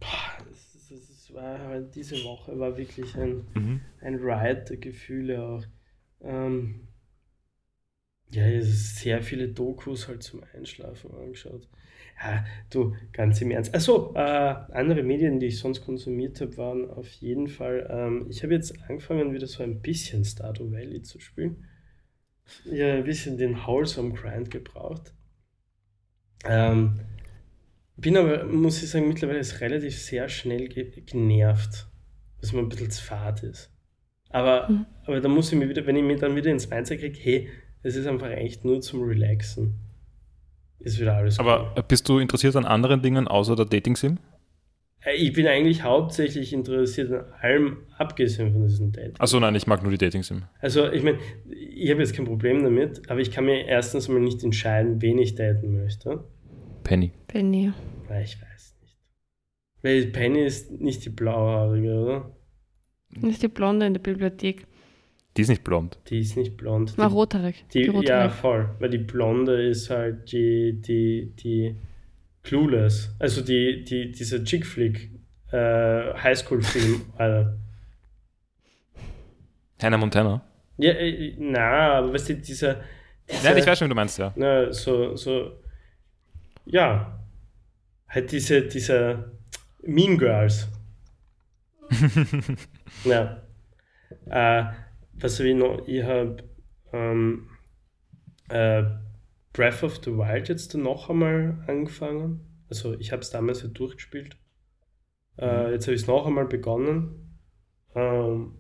Es 0.01 1.33
war 1.35 1.59
halt 1.59 1.95
diese 1.95 2.23
Woche 2.25 2.59
war 2.59 2.77
wirklich 2.77 3.17
ein, 3.17 3.47
Mhm. 3.55 3.81
ein 4.01 4.15
Ride 4.17 4.65
der 4.69 4.77
Gefühle 4.77 5.43
auch. 5.43 5.65
Ähm, 6.21 6.89
ja, 8.31 8.47
es 8.47 8.69
ist 8.69 8.97
sehr 8.97 9.23
viele 9.23 9.49
Dokus 9.49 10.09
halt 10.09 10.23
zum 10.23 10.43
Einschlafen 10.55 11.13
angeschaut. 11.15 11.69
Ja, 12.23 12.45
du, 12.71 12.95
ganz 13.13 13.41
im 13.41 13.51
Ernst. 13.51 13.75
Achso, 13.75 14.13
äh, 14.15 14.19
andere 14.19 15.03
Medien, 15.03 15.41
die 15.41 15.47
ich 15.47 15.59
sonst 15.59 15.85
konsumiert 15.85 16.41
habe, 16.41 16.57
waren 16.57 16.91
auf 16.91 17.09
jeden 17.09 17.49
Fall, 17.49 17.87
ähm, 17.91 18.27
ich 18.31 18.43
habe 18.43 18.55
jetzt 18.55 18.81
angefangen, 18.89 19.33
wieder 19.33 19.47
so 19.47 19.63
ein 19.63 19.81
bisschen 19.83 20.25
Stardew 20.25 20.71
Valley 20.71 21.03
zu 21.03 21.19
spielen. 21.21 21.65
Ja, 22.65 22.95
ein 22.95 23.05
bisschen 23.05 23.39
den 23.39 23.57
Wholesome 23.57 24.15
Grind 24.15 24.51
gebraucht. 24.51 25.15
Ähm, 26.45 27.01
bin 27.97 28.17
aber, 28.17 28.45
muss 28.45 28.83
ich 28.83 28.91
sagen, 28.91 29.09
mittlerweile 29.09 29.39
ist 29.39 29.61
relativ 29.61 29.97
sehr 29.99 30.29
schnell 30.29 30.69
ge 30.69 30.91
genervt, 31.07 31.87
dass 32.41 32.53
man 32.53 32.65
ein 32.65 32.69
bisschen 32.69 32.91
zu 32.91 33.03
fad 33.05 33.43
ist. 33.43 33.71
Aber, 34.31 34.69
Mhm. 34.69 34.87
aber 35.07 35.21
da 35.21 35.29
muss 35.29 35.53
ich 35.53 35.59
mir 35.59 35.69
wieder, 35.69 35.87
wenn 35.87 35.97
ich 35.97 36.03
mir 36.03 36.17
dann 36.17 36.35
wieder 36.37 36.51
ins 36.51 36.69
Mindset 36.69 37.01
kriege, 37.01 37.19
hey, 37.21 37.49
es 37.83 37.97
ist 37.97 38.07
einfach 38.07 38.31
echt 38.31 38.65
nur 38.65 38.81
zum 38.81 39.03
Relaxen, 39.03 39.75
ist 40.81 40.99
wieder 41.01 41.15
alles 41.17 41.39
Aber 41.39 41.73
äh, 41.77 41.83
bist 41.87 42.09
du 42.09 42.19
interessiert 42.19 42.57
an 42.57 42.65
anderen 42.65 43.01
Dingen 43.03 43.29
außer 43.29 43.55
der 43.57 43.67
Dating-Sim? 43.67 44.19
Äh, 45.05 45.15
Ich 45.17 45.33
bin 45.33 45.47
eigentlich 45.47 45.83
hauptsächlich 45.85 46.53
interessiert 46.53 47.13
an 47.13 47.27
allem, 47.41 47.77
abgesehen 47.97 48.53
von 48.53 48.67
diesem 48.67 48.91
Date. 48.91 49.21
Achso, 49.21 49.39
nein, 49.39 49.55
ich 49.55 49.67
mag 49.69 49.83
nur 49.83 49.93
die 49.93 49.99
Dating-Sim. 49.99 50.43
Also, 50.61 50.91
ich 50.91 51.03
meine, 51.05 51.19
ich 51.49 51.91
habe 51.91 52.01
jetzt 52.01 52.15
kein 52.17 52.25
Problem 52.25 52.65
damit, 52.65 53.09
aber 53.09 53.21
ich 53.21 53.31
kann 53.31 53.45
mir 53.45 53.67
erstens 53.67 54.09
mal 54.09 54.19
nicht 54.21 54.43
entscheiden, 54.43 55.01
wen 55.01 55.19
ich 55.19 55.37
daten 55.37 55.73
möchte. 55.81 56.25
Penny. 56.85 57.13
Penny. 57.27 57.73
Ich 58.23 58.41
weiß 58.41 58.77
nicht. 58.81 58.97
Weil 59.83 60.07
Penny 60.07 60.45
ist 60.45 60.71
nicht 60.71 61.05
die 61.05 61.11
blauhaarige, 61.11 61.93
oder? 61.95 62.37
Ist 63.29 63.43
die 63.43 63.49
Blonde 63.49 63.87
in 63.87 63.95
der 63.95 64.01
Bibliothek. 64.01 64.67
Die 65.37 65.43
ist 65.43 65.49
nicht 65.49 65.65
blond. 65.65 65.99
Die 66.11 66.21
ist 66.21 66.37
nicht 66.37 66.57
blond. 66.57 66.97
War 66.97 67.09
Die, 67.09 67.15
rothaarig. 67.15 67.65
die, 67.73 67.81
Die 67.81 67.87
ja, 67.87 67.93
rothaarig. 67.93 68.33
voll. 68.35 68.71
Weil 68.79 68.91
die 68.91 68.99
blonde 68.99 69.67
ist 69.69 69.91
halt 69.91 70.31
die, 70.31 70.81
die, 70.81 71.35
die 71.37 71.77
Clueless. 72.45 73.15
Also 73.19 73.41
die, 73.41 73.83
die, 73.85 74.13
dieser 74.13 74.45
Chick-Flick 74.45 75.11
äh, 75.51 76.15
Highschool-Film, 76.15 77.03
Alter. 77.17 77.59
Hannah 79.83 79.97
Montana. 79.99 80.43
Ja, 80.79 80.93
äh, 80.93 81.35
na, 81.39 81.95
aber 81.99 82.13
weißt 82.15 82.29
du, 82.31 82.35
dieser. 82.37 82.81
dieser 83.29 83.49
Nein, 83.51 83.59
ich 83.59 83.67
weiß 83.67 83.79
schon, 83.79 83.87
wie 83.87 83.91
du 83.91 83.95
meinst, 83.97 84.19
ja. 84.19 84.33
Na, 84.37 84.73
so, 84.73 85.15
so. 85.17 85.53
Ja. 86.65 87.21
Halt 88.09 88.33
diese, 88.33 88.63
dieser 88.63 89.33
Mean 89.83 90.19
Girls. 90.19 90.69
ja. 93.05 93.43
Äh, 94.27 94.65
was 95.15 95.39
habe 95.39 95.49
ich 95.49 95.57
noch? 95.57 95.87
Ich 95.87 96.03
habe 96.03 96.37
ähm, 96.93 97.49
äh, 98.49 98.85
Breath 99.53 99.83
of 99.83 99.97
the 100.05 100.11
Wild 100.13 100.49
jetzt 100.49 100.75
noch 100.75 101.11
einmal 101.11 101.63
angefangen. 101.67 102.65
Also 102.69 102.95
ich 102.99 103.13
habe 103.13 103.23
es 103.23 103.31
damals 103.31 103.63
ja 103.63 103.69
durchgespielt. 103.69 104.37
Äh, 105.39 105.73
jetzt 105.73 105.87
habe 105.87 105.95
ich 105.95 106.03
es 106.03 106.07
noch 106.07 106.27
einmal 106.27 106.47
begonnen. 106.47 107.39
Ähm, 107.95 108.59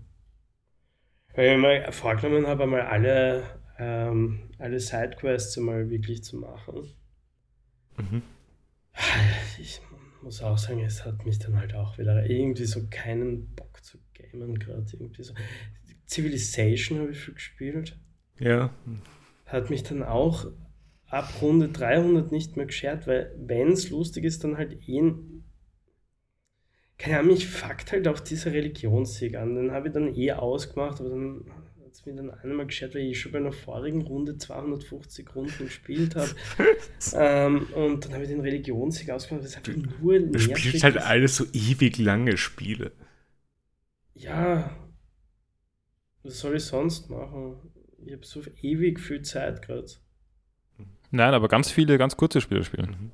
weil 1.34 1.56
ich 1.56 1.60
mir 1.60 1.92
vorgenommen 1.92 2.46
habe, 2.46 2.64
einmal 2.64 2.82
alle, 2.82 3.42
ähm, 3.78 4.50
alle 4.58 4.78
Sidequests 4.78 5.58
einmal 5.58 5.90
wirklich 5.90 6.22
zu 6.22 6.36
machen. 6.36 6.94
Mhm. 7.98 8.22
Ich 9.60 9.80
muss 10.22 10.42
auch 10.42 10.58
sagen, 10.58 10.80
es 10.80 11.04
hat 11.04 11.24
mich 11.26 11.38
dann 11.38 11.56
halt 11.58 11.74
auch 11.74 11.98
wieder 11.98 12.28
irgendwie 12.28 12.64
so 12.64 12.86
keinen 12.88 13.54
Bock 13.54 13.82
zu 13.84 13.98
gamen 14.14 14.58
gerade. 14.58 14.84
Irgendwie 14.92 15.22
so. 15.22 15.34
Civilization 16.06 16.98
habe 17.00 17.10
ich 17.12 17.18
viel 17.18 17.34
gespielt. 17.34 17.98
Ja. 18.38 18.74
Hat 19.46 19.70
mich 19.70 19.82
dann 19.82 20.02
auch 20.02 20.46
ab 21.06 21.32
Runde 21.42 21.68
300 21.68 22.32
nicht 22.32 22.56
mehr 22.56 22.66
geschert, 22.66 23.06
weil 23.06 23.34
wenn 23.38 23.68
es 23.72 23.90
lustig 23.90 24.24
ist, 24.24 24.44
dann 24.44 24.56
halt 24.56 24.88
eh... 24.88 25.00
ein- 25.00 25.44
Keine 26.98 27.18
Ahnung, 27.18 27.32
mich 27.32 27.46
fuckt 27.46 27.92
halt 27.92 28.08
auch 28.08 28.20
dieser 28.20 28.52
Religionssieg 28.52 29.36
an. 29.36 29.54
Den 29.54 29.72
habe 29.72 29.88
ich 29.88 29.94
dann 29.94 30.14
eh 30.14 30.32
ausgemacht, 30.32 31.00
aber 31.00 31.10
dann 31.10 31.44
es 32.06 32.14
mir 32.14 32.14
dann 32.14 32.30
einmal 32.30 32.66
geschert, 32.66 32.94
weil 32.94 33.02
ich 33.02 33.20
schon 33.20 33.32
bei 33.32 33.38
einer 33.38 33.52
vorigen 33.52 34.02
Runde 34.02 34.36
250 34.36 35.34
Runden 35.34 35.64
gespielt 35.64 36.16
habe. 36.16 36.30
ähm, 37.14 37.66
und 37.74 38.04
dann 38.04 38.12
habe 38.12 38.24
ich 38.24 38.28
den 38.28 38.40
Religionssieg 38.40 39.10
ausgemacht, 39.10 39.44
das 39.44 39.52
ist 39.52 39.56
einfach 39.56 40.00
nur 40.00 40.20
Du 40.20 40.38
spielst 40.38 40.84
halt 40.84 40.98
alles 40.98 41.36
so 41.36 41.44
ewig 41.52 41.98
lange 41.98 42.36
Spiele. 42.36 42.92
Ja, 44.14 44.76
was 46.22 46.38
soll 46.38 46.56
ich 46.56 46.64
sonst 46.64 47.10
machen? 47.10 47.56
Ich 48.04 48.12
habe 48.12 48.24
so 48.24 48.42
ewig 48.62 49.00
viel 49.00 49.22
Zeit 49.22 49.62
gerade. 49.62 49.86
Nein, 51.10 51.34
aber 51.34 51.48
ganz 51.48 51.70
viele, 51.70 51.98
ganz 51.98 52.16
kurze 52.16 52.40
Spiele 52.40 52.64
spielen. 52.64 53.12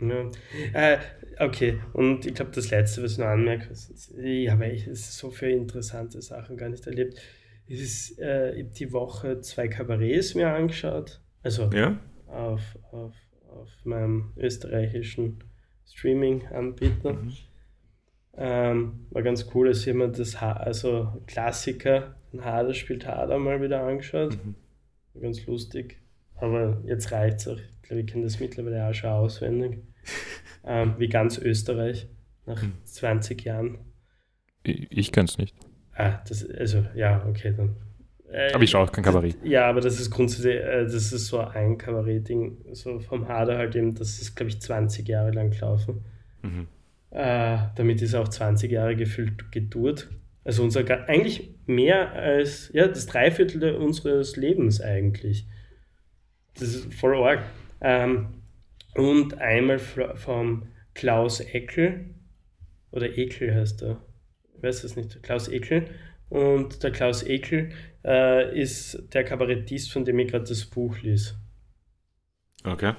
Ja. 0.00 0.30
Äh, 0.72 0.98
okay, 1.38 1.78
und 1.92 2.26
ich 2.26 2.34
glaube, 2.34 2.50
das 2.52 2.70
Letzte, 2.70 3.02
was 3.02 3.12
ich 3.12 3.18
noch 3.18 3.26
anmerke, 3.26 3.70
ist, 3.70 4.12
ich 4.16 4.50
habe 4.50 4.64
echt 4.64 4.88
es 4.88 5.00
ist 5.00 5.18
so 5.18 5.30
viele 5.30 5.52
interessante 5.52 6.20
Sachen 6.22 6.56
gar 6.56 6.68
nicht 6.68 6.86
erlebt. 6.86 7.20
Es 7.68 7.80
ist, 7.80 8.18
äh, 8.18 8.54
ich 8.54 8.64
habe 8.64 8.74
die 8.74 8.92
Woche 8.92 9.40
zwei 9.40 9.68
Kabarets 9.68 10.34
mir 10.34 10.52
angeschaut. 10.52 11.20
Also 11.42 11.70
Ja? 11.72 11.98
auf, 12.26 12.60
auf, 12.90 13.14
auf 13.48 13.68
meinem 13.84 14.32
österreichischen 14.36 15.42
Streaming-Anbieter. 15.86 17.12
Mhm. 17.14 17.32
Ähm, 18.34 19.06
war 19.10 19.22
ganz 19.22 19.46
cool, 19.54 19.68
dass 19.68 19.84
jemand 19.84 20.18
das 20.18 20.40
ha 20.40 20.52
also 20.52 21.22
Klassiker, 21.26 22.16
ein 22.32 22.44
Hader 22.44 22.72
spielt 22.72 23.06
Hader 23.06 23.38
mal 23.38 23.60
wieder 23.60 23.82
angeschaut. 23.84 24.32
Mhm. 24.44 24.54
War 25.14 25.22
ganz 25.22 25.44
lustig. 25.46 25.98
Aber 26.36 26.82
jetzt 26.86 27.12
reicht's 27.12 27.46
auch. 27.46 27.58
Ich 27.58 27.82
glaube, 27.82 28.00
ich 28.00 28.06
kenne 28.06 28.24
das 28.24 28.40
mittlerweile 28.40 28.88
auch 28.88 28.94
schon 28.94 29.10
auswendig. 29.10 29.78
ähm, 30.64 30.94
wie 30.98 31.08
ganz 31.08 31.38
Österreich 31.38 32.08
nach 32.46 32.62
Mhm. 32.62 32.72
20 32.84 33.42
Jahren. 33.44 33.78
Ich, 34.64 34.86
ich 34.90 35.12
könnte 35.12 35.32
es 35.32 35.38
nicht. 35.38 35.54
Ah, 35.94 36.20
das, 36.28 36.48
also, 36.48 36.84
ja, 36.94 37.24
okay, 37.28 37.52
dann. 37.56 37.76
Äh, 38.30 38.52
Aber 38.52 38.62
ich 38.64 38.70
schaue 38.70 38.84
auch 38.84 38.92
kein 38.92 39.04
Kabarett. 39.04 39.36
Ja, 39.44 39.66
aber 39.66 39.80
das 39.80 40.00
ist 40.00 40.10
grundsätzlich, 40.10 40.56
äh, 40.56 40.84
das 40.84 41.12
ist 41.12 41.26
so 41.26 41.38
ein 41.40 41.76
Kabarett-Ding, 41.76 42.64
so 42.72 42.98
vom 43.00 43.28
Hader 43.28 43.58
halt 43.58 43.76
eben, 43.76 43.94
das 43.94 44.20
ist, 44.20 44.34
glaube 44.34 44.50
ich, 44.50 44.60
20 44.60 45.06
Jahre 45.06 45.32
lang 45.32 45.50
gelaufen. 45.50 46.04
Mhm. 46.40 46.66
Äh, 47.10 47.58
damit 47.76 48.00
ist 48.00 48.14
auch 48.14 48.28
20 48.28 48.72
Jahre 48.72 48.96
gefühlt 48.96 49.52
gedurt. 49.52 50.08
Also 50.44 50.62
unser, 50.62 51.08
eigentlich 51.08 51.54
mehr 51.66 52.12
als, 52.12 52.70
ja, 52.72 52.88
das 52.88 53.06
Dreiviertel 53.06 53.74
unseres 53.76 54.36
Lebens 54.36 54.80
eigentlich. 54.80 55.46
Das 56.58 56.68
ist 56.68 56.94
voll 56.94 57.14
arg. 57.16 57.42
Ähm, 57.82 58.28
und 58.94 59.38
einmal 59.38 59.78
vom 59.78 60.64
Klaus 60.94 61.40
Eckel, 61.40 62.06
oder 62.90 63.16
Ekel 63.16 63.54
heißt 63.54 63.82
er, 63.82 63.98
weiß 64.62 64.84
es 64.84 64.96
nicht, 64.96 65.22
Klaus 65.22 65.48
Ekel. 65.48 65.88
Und 66.28 66.82
der 66.82 66.92
Klaus 66.92 67.22
Ekel 67.22 67.72
äh, 68.04 68.58
ist 68.58 69.02
der 69.12 69.24
Kabarettist, 69.24 69.92
von 69.92 70.04
dem 70.04 70.18
ich 70.18 70.30
gerade 70.30 70.44
das 70.44 70.64
Buch 70.64 70.98
lese. 71.02 71.34
Okay. 72.64 72.94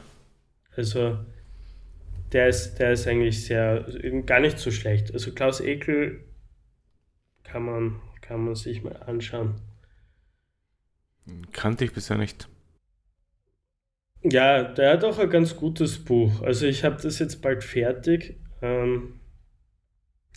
Also 0.76 1.20
der 2.32 2.48
ist, 2.48 2.76
der 2.76 2.94
ist 2.94 3.08
eigentlich 3.08 3.46
sehr, 3.46 3.86
gar 4.26 4.40
nicht 4.40 4.60
so 4.60 4.72
schlecht. 4.72 5.14
Also 5.14 5.32
Klaus 5.34 5.62
Ekel 5.62 6.24
Kann 7.44 7.64
man, 7.64 8.02
kann 8.22 8.44
man 8.44 8.56
sich 8.56 8.84
mal 8.84 8.98
anschauen. 9.04 9.56
Kannte 11.52 11.86
ich 11.86 11.94
bisher 11.94 12.18
nicht. 12.18 12.50
Ja, 14.24 14.64
der 14.64 14.94
hat 14.94 15.04
auch 15.04 15.20
ein 15.20 15.30
ganz 15.30 15.56
gutes 15.56 16.04
Buch. 16.04 16.42
Also 16.42 16.66
ich 16.66 16.84
habe 16.84 17.02
das 17.02 17.20
jetzt 17.20 17.42
bald 17.42 17.64
fertig. 17.64 18.40
Ähm, 18.62 19.20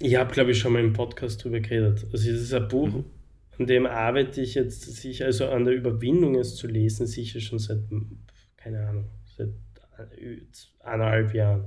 ich 0.00 0.16
habe, 0.16 0.32
glaube 0.32 0.50
ich, 0.52 0.58
schon 0.58 0.72
mal 0.72 0.82
im 0.82 0.92
Podcast 0.92 1.42
drüber 1.42 1.60
geredet. 1.60 2.04
Also 2.12 2.30
es 2.30 2.40
ist 2.42 2.52
ein 2.54 2.68
Buch, 2.68 2.88
Mhm. 2.88 3.04
an 3.58 3.66
dem 3.66 3.86
arbeite 3.86 4.40
ich 4.40 4.54
jetzt 4.54 4.82
sicher, 4.82 5.24
also 5.26 5.48
an 5.48 5.64
der 5.64 5.74
Überwindung 5.74 6.34
es 6.36 6.56
zu 6.56 6.66
lesen, 6.66 7.06
sicher 7.06 7.40
schon 7.40 7.58
seit, 7.58 7.80
keine 8.56 8.86
Ahnung, 8.88 9.08
seit 9.36 9.50
eineinhalb 10.80 11.34
Jahren. 11.34 11.64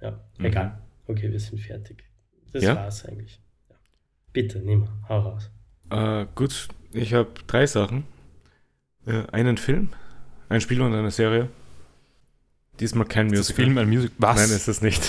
Ja, 0.00 0.20
Mhm. 0.38 0.44
egal. 0.46 0.82
Okay, 1.06 1.30
wir 1.30 1.38
sind 1.40 1.60
fertig. 1.60 2.04
Das 2.52 2.62
Ja? 2.64 2.74
war's 2.76 3.04
eigentlich. 3.04 3.40
Ja. 3.70 3.76
Bitte, 4.32 4.58
nimm, 4.60 4.88
hau 5.08 5.20
raus. 5.20 5.50
Äh, 5.90 6.26
gut, 6.34 6.68
ich 6.92 7.14
habe 7.14 7.30
drei 7.46 7.66
Sachen. 7.66 8.04
Äh, 9.06 9.24
einen 9.32 9.58
Film, 9.58 9.90
ein 10.48 10.60
Spiel 10.60 10.80
und 10.80 10.94
eine 10.94 11.10
Serie. 11.10 11.48
Diesmal 12.80 13.06
kein 13.06 13.26
Musical. 13.28 13.64
Film, 13.64 13.78
ein 13.78 13.88
Music. 13.88 14.10
Was? 14.18 14.36
Nein, 14.36 14.56
ist 14.56 14.66
es 14.66 14.80
nicht. 14.82 15.02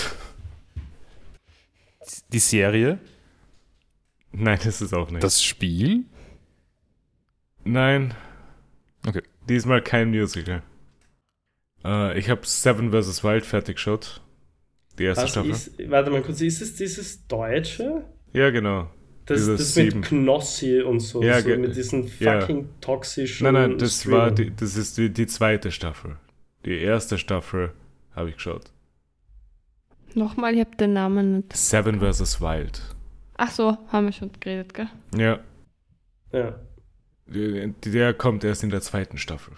Die 2.32 2.38
Serie? 2.38 2.98
Nein, 4.32 4.58
ist 4.64 4.80
es 4.80 4.92
auch 4.92 5.10
nicht. 5.10 5.22
Das 5.22 5.42
Spiel? 5.42 6.04
Nein. 7.64 8.14
Okay. 9.06 9.22
Diesmal 9.48 9.82
kein 9.82 10.10
Musical. 10.10 10.62
Äh, 11.84 12.18
ich 12.18 12.28
habe 12.30 12.40
Seven 12.44 12.90
vs. 12.90 13.22
Wild 13.24 13.46
fertig 13.46 13.76
geschaut. 13.76 14.20
Die 14.98 15.04
erste 15.04 15.24
Was 15.24 15.30
Staffel. 15.30 15.50
ist, 15.50 15.90
warte 15.90 16.10
mal 16.10 16.22
kurz, 16.22 16.40
ist 16.40 16.62
es 16.62 16.74
dieses 16.74 17.26
Deutsche? 17.26 18.04
Ja, 18.32 18.50
genau. 18.50 18.90
Das, 19.26 19.38
Dieses 19.40 19.58
das 19.58 19.74
sieben. 19.74 20.00
mit 20.00 20.08
Knossi 20.08 20.80
und 20.82 21.00
so, 21.00 21.20
Ja, 21.22 21.40
so 21.40 21.48
mit 21.56 21.74
diesen 21.74 22.08
ja. 22.20 22.40
fucking 22.40 22.68
toxischen. 22.80 23.44
Nein, 23.44 23.54
nein, 23.54 23.78
das 23.78 24.08
war 24.08 24.30
die, 24.30 24.54
das 24.54 24.76
ist 24.76 24.96
die, 24.98 25.12
die 25.12 25.26
zweite 25.26 25.72
Staffel. 25.72 26.16
Die 26.64 26.78
erste 26.78 27.18
Staffel 27.18 27.72
habe 28.14 28.28
ich 28.30 28.36
geschaut. 28.36 28.70
Nochmal, 30.16 30.54
ich 30.54 30.60
habe 30.60 30.74
den 30.76 30.94
Namen 30.94 31.36
nicht. 31.36 31.52
Seven 31.54 32.00
vs. 32.00 32.40
Wild. 32.40 32.80
Ach 33.36 33.50
so, 33.50 33.76
haben 33.88 34.06
wir 34.06 34.12
schon 34.12 34.30
geredet, 34.40 34.72
gell? 34.72 34.88
Ja, 35.16 35.40
Ja. 36.32 36.58
die- 37.26 37.72
der 37.84 38.14
kommt 38.14 38.42
erst 38.42 38.62
in 38.64 38.70
der 38.70 38.80
zweiten 38.80 39.18
Staffel. 39.18 39.52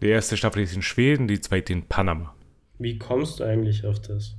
Die 0.00 0.06
erste 0.08 0.36
Staffel 0.36 0.62
ist 0.62 0.76
in 0.76 0.82
Schweden, 0.82 1.26
die 1.26 1.40
zweite 1.40 1.72
in 1.72 1.82
Panama. 1.88 2.32
Wie 2.78 2.96
kommst 2.98 3.40
du 3.40 3.44
eigentlich 3.44 3.84
auf 3.84 4.00
das? 4.00 4.36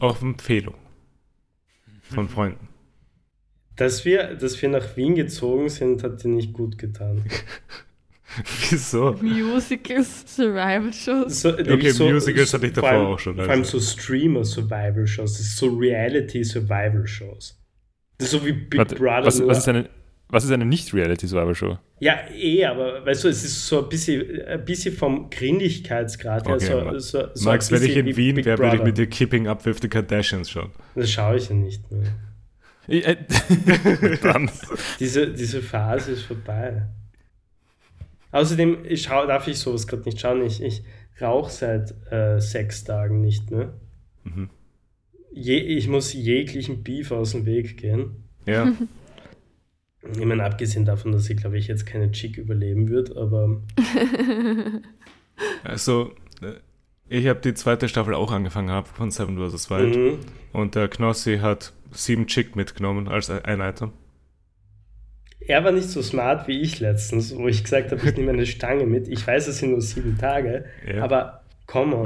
Auf 0.00 0.20
Empfehlung. 0.22 0.74
Von 2.02 2.28
Freunden. 2.28 2.66
Dass 3.76 4.04
wir, 4.04 4.34
dass 4.34 4.60
wir 4.60 4.68
nach 4.70 4.96
Wien 4.96 5.14
gezogen 5.14 5.68
sind, 5.68 6.02
hat 6.02 6.24
dir 6.24 6.28
nicht 6.28 6.52
gut 6.54 6.76
getan. 6.78 7.24
Wieso? 8.70 9.12
Musicals, 9.22 10.24
Survival 10.26 10.92
Shows. 10.92 11.40
So, 11.40 11.50
Okay, 11.50 11.92
Musicals 12.12 12.52
hatte 12.52 12.66
ich 12.66 12.74
vor 12.74 12.82
davor 12.82 12.88
allem, 12.90 13.06
auch 13.06 13.18
schon, 13.18 13.34
Vor 13.34 13.42
also. 13.42 13.52
allem 13.52 13.64
so 13.64 13.80
Streamer-Survival-Shows, 13.80 15.32
das 15.32 15.40
ist 15.40 15.56
so 15.56 15.68
Reality-Survival-Shows. 15.68 17.58
Das 18.18 18.26
ist 18.26 18.30
so 18.32 18.44
wie 18.46 18.52
Big 18.52 18.78
Warte, 18.78 18.96
Brother. 18.96 19.26
was, 19.26 19.46
was 19.46 19.58
ist 19.58 19.68
eine, 19.68 19.88
was 20.28 20.44
ist 20.44 20.50
eine 20.50 20.66
Nicht-Reality-Survival-Show? 20.66 21.78
Ja, 22.00 22.18
eh, 22.30 22.64
aber 22.66 23.04
weißt 23.06 23.24
du, 23.24 23.28
es 23.28 23.44
ist 23.44 23.66
so 23.66 23.82
ein 23.82 23.88
bisschen, 23.88 24.42
ein 24.46 24.64
bisschen 24.64 24.94
vom 24.94 25.30
Grindigkeitsgrad 25.30 26.46
her. 26.46 26.54
Okay, 26.56 26.66
so, 26.92 26.98
so, 26.98 27.28
so 27.34 27.48
Max, 27.48 27.70
wenn 27.72 27.82
ich 27.82 27.96
in 27.96 28.06
wie 28.06 28.16
Wien 28.16 28.44
wäre, 28.44 28.58
würde 28.58 28.76
ich 28.76 28.82
mit 28.82 28.98
dir 28.98 29.06
Keeping 29.06 29.48
Up 29.48 29.64
with 29.64 29.78
the 29.80 29.88
Kardashians 29.88 30.50
schauen. 30.50 30.70
Das 30.94 31.10
schaue 31.10 31.36
ich 31.36 31.48
ja 31.48 31.54
nicht 31.54 31.90
mehr. 31.90 32.02
Ich, 32.90 33.06
äh. 33.06 33.16
Diese, 34.98 35.28
diese 35.30 35.60
Phase 35.60 36.12
ist 36.12 36.22
vorbei. 36.22 36.88
Außerdem 38.30 38.84
ich 38.84 39.02
schau, 39.02 39.26
darf 39.26 39.48
ich 39.48 39.58
sowas 39.58 39.86
gerade 39.86 40.02
nicht 40.04 40.20
schauen. 40.20 40.42
Ich, 40.42 40.62
ich 40.62 40.82
rauche 41.20 41.50
seit 41.50 41.94
äh, 42.10 42.40
sechs 42.40 42.84
Tagen 42.84 43.20
nicht 43.20 43.50
mehr. 43.50 43.74
Mhm. 44.24 44.50
Je, 45.32 45.58
ich 45.58 45.88
muss 45.88 46.12
jeglichen 46.12 46.82
Beef 46.82 47.10
aus 47.10 47.32
dem 47.32 47.46
Weg 47.46 47.76
gehen. 47.76 48.24
Ja, 48.46 48.72
Ich 50.12 50.24
meine, 50.24 50.44
abgesehen 50.44 50.84
davon, 50.84 51.12
dass 51.12 51.28
ich, 51.28 51.36
glaube 51.36 51.58
ich, 51.58 51.66
jetzt 51.66 51.84
keine 51.84 52.10
Chick 52.12 52.38
überleben 52.38 52.88
wird, 52.88 53.16
aber 53.16 53.60
also 55.64 56.12
äh, 56.40 56.52
ich 57.08 57.26
habe 57.26 57.40
die 57.40 57.54
zweite 57.54 57.88
Staffel 57.88 58.14
auch 58.14 58.30
angefangen 58.30 58.68
gehabt 58.68 58.88
von 58.88 59.10
Seven 59.10 59.36
vs. 59.36 59.70
Wild. 59.70 59.96
mhm. 59.96 60.18
Und 60.52 60.76
der 60.76 60.88
Knossi 60.88 61.38
hat 61.38 61.72
sieben 61.90 62.26
Chick 62.26 62.54
mitgenommen 62.54 63.08
als 63.08 63.28
ein 63.28 63.60
Item. 63.60 63.92
Er 65.48 65.64
war 65.64 65.72
nicht 65.72 65.88
so 65.88 66.00
smart 66.02 66.46
wie 66.46 66.60
ich 66.60 66.78
letztens, 66.80 67.34
wo 67.36 67.48
ich 67.48 67.64
gesagt 67.64 67.90
habe, 67.90 68.06
ich 68.08 68.16
nehme 68.16 68.30
eine 68.32 68.46
Stange 68.46 68.86
mit. 68.86 69.08
Ich 69.08 69.26
weiß, 69.26 69.48
es 69.48 69.58
sind 69.58 69.70
nur 69.72 69.80
sieben 69.80 70.16
Tage, 70.18 70.64
Ja. 70.86 71.02
aber 71.02 71.42
komm 71.66 71.92
on. 71.94 72.04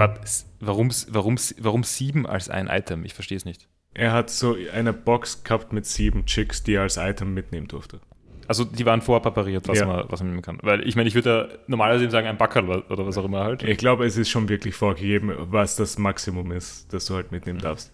Warum, 0.61 0.90
warum, 1.11 1.36
warum 1.59 1.82
sieben 1.84 2.26
als 2.26 2.49
ein 2.49 2.68
Item? 2.68 3.05
Ich 3.05 3.14
verstehe 3.14 3.36
es 3.36 3.45
nicht. 3.45 3.68
Er 3.95 4.12
hat 4.12 4.30
so 4.30 4.57
eine 4.72 4.93
Box 4.95 5.45
gehabt 5.45 5.72
mit 5.72 5.84
sieben 5.84 6.24
Chicks, 6.24 6.62
die 6.62 6.74
er 6.74 6.82
als 6.82 6.97
Item 6.97 7.34
mitnehmen 7.34 7.68
durfte. 7.68 8.01
Also 8.49 8.64
die 8.64 8.84
waren 8.86 9.01
vorpräpariert, 9.03 9.68
was, 9.68 9.78
Ja. 9.78 9.86
man, 9.86 10.05
was 10.09 10.20
man 10.20 10.30
nehmen 10.30 10.43
kann. 10.43 10.59
Weil 10.62 10.86
ich 10.86 10.97
meine, 10.97 11.09
ich 11.09 11.14
würde 11.14 11.49
ja 11.53 11.59
normalerweise 11.68 12.05
eben 12.05 12.11
sagen, 12.11 12.26
ein 12.26 12.36
Backerl 12.38 12.64
oder- 12.68 12.90
oder 12.90 13.07
was 13.07 13.16
auch 13.18 13.24
immer 13.24 13.45
halt. 13.45 13.62
Ich 13.62 13.78
glaube, 13.78 14.05
es 14.05 14.16
ist 14.16 14.30
schon 14.30 14.49
wirklich 14.49 14.74
vorgegeben, 14.74 15.32
was 15.38 15.76
das 15.76 15.97
Maximum 15.99 16.53
ist, 16.53 16.93
das 16.93 17.07
du 17.07 17.14
halt 17.14 17.32
mitnehmen 17.32 17.61
darfst. 17.61 17.93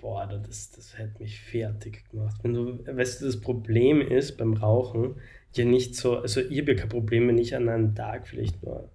Boah, 0.00 0.26
das, 0.26 0.70
das 0.70 0.96
hätte 0.96 1.22
mich 1.22 1.40
fertig 1.40 2.08
gemacht. 2.10 2.36
Wenn 2.42 2.54
du, 2.54 2.86
weißt 2.86 3.20
du, 3.20 3.26
das 3.26 3.40
Problem 3.40 4.00
ist 4.00 4.38
beim 4.38 4.54
Rauchen 4.54 5.16
ja 5.52 5.64
nicht 5.64 5.94
so, 5.94 6.18
also 6.18 6.40
ich 6.40 6.58
habe 6.58 6.72
ja 6.72 6.78
kein 6.78 6.88
Problem, 6.88 7.28
wenn 7.28 7.38
ich 7.38 7.54
an 7.54 7.68
einem 7.68 7.94
Tag 7.94 8.26
vielleicht 8.26 8.62
nur. 8.62 8.90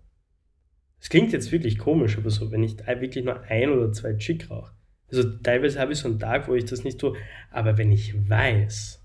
Es 0.99 1.09
klingt 1.09 1.31
jetzt 1.33 1.51
wirklich 1.51 1.77
komisch, 1.77 2.17
aber 2.17 2.31
so, 2.31 2.51
wenn 2.51 2.63
ich 2.63 2.79
wirklich 2.79 3.23
nur 3.23 3.41
ein 3.41 3.69
oder 3.69 3.91
zwei 3.91 4.13
Chick 4.13 4.49
rauche. 4.49 4.73
Also 5.09 5.23
teilweise 5.37 5.79
habe 5.79 5.93
ich 5.93 5.99
so 5.99 6.07
einen 6.07 6.19
Tag, 6.19 6.47
wo 6.47 6.55
ich 6.55 6.65
das 6.65 6.83
nicht 6.83 6.99
tue, 6.99 7.15
aber 7.51 7.77
wenn 7.77 7.91
ich 7.91 8.27
weiß, 8.27 9.03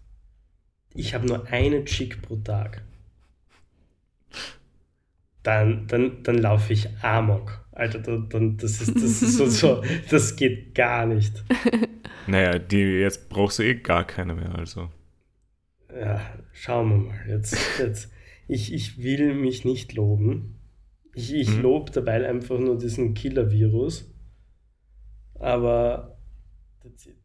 ich 0.94 1.14
habe 1.14 1.26
nur 1.26 1.46
eine 1.48 1.84
Chick 1.84 2.22
pro 2.22 2.36
Tag, 2.36 2.82
dann, 5.42 5.86
dann, 5.86 6.22
dann 6.22 6.38
laufe 6.38 6.72
ich 6.72 6.88
Amok. 7.02 7.59
Alter, 7.72 8.00
dann, 8.00 8.28
dann, 8.28 8.56
das, 8.56 8.80
ist, 8.80 8.94
das 8.96 9.22
ist 9.22 9.36
so, 9.36 9.46
so, 9.46 9.82
das 10.10 10.36
geht 10.36 10.74
gar 10.74 11.06
nicht. 11.06 11.44
Naja, 12.26 12.58
die, 12.58 12.78
jetzt 12.78 13.28
brauchst 13.28 13.58
du 13.58 13.62
eh 13.62 13.74
gar 13.76 14.04
keine 14.06 14.34
mehr, 14.34 14.54
also. 14.54 14.88
Ja, 15.94 16.20
schauen 16.52 16.90
wir 16.90 16.96
mal. 17.12 17.18
Jetzt, 17.28 17.56
jetzt, 17.78 18.12
ich, 18.48 18.72
ich 18.72 19.02
will 19.02 19.34
mich 19.34 19.64
nicht 19.64 19.94
loben. 19.94 20.56
Ich, 21.14 21.32
ich 21.34 21.48
Mhm. 21.56 21.62
lobe 21.62 21.90
dabei 21.92 22.28
einfach 22.28 22.58
nur 22.58 22.78
diesen 22.78 23.14
Killer-Virus. 23.14 24.12
Aber 25.38 26.18
that's 26.82 27.06
it. 27.06 27.16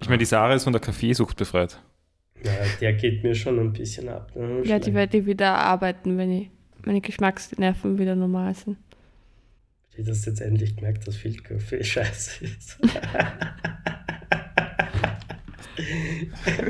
Ich 0.00 0.08
meine, 0.08 0.18
die 0.18 0.24
Sarah 0.24 0.54
ist 0.54 0.64
von 0.64 0.72
der 0.72 0.80
Kaffeesucht 0.80 1.36
befreit. 1.36 1.80
Ja, 2.44 2.52
der 2.80 2.94
geht 2.94 3.22
mir 3.22 3.34
schon 3.34 3.58
ein 3.58 3.72
bisschen 3.72 4.08
ab. 4.08 4.34
Ne? 4.34 4.62
Ja, 4.64 4.78
die 4.78 4.94
werde 4.94 5.18
ich 5.18 5.26
wieder 5.26 5.54
arbeiten, 5.54 6.16
wenn 6.18 6.30
ich, 6.32 6.50
meine 6.84 7.00
Geschmacksnerven 7.00 7.98
wieder 7.98 8.16
normal 8.16 8.54
sind. 8.54 8.78
Ich 9.94 10.06
das 10.06 10.24
jetzt 10.24 10.40
endlich 10.40 10.76
gemerkt, 10.76 11.06
dass 11.06 11.16
Filterkaffee 11.16 11.84
scheiße 11.84 12.44
ist. 12.44 12.78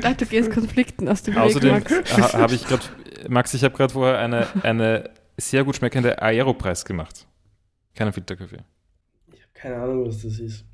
Ach, 0.03 0.13
du 0.15 0.25
gehst 0.25 0.51
Konflikten 0.51 1.07
aus 1.07 1.23
dem 1.23 1.35
Weg, 1.35 1.41
Außerdem 1.41 1.71
Max. 1.71 1.91
ha, 2.17 2.33
habe 2.39 2.55
ich 2.55 2.65
gerade, 2.65 2.83
Max, 3.29 3.53
ich 3.53 3.63
habe 3.63 3.75
gerade 3.75 3.93
vorher 3.93 4.19
eine, 4.19 4.47
eine 4.63 5.09
sehr 5.37 5.63
gut 5.63 5.75
schmeckende 5.75 6.21
Aeropress 6.21 6.85
gemacht. 6.85 7.27
Keinen 7.95 8.13
Filterkaffee. 8.13 8.57
Ich 9.31 9.41
habe 9.41 9.51
keine 9.53 9.75
Ahnung, 9.77 10.05
was 10.07 10.21
das 10.23 10.39
ist. 10.39 10.65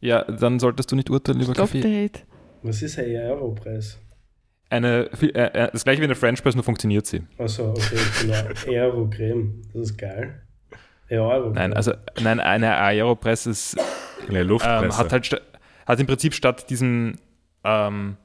Ja, 0.00 0.24
dann 0.24 0.58
solltest 0.58 0.90
du 0.90 0.96
nicht 0.96 1.10
urteilen 1.10 1.40
über 1.40 1.54
Stop 1.54 1.70
Kaffee. 1.70 2.04
hate. 2.06 2.20
Was 2.62 2.82
ist 2.82 2.98
ein 2.98 3.04
Aeropress? 3.06 3.98
Eine, 4.70 5.10
äh, 5.20 5.26
äh, 5.26 5.70
das 5.70 5.84
gleiche 5.84 6.00
wie 6.00 6.04
eine 6.06 6.14
French 6.14 6.42
Press, 6.42 6.54
nur 6.54 6.64
funktioniert 6.64 7.06
sie. 7.06 7.22
Achso, 7.38 7.70
okay, 7.70 7.98
genau. 8.22 8.72
Aerocreme. 8.72 9.62
Das 9.72 9.90
ist 9.90 9.98
geil. 9.98 10.42
Aerocreme. 11.20 11.52
Nein, 11.54 11.72
also 11.74 11.92
nein, 12.22 12.40
eine 12.40 12.76
Aeropress 12.76 13.46
ist, 13.46 13.76
Eine 14.28 14.42
Luftpresse. 14.42 14.84
ähm, 14.86 14.96
hat 14.98 15.12
halt 15.12 15.42
hat 15.86 16.00
im 16.00 16.06
Prinzip 16.06 16.34
statt 16.34 16.68
diesem 16.70 17.16
ähm, 17.64 18.16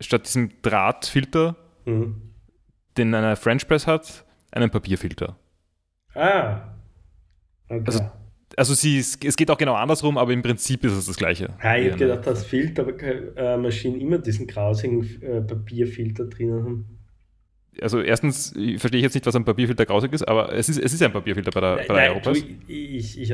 statt 0.00 0.26
diesem 0.26 0.50
Drahtfilter, 0.62 1.56
Mhm. 1.84 2.20
den 2.96 3.14
eine 3.14 3.36
French 3.36 3.66
Press 3.68 3.86
hat, 3.86 4.24
einen 4.52 4.70
Papierfilter. 4.70 5.36
Ah. 6.14 6.62
Okay. 7.68 7.82
Also- 7.86 8.10
Also 8.56 8.74
sie, 8.74 8.98
ist- 8.98 9.22
es 9.24 9.36
geht 9.36 9.50
auch 9.50 9.58
genau 9.58 9.74
andersrum, 9.74 10.16
aber 10.16 10.32
im 10.32 10.40
Prinzip 10.40 10.82
ist 10.84 10.92
es 10.92 11.06
das 11.06 11.16
Gleiche. 11.16 11.50
Ah, 11.60 11.76
ich 11.76 11.86
Ja, 11.86 11.92
habe 11.92 11.98
gedacht, 11.98 12.26
dass 12.26 12.46
Filtermaschinen 12.46 14.00
immer 14.00 14.18
diesen 14.18 14.46
grausigen 14.46 15.20
äh, 15.20 15.40
Papierfilter 15.42 16.24
drinnen 16.26 16.64
haben. 16.64 16.95
Also 17.82 18.00
erstens 18.00 18.52
verstehe 18.78 18.98
ich 18.98 19.02
jetzt 19.02 19.14
nicht, 19.14 19.26
was 19.26 19.34
ein 19.36 19.44
Papierfilter 19.44 19.86
grausig 19.86 20.12
ist, 20.12 20.26
aber 20.26 20.52
es 20.52 20.68
ist, 20.68 20.78
es 20.78 20.92
ist 20.92 21.02
ein 21.02 21.12
Papierfilter 21.12 21.50
bei 21.50 21.60
der, 21.60 21.76
bei 21.86 22.08
der 22.08 22.20
du, 22.20 22.32
ich, 22.68 23.20
ich, 23.20 23.32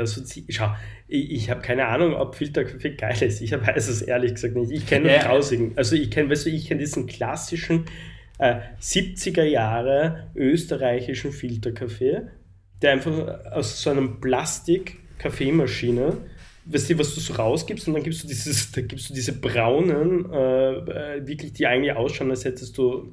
schau, 0.50 0.74
ich, 1.08 1.30
ich 1.30 1.50
habe 1.50 1.60
keine 1.62 1.86
Ahnung, 1.86 2.14
ob 2.14 2.34
Filterkaffee 2.34 2.90
geil 2.96 3.22
ist. 3.22 3.40
Ich 3.40 3.52
weiß 3.52 3.88
es 3.88 4.02
ehrlich 4.02 4.34
gesagt 4.34 4.54
nicht. 4.56 4.70
Ich 4.72 4.86
kenne 4.86 5.06
nur 5.06 5.14
Ja. 5.14 5.24
grausigen. 5.24 5.72
Also 5.76 5.96
ich 5.96 6.10
kenne, 6.10 6.30
weißt 6.30 6.46
du, 6.46 6.50
ich 6.50 6.66
kenne 6.66 6.80
diesen 6.80 7.06
klassischen 7.06 7.84
äh, 8.38 8.56
70er 8.80 9.44
Jahre 9.44 10.30
österreichischen 10.34 11.32
Filterkaffee, 11.32 12.22
der 12.80 12.92
einfach 12.92 13.52
aus 13.52 13.80
so 13.82 13.90
einem 13.90 14.20
Plastik-Kaffeemaschine, 14.20 16.16
weißt 16.64 16.90
du, 16.90 16.98
was 16.98 17.14
du 17.14 17.20
so 17.20 17.34
rausgibst 17.34 17.88
und 17.88 17.94
dann 17.94 18.02
gibst 18.02 18.22
du 18.22 18.28
dieses, 18.28 18.70
da 18.72 18.80
gibst 18.82 19.10
du 19.10 19.14
diese 19.14 19.32
braunen, 19.40 20.30
äh, 20.32 21.16
äh, 21.18 21.26
wirklich, 21.26 21.52
die 21.54 21.66
eigentlich 21.66 21.92
ausschauen, 21.94 22.30
als 22.30 22.44
hättest 22.44 22.76
du, 22.78 23.12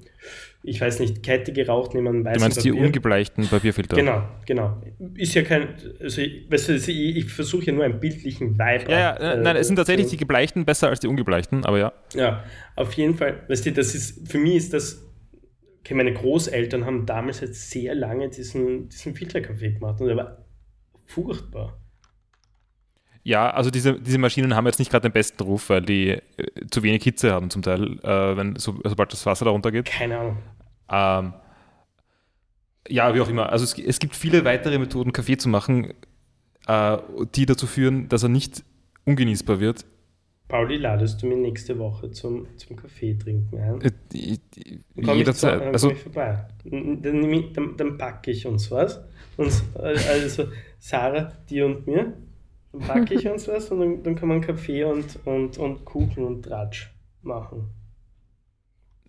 ich 0.62 0.80
weiß 0.82 1.00
nicht, 1.00 1.24
Kette 1.24 1.54
geraucht 1.54 1.94
neben 1.94 2.08
einem 2.08 2.26
weißen 2.26 2.40
Du 2.40 2.44
meinst 2.46 2.64
die 2.64 2.70
Papier. 2.72 2.86
ungebleichten 2.86 3.48
Papierfilter? 3.48 3.96
Genau, 3.96 4.24
genau. 4.46 4.82
Ist 5.16 5.34
ja 5.34 5.42
kein, 5.44 5.70
also, 6.00 6.22
ich- 6.22 6.52
weißt 6.52 6.70
du, 6.70 6.76
ich, 6.76 6.90
ich 6.90 7.26
versuche 7.26 7.66
ja 7.66 7.74
nur 7.74 7.86
einen 7.86 8.00
bildlichen 8.00 8.54
Vibe. 8.60 8.92
Ja, 8.92 9.00
ja, 9.00 9.14
äh, 9.16 9.34
äh, 9.40 9.42
nein, 9.42 9.56
es 9.56 9.68
sind 9.68 9.78
tatsächlich 9.78 10.08
die 10.08 10.18
gebleichten 10.18 10.66
besser 10.66 10.90
als 10.90 11.00
die 11.00 11.08
ungebleichten, 11.08 11.66
aber 11.66 11.80
ja. 11.80 11.94
Ja, 12.14 12.44
auf 12.76 12.94
jeden 12.94 13.16
Fall, 13.16 13.44
weißt 13.48 13.66
du, 13.66 13.72
das 13.72 13.96
ist, 13.96 14.30
für 14.30 14.38
mich 14.38 14.56
ist 14.56 14.74
das, 14.74 15.02
okay, 15.80 15.94
meine 15.96 16.14
Großeltern 16.14 16.86
haben 16.86 17.06
damals 17.06 17.40
jetzt 17.40 17.72
sehr 17.72 17.96
lange 17.96 18.30
diesen, 18.30 18.90
diesen 18.90 19.16
Filterkaffee 19.16 19.72
gemacht 19.72 20.02
und 20.02 20.08
der 20.08 20.18
war 20.18 20.46
furchtbar. 21.06 21.79
Ja, 23.30 23.52
also 23.52 23.70
diese, 23.70 24.00
diese 24.00 24.18
Maschinen 24.18 24.56
haben 24.56 24.66
jetzt 24.66 24.80
nicht 24.80 24.90
gerade 24.90 25.08
den 25.08 25.14
besten 25.14 25.44
Ruf, 25.44 25.70
weil 25.70 25.84
die 25.84 26.10
äh, 26.10 26.22
zu 26.72 26.82
wenig 26.82 27.04
Hitze 27.04 27.32
haben 27.32 27.52
zum 27.52 27.62
Teil, 27.62 28.00
äh, 28.02 28.36
wenn, 28.36 28.56
so, 28.56 28.80
sobald 28.84 29.14
das 29.14 29.24
Wasser 29.28 29.46
darunter 29.46 29.72
geht. 29.72 29.86
Keine 29.86 30.18
Ahnung. 30.18 30.38
Ähm, 30.92 31.34
ja, 32.88 33.14
wie 33.14 33.22
auch 33.22 33.30
immer. 33.30 33.52
Also 33.52 33.66
es, 33.66 33.78
es 33.78 34.00
gibt 34.00 34.16
viele 34.16 34.44
weitere 34.46 34.80
Methoden, 34.80 35.14
Kaffee 35.14 35.38
zu 35.38 35.48
machen, 35.48 35.94
äh, 36.68 36.98
die 37.36 37.46
dazu 37.46 37.68
führen, 37.68 38.10
dass 38.10 38.24
er 38.24 38.30
nicht 38.30 38.64
ungenießbar 39.06 39.60
wird. 39.60 39.86
Pauli, 40.48 40.78
ladest 40.78 41.22
du 41.22 41.28
mir 41.28 41.38
nächste 41.38 41.78
Woche 41.78 42.10
zum, 42.10 42.48
zum 42.58 42.78
Kaffee 42.78 43.14
trinken 43.14 43.60
ein? 43.60 43.80
Äh, 43.82 43.92
die- 44.12 44.40
die- 44.56 44.80
Dann 44.96 45.10
ich, 45.14 45.18
Jederzeit. 45.20 45.62
Also 45.62 45.92
ich 45.92 46.00
vorbei. 46.00 46.48
Dann, 46.66 47.00
dann, 47.54 47.78
dann 47.78 47.98
packe 48.00 48.32
ich 48.32 48.48
uns 48.48 48.72
was. 48.72 49.00
Und, 49.38 49.52
äh, 49.76 49.96
also 50.10 50.48
Sarah, 50.80 51.32
dir 51.48 51.68
und 51.68 51.86
mir. 51.86 52.14
Dann 52.72 52.82
packe 52.82 53.14
ich 53.16 53.28
uns 53.28 53.48
was 53.48 53.70
und 53.72 53.80
dann, 53.80 54.04
dann 54.04 54.16
kann 54.16 54.30
man 54.30 54.42
Kaffee 54.42 54.84
und, 54.84 55.20
und, 55.26 55.58
und 55.58 55.86
Kuchen 55.86 56.24
und 56.24 56.44
Tratsch 56.44 56.94
machen. 57.22 57.70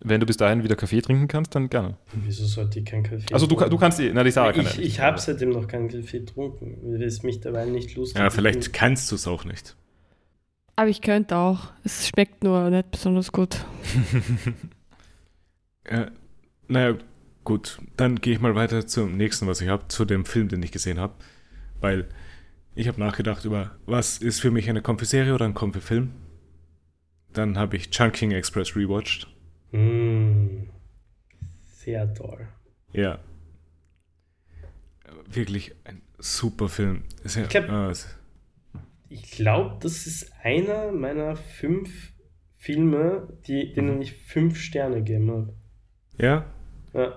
wenn 0.03 0.19
du 0.19 0.25
bis 0.27 0.39
dahin 0.39 0.65
wieder 0.65 0.77
Kaffee 0.77 1.03
trinken 1.03 1.29
kannst, 1.29 1.55
dann 1.55 1.69
gerne. 1.69 1.99
Wieso 2.15 2.47
sollte 2.47 2.79
ich 2.79 2.87
keinen 2.87 3.03
Kaffee 3.03 3.35
Also 3.35 3.47
du, 3.47 3.55
du 3.57 3.77
kannst 3.77 3.99
die, 3.99 4.11
na 4.15 4.25
die 4.25 4.31
Sarah 4.31 4.53
kann 4.53 4.65
ja 4.65 4.71
Ich, 4.71 4.79
nicht. 4.79 4.87
ich 4.87 5.01
habe 5.01 5.19
seitdem 5.19 5.51
noch 5.51 5.69
keinen 5.69 5.89
Kaffee 5.89 6.21
getrunken, 6.21 6.79
weil 6.83 7.03
es 7.03 7.23
mich 7.23 7.41
dabei 7.41 7.67
nicht 7.67 7.95
lustig 7.97 8.19
Ja, 8.19 8.31
vielleicht 8.31 8.73
kannst 8.73 9.11
du 9.11 9.17
es 9.17 9.27
auch 9.29 9.45
nicht. 9.45 9.77
Aber 10.77 10.89
ich 10.89 11.03
könnte 11.03 11.37
auch. 11.37 11.65
Es 11.85 12.09
schmeckt 12.09 12.43
nur 12.43 12.71
nicht 12.71 12.91
besonders 12.91 13.31
gut. 13.33 13.59
Äh, 15.85 16.07
naja, 16.69 16.97
gut. 17.45 17.81
Dann 17.97 18.17
gehe 18.17 18.35
ich 18.35 18.41
mal 18.41 18.55
weiter 18.55 18.87
zum 18.87 19.17
nächsten, 19.17 19.47
was 19.47 19.61
ich 19.61 19.69
habe, 19.69 19.89
zu 19.89 20.05
dem 20.05 20.25
Film, 20.25 20.49
den 20.49 20.63
ich 20.63 20.73
gesehen 20.73 21.01
habe. 21.01 21.15
Weil 21.81 22.09
ich 22.81 22.89
habe 22.89 22.99
nachgedacht 23.01 23.45
über, 23.45 23.77
was 23.87 24.19
ist 24.19 24.41
für 24.41 24.51
mich 24.51 24.69
eine 24.69 24.83
Comfy-Serie 24.83 25.35
oder 25.35 25.45
ein 25.45 25.55
Comfy-Film. 25.55 26.11
Dann 27.33 27.57
habe 27.59 27.77
ich 27.77 27.91
Chunking 27.91 28.33
Express 28.33 28.75
rewatcht. 28.75 29.29
Mm, 29.73 30.65
sehr 31.63 32.13
toll. 32.15 32.49
Ja. 32.93 33.19
Wirklich 35.27 35.75
ein 35.85 36.03
super 36.19 36.69
Film. 36.69 37.05
Ja, 37.25 37.43
Ich 37.43 37.49
glaub- 37.49 37.69
äh, 37.69 37.93
Ich 39.09 39.31
glaube, 39.33 39.77
das 39.83 40.07
ist 40.07 40.33
einer 40.43 40.91
meiner 40.93 41.37
fünf 41.37 42.13
Filme, 42.57 43.29
die, 43.47 43.73
denen 43.73 44.01
ich 44.03 44.13
fünf 44.15 44.59
Sterne 44.61 44.97
gegeben 44.97 45.31
habe. 45.31 45.55
ja, 46.19 46.45
Ja. 46.93 47.15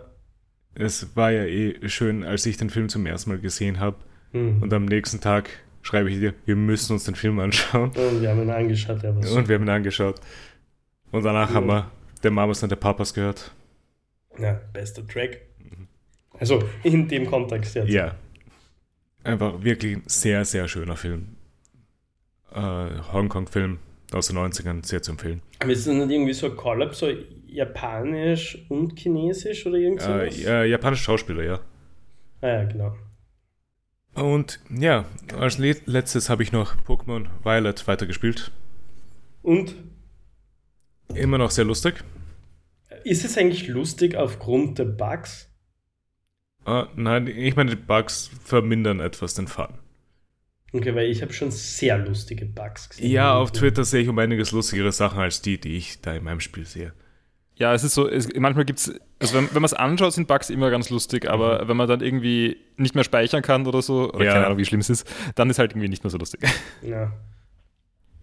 es 0.76 1.16
war 1.16 1.32
ja 1.32 1.46
eh 1.46 1.88
schön, 1.90 2.24
als 2.24 2.46
ich 2.46 2.58
den 2.58 2.70
Film 2.70 2.90
zum 2.90 3.06
ersten 3.06 3.30
Mal 3.32 3.40
gesehen 3.40 3.80
habe. 3.80 3.98
Hm. 4.34 4.62
Und 4.62 4.74
am 4.74 4.86
nächsten 4.86 5.20
Tag 5.22 5.50
schreibe 5.82 6.10
ich 6.12 6.20
dir, 6.20 6.34
wir 6.46 6.56
müssen 6.56 6.94
uns 6.94 7.06
den 7.06 7.16
Film 7.16 7.40
anschauen. 7.40 7.90
Und 7.92 8.22
wir 8.22 8.30
haben 8.30 8.42
ihn 8.42 8.50
angeschaut, 8.50 9.02
ja, 9.04 9.16
was 9.16 9.32
Und 9.32 9.48
wir 9.48 9.56
haben 9.56 9.64
ihn 9.64 9.70
angeschaut. 9.70 10.20
Und 11.12 11.24
danach 11.24 11.50
Ja. 11.50 11.56
haben 11.56 11.68
wir 11.68 11.92
der 12.24 12.32
Mamas 12.32 12.62
und 12.64 12.70
der 12.70 12.76
Papas 12.78 13.14
gehört. 13.14 13.52
Ja, 14.40 14.60
bester 14.74 15.06
Track. 15.08 15.42
Also 16.40 16.64
in 16.84 17.08
dem 17.08 17.26
Kontext 17.28 17.76
jetzt. 17.76 17.90
Ja. 17.90 18.16
Einfach 19.24 19.64
wirklich 19.64 19.98
ein 19.98 20.04
sehr, 20.08 20.44
sehr 20.44 20.68
schöner 20.68 20.96
Film. 20.98 21.36
Äh, 22.54 22.58
Hongkong-Film 23.12 23.78
aus 24.12 24.28
den 24.28 24.38
90ern, 24.38 24.86
sehr 24.86 25.02
zu 25.02 25.12
empfehlen. 25.12 25.42
Aber 25.60 25.72
ist 25.72 25.88
das 25.88 25.94
nicht 25.94 26.10
irgendwie 26.12 26.34
so 26.34 26.48
ein 26.48 26.56
Collab, 26.56 26.94
so 26.96 27.10
japanisch 27.48 28.58
und 28.70 28.98
chinesisch 29.00 29.66
oder 29.66 29.78
irgend 29.78 30.02
Äh, 30.02 30.06
sowas? 30.06 30.42
ja, 30.44 30.64
japanischer 30.64 31.04
Schauspieler, 31.04 31.44
ja. 31.44 31.60
Ah, 32.42 32.48
ja, 32.48 32.64
genau. 32.66 32.96
Und 34.14 34.60
ja, 34.70 35.06
als 35.38 35.58
le 35.58 35.76
letztes 35.86 36.30
habe 36.30 36.44
ich 36.44 36.52
noch 36.52 36.76
Pokémon 36.86 37.26
Violet 37.44 37.88
weitergespielt. 37.88 38.52
Und 39.42 39.76
Immer 41.16 41.38
noch 41.38 41.52
sehr 41.52 41.66
lustig. 41.66 42.04
ist 43.04 43.26
es 43.26 43.38
eigentlich 43.38 43.68
lustig 43.68 44.16
aufgrund 44.16 44.80
der 44.80 44.86
Bugs? 44.86 45.50
Äh, 46.66 46.86
nein, 46.96 47.28
ich 47.28 47.56
meine, 47.56 47.72
die 47.72 47.82
Bugs 47.82 48.32
vermindern 48.44 49.00
etwas 49.00 49.34
den 49.34 49.48
Fun. 49.48 49.68
Okay, 50.72 50.96
weil 50.96 51.10
ich 51.12 51.22
habe 51.22 51.34
schon 51.34 51.52
sehr 51.52 51.98
lustige 52.00 52.46
Bugs 52.46 52.90
gesehen. 52.90 53.12
Ja, 53.12 53.36
auf 53.36 53.52
Twitter 53.52 53.84
sehe 53.84 54.02
ich 54.02 54.10
um 54.10 54.18
einiges 54.18 54.52
lustigere 54.52 54.92
Sachen 54.92 55.20
als 55.20 55.42
die, 55.42 55.60
die 55.60 55.76
ich 55.78 56.02
da 56.02 56.16
in 56.16 56.24
meinem 56.24 56.40
Spiel 56.40 56.66
sehe. 56.66 56.94
Ja, 57.56 57.74
es 57.74 57.84
ist 57.84 57.94
so, 57.94 58.10
es, 58.10 58.28
manchmal 58.36 58.66
gibt 58.66 58.80
es, 58.80 59.00
also 59.20 59.36
wenn, 59.36 59.46
wenn 59.48 59.62
man 59.62 59.66
es 59.66 59.74
anschaut, 59.74 60.14
sind 60.14 60.28
Bugs 60.28 60.50
immer 60.50 60.72
ganz 60.72 60.90
lustig, 60.90 61.30
aber 61.30 61.68
wenn 61.68 61.78
man 61.78 61.88
dann 61.88 62.02
irgendwie 62.02 62.58
nicht 62.78 62.96
mehr 62.96 63.04
speichern 63.04 63.44
kann 63.44 63.68
oder 63.68 63.82
so, 63.82 64.12
oder 64.12 64.26
Ja. 64.26 64.34
keine 64.34 64.46
Ahnung, 64.48 64.58
wie 64.58 64.66
schlimm 64.66 64.80
es 64.82 64.90
ist, 64.90 65.08
dann 65.36 65.50
ist 65.52 65.60
halt 65.60 65.72
irgendwie 65.74 65.88
nicht 65.90 66.04
mehr 66.04 66.12
so 66.12 66.18
lustig. 66.18 66.42
Ja. 66.82 67.12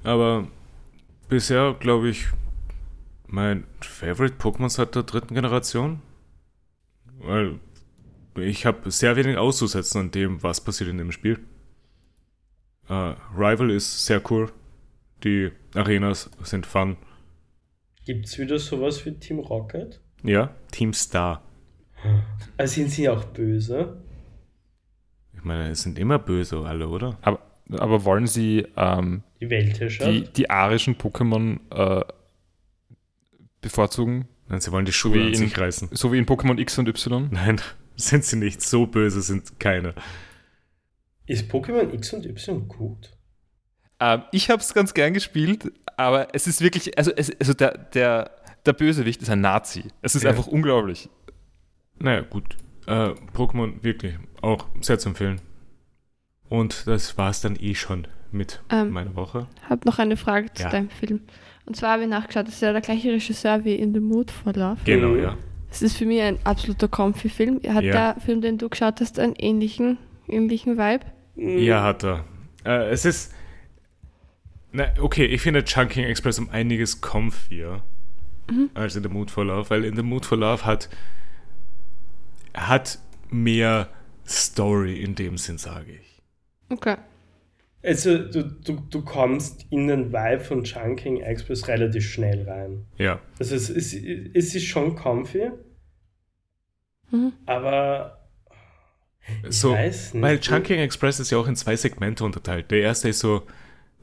Aber 0.02 0.48
bisher, 1.28 1.74
glaube 1.78 2.08
ich, 2.08 2.26
mein 3.26 3.64
Favorite 3.80 4.34
Pokémon 4.40 4.68
seit 4.68 4.94
der 4.94 5.02
dritten 5.04 5.34
Generation. 5.34 6.00
Weil 7.18 7.60
ich 8.36 8.64
habe 8.66 8.90
sehr 8.90 9.14
wenig 9.16 9.36
auszusetzen 9.36 10.00
an 10.00 10.10
dem, 10.10 10.42
was 10.42 10.60
passiert 10.62 10.88
in 10.90 10.98
dem 10.98 11.12
Spiel. 11.12 11.38
Äh, 12.88 13.14
Rival 13.36 13.70
ist 13.70 14.06
sehr 14.06 14.22
cool. 14.30 14.50
Die 15.22 15.50
Arenas 15.74 16.30
sind 16.42 16.64
fun. 16.66 16.96
Gibt 18.04 18.26
es 18.26 18.38
wieder 18.38 18.58
sowas 18.58 19.04
wie 19.06 19.12
Team 19.12 19.38
Rocket? 19.38 20.00
Ja, 20.22 20.54
Team 20.72 20.92
Star. 20.92 21.42
Also 22.56 22.74
sind 22.74 22.90
sie 22.90 23.08
auch 23.08 23.24
böse? 23.24 24.02
Ich 25.34 25.44
meine, 25.44 25.68
es 25.70 25.82
sind 25.82 25.98
immer 25.98 26.18
böse 26.18 26.58
alle, 26.60 26.88
oder? 26.88 27.18
Aber, 27.22 27.40
aber 27.70 28.04
wollen 28.04 28.26
sie 28.26 28.66
ähm, 28.76 29.22
Die 29.40 29.48
Weltherrschaft? 29.50 30.10
die, 30.10 30.24
die 30.32 30.50
arischen 30.50 30.96
Pokémon 30.96 31.58
äh, 31.70 32.04
bevorzugen, 33.60 34.28
Nein, 34.48 34.60
sie 34.60 34.72
wollen 34.72 34.84
die 34.86 34.92
Schuhe 34.92 35.20
an 35.20 35.28
in- 35.28 35.34
sich 35.34 35.56
reißen. 35.56 35.90
so 35.92 36.12
wie 36.12 36.18
in 36.18 36.26
Pokémon 36.26 36.58
X 36.58 36.78
und 36.78 36.88
Y? 36.88 37.28
Nein, 37.30 37.60
sind 37.96 38.24
sie 38.24 38.36
nicht. 38.36 38.62
So 38.62 38.86
böse 38.86 39.22
sind 39.22 39.60
keine. 39.60 39.94
Ist 41.26 41.50
Pokémon 41.50 41.92
X 41.94 42.12
und 42.14 42.26
Y 42.26 42.66
gut? 42.66 43.12
Ähm, 44.00 44.22
ich 44.32 44.50
habe 44.50 44.60
es 44.62 44.72
ganz 44.74 44.94
gern 44.94 45.12
gespielt, 45.14 45.70
aber 45.96 46.28
es 46.34 46.46
ist 46.46 46.60
wirklich, 46.62 46.96
also, 46.98 47.10
es, 47.14 47.30
also 47.38 47.52
der, 47.54 47.76
der, 47.78 48.30
der 48.66 48.72
Bösewicht 48.72 49.20
ist 49.22 49.30
ein 49.30 49.40
Nazi. 49.40 49.84
Es 50.02 50.14
ist 50.14 50.22
Ja. 50.24 50.30
einfach 50.30 50.46
unglaublich. 50.46 51.08
Naja, 51.98 52.22
gut. 52.22 52.56
Äh, 52.86 53.10
Pokémon 53.34 53.82
wirklich 53.82 54.14
auch 54.40 54.66
sehr 54.80 54.98
zu 54.98 55.10
empfehlen. 55.10 55.40
Und 56.48 56.86
das 56.86 57.16
war 57.18 57.30
es 57.30 57.40
dann 57.40 57.56
eh 57.60 57.74
schon 57.74 58.06
mit 58.32 58.62
Ähm, 58.70 58.90
meiner 58.90 59.14
Woche. 59.16 59.46
habe 59.68 59.82
noch 59.86 59.98
eine 59.98 60.16
Frage 60.16 60.52
zu 60.52 60.62
Ja. 60.64 60.70
deinem 60.70 60.90
Film. 60.90 61.20
Und 61.66 61.76
zwar 61.76 61.92
habe 61.92 62.02
ich 62.04 62.08
nachgeschaut, 62.08 62.46
das 62.46 62.54
ist 62.54 62.62
ja 62.62 62.72
der 62.72 62.80
gleiche 62.80 63.12
Regisseur 63.12 63.64
wie 63.64 63.74
In 63.76 63.92
the 63.94 64.00
Mood 64.00 64.30
for 64.30 64.52
Love. 64.54 64.78
Genau, 64.84 65.14
ja. 65.14 65.36
Es 65.70 65.82
ist 65.82 65.96
für 65.96 66.06
mich 66.06 66.20
ein 66.20 66.38
absoluter 66.44 66.88
Comfy-Film. 66.88 67.60
Hat 67.68 67.84
Ja. 67.84 68.14
der 68.14 68.20
Film, 68.20 68.40
den 68.40 68.58
du 68.58 68.68
geschaut 68.68 69.00
hast, 69.00 69.18
einen 69.20 69.34
ähnlichen, 69.36 69.98
ähnlichen 70.26 70.78
Vibe? 70.78 71.04
Ja, 71.36 71.82
hat 71.84 72.02
er. 72.02 72.24
Äh, 72.64 72.88
es 72.90 73.04
ist. 73.04 73.32
Na, 74.72 74.84
okay, 75.00 75.24
ich 75.26 75.40
finde 75.40 75.64
Chunking 75.64 76.04
Express 76.04 76.38
um 76.38 76.48
einiges 76.50 77.00
comfier 77.00 77.82
als 78.74 78.96
in 78.96 79.02
The 79.04 79.08
Mood 79.08 79.30
for 79.30 79.44
Love, 79.44 79.70
weil 79.70 79.84
in 79.84 79.94
The 79.94 80.02
Mood 80.02 80.26
for 80.26 80.36
Love 80.36 80.64
hat, 80.64 80.88
hat 82.54 82.98
mehr 83.30 83.88
Story 84.26 85.00
in 85.02 85.14
dem 85.14 85.38
Sinn, 85.38 85.56
sage 85.58 85.92
ich. 85.92 86.22
Okay. 86.68 86.96
Also 87.82 88.18
du, 88.18 88.42
du, 88.42 88.80
du 88.90 89.02
kommst 89.02 89.66
in 89.70 89.86
den 89.88 90.12
Vibe 90.12 90.40
von 90.40 90.64
Chunking 90.64 91.20
Express 91.20 91.66
relativ 91.68 92.08
schnell 92.10 92.42
rein. 92.48 92.86
Ja. 92.98 93.20
Also 93.38 93.54
es 93.54 93.70
ist, 93.70 93.94
es 93.94 94.54
ist 94.54 94.64
schon 94.66 94.94
comfy, 94.96 95.50
Mhm. 97.12 97.32
Aber 97.46 98.28
ich 99.48 99.56
So, 99.58 99.72
weiß 99.72 100.14
nicht. 100.14 100.22
weil 100.22 100.38
Chunking 100.40 100.78
Express 100.78 101.18
ist 101.18 101.30
ja 101.30 101.38
auch 101.38 101.48
in 101.48 101.56
zwei 101.56 101.74
Segmente 101.76 102.24
unterteilt. 102.24 102.70
Der 102.70 102.82
erste 102.82 103.08
ist 103.08 103.18
so 103.18 103.42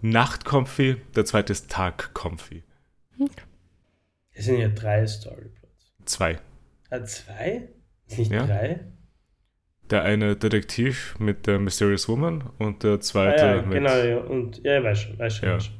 Nacht-Comfy, 0.02 0.98
der 1.16 1.26
zweite 1.26 1.52
ist 1.54 1.72
Tag-Comfy. 1.72 2.64
Es 4.32 4.46
sind 4.46 4.60
ja 4.60 4.70
drei 4.70 5.06
Storyplots. 5.08 5.94
Zwei. 6.06 6.40
Ah, 6.90 7.04
zwei? 7.04 7.70
Nicht 8.16 8.32
Ja. 8.32 8.46
drei? 8.46 8.80
Der 9.90 10.04
eine 10.04 10.36
Detektiv 10.36 11.16
mit 11.20 11.48
der 11.48 11.60
Mysterious 11.60 12.08
Woman 12.10 12.50
und 12.60 12.84
der 12.84 12.94
Ah, 12.96 13.00
zweite 13.00 13.46
ja, 13.46 13.62
mit. 13.62 13.72
genau, 13.72 13.96
ja. 13.96 14.18
Und 14.18 14.64
ja, 14.64 14.78
ich 14.80 14.84
weiß 14.84 15.02
schon, 15.02 15.18
weiß 15.20 15.36
schon. 15.38 15.50
Ja. 15.50 15.56
Weiß 15.56 15.66
schon. 15.66 15.76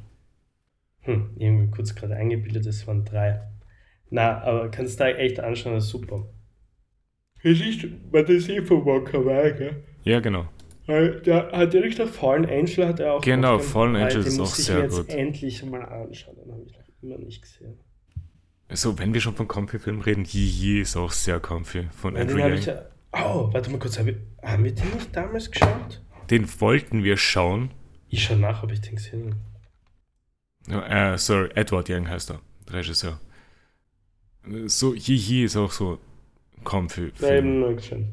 Hm, 1.02 1.30
irgendwie 1.38 1.70
kurz 1.70 1.94
gerade 1.94 2.16
eingebildet, 2.16 2.66
es 2.66 2.86
waren 2.86 3.04
drei. 3.04 3.40
Na, 4.10 4.42
aber 4.42 4.70
kannst 4.70 4.98
du 4.98 5.04
da 5.04 5.10
echt 5.10 5.38
anschauen, 5.40 5.74
das 5.74 5.84
ist 5.84 5.90
super. 5.90 6.28
Es 7.42 7.60
ist, 7.60 7.86
weil 8.10 8.24
das 8.24 8.48
eh 8.48 8.62
von 8.62 8.84
Walker 8.84 9.24
Wai, 9.24 9.52
gell? 9.52 9.84
Ja, 10.02 10.20
genau. 10.20 10.48
Weil 10.88 11.20
Der 11.20 11.52
hat 11.52 11.74
ja 11.74 11.80
richtig 11.80 12.08
Fallen 12.08 12.46
Angel 12.46 12.88
hat 12.88 12.98
er 12.98 13.12
auch 13.14 13.20
Genau. 13.20 13.58
Fallen 13.58 13.94
Angel 13.94 14.22
den 14.22 14.26
ist 14.26 14.38
muss 14.38 14.52
auch 14.54 14.58
ich 14.58 14.64
sehr 14.64 14.76
mir 14.78 14.82
jetzt 14.84 14.96
gut. 14.96 15.08
endlich 15.10 15.62
mal 15.64 15.82
anschauen, 15.82 16.34
den 16.42 16.50
habe 16.50 16.62
ich 16.66 16.72
noch 16.72 17.02
immer 17.02 17.18
nicht 17.18 17.42
gesehen. 17.42 17.78
So, 18.70 18.98
wenn 18.98 19.12
wir 19.14 19.20
schon 19.20 19.34
von 19.36 19.46
Comfy-Filmen 19.46 20.00
reden, 20.02 20.24
Yi 20.26 20.80
ist 20.80 20.96
auch 20.96 21.12
sehr 21.12 21.40
comfy 21.40 21.88
von 21.92 22.14
Weil 22.14 22.22
Andrew 22.22 22.36
den 22.36 22.42
habe 22.44 22.54
Yang. 22.54 22.60
ich 22.60 22.66
ja. 22.66 22.82
Oh, 23.12 23.48
warte 23.52 23.70
mal 23.70 23.78
kurz, 23.78 23.98
hab 23.98 24.06
ich, 24.06 24.16
haben 24.42 24.64
wir 24.64 24.74
den 24.74 24.90
nicht 24.94 25.14
damals 25.14 25.50
geschaut? 25.50 26.02
Den 26.30 26.46
wollten 26.60 27.04
wir 27.04 27.16
schauen. 27.16 27.70
Ich 28.08 28.24
schau 28.24 28.36
nach, 28.36 28.62
ob 28.62 28.72
ich 28.72 28.80
den 28.80 28.96
gesehen 28.96 29.34
habe. 30.66 30.86
Ja, 30.88 31.12
Äh, 31.14 31.18
sorry, 31.18 31.50
Edward 31.54 31.88
Yang 31.88 32.08
heißt 32.08 32.30
er, 32.30 32.40
Regisseur. 32.70 33.20
So, 34.66 34.94
Yi 34.94 35.44
ist 35.44 35.56
auch 35.56 35.72
so 35.72 35.98
comfy. 36.64 37.12
Nein, 37.20 37.36
eben 37.38 37.60
nur 37.60 37.74
gesehen. 37.76 38.12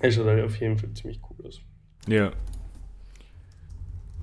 Er 0.00 0.10
schaut 0.10 0.26
halt 0.26 0.44
auf 0.44 0.56
jeden 0.60 0.78
Fall 0.78 0.92
ziemlich 0.94 1.20
cool 1.30 1.46
aus. 1.46 1.60
Ja. 2.06 2.32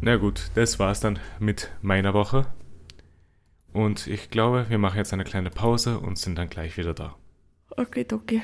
Na 0.01 0.17
gut, 0.17 0.51
das 0.55 0.79
war's 0.79 0.99
dann 0.99 1.19
mit 1.39 1.71
meiner 1.81 2.13
Woche. 2.13 2.47
Und 3.73 4.07
ich 4.07 4.29
glaube, 4.29 4.65
wir 4.69 4.77
machen 4.77 4.97
jetzt 4.97 5.13
eine 5.13 5.23
kleine 5.23 5.49
Pause 5.49 5.99
und 5.99 6.17
sind 6.17 6.37
dann 6.37 6.49
gleich 6.49 6.75
wieder 6.77 6.93
da. 6.93 7.15
Okay, 7.77 8.05
okay. 8.11 8.41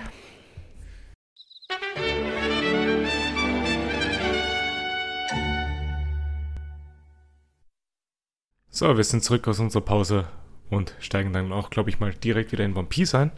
So, 8.70 8.96
wir 8.96 9.04
sind 9.04 9.24
zurück 9.24 9.48
aus 9.48 9.60
unserer 9.60 9.84
Pause 9.84 10.28
und 10.70 10.96
steigen 11.00 11.34
dann 11.34 11.52
auch, 11.52 11.72
glaube 11.72 11.90
ich, 11.90 12.00
mal 12.00 12.14
direkt 12.14 12.52
wieder 12.52 12.64
in 12.64 12.78
One 12.78 12.88
Piece 12.88 13.16
ein. 13.16 13.32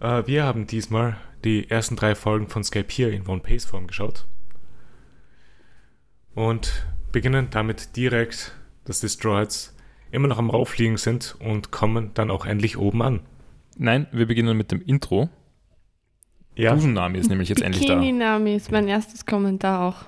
Äh, 0.00 0.26
wir 0.26 0.44
haben 0.44 0.66
diesmal 0.66 1.18
die 1.44 1.70
ersten 1.70 1.96
drei 1.96 2.14
Folgen 2.14 2.48
von 2.48 2.64
Skype 2.64 2.88
hier 2.88 3.12
in 3.12 3.26
One 3.26 3.40
Piece 3.40 3.64
Form 3.64 3.86
geschaut. 3.86 4.26
Und 6.34 6.86
beginnen 7.12 7.48
damit 7.50 7.96
direkt, 7.96 8.54
dass 8.84 9.00
die 9.00 9.08
Droids 9.08 9.74
immer 10.10 10.28
noch 10.28 10.38
am 10.38 10.50
Rauffliegen 10.50 10.96
sind 10.96 11.36
und 11.40 11.70
kommen 11.70 12.12
dann 12.14 12.30
auch 12.30 12.46
endlich 12.46 12.78
oben 12.78 13.02
an. 13.02 13.20
Nein, 13.76 14.06
wir 14.12 14.26
beginnen 14.26 14.56
mit 14.56 14.72
dem 14.72 14.82
Intro. 14.82 15.28
Ja, 16.54 16.74
Busenname 16.74 17.18
ist 17.18 17.28
nämlich 17.28 17.48
jetzt 17.50 17.62
endlich 17.62 17.86
da. 17.86 17.94
Bikini 17.94 18.12
Nami 18.12 18.56
ist 18.56 18.72
mein 18.72 18.88
erstes 18.88 19.26
Kommentar 19.26 19.88
auch. 19.88 20.04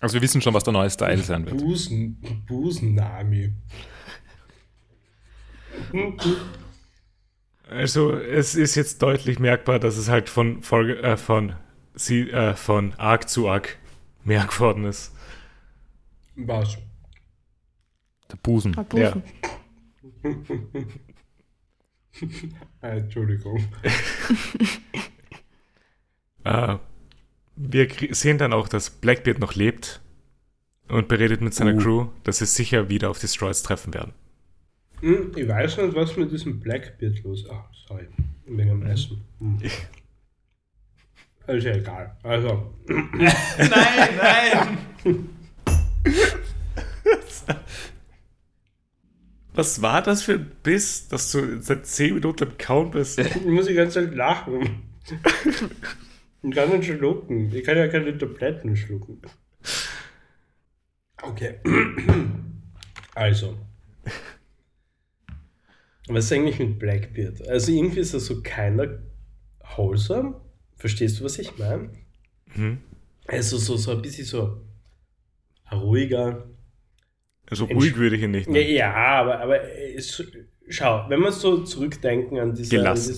Also 0.00 0.14
wir 0.14 0.22
wissen 0.22 0.42
schon, 0.42 0.54
was 0.54 0.64
der 0.64 0.72
neue 0.72 0.90
Style 0.90 1.18
sein 1.18 1.46
wird. 1.46 1.58
Busen, 1.58 2.20
Busennami. 2.46 3.52
also 7.68 8.12
es 8.12 8.54
ist 8.54 8.74
jetzt 8.74 9.02
deutlich 9.02 9.38
merkbar, 9.38 9.78
dass 9.78 9.96
es 9.96 10.08
halt 10.08 10.28
von 10.28 10.62
Folge, 10.62 11.02
äh, 11.02 11.16
von, 11.16 11.54
sie, 11.94 12.30
äh, 12.30 12.54
von 12.54 12.94
Arc 12.94 13.28
zu 13.28 13.48
Arc 13.48 13.78
mehr 14.24 14.44
geworden 14.46 14.84
ist. 14.84 15.14
Was? 16.36 16.78
Der 18.30 18.36
Busen. 18.36 18.76
Ah, 18.76 18.82
Busen. 18.82 19.22
Ah, 22.80 22.88
Entschuldigung. 22.88 23.64
Äh, 26.46 26.76
wir 27.56 27.88
sehen 28.10 28.36
dann 28.36 28.52
auch, 28.52 28.68
dass 28.68 28.90
Blackbeard 28.90 29.38
noch 29.38 29.54
lebt 29.54 30.02
und 30.88 31.08
beredet 31.08 31.40
mit 31.40 31.54
seiner 31.54 31.74
Uh. 31.74 31.78
Crew, 31.78 32.06
dass 32.22 32.38
sie 32.38 32.46
sicher 32.46 32.90
wieder 32.90 33.08
auf 33.10 33.18
die 33.18 33.28
Stroids 33.28 33.62
treffen 33.62 33.94
werden. 33.94 34.12
Hm, 35.04 35.32
ich 35.36 35.46
weiß 35.46 35.76
nicht, 35.76 35.94
was 35.94 36.16
mit 36.16 36.32
diesem 36.32 36.60
Blackbeard 36.60 37.22
los 37.24 37.42
ist. 37.42 37.50
Ah, 37.50 37.70
sorry. 37.86 38.06
Wegen 38.46 38.68
dem 38.70 38.86
Essen. 38.86 39.22
Hm. 39.38 39.58
Ist 41.46 41.64
ja 41.64 41.74
egal. 41.74 42.16
Also, 42.22 42.74
Nein, 42.86 43.18
nein! 44.16 44.78
Was 49.52 49.82
war 49.82 50.00
das 50.00 50.22
für 50.22 50.32
ein 50.32 50.50
Biss, 50.62 51.06
dass 51.08 51.30
du 51.32 51.60
seit 51.60 51.84
10 51.86 52.14
Minuten 52.14 52.44
am 52.44 52.56
Kauen 52.56 52.90
bist? 52.90 53.18
ich 53.18 53.44
muss 53.44 53.66
die 53.66 53.74
ganze 53.74 54.06
Zeit 54.06 54.14
lachen. 54.14 54.84
Ich 56.42 56.54
kann 56.54 56.70
nicht 56.70 56.86
schlucken. 56.86 57.52
Ich 57.54 57.62
kann 57.62 57.76
ja 57.76 57.88
keine 57.88 58.16
Tabletten 58.16 58.74
schlucken. 58.74 59.20
Okay. 61.22 61.60
Also. 63.14 63.58
Was 66.08 66.26
ist 66.26 66.32
eigentlich 66.32 66.58
mit 66.58 66.78
Blackbeard? 66.78 67.46
Also 67.48 67.72
irgendwie 67.72 68.00
ist 68.00 68.12
er 68.14 68.20
so 68.20 68.42
keiner 68.42 68.98
wholesome. 69.76 70.40
Verstehst 70.76 71.18
du, 71.20 71.24
was 71.24 71.38
ich 71.38 71.56
meine? 71.58 71.90
Mhm. 72.54 72.78
Also 73.26 73.56
so, 73.56 73.76
so 73.76 73.92
ein 73.92 74.02
bisschen 74.02 74.26
so 74.26 74.60
ruhiger. 75.72 76.46
Also 77.48 77.64
ruhig 77.66 77.96
würde 77.96 78.16
ich 78.16 78.22
ihn 78.22 78.32
nicht 78.32 78.46
Ja, 78.46 78.52
nennen. 78.52 78.74
ja 78.74 78.94
aber, 78.94 79.40
aber 79.40 79.62
es, 79.94 80.22
schau, 80.68 81.06
wenn 81.08 81.20
wir 81.20 81.32
so 81.32 81.62
zurückdenken 81.64 82.38
an 82.38 82.54
diese... 82.54 82.70
Gelassen. 82.76 83.10
An 83.10 83.14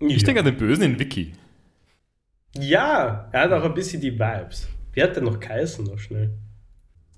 diese, 0.00 0.14
Ich 0.14 0.22
ja. 0.22 0.26
denke 0.26 0.40
an 0.40 0.46
den 0.46 0.56
Bösen 0.56 0.84
in 0.84 0.98
Wiki. 0.98 1.32
Ja, 2.56 3.28
er 3.32 3.40
hat 3.42 3.52
auch 3.52 3.64
ein 3.64 3.74
bisschen 3.74 4.00
die 4.00 4.12
Vibes. 4.18 4.68
Wie 4.92 5.02
hat 5.02 5.14
der 5.14 5.22
noch 5.22 5.38
geheißen, 5.38 5.84
noch 5.84 5.98
schnell? 5.98 6.36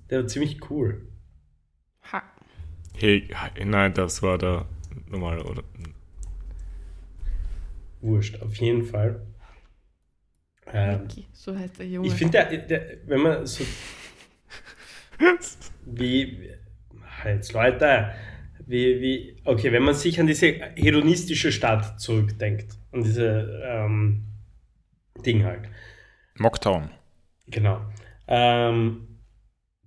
Der 0.09 0.19
war 0.19 0.27
ziemlich 0.27 0.69
cool. 0.69 1.07
Hey, 2.97 3.27
nein, 3.65 3.93
das 3.93 4.21
war 4.21 4.37
der 4.37 4.65
normale, 5.09 5.43
oder? 5.43 5.63
Wurscht, 8.01 8.41
auf 8.41 8.55
jeden 8.55 8.83
Fall. 8.83 9.21
Ähm, 10.71 11.01
Vicky, 11.03 11.27
so 11.33 11.57
heißt 11.57 11.79
der 11.79 11.87
Junge. 11.87 12.07
ich 12.07 12.13
finde, 12.13 12.31
der, 12.31 12.57
der, 12.57 12.97
wenn 13.05 13.21
man 13.21 13.45
so 13.45 13.63
wie, 15.85 16.49
jetzt 17.25 17.53
Leute, 17.53 18.13
wie, 18.65 19.01
wie, 19.01 19.41
okay, 19.45 19.71
wenn 19.71 19.83
man 19.83 19.93
sich 19.93 20.19
an 20.19 20.27
diese 20.27 20.47
hedonistische 20.75 21.51
Stadt 21.51 21.99
zurückdenkt, 21.99 22.77
an 22.91 23.03
diese 23.03 23.61
ähm, 23.65 24.25
Ding 25.25 25.43
halt, 25.43 25.69
Mocktown. 26.37 26.89
genau. 27.47 27.81
Ähm, 28.27 29.12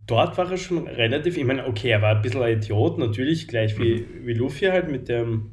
dort 0.07 0.39
war 0.39 0.51
er 0.51 0.57
schon 0.57 0.87
relativ, 0.87 1.37
ich 1.37 1.45
meine, 1.45 1.66
okay, 1.66 1.91
er 1.91 2.03
war 2.03 2.16
ein 2.16 2.23
bisschen 2.23 2.43
ein 2.43 2.59
Idiot, 2.59 2.99
natürlich, 2.99 3.49
gleich 3.49 3.78
wie, 3.78 4.07
wie 4.27 4.35
Luffy 4.35 4.66
halt 4.66 4.91
mit 4.91 5.09
dem 5.09 5.53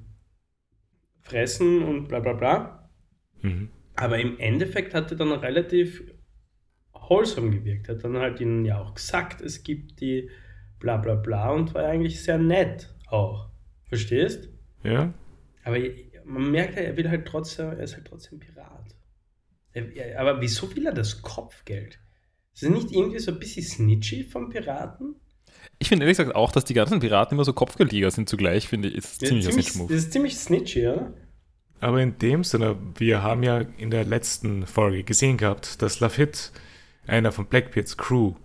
Fressen 1.21 1.83
und 1.83 2.07
bla 2.07 2.19
bla 2.19 2.33
bla. 2.33 2.89
Mhm. 3.41 3.69
Aber 3.95 4.19
im 4.19 4.39
Endeffekt 4.39 4.93
hat 4.93 5.11
er 5.11 5.17
dann 5.17 5.31
relativ 5.31 6.03
wholesome 6.93 7.51
gewirkt. 7.51 7.89
Hat 7.89 8.03
dann 8.03 8.17
halt 8.17 8.39
ihnen 8.39 8.65
ja 8.65 8.79
auch 8.79 8.93
gesagt, 8.93 9.41
es 9.41 9.63
gibt 9.63 10.01
die 10.01 10.29
bla 10.79 10.97
bla 10.97 11.15
bla 11.15 11.51
und 11.51 11.73
war 11.73 11.85
eigentlich 11.85 12.21
sehr 12.21 12.37
nett 12.37 12.93
auch. 13.07 13.49
Verstehst? 13.85 14.49
Ja? 14.83 15.13
Aber 15.63 15.77
man 16.25 16.51
merkt, 16.51 16.77
er 16.77 16.97
will 16.97 17.09
halt 17.09 17.25
trotzdem, 17.25 17.67
er 17.67 17.79
ist 17.79 17.95
halt 17.95 18.05
trotzdem 18.05 18.39
Pirat. 18.39 18.95
Er, 19.71 19.91
er, 19.95 20.19
aber 20.19 20.41
wieso 20.41 20.75
will 20.75 20.85
er 20.85 20.93
das 20.93 21.21
Kopfgeld? 21.21 21.99
Ist 22.53 22.63
das 22.63 22.69
nicht 22.69 22.91
irgendwie 22.91 23.19
so 23.19 23.31
ein 23.31 23.39
bisschen 23.39 23.63
snitchy 23.63 24.23
vom 24.23 24.49
Piraten? 24.49 25.15
Ich 25.79 25.89
finde 25.89 26.05
ehrlich 26.05 26.17
gesagt 26.17 26.35
auch, 26.35 26.51
dass 26.51 26.65
die 26.65 26.73
ganzen 26.73 26.99
Piraten 26.99 27.35
immer 27.35 27.45
so 27.45 27.53
Kopfgeldjäger 27.53 28.11
sind 28.11 28.29
zugleich, 28.29 28.67
finde 28.67 28.89
ich, 28.89 28.95
ist 28.95 29.25
ziemlich 29.25 29.45
ein 29.47 29.51
ziemlich, 29.51 29.67
Snitch-Move. 29.67 29.93
das 29.93 30.03
ist 30.03 30.13
ziemlich 30.13 30.37
snitchy, 30.37 30.87
oder? 30.87 31.13
Aber 31.79 32.01
in 32.01 32.17
dem 32.19 32.43
Sinne, 32.43 32.77
wir 32.97 33.23
haben 33.23 33.43
ja 33.43 33.59
in 33.59 33.89
der 33.91 34.05
letzten 34.05 34.65
Folge 34.67 35.03
gesehen 35.03 35.37
gehabt, 35.37 35.81
dass 35.81 35.99
Lafitte 35.99 36.51
einer 37.07 37.31
von 37.33 37.45
Blackbeards 37.47 37.97
Crew 37.97 38.35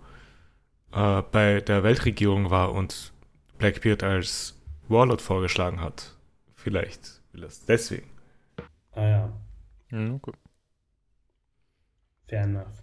äh, 0.91 1.21
bei 1.31 1.61
der 1.61 1.83
Weltregierung 1.83 2.49
war 2.49 2.73
und 2.73 3.13
Blackbeard 3.57 4.03
als 4.03 4.55
Warlord 4.89 5.21
vorgeschlagen 5.21 5.79
hat. 5.81 6.17
Vielleicht 6.55 7.21
will 7.31 7.43
er 7.43 7.47
es 7.47 7.63
deswegen. 7.65 8.09
Ah 8.91 9.07
ja, 9.07 9.33
Ja, 9.91 10.13
okay. 10.15 10.31
fair 12.27 12.43
enough. 12.43 12.78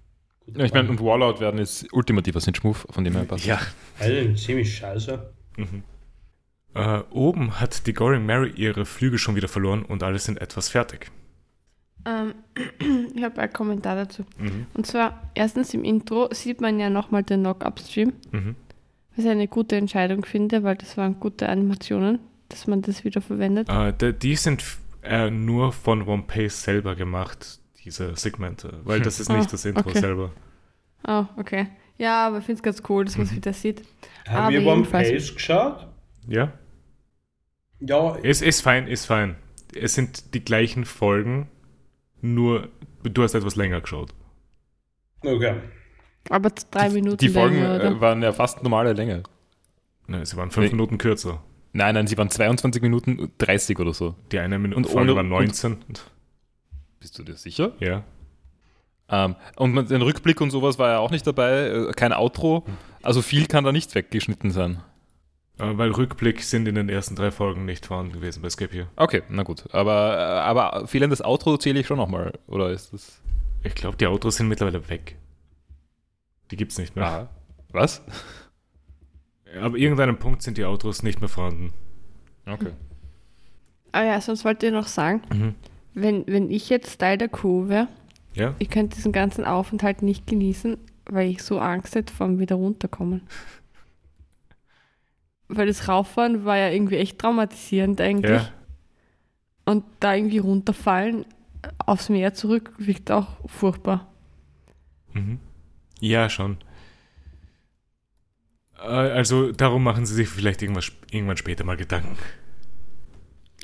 Ja, 0.54 0.64
ich 0.64 0.72
meine, 0.72 0.88
und 0.88 1.00
Warlord 1.00 1.40
werden 1.40 1.58
ist 1.58 1.86
ultimativer 1.92 2.40
Snitch-Move, 2.40 2.78
von 2.90 3.04
dem 3.04 3.14
her 3.14 3.24
passt. 3.24 3.44
Ja. 3.46 3.60
Also 3.98 4.34
ziemlich 4.34 4.76
scheiße. 4.76 5.32
Mhm. 5.56 5.82
Äh, 6.74 7.00
oben 7.10 7.58
hat 7.58 7.86
die 7.86 7.94
Goring 7.94 8.26
Mary 8.26 8.50
ihre 8.54 8.84
Flügel 8.84 9.18
schon 9.18 9.34
wieder 9.34 9.48
verloren 9.48 9.82
und 9.82 10.02
alle 10.02 10.18
sind 10.18 10.40
etwas 10.40 10.68
fertig. 10.68 11.10
Ähm, 12.04 12.34
ich 13.16 13.22
habe 13.24 13.40
einen 13.40 13.52
Kommentar 13.52 13.96
dazu. 13.96 14.24
Mhm. 14.38 14.66
Und 14.74 14.86
zwar, 14.86 15.30
erstens 15.34 15.74
im 15.74 15.82
Intro 15.84 16.28
sieht 16.32 16.60
man 16.60 16.78
ja 16.78 16.90
nochmal 16.90 17.22
den 17.22 17.40
Knock-Up-Stream, 17.40 18.12
Mhm. 18.30 18.54
was 19.16 19.24
ich 19.24 19.30
eine 19.30 19.48
gute 19.48 19.76
Entscheidung 19.76 20.24
finde, 20.24 20.62
weil 20.62 20.76
das 20.76 20.96
waren 20.96 21.18
gute 21.18 21.48
Animationen, 21.48 22.20
dass 22.50 22.66
man 22.66 22.82
das 22.82 23.04
wieder 23.04 23.20
verwendet. 23.20 23.68
Äh, 23.68 24.12
die 24.12 24.36
sind 24.36 24.62
äh, 25.02 25.30
nur 25.30 25.72
von 25.72 26.02
One 26.06 26.24
Piece 26.26 26.62
selber 26.62 26.94
gemacht, 26.94 27.58
diese 27.86 28.14
Segmente, 28.16 28.80
weil 28.84 29.00
das 29.00 29.18
ist 29.20 29.28
nicht 29.30 29.46
Ah, 29.48 29.50
das 29.52 29.64
Intro 29.64 29.88
okay. 29.88 30.00
selber. 30.00 30.32
Oh, 31.06 31.24
okay. 31.38 31.68
Ja, 31.98 32.26
aber 32.26 32.38
ich 32.38 32.44
finde 32.44 32.58
es 32.58 32.62
ganz 32.62 32.82
cool, 32.90 33.04
dass 33.06 33.16
man 33.16 33.26
es 33.26 33.32
Mhm. 33.32 33.36
wieder 33.36 33.52
sieht. 33.54 33.82
Haben 34.28 34.36
Aber 34.36 34.50
wir 34.50 34.66
One 34.66 34.82
Piece 34.84 35.32
geschaut? 35.34 35.86
Ja, 36.28 36.52
Ja, 37.80 38.16
ist, 38.16 38.42
ist 38.42 38.60
fein, 38.62 38.86
ist 38.88 39.06
fein. 39.06 39.36
Es 39.74 39.94
sind 39.94 40.34
die 40.34 40.44
gleichen 40.44 40.84
Folgen, 40.84 41.48
nur 42.20 42.68
du 43.02 43.22
hast 43.22 43.34
etwas 43.34 43.56
länger 43.56 43.80
geschaut. 43.80 44.12
okay. 45.24 45.56
Aber 46.28 46.50
drei 46.70 46.90
Minuten 46.90 47.18
Die 47.18 47.28
Folgen 47.28 47.54
länger, 47.56 47.76
oder? 47.76 47.84
äh, 47.92 48.00
waren 48.00 48.20
ja 48.22 48.32
fast 48.32 48.62
normale 48.62 48.92
Länge. 48.94 49.22
Ne, 50.08 50.26
sie 50.26 50.36
waren 50.36 50.50
fünf 50.50 50.66
Nee. 50.66 50.72
Minuten 50.72 50.98
kürzer. 50.98 51.42
Nein, 51.72 51.94
nein, 51.94 52.06
sie 52.08 52.16
waren 52.18 52.30
22 52.30 52.82
Minuten 52.82 53.30
30 53.38 53.78
oder 53.78 53.92
so. 53.94 54.14
Die 54.32 54.38
eine 54.40 54.58
Minute 54.58 54.78
Und 54.78 54.86
Folge 54.88 55.12
ohne- 55.12 55.16
war 55.16 55.22
19. 55.22 55.76
Bist 57.00 57.18
du 57.18 57.22
dir 57.22 57.34
sicher? 57.36 57.72
ja. 57.80 58.04
Ähm, 59.08 59.36
und 59.54 59.88
den 59.88 60.02
Rückblick 60.02 60.40
und 60.40 60.50
sowas 60.50 60.80
war 60.80 60.90
ja 60.90 60.98
auch 60.98 61.12
nicht 61.12 61.24
dabei, 61.24 61.68
äh, 61.68 61.92
kein 61.92 62.12
Outro. 62.12 62.64
Also 63.02 63.22
viel 63.22 63.46
kann 63.46 63.62
da 63.62 63.70
nicht 63.70 63.94
weggeschnitten 63.94 64.50
sein. 64.50 64.82
Äh, 65.58 65.78
weil 65.78 65.92
Rückblick 65.92 66.42
sind 66.42 66.66
in 66.66 66.74
den 66.74 66.88
ersten 66.88 67.14
drei 67.14 67.30
Folgen 67.30 67.64
nicht 67.66 67.86
vorhanden 67.86 68.12
gewesen 68.12 68.42
bei 68.42 68.48
Escape 68.48 68.72
hier. 68.72 68.88
Okay, 68.96 69.22
na 69.28 69.44
gut. 69.44 69.72
Aber, 69.72 70.16
äh, 70.18 70.20
aber 70.40 70.88
fehlendes 70.88 71.22
Outro 71.24 71.56
zähle 71.56 71.78
ich 71.78 71.86
schon 71.86 71.98
nochmal. 71.98 72.32
Oder 72.48 72.70
ist 72.70 72.92
das. 72.92 73.20
Ich 73.62 73.76
glaube, 73.76 73.96
die 73.96 74.08
Autos 74.08 74.36
sind 74.38 74.48
mittlerweile 74.48 74.88
weg. 74.88 75.16
Die 76.50 76.56
gibt's 76.56 76.76
nicht 76.76 76.96
mehr. 76.96 77.06
Ah. 77.06 77.28
Was? 77.70 78.02
Aber 79.62 79.76
irgendeinem 79.76 80.18
Punkt 80.18 80.42
sind 80.42 80.58
die 80.58 80.64
Autos 80.64 81.04
nicht 81.04 81.20
mehr 81.20 81.28
vorhanden. 81.28 81.72
Okay. 82.44 82.72
Ah 83.92 84.02
ja, 84.02 84.20
sonst 84.20 84.44
wollte 84.44 84.66
ich 84.66 84.72
noch 84.72 84.88
sagen, 84.88 85.22
Mhm. 85.32 85.54
Wenn, 85.96 86.26
wenn 86.26 86.50
ich 86.50 86.68
jetzt 86.68 86.98
Teil 86.98 87.16
der 87.18 87.28
Crew 87.28 87.68
wäre, 87.68 87.88
Ja? 88.34 88.54
ich 88.58 88.68
könnte 88.68 88.96
diesen 88.96 89.12
ganzen 89.12 89.44
Aufenthalt 89.44 90.02
nicht 90.02 90.26
genießen, 90.26 90.76
weil 91.06 91.30
ich 91.30 91.42
so 91.42 91.58
Angst 91.58 91.94
hätte 91.94 92.12
vor 92.12 92.26
dem 92.26 92.38
wieder 92.38 92.56
runterkommen. 92.56 93.22
Weil 95.48 95.66
das 95.68 95.88
Rauffahren 95.88 96.44
war 96.44 96.56
ja 96.58 96.68
irgendwie 96.70 96.96
echt 96.96 97.18
traumatisierend 97.18 98.00
eigentlich. 98.00 98.30
Ja. 98.42 98.48
Und 99.64 99.84
da 100.00 100.14
irgendwie 100.14 100.38
runterfallen 100.38 101.24
aufs 101.86 102.08
Meer 102.08 102.34
zurück 102.34 102.72
wirkt 102.78 103.10
auch 103.10 103.28
furchtbar. 103.48 104.06
Mhm. 105.14 105.38
Ja, 106.00 106.28
schon. 106.28 106.58
Äh, 108.78 108.82
Also 108.82 109.52
darum 109.52 109.82
machen 109.82 110.04
sie 110.04 110.14
sich 110.14 110.28
vielleicht 110.28 110.62
irgendwas, 110.62 110.92
irgendwann 111.10 111.36
später 111.38 111.64
mal 111.64 111.76
Gedanken. 111.76 112.16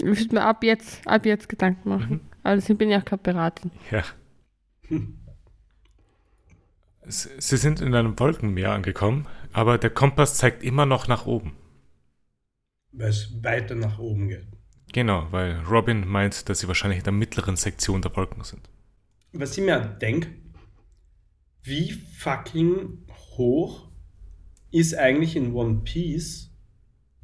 Ich 0.03 0.19
würde 0.19 0.35
mir 0.35 0.43
ab 0.43 0.65
jetzt, 0.65 1.07
ab 1.07 1.25
jetzt 1.27 1.49
Gedanken 1.49 1.89
machen. 1.89 2.11
Mhm. 2.11 2.21
Also 2.43 2.73
ich 2.73 2.79
bin 2.79 2.91
ja 2.91 3.01
auch 3.01 3.05
keine 3.05 3.23
Piratin. 3.23 3.71
Ja. 3.91 4.03
Sie 7.07 7.57
sind 7.57 7.81
in 7.81 7.95
einem 7.95 8.19
Wolkenmeer 8.19 8.73
angekommen, 8.73 9.27
aber 9.53 9.79
der 9.79 9.91
Kompass 9.91 10.37
zeigt 10.37 10.63
immer 10.63 10.87
noch 10.87 11.07
nach 11.07 11.27
oben. 11.27 11.57
Weil 12.91 13.11
es 13.11 13.33
weiter 13.43 13.75
nach 13.75 13.99
oben 13.99 14.29
geht. 14.29 14.47
Genau, 14.93 15.29
weil 15.31 15.61
Robin 15.61 16.07
meint, 16.07 16.49
dass 16.49 16.61
sie 16.61 16.69
wahrscheinlich 16.69 16.99
in 16.99 17.05
der 17.05 17.13
mittleren 17.13 17.57
Sektion 17.57 18.03
der 18.03 18.15
Wolken 18.15 18.45
sind. 18.45 18.69
Was 19.33 19.57
ich 19.57 19.65
mir 19.65 19.81
denke, 19.81 20.29
wie 21.63 21.93
fucking 21.93 23.07
hoch 23.37 23.89
ist 24.71 24.95
eigentlich 24.95 25.37
in 25.37 25.55
One 25.55 25.81
Piece 25.85 26.51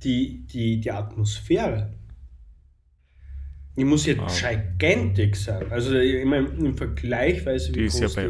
die, 0.02 0.46
die, 0.46 0.80
die 0.80 0.90
Atmosphäre? 0.90 1.97
Die 3.78 3.84
muss 3.84 4.04
ja 4.06 4.14
Wow. 4.18 4.42
gigantic 4.78 5.36
sein. 5.36 5.70
Also 5.70 5.94
ich 5.96 6.24
meine, 6.24 6.48
im 6.48 6.76
Vergleich 6.76 7.46
weiß 7.46 7.68
ich, 7.68 7.74
wie 7.74 7.78
Die 7.80 7.84
ist 7.86 8.00
ja 8.00 8.06
groß 8.06 8.16
bei. 8.16 8.28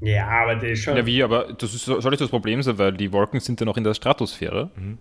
die... 0.00 0.10
Ja, 0.10 0.26
aber 0.28 0.56
die 0.56 0.66
ist 0.68 0.80
schon... 0.82 0.96
Ja, 0.96 1.04
wie, 1.06 1.22
aber 1.22 1.52
das 1.52 1.74
ist, 1.74 1.84
soll 1.84 2.10
nicht 2.10 2.20
das 2.20 2.30
Problem 2.30 2.62
sein, 2.62 2.78
weil 2.78 2.92
die 2.94 3.12
Wolken 3.12 3.40
sind 3.40 3.60
ja 3.60 3.66
noch 3.66 3.76
in 3.76 3.84
der 3.84 3.94
Stratosphäre. 3.94 4.70
Mhm. 4.76 4.98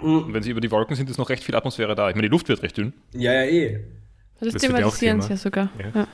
Und 0.00 0.28
Mhm. 0.28 0.34
wenn 0.34 0.42
sie 0.42 0.50
über 0.50 0.60
die 0.60 0.70
Wolken 0.70 0.94
sind, 0.96 1.10
ist 1.10 1.18
noch 1.18 1.28
recht 1.28 1.42
viel 1.42 1.56
Atmosphäre 1.56 1.94
da. 1.96 2.08
Ich 2.08 2.14
meine, 2.14 2.28
die 2.28 2.32
Luft 2.32 2.48
wird 2.48 2.62
recht 2.62 2.76
dünn. 2.76 2.92
Ja, 3.14 3.32
ja, 3.32 3.44
eh. 3.44 3.80
Das, 4.40 4.52
Das 4.54 4.62
wird 4.62 4.74
thematisieren 4.74 5.20
sie 5.20 5.30
ja 5.30 5.36
sogar. 5.36 5.70
Ja. 5.78 5.90
Ja. 6.02 6.08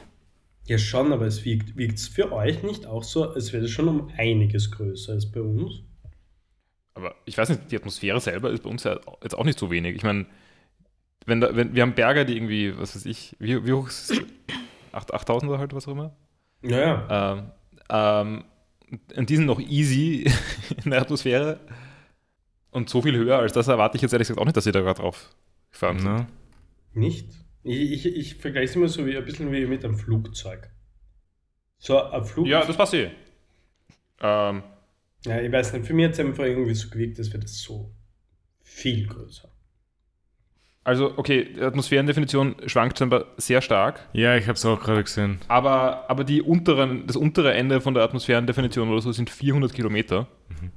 Ja, 0.66 0.78
schon, 0.78 1.12
aber 1.12 1.26
es 1.26 1.44
wiegt 1.44 1.98
es 1.98 2.08
für 2.08 2.32
euch 2.32 2.62
nicht 2.62 2.86
auch 2.86 3.04
so, 3.04 3.28
als 3.28 3.52
wäre 3.52 3.64
es 3.64 3.70
schon 3.70 3.86
um 3.88 4.10
einiges 4.16 4.70
größer 4.70 5.12
als 5.12 5.30
bei 5.30 5.42
uns? 5.42 5.82
Aber 6.94 7.14
ich 7.26 7.36
weiß 7.36 7.50
nicht, 7.50 7.70
die 7.70 7.76
Atmosphäre 7.76 8.18
selber 8.20 8.50
ist 8.50 8.62
bei 8.62 8.70
uns 8.70 8.84
ja 8.84 8.98
jetzt 9.22 9.34
auch 9.36 9.44
nicht 9.44 9.58
so 9.58 9.70
wenig. 9.70 9.94
Ich 9.96 10.02
meine, 10.04 10.24
wenn, 11.26 11.40
da, 11.40 11.54
wenn 11.54 11.74
wir 11.74 11.82
haben 11.82 11.94
Berge, 11.94 12.24
die 12.24 12.36
irgendwie, 12.36 12.76
was 12.76 12.94
weiß 12.94 13.06
ich, 13.06 13.36
wie, 13.38 13.64
wie 13.64 13.72
hoch 13.72 13.88
ist 13.88 14.10
es? 14.10 14.20
8 14.92 15.12
8000 15.12 15.50
oder 15.50 15.58
halt, 15.58 15.74
was 15.74 15.88
auch 15.88 15.92
immer. 15.92 16.14
Ja, 16.62 16.78
ja. 16.78 17.32
Ähm, 17.32 17.50
ähm, 17.90 18.44
und 19.16 19.28
die 19.30 19.36
sind 19.36 19.46
noch 19.46 19.60
easy 19.60 20.30
in 20.84 20.90
der 20.90 21.00
Atmosphäre. 21.00 21.60
Und 22.70 22.88
so 22.88 23.02
viel 23.02 23.16
höher 23.16 23.38
als 23.38 23.52
das 23.52 23.68
erwarte 23.68 23.96
ich 23.96 24.02
jetzt 24.02 24.12
ehrlich 24.12 24.28
gesagt 24.28 24.40
auch 24.40 24.44
nicht, 24.44 24.56
dass 24.56 24.64
sie 24.64 24.72
da 24.72 24.80
gerade 24.80 25.00
drauf 25.00 25.30
gefahren 25.70 25.98
sind. 25.98 26.26
Nicht? 26.92 27.28
Ich, 27.62 28.06
ich, 28.06 28.06
ich 28.06 28.34
vergleiche 28.36 28.66
es 28.66 28.76
immer 28.76 28.88
so 28.88 29.06
wie 29.06 29.16
ein 29.16 29.24
bisschen 29.24 29.50
wie 29.52 29.66
mit 29.66 29.84
einem 29.84 29.96
Flugzeug. 29.96 30.70
So 31.78 32.02
ein 32.02 32.24
Flugzeug. 32.24 32.50
Ja, 32.52 32.64
das 32.64 32.76
passt 32.76 32.94
eh. 32.94 33.10
Ähm, 34.20 34.62
Ja, 35.24 35.40
ich 35.40 35.52
weiß 35.52 35.72
nicht, 35.72 35.86
für 35.86 35.94
mich 35.94 36.06
hat 36.06 36.12
es 36.12 36.20
einfach 36.20 36.44
irgendwie 36.44 36.74
so 36.74 36.88
gewirkt, 36.90 37.18
als 37.18 37.28
wäre 37.32 37.40
das 37.40 37.58
so 37.58 37.94
viel 38.62 39.06
größer. 39.06 39.53
Also, 40.84 41.16
okay, 41.18 41.54
die 41.54 41.60
Atmosphärendefinition 41.62 42.56
schwankt 42.66 42.98
scheinbar 42.98 43.24
sehr 43.38 43.60
stark, 43.62 44.06
ja, 44.12 44.36
ich 44.36 44.44
habe 44.44 44.54
es 44.54 44.64
auch 44.66 44.80
gerade 44.80 45.02
gesehen. 45.02 45.38
aber, 45.48 46.08
aber 46.08 46.24
die 46.24 46.42
unteren, 46.42 47.06
das 47.06 47.16
untere 47.16 47.54
Ende 47.54 47.80
von 47.80 47.94
der 47.94 48.02
Atmosphärendefinition 48.04 48.88
oder 48.90 49.00
so 49.00 49.10
sind 49.12 49.30
400 49.30 49.72
Kilometer. 49.72 50.26
Mhm. 50.48 50.70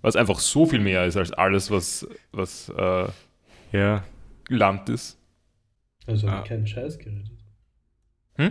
Was 0.00 0.16
einfach 0.16 0.40
so 0.40 0.66
viel 0.66 0.80
mehr 0.80 1.04
ist 1.06 1.16
als 1.16 1.32
alles, 1.32 1.70
was, 1.70 2.06
was 2.32 2.68
äh, 2.76 3.06
Ja, 3.72 4.02
Land 4.48 4.88
ist. 4.88 5.18
Also 6.06 6.26
Ah. 6.28 6.42
keinen 6.42 6.66
Scheiß 6.66 6.98
geredet. 6.98 7.30
Hm? 8.34 8.50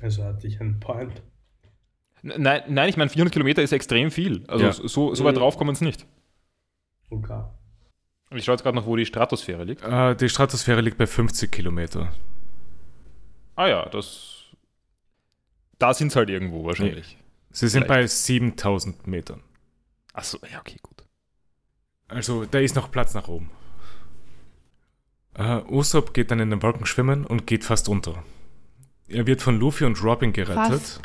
Also 0.00 0.22
hatte 0.24 0.46
ich 0.46 0.60
einen 0.60 0.78
Point. 0.80 1.22
Nein, 2.22 2.62
nein, 2.68 2.88
ich 2.88 2.96
meine, 2.96 3.10
400 3.10 3.32
Kilometer 3.32 3.62
ist 3.62 3.72
extrem 3.72 4.10
viel. 4.10 4.44
Also 4.46 4.64
Ja. 4.64 4.72
so, 4.72 5.14
so 5.14 5.24
weit 5.24 5.34
Mhm. 5.34 5.38
drauf 5.40 5.56
kommen 5.58 5.72
es 5.72 5.80
nicht. 5.80 6.06
Okay. 7.10 7.42
Ich 8.32 8.44
schaue 8.44 8.54
jetzt 8.54 8.62
gerade 8.62 8.76
noch, 8.76 8.86
wo 8.86 8.96
die 8.96 9.06
Stratosphäre 9.06 9.64
liegt. 9.64 9.82
äh, 9.82 10.14
die 10.14 10.28
Stratosphäre 10.28 10.80
liegt 10.80 10.98
bei 10.98 11.06
50 11.06 11.50
Kilometer. 11.50 12.12
Ah 13.56 13.66
ja, 13.66 13.88
das. 13.88 14.44
Da 15.78 15.94
sind 15.94 16.08
es 16.08 16.16
halt 16.16 16.30
irgendwo 16.30 16.64
wahrscheinlich. 16.64 17.16
Sie 17.50 17.66
sind 17.68 17.84
Vielleicht. 17.84 18.02
bei 18.02 18.06
7000 18.06 19.06
Metern. 19.06 19.42
Achso, 20.12 20.38
ja, 20.52 20.60
okay, 20.60 20.76
gut. 20.82 21.04
Also 22.08 22.44
da 22.44 22.58
ist 22.60 22.76
noch 22.76 22.90
Platz 22.90 23.14
nach 23.14 23.28
oben. 23.28 23.50
Äh, 25.34 25.62
Usopp 25.68 26.12
geht 26.14 26.30
dann 26.30 26.40
in 26.40 26.50
den 26.50 26.62
Wolken 26.62 26.86
schwimmen 26.86 27.24
und 27.26 27.46
geht 27.46 27.64
fast 27.64 27.88
unter. 27.88 28.22
Er 29.08 29.26
wird 29.26 29.42
von 29.42 29.58
Luffy 29.58 29.84
und 29.84 30.02
Robin 30.02 30.32
gerettet. 30.32 30.56
Fast. 30.80 31.00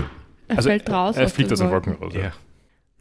Er 0.48 0.58
Also, 0.58 0.70
fällt 0.70 0.90
raus. 0.90 1.16
Er 1.18 1.26
aus 1.26 1.32
fliegt 1.32 1.52
aus 1.52 1.60
den 1.60 1.72
Wolken. 1.72 2.00
Wolken 2.00 2.20
raus. 2.20 2.24
Ja. 2.24 2.34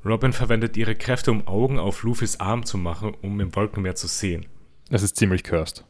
Robin 0.05 0.32
verwendet 0.32 0.76
ihre 0.76 0.94
Kräfte, 0.94 1.31
um 1.31 1.47
Augen 1.47 1.78
auf 1.78 2.02
Luffys 2.02 2.39
Arm 2.39 2.64
zu 2.66 2.76
machen, 2.76 3.14
um 3.22 3.40
im 3.40 3.55
Wolkenmeer 3.55 3.94
zu 3.94 4.06
sehen. 4.06 4.47
Das 4.90 5.02
ist 5.02 5.16
ziemlich 5.16 5.44
cursed. 5.44 5.85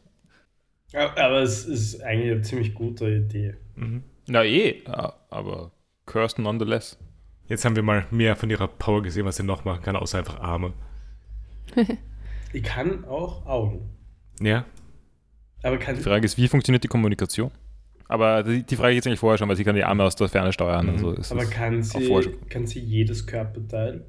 Aber 0.93 1.41
es 1.41 1.65
ist 1.65 2.01
eigentlich 2.01 2.31
eine 2.31 2.41
ziemlich 2.41 2.73
gute 2.73 3.09
Idee. 3.09 3.55
Mhm. 3.75 4.03
Na 4.27 4.43
eh, 4.45 4.83
ja, 4.87 5.13
aber 5.29 5.71
cursed 6.05 6.39
nonetheless. 6.39 6.97
Jetzt 7.47 7.65
haben 7.65 7.75
wir 7.75 7.83
mal 7.83 8.05
mehr 8.09 8.35
von 8.35 8.49
ihrer 8.49 8.67
Power 8.67 9.03
gesehen, 9.03 9.25
was 9.25 9.35
sie 9.35 9.43
noch 9.43 9.65
machen 9.65 9.83
kann, 9.83 9.95
außer 9.95 10.17
einfach 10.17 10.39
Arme. 10.39 10.73
Ich 12.53 12.63
kann 12.63 13.03
auch 13.03 13.45
Augen. 13.45 13.89
Ja, 14.39 14.63
Aber 15.61 15.77
kann 15.77 15.97
Die 15.97 16.01
Frage 16.01 16.23
ist, 16.23 16.37
wie 16.37 16.47
funktioniert 16.47 16.85
die 16.85 16.87
Kommunikation? 16.87 17.51
Aber 18.07 18.43
die, 18.43 18.63
die 18.63 18.75
Frage 18.75 18.95
jetzt 18.95 19.07
eigentlich 19.07 19.19
vorher 19.19 19.37
schon, 19.37 19.49
weil 19.49 19.55
sie 19.55 19.63
kann 19.63 19.75
die 19.75 19.83
Arme 19.83 20.03
aus 20.03 20.15
der 20.15 20.29
Ferne 20.29 20.53
steuern. 20.53 20.87
Mhm. 20.87 20.91
Also 20.93 21.11
ist 21.13 21.31
aber 21.31 21.43
es 21.43 21.49
kann 21.49 21.83
sie, 21.83 22.31
kann 22.49 22.67
sie 22.67 22.79
jedes 22.79 23.25
Körperteil? 23.25 24.05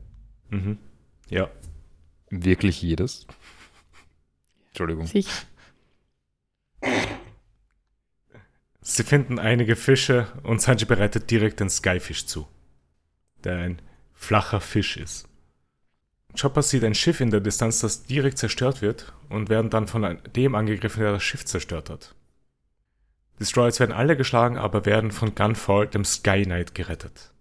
mhm. 0.50 0.78
ja. 1.28 1.48
wirklich 2.30 2.82
jedes? 2.82 3.26
Entschuldigung. 4.68 5.06
Sich. 5.06 5.28
Sie 8.82 9.02
finden 9.02 9.38
einige 9.38 9.74
Fische 9.74 10.28
und 10.42 10.60
Sanji 10.60 10.84
bereitet 10.84 11.30
direkt 11.30 11.58
den 11.58 11.70
Skyfish 11.70 12.26
zu, 12.26 12.46
der 13.42 13.56
ein 13.56 13.82
flacher 14.12 14.60
Fisch 14.60 14.96
ist. 14.96 15.28
Chopper 16.38 16.62
sieht 16.62 16.84
ein 16.84 16.94
Schiff 16.94 17.20
in 17.20 17.30
der 17.30 17.40
Distanz, 17.40 17.80
das 17.80 18.04
direkt 18.04 18.38
zerstört 18.38 18.82
wird 18.82 19.12
und 19.28 19.48
werden 19.48 19.70
dann 19.70 19.88
von 19.88 20.18
dem 20.36 20.54
angegriffen, 20.54 21.02
der 21.02 21.12
das 21.12 21.22
Schiff 21.22 21.44
zerstört 21.44 21.90
hat. 21.90 22.14
Destroyers 23.38 23.80
werden 23.80 23.92
alle 23.92 24.16
geschlagen, 24.16 24.56
aber 24.56 24.86
werden 24.86 25.10
von 25.10 25.34
Gunfall, 25.34 25.88
dem 25.88 26.04
Sky 26.04 26.42
Knight, 26.42 26.74
gerettet. 26.74 27.32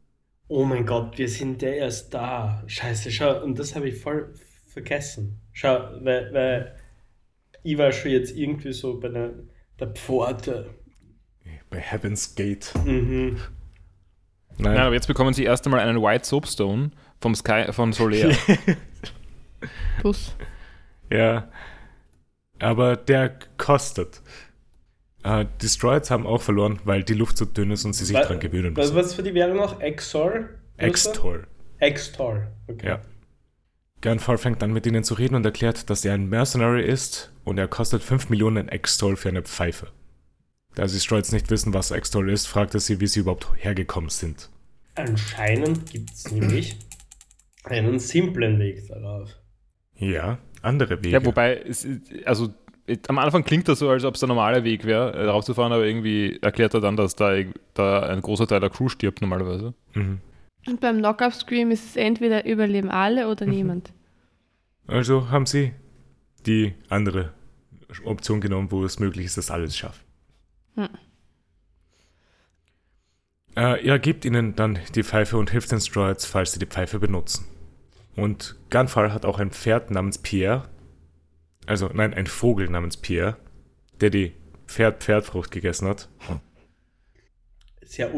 Oh 0.48 0.66
mein 0.66 0.86
Gott, 0.86 1.18
wir 1.18 1.30
sind 1.30 1.62
ja 1.62 1.70
erst 1.70 2.14
da. 2.14 2.64
Scheiße, 2.68 3.12
schau, 3.12 3.42
und 3.44 3.58
das 3.58 3.76
habe 3.76 3.90
ich 3.90 4.00
voll 4.00 4.34
vergessen. 4.68 5.42
Schau, 5.54 5.90
weil, 6.02 6.34
weil 6.34 6.76
ich 7.64 7.78
war 7.78 7.92
schon 7.92 8.12
jetzt 8.12 8.36
irgendwie 8.36 8.74
so 8.74 9.00
bei 9.00 9.08
der, 9.08 9.32
der 9.80 9.88
Pforte. 9.88 10.70
Bei 11.70 11.80
Heaven's 11.80 12.36
Gate. 12.36 12.72
Mhm. 12.86 13.40
Nein, 14.58 14.76
Ja, 14.76 14.86
aber 14.86 14.94
jetzt 14.94 15.08
bekommen 15.08 15.34
sie 15.34 15.44
erst 15.44 15.66
einmal 15.66 15.82
einen 15.82 16.02
White 16.02 16.26
Soapstone 16.26 16.92
vom 17.20 17.36
Sky, 17.36 17.72
von 17.72 17.92
Solea. 17.92 18.36
Bus. 20.02 20.36
ja. 21.10 21.50
Aber 22.60 22.96
der 22.96 23.38
kostet. 23.58 24.22
Äh, 25.26 25.46
Destroyers 25.62 26.12
haben 26.12 26.26
auch 26.28 26.42
verloren, 26.42 26.80
weil 26.86 27.04
die 27.04 27.14
Luft 27.16 27.38
so 27.38 27.46
dünn 27.46 27.72
ist 27.72 27.84
und 27.84 27.94
sie 27.94 28.06
sich 28.06 28.16
dran 28.18 28.40
gewöhnen 28.40 28.78
Was, 28.78 28.94
müssen. 28.94 28.96
was 28.98 29.14
für 29.16 29.24
die 29.24 29.34
Währung 29.34 29.58
noch? 29.58 29.80
Exor? 29.82 30.50
Extor. 30.78 31.40
Extor. 31.80 32.48
Okay. 32.68 32.88
Ja. 32.88 33.02
Gunfall 34.02 34.38
fängt 34.38 34.62
an 34.62 34.72
mit 34.72 34.86
ihnen 34.86 35.04
zu 35.04 35.16
reden 35.16 35.36
und 35.36 35.46
erklärt, 35.46 35.90
dass 35.90 36.06
er 36.06 36.14
ein 36.14 36.30
Mercenary 36.30 36.84
ist 36.86 37.32
und 37.44 37.58
er 37.58 37.68
kostet 37.68 38.04
5 38.04 38.30
Millionen 38.30 38.70
Extol 38.70 39.16
für 39.16 39.30
eine 39.30 39.42
Pfeife. 39.42 39.88
Da 40.76 40.88
sie 40.88 41.00
Stroids 41.00 41.32
nicht 41.32 41.50
wissen, 41.50 41.74
was 41.74 41.92
Extol 41.92 42.30
ist, 42.30 42.46
fragt 42.48 42.74
er 42.74 42.80
sie, 42.82 43.00
wie 43.00 43.08
sie 43.08 43.22
überhaupt 43.22 43.48
hergekommen 43.58 44.10
sind. 44.10 44.50
Anscheinend 44.96 45.90
gibt 45.90 46.12
es 46.14 46.30
nämlich 46.32 46.78
einen 47.64 47.98
simplen 48.00 48.60
Weg 48.60 48.88
darauf. 48.88 49.30
Ja, 49.98 50.38
andere 50.62 51.00
Wege. 51.00 51.10
ja, 51.12 51.26
wobei, 51.26 51.56
es, 51.58 51.84
ist- 51.86 52.02
also 52.26 52.54
am 53.08 53.18
Anfang 53.18 53.44
klingt 53.44 53.68
das 53.68 53.80
so, 53.80 53.90
als 53.90 54.06
ob 54.06 54.14
es 54.14 54.20
der 54.20 54.28
normale 54.28 54.64
Weg 54.64 54.86
wäre, 54.86 55.14
äh, 55.14 55.26
darauf 55.26 55.44
zu 55.44 55.54
fahren, 55.54 55.72
aber 55.72 55.86
irgendwie 55.86 56.38
erklärt 56.42 56.74
er 56.74 56.82
dann, 56.82 56.96
dass 56.96 57.16
da, 57.16 57.34
da 57.74 58.02
ein 58.02 58.22
großer 58.22 58.48
Teil 58.48 58.60
der 58.60 58.70
Crew 58.70 58.90
stirbt 58.90 59.22
normalerweise. 59.22 59.74
Mhm. 59.94 60.20
Und 60.68 60.82
beim 60.82 60.98
Knockout-Scream 60.98 61.72
ist 61.72 61.86
es 61.86 61.96
entweder 61.96 62.46
überleben 62.46 62.90
alle 62.90 63.30
oder 63.30 63.46
niemand. 63.46 63.92
Also 64.88 65.30
haben 65.30 65.46
sie 65.46 65.74
die 66.46 66.74
andere 66.90 67.34
Option 68.04 68.42
genommen, 68.42 68.72
wo 68.72 68.84
es 68.84 69.00
möglich 69.00 69.26
ist, 69.26 69.38
dass 69.38 69.52
alles 69.52 69.78
schaffen. 69.78 70.04
Hm. 70.76 70.90
Äh, 73.56 73.88
er 73.88 74.00
gibt 74.00 74.26
ihnen 74.26 74.56
dann 74.56 74.80
die 74.94 75.04
Pfeife 75.04 75.38
und 75.38 75.52
hilft 75.52 75.72
den 75.72 75.80
Stroids, 75.80 76.26
falls 76.26 76.52
sie 76.52 76.60
die 76.60 76.66
Pfeife 76.66 77.00
benutzen. 77.00 77.46
Und 78.16 78.56
Gunfall 78.70 79.14
hat 79.14 79.26
auch 79.26 79.40
ein 79.40 79.52
Pferd 79.52 79.92
namens 79.92 80.18
Pierre, 80.18 80.68
also 81.66 81.90
nein, 81.94 82.14
ein 82.14 82.28
Vogel 82.28 82.70
namens 82.70 82.98
Pierre, 82.98 83.38
der 84.02 84.10
die 84.10 84.34
Pferd-Pferdfrucht 84.68 85.52
gegessen 85.52 85.88
hat. 85.88 86.10
Sehr 87.82 88.12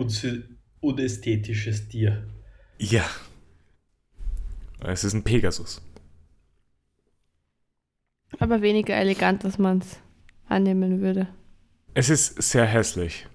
unästhetisches 0.80 1.90
Tier. 1.90 2.28
Ja. 2.78 3.06
Es 4.80 5.04
ist 5.04 5.14
ein 5.14 5.24
Pegasus. 5.24 5.82
Aber 8.40 8.62
weniger 8.62 8.96
elegant, 8.96 9.44
als 9.46 9.58
man 9.58 9.80
es 9.80 10.00
annehmen 10.48 11.02
würde. 11.02 11.28
Es 11.94 12.10
ist 12.10 12.42
sehr 12.42 12.66
hässlich. 12.66 13.28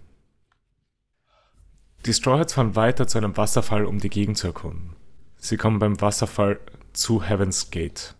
Die 2.06 2.12
Strawheads 2.12 2.54
fahren 2.54 2.76
weiter 2.76 3.06
zu 3.06 3.18
einem 3.18 3.36
Wasserfall, 3.36 3.84
um 3.84 3.98
die 3.98 4.10
Gegend 4.10 4.36
zu 4.36 4.48
erkunden. 4.48 4.96
Sie 5.36 5.56
kommen 5.56 5.78
beim 5.78 6.00
Wasserfall 6.00 6.60
zu 6.92 7.22
Heaven's 7.22 7.70
Gate. 7.70 8.14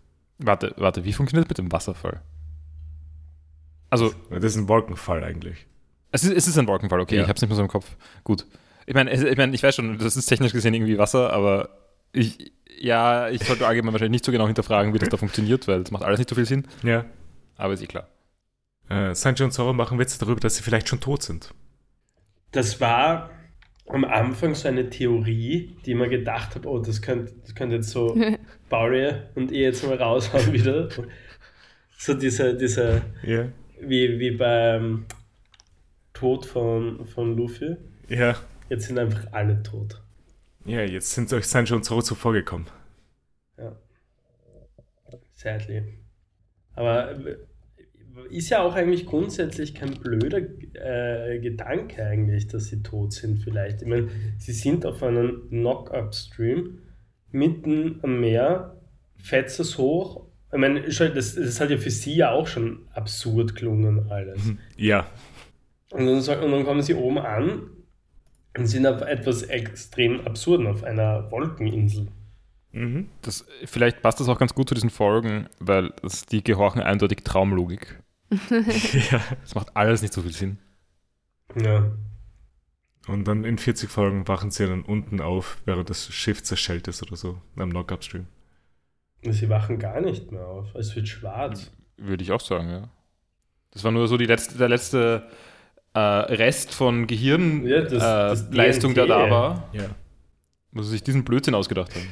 Warte, 0.45 0.75
warte, 0.77 1.05
wie 1.05 1.13
funktioniert 1.13 1.47
das 1.47 1.51
mit 1.51 1.59
dem 1.59 1.73
Wasserfall? 1.73 2.21
Also, 3.91 4.13
Das 4.31 4.43
ist 4.45 4.57
ein 4.57 4.69
Wolkenfall 4.69 5.23
eigentlich. 5.25 5.67
es 6.13 6.25
ist, 6.25 6.33
es 6.33 6.49
ist 6.49 6.59
ein 6.59 6.67
Wolkenfall, 6.67 7.01
okay, 7.01 7.17
Ja. 7.17 7.23
ich 7.23 7.29
hab's 7.29 7.41
nicht 7.43 7.51
mehr 7.51 7.57
so 7.57 7.63
im 7.63 7.69
Kopf. 7.69 7.97
Gut. 8.25 8.47
Ich 8.87 8.95
meine, 8.95 9.11
es- 9.11 9.23
ich, 9.23 9.37
mein, 9.37 9.53
ich 9.55 9.63
weiß 9.63 9.75
schon, 9.77 9.99
das 9.99 10.17
ist 10.17 10.27
technisch 10.27 10.53
gesehen 10.53 10.75
irgendwie 10.75 10.99
Wasser, 10.99 11.33
aber 11.33 11.69
ich, 12.13 12.53
ja, 12.79 13.29
ich 13.29 13.45
sollte 13.45 13.67
allgemein 13.67 13.93
wahrscheinlich 13.93 14.13
nicht 14.13 14.25
so 14.25 14.33
genau 14.33 14.47
hinterfragen, 14.47 14.93
wie 14.95 14.99
das 14.99 15.09
da 15.09 15.17
funktioniert, 15.17 15.69
weil 15.69 15.83
das 15.83 15.91
macht 15.93 16.03
alles 16.03 16.19
nicht 16.19 16.29
so 16.29 16.35
viel 16.35 16.47
Sinn, 16.47 16.67
Ja. 16.83 17.05
aber 17.57 17.75
ist 17.75 17.83
eh 17.83 17.87
klar. 17.87 18.09
Äh, 18.89 19.15
Sanji 19.15 19.45
und 19.45 19.53
Zoro 19.53 19.73
machen 19.73 19.99
Witze 19.99 20.19
darüber, 20.19 20.41
dass 20.41 20.57
sie 20.57 20.63
vielleicht 20.63 20.89
schon 20.89 21.01
tot 21.01 21.23
sind. 21.23 21.55
Das 22.51 22.81
war 22.81 23.31
am 23.93 24.05
Anfang 24.05 24.55
so 24.55 24.69
eine 24.69 24.89
Theorie, 24.89 25.77
die 25.85 25.95
man 25.95 26.09
gedacht 26.11 26.55
hat, 26.55 26.67
oh, 26.67 26.79
das 26.79 27.03
könnte 27.03 27.33
das 27.43 27.55
könnte 27.55 27.77
jetzt 27.77 27.91
so 27.91 28.17
Pauli 28.69 29.13
und 29.35 29.53
ich 29.53 29.59
jetzt 29.59 29.85
mal 29.85 29.97
raushauen 29.97 30.53
wieder. 30.53 30.89
So 31.99 32.15
diese, 32.15 32.57
diese 32.57 33.03
Ja. 33.23 33.49
wie, 33.81 34.19
wie 34.19 34.31
beim 34.33 35.05
Tod 36.15 36.47
von, 36.47 37.07
von 37.07 37.37
Luffy. 37.37 37.77
Ja. 38.09 38.37
Jetzt 38.69 38.87
sind 38.87 38.99
einfach 38.99 39.33
alle 39.33 39.63
tot. 39.63 40.01
Ja, 40.65 40.81
jetzt 40.83 41.13
sind 41.13 41.33
euch 41.33 41.47
Sanji 41.47 41.75
und 41.75 41.85
Zoro 41.85 42.03
zuvorgekommen. 42.03 42.67
Ja. 43.59 43.77
Sadly. 45.33 45.83
Aber 46.75 47.13
äh, 47.13 47.37
ist 48.33 48.51
ja 48.51 48.63
auch 48.63 48.75
eigentlich 48.75 49.07
grundsätzlich 49.07 49.75
kein 49.75 49.95
blöder 49.95 50.39
äh, 50.39 51.39
Gedanke 51.39 52.05
eigentlich, 52.05 52.47
dass 52.47 52.67
sie 52.67 52.83
tot 52.83 53.13
sind 53.13 53.39
vielleicht. 53.39 53.83
Ich 53.83 53.89
meine, 53.89 54.09
sie 54.39 54.53
sind 54.53 54.87
auf 54.87 55.03
einem 55.03 55.49
Knock-Up-Stream 55.51 56.79
mitten 57.31 58.01
am 58.03 58.21
Meer, 58.21 58.77
fetzt 59.17 59.61
es 59.61 59.79
hoch. 59.79 60.27
Ich 60.53 60.59
meine, 60.59 60.91
schon, 60.91 61.15
das, 61.15 61.35
das 61.35 61.61
hat 61.61 61.71
ja 61.71 61.79
für 61.79 61.91
sie 61.91 62.17
ja 62.17 62.31
auch 62.33 62.47
schon 62.47 62.87
absurd 62.93 63.55
gelungen 63.55 64.11
alles. 64.11 64.41
Ja. 64.77 65.07
Und 65.91 66.07
dann, 66.07 66.43
und 66.43 66.53
dann 66.53 66.65
kommen 66.65 66.83
sie 66.83 66.95
oben 66.95 67.19
an 67.19 67.71
und 68.57 68.67
sind 68.67 68.87
auf 68.87 69.01
etwas 69.03 69.43
extrem 69.45 70.21
Absurden 70.27 70.67
auf 70.67 70.85
einer 70.85 71.31
Wolkeninsel. 71.31 72.09
Mhm. 72.73 73.09
Das, 73.21 73.47
vielleicht 73.65 74.03
passt 74.03 74.21
das 74.21 74.29
auch 74.29 74.39
ganz 74.39 74.55
gut 74.55 74.69
zu 74.69 74.75
diesen 74.75 74.91
Folgen, 74.91 75.49
weil 75.59 75.93
das, 76.03 76.27
die 76.27 76.43
gehorchen 76.43 76.83
eindeutig 76.83 77.19
Traumlogik. 77.25 78.02
ja. 79.11 79.21
Das 79.43 79.55
macht 79.55 79.77
alles 79.77 80.03
nicht 80.03 80.13
so 80.15 80.23
viel 80.23 80.33
Sinn. 80.33 80.59
Ja. 81.61 81.91
Und 83.09 83.25
dann 83.27 83.45
in 83.45 83.59
40 83.59 83.91
Folgen 83.91 84.29
wachen 84.29 84.51
sie 84.51 84.67
dann 84.67 84.83
unten 84.83 85.21
auf, 85.21 85.59
während 85.65 85.91
das 85.91 86.13
Schiff 86.13 86.43
zerschellt 86.43 86.87
ist 86.89 87.03
oder 87.03 87.17
so, 87.17 87.41
am 87.57 87.71
Knock-Up-Stream. 87.71 88.27
Sie 89.23 89.49
wachen 89.49 89.79
gar 89.79 90.01
nicht 90.01 90.31
mehr 90.33 90.47
auf. 90.47 90.75
Es 90.75 90.95
wird 90.97 91.09
schwarz. 91.09 91.71
Würde 91.97 92.23
ich 92.23 92.33
auch 92.33 92.41
sagen, 92.41 92.71
ja. 92.71 92.89
Das 93.73 93.85
war 93.85 93.91
nur 93.93 94.07
so 94.09 94.17
die 94.17 94.27
letzte, 94.27 94.57
der 94.59 94.69
letzte 94.69 95.29
äh, 95.95 95.99
Rest 95.99 96.75
von 96.75 97.07
Gehirnleistung, 97.07 97.69
Ja, 97.69 97.83
das- 97.83 98.41
das 98.43 98.51
äh, 98.51 98.55
Leistung, 98.57 98.95
der 98.95 99.07
da 99.07 99.31
war, 99.31 99.69
Ja. 99.73 99.85
wo 100.73 100.83
sie 100.83 100.91
sich 100.91 101.03
diesen 101.03 101.25
Blödsinn 101.25 101.55
ausgedacht 101.55 101.95
haben. 101.95 102.09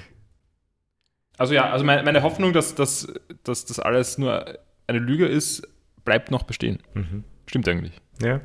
Also 1.39 1.55
ja, 1.55 1.71
also 1.71 1.85
meine, 1.85 2.03
meine 2.03 2.23
Hoffnung, 2.23 2.53
dass, 2.53 2.75
dass, 2.75 3.13
dass 3.45 3.65
das 3.65 3.79
alles 3.81 4.19
nur 4.19 4.59
eine 4.87 4.99
Lüge 4.99 5.27
ist, 5.27 5.67
bleibt 6.05 6.31
noch 6.31 6.45
bestehen. 6.45 6.79
Mhm. 6.95 7.25
Stimmt 7.47 7.69
eigentlich. 7.69 8.01
Ja. 8.23 8.41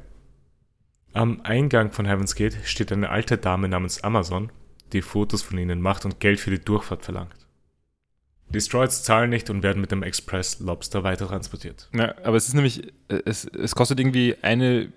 Am 1.13 1.41
Eingang 1.43 1.91
von 1.91 2.05
Heaven's 2.05 2.35
Gate 2.35 2.57
steht 2.65 2.91
eine 2.91 3.09
alte 3.09 3.37
Dame 3.37 3.69
namens 3.69 4.03
Amazon, 4.03 4.51
die 4.93 5.01
Fotos 5.01 5.41
von 5.41 5.57
ihnen 5.57 5.81
macht 5.81 6.05
und 6.05 6.19
Geld 6.19 6.39
für 6.39 6.51
die 6.51 6.59
Durchfahrt 6.59 7.03
verlangt. 7.03 7.35
Die 8.49 8.61
Stroids 8.61 9.03
zahlen 9.03 9.29
nicht 9.29 9.49
und 9.49 9.63
werden 9.63 9.81
mit 9.81 9.91
dem 9.91 10.03
Express 10.03 10.59
Lobster 10.59 11.03
weiter 11.03 11.27
transportiert. 11.27 11.89
Ja, 11.93 12.13
aber 12.23 12.37
es 12.37 12.47
ist 12.47 12.53
nämlich, 12.53 12.93
es, 13.07 13.45
es 13.45 13.73
kostet 13.75 13.99
irgendwie 13.99 14.35
eine 14.41 14.91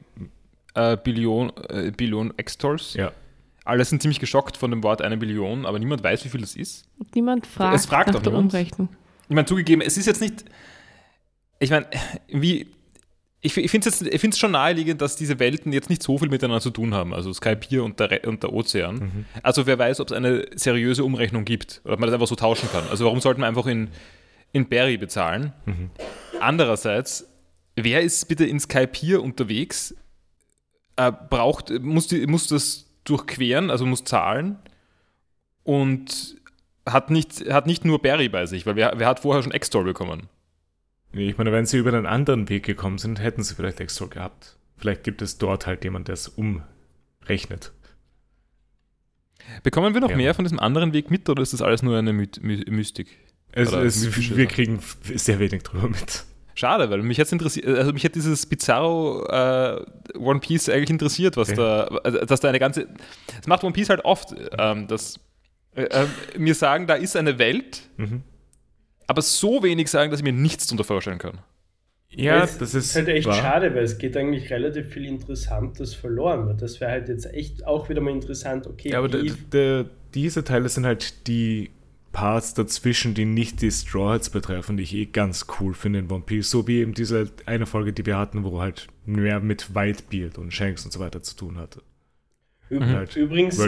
äh, 0.74 0.96
Billion, 0.96 1.52
äh, 1.68 1.90
Billion 1.96 2.36
Extors. 2.38 2.94
Ja. 2.94 3.12
Alle 3.64 3.84
sind 3.84 4.02
ziemlich 4.02 4.20
geschockt 4.20 4.56
von 4.56 4.70
dem 4.70 4.82
Wort 4.82 5.02
eine 5.02 5.16
Billion, 5.16 5.66
aber 5.66 5.78
niemand 5.78 6.02
weiß, 6.02 6.24
wie 6.24 6.28
viel 6.28 6.40
das 6.40 6.56
ist. 6.56 6.88
Und 6.98 7.14
niemand 7.14 7.46
fragt, 7.46 7.74
Es 7.74 7.86
fragt 7.86 8.08
nach 8.08 8.14
doch 8.14 8.22
der 8.22 8.32
niemand. 8.32 8.52
Umrechnung. 8.52 8.88
Ich 9.28 9.34
meine, 9.34 9.46
zugegeben, 9.46 9.82
es 9.82 9.96
ist 9.96 10.06
jetzt 10.06 10.20
nicht. 10.20 10.44
Ich 11.58 11.70
meine, 11.70 11.86
wie. 12.28 12.68
Ich, 13.40 13.56
ich 13.56 13.70
finde 13.70 13.88
es 13.88 14.38
schon 14.38 14.50
naheliegend, 14.50 15.00
dass 15.00 15.14
diese 15.14 15.38
Welten 15.38 15.72
jetzt 15.72 15.88
nicht 15.88 16.02
so 16.02 16.18
viel 16.18 16.28
miteinander 16.28 16.60
zu 16.60 16.70
tun 16.70 16.92
haben, 16.92 17.14
also 17.14 17.32
Sky 17.32 17.54
Pier 17.54 17.84
und 17.84 18.00
der, 18.00 18.26
und 18.26 18.42
der 18.42 18.52
Ozean. 18.52 18.94
Mhm. 18.96 19.24
Also 19.44 19.64
wer 19.64 19.78
weiß, 19.78 20.00
ob 20.00 20.10
es 20.10 20.16
eine 20.16 20.46
seriöse 20.56 21.04
Umrechnung 21.04 21.44
gibt 21.44 21.80
oder 21.84 21.94
ob 21.94 22.00
man 22.00 22.08
das 22.08 22.14
einfach 22.14 22.26
so 22.26 22.34
tauschen 22.34 22.68
kann. 22.72 22.88
Also 22.90 23.04
warum 23.04 23.20
sollte 23.20 23.40
man 23.40 23.48
einfach 23.48 23.66
in, 23.66 23.90
in 24.50 24.68
Berry 24.68 24.96
bezahlen? 24.96 25.52
Mhm. 25.66 25.90
Andererseits, 26.40 27.28
wer 27.76 28.00
ist 28.00 28.26
bitte 28.26 28.44
in 28.44 28.58
Sky 28.58 28.88
Pier 28.88 29.22
unterwegs, 29.22 29.94
äh, 30.96 31.12
braucht, 31.12 31.70
muss, 31.80 32.08
die, 32.08 32.26
muss 32.26 32.48
das 32.48 32.86
durchqueren, 33.04 33.70
also 33.70 33.86
muss 33.86 34.02
zahlen 34.02 34.58
und 35.62 36.36
hat 36.86 37.10
nicht, 37.10 37.52
hat 37.52 37.66
nicht 37.66 37.84
nur 37.84 38.02
Barry 38.02 38.28
bei 38.28 38.46
sich, 38.46 38.66
weil 38.66 38.74
wer, 38.74 38.94
wer 38.96 39.06
hat 39.06 39.20
vorher 39.20 39.44
schon 39.44 39.52
X-Store 39.52 39.84
bekommen? 39.84 40.28
Nee, 41.12 41.30
Ich 41.30 41.38
meine, 41.38 41.52
wenn 41.52 41.66
sie 41.66 41.78
über 41.78 41.92
einen 41.92 42.06
anderen 42.06 42.48
Weg 42.48 42.64
gekommen 42.64 42.98
sind, 42.98 43.20
hätten 43.20 43.42
sie 43.42 43.54
vielleicht 43.54 43.80
extra 43.80 44.06
gehabt. 44.06 44.56
Vielleicht 44.76 45.04
gibt 45.04 45.22
es 45.22 45.38
dort 45.38 45.66
halt 45.66 45.82
jemand, 45.84 46.08
der 46.08 46.14
es 46.14 46.28
umrechnet. 46.28 47.72
Bekommen 49.62 49.94
wir 49.94 50.00
noch 50.00 50.10
Ja. 50.10 50.16
mehr 50.16 50.34
von 50.34 50.44
diesem 50.44 50.60
anderen 50.60 50.92
Weg 50.92 51.10
mit 51.10 51.28
oder 51.28 51.42
ist 51.42 51.52
das 51.52 51.62
alles 51.62 51.82
nur 51.82 51.96
eine 51.96 52.12
My 52.12 52.28
My 52.40 52.64
Mystik? 52.68 53.08
Es, 53.52 53.72
es, 53.72 54.36
wir 54.36 54.46
kriegen 54.46 54.78
sehr 55.02 55.38
wenig 55.38 55.62
drüber 55.62 55.88
mit. 55.88 56.24
Schade, 56.54 56.90
weil 56.90 57.02
mich 57.02 57.16
jetzt 57.16 57.32
interessiert, 57.32 57.66
also 57.66 57.92
mich 57.92 58.04
hat 58.04 58.14
dieses 58.14 58.44
Bizarro 58.44 59.24
äh, 59.26 59.84
One 60.18 60.40
Piece 60.40 60.68
eigentlich 60.68 60.90
interessiert, 60.90 61.36
was 61.36 61.48
Okay. 61.50 61.56
da, 61.56 61.84
also, 62.02 62.18
dass 62.26 62.40
da 62.40 62.48
eine 62.48 62.58
ganze, 62.58 62.88
das 63.36 63.46
macht 63.46 63.64
One 63.64 63.72
Piece 63.72 63.88
halt 63.88 64.04
oft, 64.04 64.34
ähm, 64.58 64.86
dass 64.88 65.18
äh, 65.76 65.84
äh, 65.84 66.06
mir 66.36 66.54
sagen, 66.54 66.86
da 66.86 66.94
ist 66.94 67.16
eine 67.16 67.38
Welt, 67.38 67.82
Mhm. 67.96 68.22
Aber 69.08 69.22
so 69.22 69.62
wenig 69.64 69.88
sagen, 69.88 70.10
dass 70.12 70.20
ich 70.20 70.24
mir 70.24 70.32
nichts 70.32 70.66
darunter 70.68 70.84
vorstellen 70.84 71.18
kann. 71.18 71.38
Ja, 72.10 72.42
es 72.44 72.56
das 72.58 72.74
ist 72.74 72.94
halt 72.94 73.08
echt 73.08 73.26
wahr. 73.26 73.34
schade, 73.34 73.74
weil 73.74 73.84
es 73.84 73.98
geht 73.98 74.16
eigentlich 74.16 74.50
relativ 74.50 74.88
viel 74.92 75.04
Interessantes 75.04 75.94
verloren. 75.94 76.56
Das 76.58 76.80
wäre 76.80 76.90
halt 76.92 77.08
jetzt 77.08 77.26
echt 77.34 77.66
auch 77.66 77.88
wieder 77.88 78.00
mal 78.00 78.12
interessant, 78.12 78.66
okay, 78.66 78.90
Ja, 78.90 78.98
aber 79.00 79.12
wie, 79.12 79.30
d- 79.30 79.34
d- 79.52 79.84
diese 80.14 80.42
Teile 80.42 80.68
sind 80.68 80.86
halt 80.86 81.26
die 81.26 81.70
Parts 82.12 82.54
dazwischen, 82.54 83.12
die 83.12 83.26
nicht 83.26 83.60
die 83.60 83.70
Straw 83.70 84.14
Hats 84.14 84.30
betreffen, 84.30 84.78
die 84.78 84.84
ich 84.84 84.94
eh 84.94 85.04
ganz 85.04 85.46
cool 85.60 85.74
finde 85.74 85.98
in 85.98 86.10
One 86.10 86.22
Piece. 86.24 86.50
So 86.50 86.66
wie 86.66 86.78
eben 86.80 86.94
diese 86.94 87.30
eine 87.44 87.66
Folge, 87.66 87.92
die 87.92 88.06
wir 88.06 88.16
hatten, 88.16 88.42
wo 88.42 88.58
halt 88.60 88.86
mehr 89.04 89.40
mit 89.40 89.74
Whitebeard 89.74 90.38
und 90.38 90.52
Shanks 90.52 90.84
und 90.86 90.92
so 90.92 91.00
weiter 91.00 91.22
zu 91.22 91.36
tun 91.36 91.58
hatte. 91.58 91.82
Üb 92.70 92.82
Halt 92.82 93.16
Übrigens, 93.16 93.58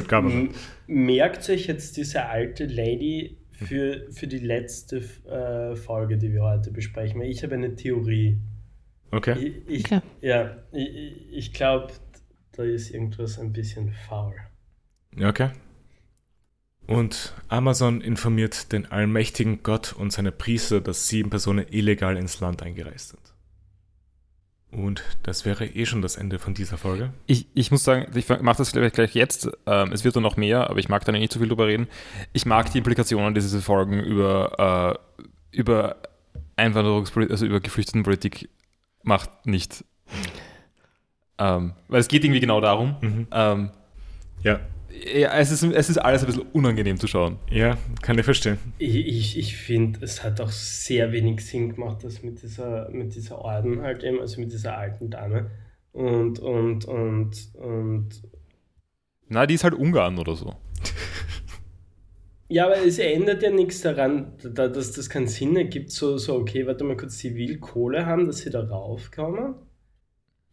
merkt 0.86 1.48
euch 1.50 1.66
jetzt 1.66 1.96
diese 1.98 2.26
alte 2.26 2.66
Lady 2.66 3.36
für, 3.66 4.10
für 4.10 4.26
die 4.26 4.38
letzte 4.38 4.98
äh, 5.28 5.76
Folge, 5.76 6.18
die 6.18 6.32
wir 6.32 6.42
heute 6.42 6.70
besprechen. 6.70 7.20
Weil 7.20 7.30
Ich 7.30 7.42
habe 7.42 7.54
eine 7.54 7.74
Theorie. 7.74 8.38
Okay. 9.10 9.38
Ich, 9.38 9.68
ich, 9.68 9.84
Okay. 9.86 10.00
Ja, 10.20 10.56
ich, 10.72 11.32
ich 11.32 11.52
glaube, 11.52 11.92
da 12.52 12.64
ist 12.64 12.90
irgendwas 12.90 13.38
ein 13.38 13.52
bisschen 13.52 13.92
faul. 13.92 14.34
Okay. 15.20 15.50
Und 16.86 17.34
Amazon 17.48 18.00
informiert 18.00 18.72
den 18.72 18.90
allmächtigen 18.90 19.62
Gott 19.62 19.92
und 19.92 20.12
seine 20.12 20.32
Priester, 20.32 20.80
dass 20.80 21.06
sieben 21.06 21.30
Personen 21.30 21.66
illegal 21.70 22.16
ins 22.16 22.40
Land 22.40 22.62
eingereist 22.62 23.10
sind. 23.10 23.19
Und 24.72 25.02
das 25.24 25.44
wäre 25.44 25.66
eh 25.66 25.84
schon 25.84 26.00
das 26.00 26.16
Ende 26.16 26.38
von 26.38 26.54
dieser 26.54 26.78
Folge. 26.78 27.12
Ich, 27.26 27.46
ich 27.54 27.70
muss 27.72 27.82
sagen, 27.82 28.06
ich 28.14 28.28
mache 28.28 28.58
das 28.58 28.72
gleich, 28.72 28.92
gleich 28.92 29.14
jetzt. 29.14 29.50
Ähm, 29.66 29.92
es 29.92 30.04
wird 30.04 30.14
dann 30.14 30.22
noch 30.22 30.36
mehr, 30.36 30.70
aber 30.70 30.78
ich 30.78 30.88
mag 30.88 31.04
da 31.04 31.12
nicht 31.12 31.32
so 31.32 31.40
viel 31.40 31.48
drüber 31.48 31.66
reden. 31.66 31.88
Ich 32.32 32.46
mag 32.46 32.70
die 32.70 32.78
Implikationen 32.78 33.34
dieser 33.34 33.60
Folgen 33.60 33.98
über, 34.00 34.98
äh, 35.52 35.56
über 35.56 35.96
Einwanderungspolitik, 36.56 37.32
also 37.32 37.46
über 37.46 37.60
Geflüchtetenpolitik 37.60 38.48
macht 39.02 39.46
nicht. 39.46 39.84
Ähm, 41.38 41.72
weil 41.88 42.00
es 42.00 42.08
geht 42.08 42.22
irgendwie 42.22 42.40
genau 42.40 42.60
darum. 42.60 42.96
Mhm. 43.00 43.26
Ähm, 43.32 43.70
Ja, 44.42 44.60
ja, 45.14 45.36
es, 45.38 45.50
ist, 45.50 45.62
es 45.62 45.90
ist 45.90 45.98
alles 45.98 46.22
ein 46.22 46.26
bisschen 46.26 46.46
unangenehm 46.52 46.98
zu 46.98 47.06
schauen. 47.06 47.38
ja, 47.50 47.76
kann 48.02 48.18
ich 48.18 48.24
verstehen. 48.24 48.58
Ich, 48.78 48.94
ich, 48.96 49.38
ich 49.38 49.56
finde, 49.56 50.00
es 50.04 50.22
hat 50.24 50.40
auch 50.40 50.50
sehr 50.50 51.12
wenig 51.12 51.44
Sinn 51.44 51.74
gemacht, 51.74 52.04
das 52.04 52.22
mit 52.22 52.42
dieser, 52.42 52.90
mit 52.90 53.14
dieser 53.14 53.38
Orden 53.38 53.82
halt 53.82 54.02
eben, 54.04 54.20
also 54.20 54.40
mit 54.40 54.52
dieser 54.52 54.76
alten 54.76 55.10
Dame. 55.10 55.50
Und, 55.92 56.38
und, 56.38 56.84
und, 56.84 57.54
und 57.54 58.08
Na, 59.28 59.46
die 59.46 59.54
ist 59.54 59.64
halt 59.64 59.74
Ungarn 59.74 60.18
oder 60.18 60.36
so. 60.36 60.54
Ja, 62.48 62.66
aber 62.66 62.84
es 62.84 62.98
ändert 62.98 63.42
ja 63.44 63.50
nichts 63.50 63.80
daran, 63.80 64.32
da, 64.42 64.66
dass 64.66 64.92
das 64.92 65.08
keinen 65.08 65.28
Sinn 65.28 65.56
ergibt. 65.56 65.92
So, 65.92 66.18
so, 66.18 66.34
okay, 66.34 66.66
warte 66.66 66.82
mal 66.82 66.96
kurz, 66.96 67.18
sie 67.18 67.36
will 67.36 67.58
Kohle 67.58 68.06
haben, 68.06 68.26
dass 68.26 68.38
sie 68.38 68.50
da 68.50 68.60
raufkommen. 68.60 69.54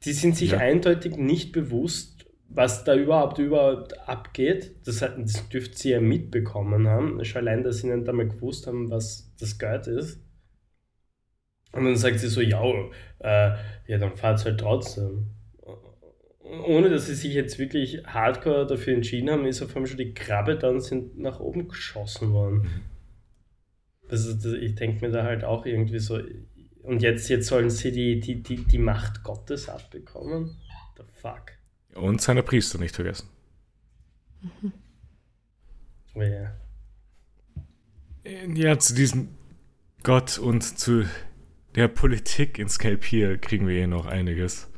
Die 0.06 0.14
sind 0.14 0.36
sich 0.36 0.52
Ja. 0.52 0.60
eindeutig 0.60 1.18
nicht 1.18 1.52
bewusst, 1.54 2.17
was 2.50 2.84
da 2.84 2.96
überhaupt 2.96 3.38
überhaupt 3.40 3.98
abgeht. 4.08 4.76
Das, 4.86 5.02
hat- 5.02 5.18
das 5.20 5.48
dürfte 5.50 5.78
sie 5.78 5.90
ja 5.92 6.02
mitbekommen 6.02 6.88
haben. 6.88 7.24
Schon 7.26 7.42
allein, 7.48 7.64
dass 7.64 7.80
sie 7.80 7.90
nicht 7.94 8.08
einmal 8.10 8.28
gewusst 8.30 8.68
haben, 8.68 8.90
was 8.90 9.34
das 9.40 9.58
Geld 9.60 9.88
ist. 9.88 10.20
Und 11.72 11.86
dann 11.86 11.96
sagt 11.96 12.20
sie 12.20 12.28
so, 12.28 12.42
ja, 12.42 12.62
äh, 13.20 13.56
ja, 13.88 13.98
dann 13.98 14.16
fahrt 14.18 14.44
halt 14.46 14.60
trotzdem. 14.60 15.28
Ohne 16.66 16.90
dass 16.90 17.06
sie 17.06 17.14
sich 17.14 17.34
jetzt 17.36 17.60
wirklich 17.60 18.04
hardcore 18.08 18.66
dafür 18.66 18.94
entschieden 18.96 19.30
haben, 19.30 19.46
ist 19.46 19.62
auf 19.62 19.76
einmal 19.76 19.88
schon 19.88 19.98
die 19.98 20.14
Krabbe 20.16 20.58
da 20.58 20.70
und 20.70 20.82
sind 20.82 21.20
nach 21.20 21.40
oben 21.40 21.68
geschossen 21.68 22.32
worden. 22.32 22.68
Also 24.10 24.34
das, 24.34 24.54
ich 24.62 24.76
denke 24.76 25.06
mir 25.06 25.12
da 25.14 25.24
halt 25.24 25.44
auch 25.46 25.66
irgendwie 25.66 26.00
so, 26.00 26.20
und 26.84 27.02
jetzt, 27.02 27.30
jetzt 27.30 27.48
sollen 27.48 27.70
sie 27.70 27.92
die, 27.92 28.20
die, 28.20 28.42
die, 28.42 28.66
die 28.66 28.78
Macht 28.78 29.24
Gottes 29.24 29.70
abbekommen? 29.70 30.58
The 30.98 31.04
fuck. 31.22 31.57
Und 32.00 32.22
seine 32.22 32.44
Priester 32.44 32.78
nicht 32.80 32.96
vergessen. 32.96 33.28
Oh 36.16 36.22
ja. 36.22 36.52
Ja, 38.54 38.78
zu 38.80 38.94
diesem 38.94 39.30
Gott 40.04 40.38
und 40.38 40.62
zu 40.62 41.06
der 41.76 41.88
Politik 41.88 42.60
in 42.60 42.70
Skalpir 42.70 43.38
kriegen 43.38 43.68
wir 43.68 43.76
eh 43.76 43.88
noch 43.88 44.06
einiges. 44.06 44.70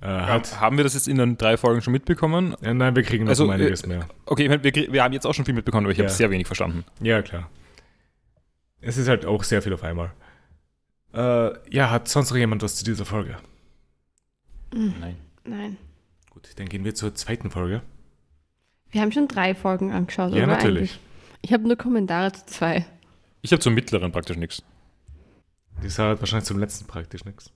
Äh, 0.00 0.06
hat, 0.06 0.60
Haben 0.60 0.76
wir 0.78 0.84
das 0.84 0.94
jetzt 0.94 1.08
in 1.08 1.18
den 1.18 1.36
drei 1.36 1.56
Folgen 1.56 1.82
schon 1.82 1.92
mitbekommen? 1.92 2.56
ja, 2.62 2.72
nein, 2.72 2.96
wir 2.96 3.02
kriegen 3.02 3.24
noch 3.24 3.30
Also, 3.30 3.44
um 3.44 3.50
einiges 3.50 3.82
äh, 3.82 3.88
mehr. 3.88 4.08
Okay, 4.26 4.48
wir, 4.48 4.92
wir 4.92 5.02
haben 5.02 5.12
jetzt 5.12 5.26
auch 5.26 5.34
schon 5.34 5.44
viel 5.44 5.54
mitbekommen, 5.54 5.84
aber 5.86 5.92
ich 5.92 5.98
Ja. 5.98 6.04
habe 6.04 6.12
sehr 6.12 6.30
wenig 6.30 6.46
verstanden. 6.46 6.84
Ja, 7.00 7.20
klar. 7.22 7.50
Es 8.80 8.96
ist 8.96 9.08
halt 9.08 9.26
auch 9.26 9.44
sehr 9.44 9.60
viel 9.60 9.74
auf 9.74 9.82
einmal. 9.82 10.12
Äh, 11.12 11.50
ja, 11.74 11.90
hat 11.90 12.08
sonst 12.08 12.30
noch 12.30 12.38
jemand 12.38 12.62
was 12.62 12.76
zu 12.76 12.84
dieser 12.84 13.04
Folge? 13.04 13.36
Nein. 14.72 15.16
Nein. 15.44 15.76
Gut, 16.30 16.48
dann 16.56 16.68
gehen 16.68 16.84
wir 16.84 16.94
zur 16.94 17.14
zweiten 17.14 17.50
Folge. 17.50 17.82
Wir 18.90 19.00
haben 19.02 19.12
schon 19.12 19.28
drei 19.28 19.54
Folgen 19.54 19.92
angeschaut, 19.92 20.32
Ja, 20.32 20.38
oder? 20.38 20.46
natürlich. 20.48 20.92
Eigentlich? 20.92 21.00
Ich 21.42 21.52
habe 21.52 21.66
nur 21.66 21.76
Kommentare 21.76 22.32
zu 22.32 22.44
zwei. 22.46 22.84
Ich 23.42 23.52
habe 23.52 23.60
zum 23.60 23.74
mittleren 23.74 24.12
praktisch 24.12 24.36
nichts. 24.36 24.62
Die 25.82 25.88
Sarah 25.88 26.10
hat 26.10 26.20
wahrscheinlich 26.20 26.46
zum 26.46 26.58
letzten 26.58 26.86
praktisch 26.86 27.24
nichts. 27.24 27.50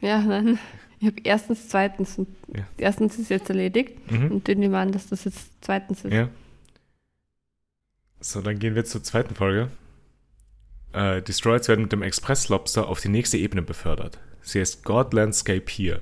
Ja, 0.00 0.20
nein. 0.20 0.58
Ich 1.00 1.08
habe 1.08 1.20
erstens, 1.24 1.68
zweitens 1.68 2.16
und 2.18 2.28
Ja. 2.56 2.66
erstens 2.78 3.18
ist 3.18 3.28
jetzt 3.28 3.50
erledigt 3.50 4.10
Mhm. 4.10 4.30
und 4.30 4.48
den 4.48 4.60
nehme 4.60 4.78
an, 4.78 4.90
dass 4.92 5.08
das 5.08 5.24
jetzt 5.24 5.50
zweitens 5.60 6.02
ist. 6.04 6.12
Ja. 6.12 6.30
So, 8.20 8.40
dann 8.40 8.58
gehen 8.58 8.74
wir 8.74 8.86
zur 8.86 9.02
zweiten 9.02 9.34
Folge. 9.34 9.70
Äh, 10.92 11.20
Destroyers 11.20 11.68
werden 11.68 11.82
mit 11.82 11.92
dem 11.92 12.00
Express-Lobster 12.02 12.88
auf 12.88 13.00
die 13.00 13.08
nächste 13.10 13.36
Ebene 13.36 13.60
befördert. 13.60 14.18
Sie 14.40 14.60
heißt 14.60 14.84
Godlandscape 14.84 15.68
hier. 15.70 16.00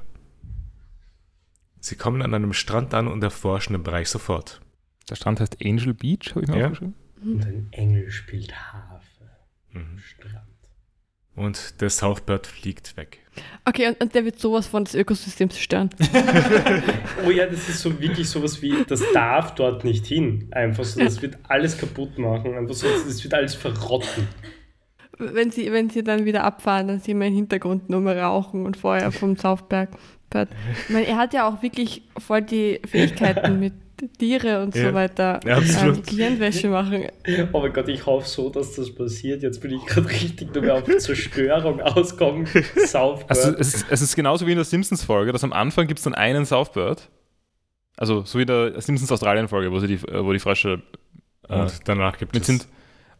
Sie 1.84 1.96
kommen 1.96 2.22
an 2.22 2.32
einem 2.32 2.52
Strand 2.52 2.94
an 2.94 3.08
und 3.08 3.22
erforschen 3.24 3.72
den 3.72 3.82
Bereich 3.82 4.08
sofort. 4.08 4.60
Der 5.10 5.16
Strand 5.16 5.40
heißt 5.40 5.56
Angel 5.64 5.94
Beach, 5.94 6.30
habe 6.30 6.42
ich 6.42 6.48
mir 6.48 6.58
Ja. 6.58 6.64
aufgeschrieben. 6.66 6.94
Und 7.24 7.44
ein 7.44 7.68
Engel 7.72 8.08
spielt 8.12 8.54
Harfe 8.54 9.02
am 9.74 9.80
Mhm. 9.94 9.98
Strand. 9.98 10.36
Und 11.34 11.80
der 11.80 11.90
Southbird 11.90 12.46
fliegt 12.46 12.96
weg. 12.96 13.18
Okay, 13.64 13.88
und, 13.88 14.00
und 14.00 14.14
der 14.14 14.24
wird 14.24 14.38
sowas 14.38 14.66
von 14.68 14.84
das 14.84 14.94
Ökosystem 14.94 15.50
zerstören. 15.50 15.90
Oh 17.26 17.30
ja, 17.30 17.46
das 17.46 17.68
ist 17.68 17.80
so 17.80 17.98
wirklich 18.00 18.28
sowas 18.28 18.60
wie, 18.62 18.84
das 18.86 19.02
darf 19.12 19.54
dort 19.54 19.82
nicht 19.84 20.06
hin. 20.06 20.48
Einfach 20.52 20.84
so, 20.84 21.00
das 21.00 21.20
wird 21.22 21.38
alles 21.48 21.76
kaputt 21.78 22.16
machen. 22.18 22.54
Einfach 22.54 22.74
so, 22.74 22.86
das 22.86 23.22
wird 23.24 23.34
alles 23.34 23.54
verrotten. 23.54 24.28
Wenn 25.18 25.50
sie, 25.50 25.70
wenn 25.72 25.88
sie 25.90 26.02
dann 26.04 26.24
wieder 26.24 26.44
abfahren, 26.44 26.88
dann 26.88 27.00
sehen 27.00 27.18
wir 27.20 27.26
im 27.28 27.34
Hintergrund 27.34 27.88
nur 27.90 28.00
mehr 28.00 28.20
Rauchen 28.22 28.66
und 28.66 28.76
Feuer 28.76 29.10
vom 29.12 29.36
Southberg. 29.36 29.90
Ich 30.34 30.90
meine, 30.90 31.06
er 31.06 31.16
hat 31.16 31.34
ja 31.34 31.48
auch 31.48 31.62
wirklich 31.62 32.02
voll 32.18 32.42
die 32.42 32.80
Fähigkeiten 32.86 33.58
mit 33.60 33.72
Tiere 34.18 34.62
und 34.62 34.74
Ja. 34.74 34.88
so 34.88 34.94
weiter. 34.94 35.40
Ähm, 35.46 36.02
Gehirnwäsche 36.04 36.68
machen. 36.68 37.04
Oh 37.52 37.60
mein 37.60 37.72
Gott, 37.72 37.88
ich 37.88 38.04
hoffe 38.04 38.28
so, 38.28 38.50
dass 38.50 38.74
das 38.74 38.92
passiert. 38.92 39.42
Jetzt 39.42 39.60
bin 39.60 39.72
ich 39.72 39.86
gerade 39.86 40.08
richtig 40.08 40.52
nur 40.52 40.62
mehr 40.64 40.74
auf 40.74 40.84
Zerstörung 40.98 41.80
auskommen. 41.82 42.46
Southbird. 42.74 43.30
Also 43.30 43.56
es 43.56 43.74
ist, 43.74 43.86
es 43.88 44.02
ist 44.02 44.16
genauso 44.16 44.46
wie 44.46 44.50
in 44.52 44.56
der 44.56 44.64
Simpsons-Folge, 44.64 45.30
dass 45.32 45.44
am 45.44 45.52
Anfang 45.52 45.86
gibt 45.86 45.98
es 45.98 46.04
dann 46.04 46.14
einen 46.14 46.44
Southbird. 46.44 47.08
Also 47.96 48.22
so 48.24 48.38
wie 48.38 48.42
in 48.42 48.48
der 48.48 48.80
Simpsons 48.80 49.12
Australien-Folge, 49.12 49.70
wo, 49.70 49.78
sie 49.78 49.86
die, 49.86 50.02
wo 50.02 50.32
die 50.32 50.40
Frösche 50.40 50.82
äh, 51.48 51.60
Und 51.60 51.72
danach 51.84 52.18
gibt 52.18 52.32
mit 52.34 52.42
es 52.42 52.46
sind. 52.48 52.66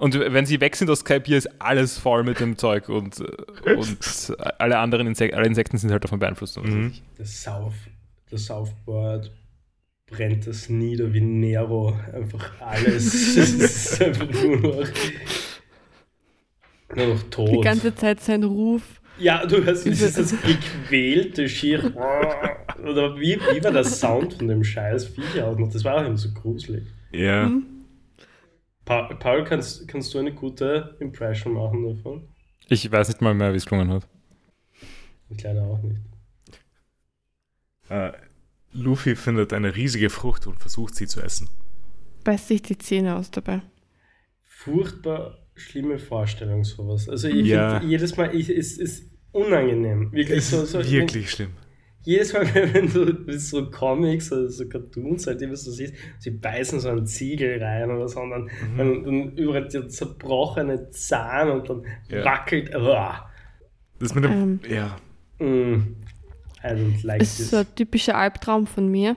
Und 0.03 0.19
wenn 0.19 0.47
sie 0.47 0.61
weg 0.61 0.75
sind 0.75 0.91
aus 0.91 0.99
Skype, 0.99 1.23
hier 1.27 1.39
ist 1.39 1.49
alles 1.61 1.97
voll 1.97 2.25
mit 2.25 2.41
dem 2.41 2.59
Zeug 2.59 2.89
und, 2.89 3.21
äh, 3.21 3.75
und 3.75 4.37
alle 4.59 4.79
anderen 4.79 5.07
Insek 5.07 5.33
alle 5.33 5.47
Insekten 5.47 5.79
sind 5.79 5.93
halt 5.93 6.03
davon 6.03 6.19
beeinflusst. 6.19 6.61
Mhm. 6.61 6.95
der, 7.17 7.25
South, 7.25 7.75
der 8.29 8.39
Southboard 8.39 9.31
brennt 10.11 10.49
das 10.49 10.69
nieder 10.69 11.13
wie 11.15 11.21
Nero. 11.21 11.97
Einfach 12.13 12.51
alles. 12.61 13.15
Es 13.37 13.53
ist 13.55 14.03
einfach 14.03 14.29
nur 14.29 14.57
noch, 14.57 14.89
nur 16.97 17.07
noch 17.07 17.23
tot. 17.31 17.51
Die 17.53 17.61
ganze 17.61 17.95
Zeit 17.95 18.19
sein 18.19 18.43
Ruf. 18.43 18.83
Ja, 19.21 19.47
du 19.47 19.63
hörst 19.63 19.87
dieses 19.87 20.15
das 20.15 20.33
gequälte 20.33 21.49
Schier. 21.49 21.93
Oder 22.83 23.15
wie, 23.21 23.37
wie 23.37 23.63
war 23.63 23.71
der 23.71 23.85
Sound 23.85 24.35
von 24.35 24.49
dem 24.49 24.65
scheiß 24.65 25.07
Viech 25.07 25.41
auch 25.41 25.57
noch? 25.57 25.71
Das 25.73 25.85
war 25.85 25.95
auch 25.95 26.05
immer 26.05 26.17
so 26.17 26.33
gruselig. 26.33 26.89
Ja. 27.13 27.49
Mhm. 27.49 27.82
Pa 28.85 29.03
Paul, 29.15 29.45
kannst, 29.45 29.87
kannst 29.89 30.13
du 30.15 30.19
eine 30.19 30.33
gute 30.35 30.97
Impression 31.01 31.55
machen 31.55 31.87
davon? 31.97 32.29
Ich 32.69 32.91
weiß 32.91 33.09
nicht 33.09 33.21
mal 33.21 33.35
mehr, 33.35 33.53
wie 33.53 33.57
es 33.57 33.67
gelungen 33.67 33.91
hat. 33.93 34.09
Ich 35.31 35.43
leider 35.43 35.63
auch 35.63 35.81
nicht. 35.83 36.01
Äh, 37.89 38.13
Luffy 38.73 39.17
findet 39.17 39.53
eine 39.53 39.75
riesige 39.75 40.11
Frucht 40.11 40.47
und 40.47 40.59
versucht 40.59 40.95
sie 40.95 41.07
zu 41.07 41.21
essen. 41.21 41.49
Beißt 42.25 42.49
sich 42.49 42.63
die 42.63 42.79
Zähne 42.79 43.17
aus 43.17 43.31
dabei. 43.31 43.63
Furchtbar 44.43 45.39
schlimme 45.55 45.99
Vorstellung, 45.99 46.65
sowas. 46.65 47.09
Also 47.09 47.29
ich 47.29 47.47
Ja. 47.49 47.79
find, 47.81 47.91
jedes 47.91 48.17
Mal, 48.17 48.35
ich, 48.35 48.49
es 48.49 48.79
ist 48.79 49.11
unangenehm. 49.33 50.13
Wirklich 50.13 50.39
Es 50.39 50.51
so, 50.51 50.63
ist 50.63 50.73
so 50.73 50.85
wirklich 50.91 51.31
schlimm. 51.31 51.53
Jedes 52.05 52.33
Mal, 52.33 52.47
wenn 52.55 52.89
du 52.93 53.39
so 53.39 53.71
Comics 53.71 54.33
oder 54.33 54.49
so 54.49 54.69
Cartoons 54.69 55.27
halt 55.27 55.41
immer 55.43 55.57
so 55.57 55.71
siehst, 55.71 55.95
sie 56.19 56.31
beißen 56.31 56.81
so 56.81 56.89
einen 56.89 57.07
Ziegel 57.07 57.63
rein 57.63 57.91
oder 57.91 58.09
so, 58.09 58.21
und 58.21 58.31
dann, 58.31 58.43
Mhm. 58.45 58.79
dann, 58.79 59.05
dann 59.05 59.37
überall 59.37 59.69
der 59.69 59.89
zerbrochene 59.89 60.91
Zahn 60.91 61.51
und 61.51 61.69
dann 61.71 61.83
Ja. 62.09 62.25
wackelt. 62.25 62.75
uah. 62.75 63.29
Das 64.01 64.15
mit 64.15 64.25
dem. 64.25 64.33
Ähm. 64.33 64.61
ja. 64.69 64.97
Mm, 65.39 65.95
I 66.65 66.67
don't 66.69 67.07
like 67.07 67.19
Das 67.21 67.31
ist 67.31 67.37
this. 67.39 67.51
so 67.51 67.57
ein 67.59 67.67
typischer 67.77 68.17
Albtraum 68.17 68.67
von 68.67 68.89
mir, 68.89 69.17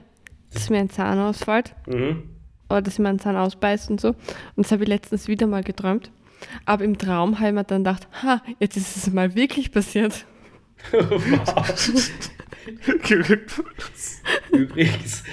dass 0.53 0.69
mir 0.69 0.77
ein 0.79 0.89
Zahn 0.89 1.19
ausfällt 1.19 1.75
Mhm. 1.87 2.23
oder 2.69 2.81
dass 2.83 2.99
mir 2.99 3.09
ein 3.09 3.19
Zahn 3.19 3.35
ausbeißt 3.35 3.89
und 3.89 3.99
so. 4.01 4.09
Und 4.09 4.17
das 4.65 4.71
habe 4.71 4.83
ich 4.83 4.89
letztens 4.89 5.27
wieder 5.27 5.47
mal 5.47 5.63
geträumt. 5.63 6.11
Aber 6.65 6.83
im 6.83 6.97
Traum 6.97 7.39
habe 7.39 7.47
ich 7.49 7.53
mir 7.55 7.63
dann 7.63 7.83
gedacht, 7.83 8.07
ha, 8.21 8.41
jetzt 8.59 8.77
ist 8.77 8.95
es 8.97 9.11
mal 9.11 9.33
wirklich 9.35 9.71
passiert. 9.71 10.25
wow. 10.91 12.11
Übrigens, 14.51 15.23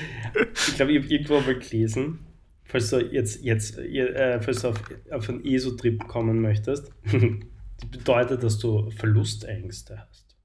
ich 0.69 0.77
glaube, 0.77 0.93
ich 0.93 1.03
habe 1.03 1.15
irgendwo 1.15 1.41
mal 1.41 1.59
gelesen, 1.59 2.27
falls 2.65 2.91
du 2.91 2.99
jetzt, 2.99 3.43
jetzt 3.43 3.79
äh, 3.79 4.41
falls 4.41 4.63
du 4.63 4.69
auf, 4.69 4.83
auf 5.11 5.29
einen 5.29 5.45
ESO-Trip 5.45 6.07
kommen 6.07 6.41
möchtest, 6.41 6.91
die 7.13 7.87
bedeutet, 7.91 8.43
dass 8.43 8.59
du 8.59 8.91
Verlustängste 8.91 9.99
hast. 9.99 10.37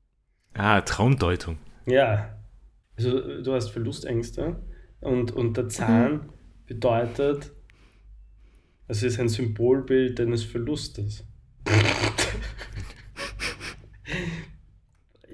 ah, 0.54 0.82
Traumdeutung. 0.82 1.58
Ja, 1.86 2.38
also 2.98 3.42
du 3.42 3.54
hast 3.54 3.70
Verlustängste 3.70 4.58
und, 5.00 5.32
und 5.32 5.56
der 5.58 5.70
Zahn 5.70 6.30
bedeutet, 6.66 7.52
es 8.88 9.04
ist 9.04 9.20
ein 9.20 9.30
Symbolbild 9.30 10.20
deines 10.20 10.44
Verlustes. 10.44 11.26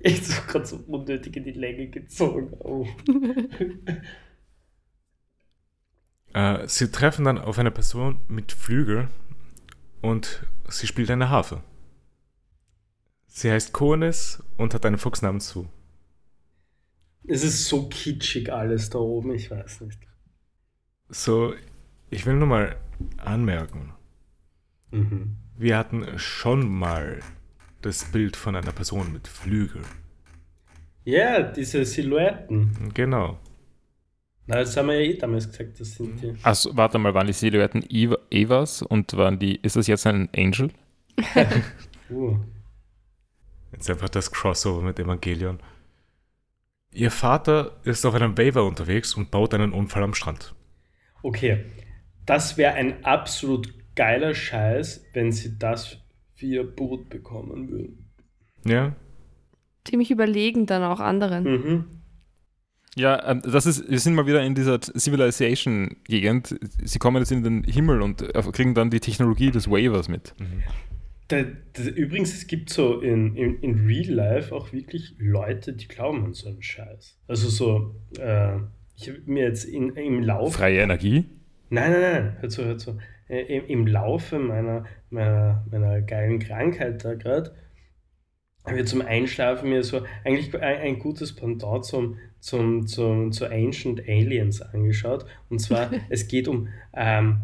Ich 0.05 0.27
so 0.27 0.41
gerade 0.47 0.65
so 0.65 0.75
unnötig 0.87 1.35
in 1.37 1.45
die 1.45 1.51
Länge 1.51 1.87
gezogen. 1.89 2.53
Oh. 2.59 2.85
Äh, 6.33 6.67
sie 6.67 6.89
treffen 6.91 7.25
dann 7.25 7.37
auf 7.37 7.59
eine 7.59 7.69
Person 7.71 8.19
mit 8.27 8.51
Flügel 8.51 9.07
und 10.01 10.45
sie 10.67 10.87
spielt 10.87 11.11
eine 11.11 11.29
Harfe. 11.29 11.61
Sie 13.27 13.51
heißt 13.51 13.71
Konis 13.73 14.43
und 14.57 14.73
hat 14.73 14.83
einen 14.85 14.97
Fuchs 14.97 15.21
namens 15.21 15.49
Sue. 15.49 15.69
Es 17.25 17.43
ist 17.43 17.67
so 17.67 17.87
kitschig 17.87 18.51
alles 18.51 18.89
da 18.89 18.99
oben, 18.99 19.33
ich 19.33 19.49
weiß 19.49 19.81
nicht. 19.81 19.99
So, 21.09 21.53
ich 22.09 22.25
will 22.25 22.33
nur 22.35 22.47
mal 22.47 22.77
anmerken, 23.17 23.93
Mhm. 24.91 25.37
wir 25.55 25.77
hatten 25.77 26.17
schon 26.17 26.67
mal 26.67 27.19
das 27.85 28.05
Bild 28.05 28.35
von 28.35 28.55
einer 28.55 28.71
Person 28.71 29.11
mit 29.13 29.27
Flügel. 29.27 29.81
Ja, 31.05 31.41
diese 31.41 31.85
Silhouetten. 31.85 32.91
Genau. 32.93 33.37
Na, 34.45 34.57
das 34.57 34.75
haben 34.75 34.87
wir 34.87 35.01
ja 35.01 35.11
eh 35.11 35.17
damals 35.17 35.49
gesagt, 35.49 35.79
das 35.79 35.95
sind 35.95 36.21
die. 36.21 36.33
Also, 36.43 36.75
warte 36.75 36.97
mal, 36.97 37.13
waren 37.13 37.27
die 37.27 37.33
Silhouetten 37.33 37.83
Eva, 37.87 38.17
Evas 38.29 38.81
und 38.81 39.15
waren 39.15 39.39
die, 39.39 39.55
ist 39.57 39.75
das 39.75 39.87
jetzt 39.87 40.07
ein 40.07 40.29
Angel? 40.35 40.71
Uh. 42.09 42.37
Jetzt 43.71 43.89
einfach 43.89 44.09
das 44.09 44.31
Crossover 44.31 44.83
mit 44.83 44.99
Evangelion. 44.99 45.59
Ihr 46.91 47.09
Vater 47.09 47.79
ist 47.83 48.05
auf 48.05 48.13
einem 48.13 48.37
Waiver 48.37 48.65
unterwegs 48.65 49.15
und 49.15 49.31
baut 49.31 49.53
einen 49.55 49.73
Unfall 49.73 50.03
am 50.03 50.13
Strand. 50.13 50.53
Okay, 51.23 51.65
das 52.25 52.57
wäre 52.57 52.73
ein 52.73 53.03
absolut 53.03 53.73
geiler 53.95 54.35
Scheiß, 54.35 55.05
wenn 55.13 55.31
sie 55.31 55.57
das 55.57 56.02
ihr 56.41 56.63
Boot 56.63 57.09
bekommen 57.09 57.69
würden. 57.69 58.11
Ja? 58.65 58.95
Ziemlich 59.85 60.11
überlegen 60.11 60.65
dann 60.65 60.83
auch 60.83 60.99
anderen. 60.99 61.43
Mhm. 61.43 61.85
Ja, 62.95 63.31
ähm, 63.31 63.41
das 63.43 63.65
ist, 63.65 63.89
wir 63.89 63.99
sind 63.99 64.13
mal 64.13 64.27
wieder 64.27 64.43
in 64.43 64.53
dieser 64.53 64.79
Civilization-Gegend. 64.79 66.55
Sie 66.83 66.99
kommen 66.99 67.17
jetzt 67.17 67.31
in 67.31 67.43
den 67.43 67.63
Himmel 67.63 68.01
und 68.01 68.21
äh, 68.21 68.41
kriegen 68.51 68.75
dann 68.75 68.91
die 68.91 68.99
Technologie 68.99 69.51
des 69.51 69.69
Waivers 69.69 70.09
mit. 70.09 70.35
Da, 71.27 71.41
da, 71.41 71.83
übrigens, 71.83 72.33
es 72.33 72.45
gibt 72.47 72.69
so 72.69 73.01
in, 73.01 73.35
in, 73.35 73.59
in 73.59 73.85
Real 73.85 74.13
Life 74.13 74.53
auch 74.53 74.71
wirklich 74.71 75.15
Leute, 75.17 75.73
die 75.73 75.87
glauben 75.87 76.23
an 76.25 76.33
so 76.33 76.49
einen 76.49 76.61
Scheiß. 76.61 77.19
Also 77.27 77.49
so, 77.49 77.95
äh, 78.19 78.57
ich 78.95 79.09
habe 79.09 79.21
mir 79.25 79.45
jetzt 79.45 79.63
in, 79.63 79.89
im 79.95 80.21
Lauf. 80.21 80.55
Freie 80.55 80.81
Energie? 80.81 81.25
Nein, 81.69 81.91
nein, 81.91 82.01
nein, 82.01 82.37
hör 82.39 82.49
zu, 82.49 82.65
hör 82.65 82.77
zu. 82.77 82.99
Äh, 83.27 83.57
Im, 83.57 83.65
Im 83.67 83.87
Laufe 83.87 84.37
meiner, 84.37 84.85
meiner, 85.13 85.65
meiner 85.71 86.01
geilen 86.01 86.39
Krankheit 86.39 87.05
da 87.05 87.13
gerade, 87.13 87.55
habe 88.65 88.79
ich 88.79 88.87
zum 88.87 89.01
Einschlafen 89.01 89.69
mir 89.69 89.83
so 89.83 90.03
eigentlich 90.23 90.53
ein, 90.55 90.79
ein 90.79 90.99
gutes 90.99 91.35
Pendant 91.35 91.85
zum, 91.85 92.17
zum, 92.39 92.87
zum, 92.87 93.31
zu 93.31 93.45
Ancient 93.49 94.01
Aliens 94.07 94.61
angeschaut. 94.61 95.25
Und 95.49 95.59
zwar, 95.59 95.91
es 96.09 96.27
geht 96.27 96.47
um 96.47 96.69
ähm, 96.93 97.41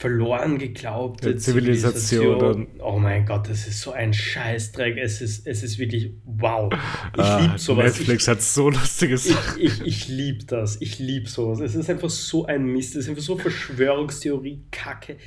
verloren 0.00 0.58
geglaubte 0.58 1.36
Zivilisation. 1.36 2.38
Zivilisation. 2.38 2.80
Oh 2.80 2.98
mein 2.98 3.26
Gott, 3.26 3.50
das 3.50 3.66
ist 3.66 3.82
so 3.82 3.92
ein 3.92 4.14
Scheißdreck. 4.14 4.96
Es 4.96 5.20
ist, 5.20 5.46
es 5.46 5.62
ist 5.62 5.78
wirklich 5.78 6.14
wow. 6.24 6.72
Ich 7.14 7.20
Ah, 7.20 7.40
liebe 7.40 7.58
sowas. 7.58 7.98
Netflix 7.98 8.26
hat 8.26 8.40
so 8.40 8.70
lustige 8.70 9.18
Sachen. 9.18 9.60
Ich, 9.60 9.80
ich, 9.82 9.86
ich 9.86 10.08
liebe 10.08 10.44
das. 10.46 10.80
Ich 10.80 10.98
liebe 10.98 11.28
sowas. 11.28 11.60
Es 11.60 11.74
ist 11.74 11.90
einfach 11.90 12.08
so 12.08 12.46
ein 12.46 12.64
Mist. 12.64 12.96
Es 12.96 13.04
ist 13.04 13.10
einfach 13.10 13.22
so 13.22 13.36
Verschwörungstheorie, 13.36 14.64
Kacke. 14.70 15.18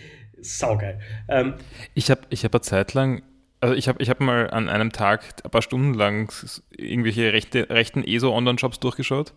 Saugeil. 0.44 1.00
Ähm, 1.28 1.56
Ich 1.94 2.10
habe 2.12 2.22
ich 2.30 2.44
hab 2.44 2.54
eine 2.54 2.62
Zeit 2.62 2.94
lang, 2.94 3.24
also 3.62 3.74
ich 3.76 3.88
habe 3.88 4.02
ich 4.02 4.10
hab 4.10 4.20
mal 4.20 4.50
an 4.50 4.70
einem 4.70 4.92
Tag 4.92 5.24
ein 5.44 5.50
paar 5.50 5.62
Stunden 5.62 5.94
lang 5.94 6.32
irgendwelche 6.72 7.34
rechte, 7.34 7.70
rechten 7.70 8.04
ESO-Online-Shops 8.04 8.80
durchgeschaut 8.80 9.34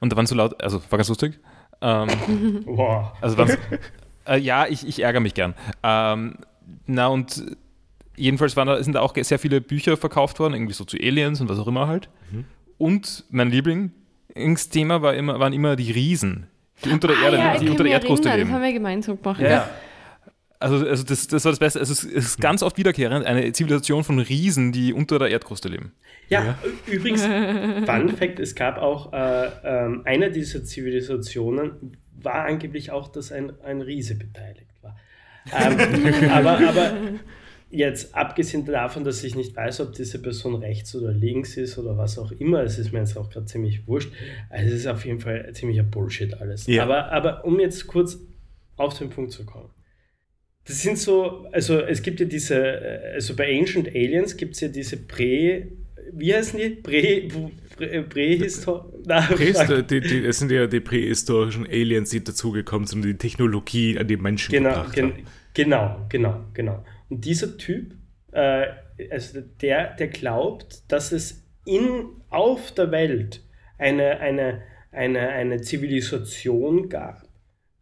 und 0.00 0.12
da 0.12 0.16
waren 0.16 0.26
so 0.26 0.34
laut, 0.34 0.62
also 0.62 0.80
war 0.90 0.96
ganz 0.98 1.08
lustig. 1.08 1.38
Ähm, 1.80 2.08
wow. 2.66 3.12
also 3.20 3.38
waren 3.38 3.56
äh, 4.26 4.38
ja, 4.38 4.66
ich, 4.66 4.86
ich 4.86 5.02
ärgere 5.02 5.20
mich 5.20 5.34
gern. 5.34 5.54
Ähm, 5.82 6.38
na 6.86 7.06
und 7.06 7.56
jedenfalls 8.16 8.56
waren 8.56 8.66
da, 8.68 8.82
sind 8.82 8.94
da 8.94 9.00
auch 9.00 9.14
sehr 9.16 9.38
viele 9.38 9.60
Bücher 9.60 9.96
verkauft 9.96 10.38
worden, 10.40 10.54
irgendwie 10.54 10.74
so 10.74 10.84
zu 10.84 10.96
Aliens 10.96 11.40
und 11.40 11.48
was 11.48 11.58
auch 11.58 11.66
immer 11.66 11.86
halt. 11.86 12.08
Und 12.76 13.24
mein 13.30 13.50
Lieblingsthema 13.50 15.02
war 15.02 15.14
immer, 15.14 15.38
waren 15.40 15.52
immer 15.52 15.76
die 15.76 15.90
Riesen, 15.90 16.46
die 16.84 16.90
unter 16.90 17.08
der 17.08 17.16
Ah, 17.16 17.24
Erde, 17.24 17.36
ja, 17.38 17.58
die 17.58 17.68
unter 17.70 17.84
der 17.84 17.92
Erdkruste 17.92 18.28
leben. 18.28 18.42
Das 18.42 18.50
haben 18.52 18.62
wir 18.62 18.72
gemeinsam 18.72 19.20
gemacht. 19.20 19.40
Ja, 19.40 19.48
ja. 19.48 19.70
Also, 20.60 20.86
also 20.86 21.04
das, 21.04 21.28
das 21.28 21.44
war 21.44 21.52
das 21.52 21.60
Beste. 21.60 21.78
Also 21.78 21.92
es 21.92 22.04
ist 22.04 22.40
ganz 22.40 22.62
oft 22.62 22.78
wiederkehrend 22.78 23.24
eine 23.24 23.52
Zivilisation 23.52 24.02
von 24.02 24.18
Riesen, 24.18 24.72
die 24.72 24.92
unter 24.92 25.18
der 25.18 25.28
Erdkruste 25.28 25.68
leben. 25.68 25.92
Ja, 26.28 26.58
übrigens, 26.86 27.22
Fun 27.86 28.08
Fact: 28.16 28.40
Es 28.40 28.54
gab 28.54 28.78
auch 28.78 29.12
äh, 29.12 29.50
ähm, 29.64 30.02
eine 30.04 30.30
dieser 30.30 30.64
Zivilisationen, 30.64 31.96
war 32.12 32.44
angeblich 32.46 32.90
auch, 32.90 33.08
dass 33.08 33.30
ein, 33.30 33.52
ein 33.62 33.80
Riese 33.80 34.16
beteiligt 34.16 34.82
war. 34.82 34.96
Ähm, 35.56 36.30
aber, 36.30 36.68
aber 36.68 36.92
jetzt, 37.70 38.14
abgesehen 38.16 38.64
davon, 38.64 39.04
dass 39.04 39.22
ich 39.22 39.36
nicht 39.36 39.54
weiß, 39.54 39.80
ob 39.80 39.92
diese 39.92 40.20
Person 40.20 40.56
rechts 40.56 40.94
oder 40.96 41.12
links 41.12 41.56
ist 41.56 41.78
oder 41.78 41.96
was 41.96 42.18
auch 42.18 42.32
immer, 42.32 42.62
es 42.62 42.78
ist 42.78 42.92
mir 42.92 42.98
jetzt 42.98 43.16
auch 43.16 43.30
gerade 43.30 43.46
ziemlich 43.46 43.86
wurscht. 43.86 44.12
Also 44.50 44.66
es 44.66 44.80
ist 44.80 44.86
auf 44.86 45.04
jeden 45.04 45.20
Fall 45.20 45.50
ziemlicher 45.52 45.84
Bullshit 45.84 46.34
alles. 46.40 46.66
Ja. 46.66 46.82
Aber, 46.82 47.12
aber 47.12 47.44
um 47.44 47.60
jetzt 47.60 47.86
kurz 47.86 48.18
auf 48.76 48.98
den 48.98 49.10
Punkt 49.10 49.32
zu 49.32 49.44
kommen. 49.44 49.70
Das 50.68 50.82
sind 50.82 50.98
so, 50.98 51.46
also 51.50 51.80
es 51.80 52.02
gibt 52.02 52.20
ja 52.20 52.26
diese, 52.26 52.56
äh, 52.56 53.14
also 53.14 53.34
bei 53.34 53.58
Ancient 53.58 53.88
Aliens 53.88 54.36
gibt 54.36 54.54
es 54.54 54.60
ja 54.60 54.68
diese 54.68 54.98
Prä, 54.98 55.66
wie 56.12 56.34
heißen 56.34 56.58
die? 56.58 56.70
Prä, 56.70 57.28
Prä, 57.76 58.02
Prähistor... 58.02 58.92
Na, 59.06 59.22
Prähisto 59.22 59.80
die, 59.90 60.00
die, 60.00 60.26
es 60.26 60.38
sind 60.38 60.50
ja 60.50 60.66
die 60.66 60.80
prähistorischen 60.80 61.66
Aliens, 61.66 62.10
die 62.10 62.22
dazugekommen 62.22 62.86
sind 62.86 63.00
und 63.02 63.08
die 63.08 63.16
Technologie 63.16 63.98
an 63.98 64.06
die 64.06 64.16
Menschen 64.16 64.52
Genau, 64.52 64.70
gebracht 64.70 64.94
gen, 64.94 65.04
haben. 65.12 65.26
genau, 65.54 66.06
genau, 66.08 66.44
genau. 66.52 66.84
Und 67.08 67.24
dieser 67.24 67.56
Typ, 67.56 67.94
äh, 68.32 68.66
also 69.10 69.40
der, 69.62 69.94
der 69.96 70.08
glaubt, 70.08 70.82
dass 70.88 71.12
es 71.12 71.46
in, 71.64 72.06
auf 72.28 72.72
der 72.72 72.90
Welt 72.90 73.42
eine, 73.78 74.18
eine, 74.20 74.62
eine, 74.92 75.28
eine 75.28 75.60
Zivilisation 75.60 76.88
gab, 76.88 77.27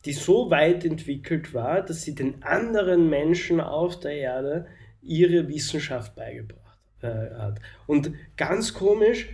die 0.07 0.13
so 0.13 0.51
weit 0.51 0.85
entwickelt 0.85 1.53
war, 1.53 1.83
dass 1.83 2.03
sie 2.03 2.15
den 2.15 2.43
anderen 2.43 3.11
Menschen 3.11 3.61
auf 3.61 4.01
der 4.01 4.13
Erde 4.13 4.67
ihre 5.03 5.49
Wissenschaft 5.49 6.15
beigebracht 6.17 6.79
äh, 7.03 7.31
hat. 7.37 7.61
Und 7.87 8.13
ganz 8.37 8.73
komisch, 8.73 9.29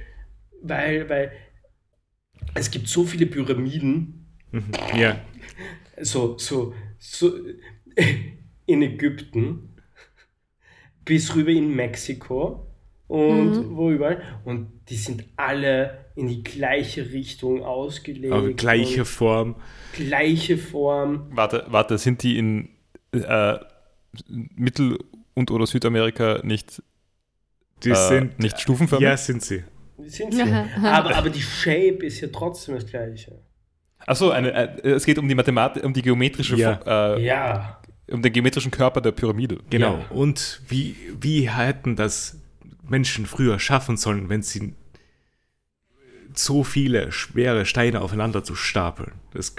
weil, 0.60 1.08
weil 1.08 1.32
es 2.54 2.70
gibt 2.70 2.88
so 2.88 3.04
viele 3.04 3.26
Pyramiden, 3.26 4.22
Mhm. 4.52 4.70
Ja, 4.94 5.18
so, 6.00 6.36
so, 6.38 6.74
so 6.98 7.32
in 8.66 8.82
Ägypten 8.82 9.70
bis 11.04 11.34
rüber 11.34 11.50
in 11.50 11.74
Mexiko 11.74 12.66
und 13.12 13.76
wo 13.76 13.90
überall. 13.90 14.22
Und 14.44 14.68
die 14.88 14.96
sind 14.96 15.24
alle 15.36 16.06
in 16.14 16.28
die 16.28 16.42
gleiche 16.42 17.10
Richtung 17.12 17.62
ausgelegt. 17.64 18.32
aber 18.32 18.52
gleiche 18.52 19.04
Form. 19.04 19.56
gleiche 19.92 20.56
Form. 20.58 21.26
Warte, 21.30 21.64
warte, 21.68 21.98
sind 21.98 22.22
die 22.22 22.38
in, 22.38 22.68
äh, 23.12 23.58
Mittel- 24.28 24.98
und 25.34 25.50
oder 25.50 25.66
Südamerika 25.66 26.40
nicht, 26.42 26.82
Die 27.84 27.90
äh, 27.90 27.94
sind. 28.08 28.38
nicht 28.38 28.60
stufenförmig? 28.60 29.04
Ja, 29.08 29.16
sind 29.16 29.42
sie. 29.42 29.62
Sind 30.06 30.34
sie. 30.34 30.42
aber, 30.82 31.14
aber 31.16 31.30
die 31.30 31.40
Shape 31.40 32.04
ist 32.04 32.20
ja 32.20 32.28
trotzdem 32.32 32.74
das 32.74 32.86
gleiche. 32.86 33.38
Achso, 34.06 34.30
eine, 34.30 34.52
äh, 34.52 34.88
es 34.90 35.04
geht 35.06 35.18
um 35.18 35.28
die 35.28 35.34
Mathematik, 35.34 35.84
um 35.84 35.92
die 35.92 36.02
geometrische, 36.02 36.56
Ja. 36.56 37.14
äh, 37.16 37.24
Ja. 37.24 37.80
um 38.10 38.20
den 38.20 38.32
geometrischen 38.32 38.70
Körper 38.70 39.00
der 39.00 39.12
Pyramide. 39.12 39.58
Genau. 39.70 39.98
Ja. 39.98 40.04
Und 40.10 40.60
wie, 40.68 40.96
wie 41.20 41.48
hätten 41.48 41.94
das 41.96 42.41
Menschen 42.88 43.26
früher 43.26 43.58
schaffen 43.58 43.96
sollen, 43.96 44.28
wenn 44.28 44.42
sie 44.42 44.74
so 46.34 46.64
viele 46.64 47.12
schwere 47.12 47.66
Steine 47.66 48.00
aufeinander 48.00 48.42
zu 48.44 48.54
stapeln? 48.54 49.12
Das 49.32 49.54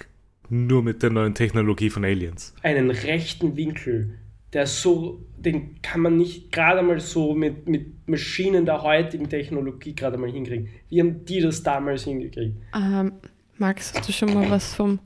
nur 0.50 0.84
mit 0.84 1.02
der 1.02 1.10
neuen 1.10 1.34
Technologie 1.34 1.90
von 1.90 2.06
Aliens. 2.06 2.54
Einen 2.62 2.92
rechten 2.92 3.56
Winkel, 3.56 4.20
der 4.52 4.68
so, 4.68 5.26
den 5.38 5.82
kann 5.82 6.02
man 6.02 6.18
nicht 6.18 6.52
gerade 6.52 6.82
mal 6.84 7.00
so 7.00 7.34
mit, 7.34 7.68
mit 7.68 8.08
Maschinen 8.08 8.66
der 8.66 8.84
heutigen 8.84 9.30
Technologie 9.30 9.96
gerade 9.96 10.18
mal 10.18 10.30
hinkriegen. 10.30 10.70
Wie 10.90 11.00
haben 11.00 11.26
die 11.26 11.42
das 11.42 11.64
damals 11.64 12.04
hingekriegt? 12.04 12.58
Ähm, 12.76 13.14
Max, 13.58 13.94
hast 13.96 14.08
du 14.08 14.14
schon 14.14 14.34
mal 14.34 14.50
was 14.50 14.74
vom 14.74 15.00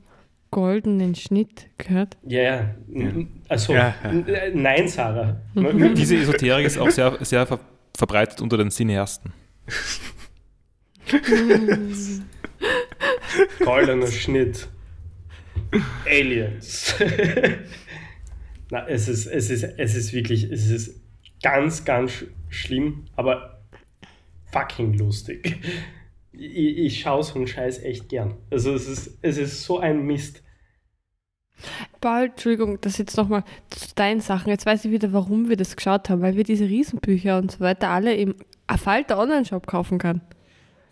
goldenen 0.50 1.14
Schnitt 1.14 1.68
gehört? 1.78 2.16
Ja, 2.26 2.74
ja. 2.88 3.12
Also, 3.48 3.74
Ja, 3.74 3.94
ja. 4.02 4.10
äh, 4.10 4.50
nein, 4.54 4.88
Sarah. 4.88 5.40
Diese 5.54 6.16
Esoterik 6.16 6.66
ist 6.66 6.78
auch 6.78 6.90
sehr, 6.90 7.16
sehr 7.24 7.46
ver 7.46 7.60
verbreitet 7.98 8.40
unter 8.40 8.56
den 8.56 8.70
Cineasten. 8.70 9.32
Goldener 13.64 14.06
Schnitt. 14.06 14.68
Aliens. 16.06 16.94
Na, 18.70 18.86
es 18.86 19.08
ist, 19.08 19.26
es 19.26 19.50
ist, 19.50 19.64
es 19.64 19.94
ist 19.94 20.12
wirklich, 20.12 20.44
es 20.44 20.70
ist 20.70 21.00
ganz, 21.42 21.84
ganz 21.84 22.12
sch- 22.12 22.26
schlimm, 22.48 23.06
aber 23.16 23.66
fucking 24.52 24.94
lustig. 24.94 25.56
Ich, 26.32 26.78
ich 26.78 27.00
schaue 27.00 27.24
so 27.24 27.34
einen 27.34 27.48
Scheiß 27.48 27.82
echt 27.82 28.08
gern. 28.08 28.36
Also 28.50 28.74
es 28.74 28.86
ist, 28.86 29.18
es 29.22 29.38
ist 29.38 29.64
so 29.64 29.80
ein 29.80 30.06
Mist. 30.06 30.42
Paul, 32.00 32.26
Entschuldigung, 32.26 32.80
das 32.80 32.98
jetzt 32.98 33.16
nochmal 33.16 33.44
zu 33.70 33.94
deinen 33.94 34.20
Sachen. 34.20 34.48
Jetzt 34.50 34.66
weiß 34.66 34.84
ich 34.84 34.90
wieder, 34.90 35.12
warum 35.12 35.48
wir 35.48 35.56
das 35.56 35.76
geschaut 35.76 36.08
haben, 36.10 36.22
weil 36.22 36.36
wir 36.36 36.44
diese 36.44 36.64
Riesenbücher 36.64 37.38
und 37.38 37.52
so 37.52 37.60
weiter 37.60 37.88
alle 37.88 38.14
im 38.14 38.34
Falter 38.82 39.18
Online-Shop 39.18 39.66
kaufen 39.66 39.98
kann. 39.98 40.20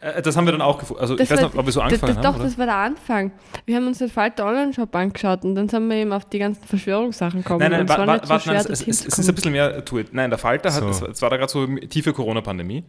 Äh, 0.00 0.20
das 0.22 0.36
haben 0.36 0.44
wir 0.46 0.52
dann 0.52 0.60
auch 0.62 0.78
gefunden. 0.78 1.00
Also 1.00 1.14
ich 1.18 1.30
weiß 1.30 1.38
war- 1.40 1.46
nicht, 1.48 1.56
ob 1.58 1.64
wir 1.66 1.72
so 1.72 1.80
das, 1.80 1.84
angefangen 1.92 2.14
das, 2.16 2.24
haben. 2.24 2.32
Doch, 2.32 2.40
oder? 2.40 2.44
das 2.48 2.58
war 2.58 2.66
der 2.66 2.74
Anfang. 2.76 3.32
Wir 3.64 3.76
haben 3.76 3.86
uns 3.86 3.98
den 3.98 4.08
Falter 4.08 4.46
Online-Shop 4.46 4.94
angeschaut 4.94 5.44
und 5.44 5.54
dann 5.54 5.68
sind 5.68 5.88
wir 5.88 5.96
eben 5.96 6.12
auf 6.12 6.24
die 6.26 6.38
ganzen 6.38 6.64
Verschwörungssachen 6.64 7.42
gekommen. 7.42 7.60
Nein, 7.60 7.70
nein, 7.70 7.86
es 7.86 7.92
so 7.92 8.06
warte, 8.06 8.42
schwer, 8.44 8.54
nein, 8.54 8.66
es, 8.72 8.80
es, 8.86 9.06
es 9.06 9.18
ist 9.18 9.28
ein 9.28 9.34
bisschen 9.34 9.52
mehr 9.52 9.84
to 9.84 9.98
it. 9.98 10.12
Nein, 10.12 10.30
der 10.30 10.38
Falter 10.38 10.72
hat, 10.72 10.82
So. 10.82 10.88
es, 10.90 11.00
war- 11.02 11.08
es 11.08 11.22
war 11.22 11.30
da 11.30 11.36
gerade 11.38 11.50
so 11.52 11.66
tiefe 11.66 12.12
Corona-Pandemie, 12.12 12.84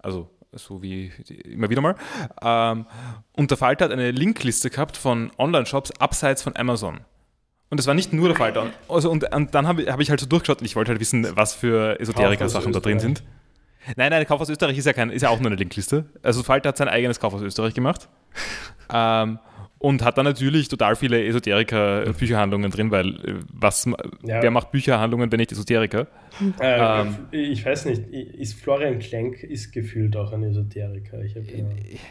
also 0.00 0.30
so 0.52 0.82
wie 0.82 1.12
immer 1.44 1.68
wieder 1.70 1.80
mal. 1.82 1.94
Ähm, 2.42 2.86
und 3.32 3.50
der 3.50 3.58
Falter 3.58 3.84
hat 3.84 3.92
eine 3.92 4.10
Linkliste 4.10 4.70
gehabt 4.70 4.96
von 4.96 5.30
Online-Shops 5.38 5.92
abseits 6.00 6.42
von 6.42 6.56
Amazon. 6.56 7.00
Und 7.70 7.78
es 7.78 7.86
war 7.86 7.94
nicht 7.94 8.12
nur 8.12 8.28
der 8.28 8.36
Falter. 8.36 8.66
Also, 8.88 9.10
und, 9.10 9.32
und 9.34 9.54
dann 9.54 9.66
habe 9.66 9.92
hab 9.92 10.00
ich 10.00 10.10
halt 10.10 10.20
so 10.20 10.26
durchgeschaut 10.26 10.60
und 10.60 10.66
ich 10.66 10.74
wollte 10.74 10.90
halt 10.90 11.00
wissen, 11.00 11.26
was 11.36 11.54
für 11.54 12.00
Esoteriker-Sachen 12.00 12.72
da 12.72 12.80
drin 12.80 12.98
sind. 12.98 13.22
Nein, 13.96 14.10
nein, 14.10 14.26
Kauf 14.26 14.40
aus 14.40 14.48
Österreich 14.48 14.76
ist 14.76 14.86
ja, 14.86 14.92
kein, 14.92 15.10
ist 15.10 15.22
ja 15.22 15.30
auch 15.30 15.38
nur 15.38 15.46
eine 15.46 15.56
Linkliste. 15.56 16.06
Also 16.22 16.42
Falter 16.42 16.70
hat 16.70 16.76
sein 16.76 16.88
eigenes 16.88 17.20
Kauf 17.20 17.34
aus 17.34 17.42
Österreich 17.42 17.74
gemacht. 17.74 18.08
ähm, 18.92 19.38
und 19.78 20.02
hat 20.04 20.18
dann 20.18 20.24
natürlich 20.24 20.68
total 20.68 20.96
viele 20.96 21.24
Esoteriker-Bücherhandlungen 21.24 22.70
drin, 22.70 22.90
weil 22.90 23.08
äh, 23.24 23.34
was, 23.52 23.86
Ja. 24.24 24.42
wer 24.42 24.50
macht 24.50 24.72
Bücherhandlungen, 24.72 25.30
wenn 25.30 25.38
nicht 25.38 25.52
Esoteriker? 25.52 26.06
Äh, 26.60 27.00
Ähm. 27.00 27.16
ich 27.32 27.66
weiß 27.66 27.86
nicht, 27.86 28.06
ist 28.12 28.54
Florian 28.60 29.00
Klenk 29.00 29.42
ist 29.42 29.72
gefühlt 29.72 30.16
auch 30.16 30.30
ein 30.32 30.44
Esoteriker. 30.44 31.20
Ich 31.24 31.34
ja. 31.34 31.42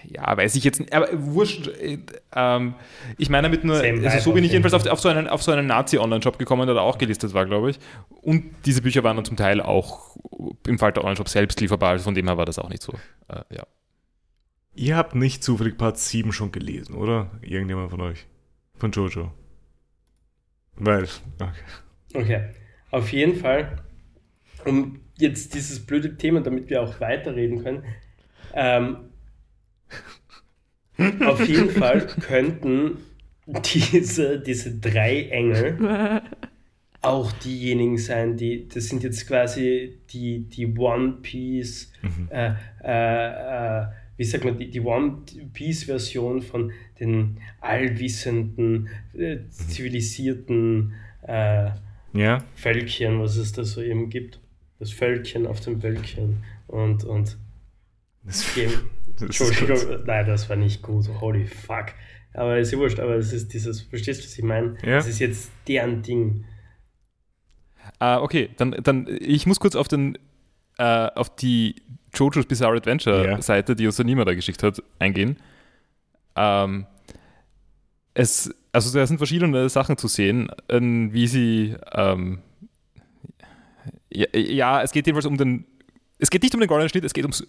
Ja, 0.09 0.35
weiß 0.35 0.55
ich 0.55 0.65
jetzt 0.65 0.81
nicht, 0.81 0.91
aber 0.93 1.07
wurscht. 1.13 1.67
äh, 1.81 1.99
Ähm, 2.35 2.73
ich 3.17 3.29
meine 3.29 3.47
damit 3.47 3.63
nur, 3.63 3.77
also 3.77 4.19
so 4.19 4.33
bin 4.33 4.43
ich 4.43 4.51
jeden 4.51 4.63
jedenfalls 4.63 4.73
auf, 4.73 4.85
auf 4.91 4.99
so 4.99 5.07
einen, 5.07 5.27
auf 5.29 5.41
so 5.43 5.53
einen 5.53 5.65
Nazi-Online-Shop 5.67 6.37
gekommen, 6.37 6.65
der 6.67 6.75
da 6.75 6.81
auch 6.81 6.97
gelistet 6.97 7.33
war, 7.33 7.45
glaube 7.45 7.69
ich. 7.69 7.79
Und 8.21 8.43
diese 8.65 8.81
Bücher 8.81 9.01
waren 9.05 9.15
dann 9.15 9.23
zum 9.25 9.37
Teil 9.37 9.61
auch 9.61 10.17
im 10.67 10.77
Falter 10.77 11.01
Online-Shop 11.01 11.29
selbst 11.29 11.61
lieferbar, 11.61 11.91
also 11.91 12.03
von 12.03 12.13
dem 12.15 12.27
her 12.27 12.37
war 12.37 12.45
das 12.45 12.59
auch 12.59 12.69
nicht 12.69 12.81
so. 12.83 12.93
Äh, 13.29 13.55
ja. 13.55 13.63
Ihr 14.77 14.95
habt 14.95 15.15
nicht 15.15 15.43
zufällig 15.43 15.75
Part 15.75 15.97
7 15.97 16.31
schon 16.31 16.51
gelesen, 16.51 16.93
oder? 16.93 17.31
Irgendjemand 17.41 17.89
von 17.89 17.99
euch? 18.01 18.27
Von 18.75 18.91
Jojo. 18.91 19.31
Weil, 20.75 21.07
okay. 21.39 21.53
Okay, 22.13 22.49
auf 22.91 23.11
jeden 23.11 23.35
Fall, 23.35 23.81
um 24.65 24.99
jetzt 25.17 25.55
dieses 25.55 25.83
blöde 25.83 26.15
Thema, 26.15 26.41
damit 26.41 26.69
wir 26.69 26.83
auch 26.83 27.01
weiterreden 27.01 27.63
können, 27.63 27.83
ähm, 28.53 28.97
auf 31.25 31.43
jeden 31.47 31.71
Fall 31.71 32.05
könnten 32.21 32.99
diese, 33.47 34.39
diese 34.39 34.75
drei 34.75 35.23
Engel 35.23 36.21
auch 37.01 37.31
diejenigen 37.31 37.97
sein, 37.97 38.37
die, 38.37 38.67
das 38.67 38.89
sind 38.89 39.01
jetzt 39.01 39.27
quasi 39.27 39.99
die, 40.11 40.47
die 40.47 40.67
One 40.77 41.13
Piece, 41.23 41.91
äh, 42.29 42.53
äh, 42.83 43.81
äh, 43.81 43.87
wie 44.17 44.23
sagt 44.23 44.43
man, 44.43 44.57
die, 44.57 44.69
die 44.69 44.81
One 44.81 45.19
Piece 45.53 45.85
Version 45.85 46.41
von 46.41 46.71
den 46.99 47.39
allwissenden, 47.61 48.89
äh, 49.13 49.37
zivilisierten 49.49 50.93
äh, 51.21 51.69
Ja? 52.13 52.43
Völkchen, 52.55 53.21
was 53.21 53.37
es 53.37 53.53
da 53.53 53.63
so 53.63 53.81
eben 53.81 54.09
gibt. 54.09 54.39
Das 54.79 54.91
Völkchen 54.91 55.47
auf 55.47 55.59
dem 55.61 55.81
Wölkchen 55.81 56.43
und, 56.67 57.03
und 57.03 57.37
Das, 58.23 58.53
Game. 58.55 58.71
das. 59.19 59.21
Entschuldigung, 59.21 60.05
nein, 60.05 60.25
das 60.25 60.49
war 60.49 60.55
nicht 60.55 60.81
gut. 60.81 61.07
Holy 61.21 61.45
fuck. 61.45 61.93
Aber 62.33 62.57
ist 62.59 62.71
ja 62.71 62.77
wurscht, 62.77 62.99
aber 62.99 63.15
es 63.15 63.33
ist 63.33 63.53
dieses, 63.53 63.81
verstehst 63.81 64.21
du, 64.21 64.25
was 64.25 64.37
ich 64.37 64.43
meine? 64.43 64.75
Ja. 64.83 64.97
Das 64.97 65.07
ist 65.07 65.19
jetzt 65.19 65.51
deren 65.67 66.03
Ding. 66.03 66.45
Ah, 67.99 68.21
okay, 68.21 68.49
dann, 68.57 68.75
dann 68.83 69.07
ich 69.19 69.47
muss 69.47 69.59
kurz 69.59 69.75
auf 69.75 69.87
den 69.87 70.17
äh, 70.77 71.09
auf 71.15 71.35
die 71.35 71.81
Jojo's 72.17 72.45
Bizarre 72.45 72.77
Adventure 72.77 73.25
Ja. 73.25 73.41
Seite, 73.41 73.75
die 73.75 73.85
uns 73.85 73.95
der 73.95 74.05
Nima 74.05 74.25
da 74.25 74.33
geschickt 74.33 74.63
hat, 74.63 74.81
eingehen. 74.99 75.37
Ähm, 76.35 76.85
es, 78.13 78.53
also 78.71 78.97
da 78.97 79.05
sind 79.05 79.17
verschiedene 79.17 79.69
Sachen 79.69 79.97
zu 79.97 80.07
sehen, 80.07 80.49
wie 80.69 81.27
sie 81.27 81.75
ähm, 81.93 82.39
ja, 84.09 84.25
ja, 84.33 84.81
es 84.81 84.91
geht 84.91 85.05
jedenfalls 85.05 85.25
um 85.25 85.37
den 85.37 85.65
es 86.19 86.29
geht 86.29 86.41
nicht 86.41 86.55
um 86.55 86.59
den 86.59 86.67
goldenen 86.67 86.89
Schnitt, 86.89 87.03
es 87.03 87.13
geht 87.13 87.25
ums 87.25 87.45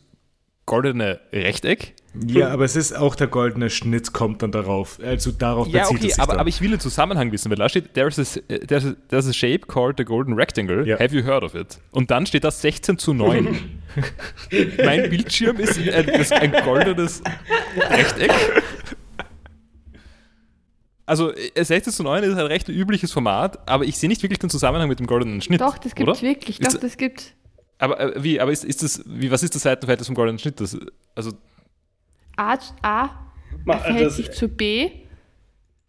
goldene 0.68 1.18
Rechteck. 1.32 1.94
Ja, 2.26 2.48
aber 2.50 2.64
es 2.64 2.74
ist 2.76 2.96
auch 2.96 3.14
der 3.14 3.26
goldene 3.28 3.70
Schnitt, 3.70 4.12
kommt 4.12 4.42
dann 4.42 4.50
darauf. 4.52 4.98
Also 5.04 5.30
darauf 5.30 5.68
Ja, 5.68 5.82
bezieht 5.82 5.96
okay, 5.98 6.06
es 6.08 6.14
sich 6.14 6.22
aber, 6.22 6.32
dann. 6.32 6.40
aber 6.40 6.48
ich 6.48 6.60
will 6.60 6.70
den 6.70 6.80
Zusammenhang 6.80 7.30
wissen, 7.32 7.50
weil 7.50 7.56
da 7.58 7.68
steht, 7.68 7.94
there's 7.94 8.18
a, 8.18 8.24
there's 8.66 8.84
a, 8.86 8.94
there's 9.08 9.26
a 9.28 9.32
shape 9.32 9.66
called 9.66 9.96
the 9.98 10.04
golden 10.04 10.34
rectangle. 10.34 10.86
Ja. 10.86 10.98
Have 10.98 11.14
you 11.14 11.24
heard 11.24 11.42
of 11.42 11.54
it? 11.54 11.78
Und 11.90 12.10
dann 12.10 12.26
steht 12.26 12.44
da 12.44 12.50
16 12.50 12.98
zu 12.98 13.14
9. 13.14 13.56
mein 14.84 15.08
Bildschirm 15.10 15.56
ist 15.58 15.78
ein, 15.78 16.08
ist 16.08 16.32
ein 16.32 16.52
goldenes 16.64 17.22
Rechteck. 17.90 18.32
Also 21.06 21.32
äh, 21.34 21.64
16 21.64 21.92
zu 21.92 22.02
9 22.02 22.22
ist 22.24 22.32
ein 22.36 22.46
recht 22.46 22.68
übliches 22.68 23.12
Format, 23.12 23.66
aber 23.68 23.84
ich 23.84 23.96
sehe 23.96 24.08
nicht 24.08 24.22
wirklich 24.22 24.38
den 24.40 24.50
Zusammenhang 24.50 24.88
mit 24.88 24.98
dem 24.98 25.06
goldenen 25.06 25.40
Schnitt. 25.40 25.60
Doch, 25.60 25.78
das 25.78 25.94
gibt's 25.94 26.20
oder? 26.20 26.28
wirklich. 26.28 26.60
Ist- 26.60 26.74
Doch, 26.74 26.80
das 26.80 26.96
gibt's. 26.96 27.32
Aber 27.78 28.00
äh, 28.00 28.22
wie, 28.22 28.40
aber 28.40 28.52
ist, 28.52 28.64
ist 28.64 28.82
das, 28.82 29.02
wie, 29.06 29.30
was 29.30 29.42
ist 29.42 29.54
das 29.54 29.62
Seitenverhältnis 29.62 30.06
vom 30.06 30.14
goldenen 30.14 30.38
Schnitt? 30.38 30.60
Das, 30.60 30.76
also, 31.14 31.32
A, 32.36 32.58
A 32.82 33.10
Ma- 33.64 33.78
verhält 33.78 34.12
sich 34.12 34.30
zu 34.32 34.48
B, 34.48 34.90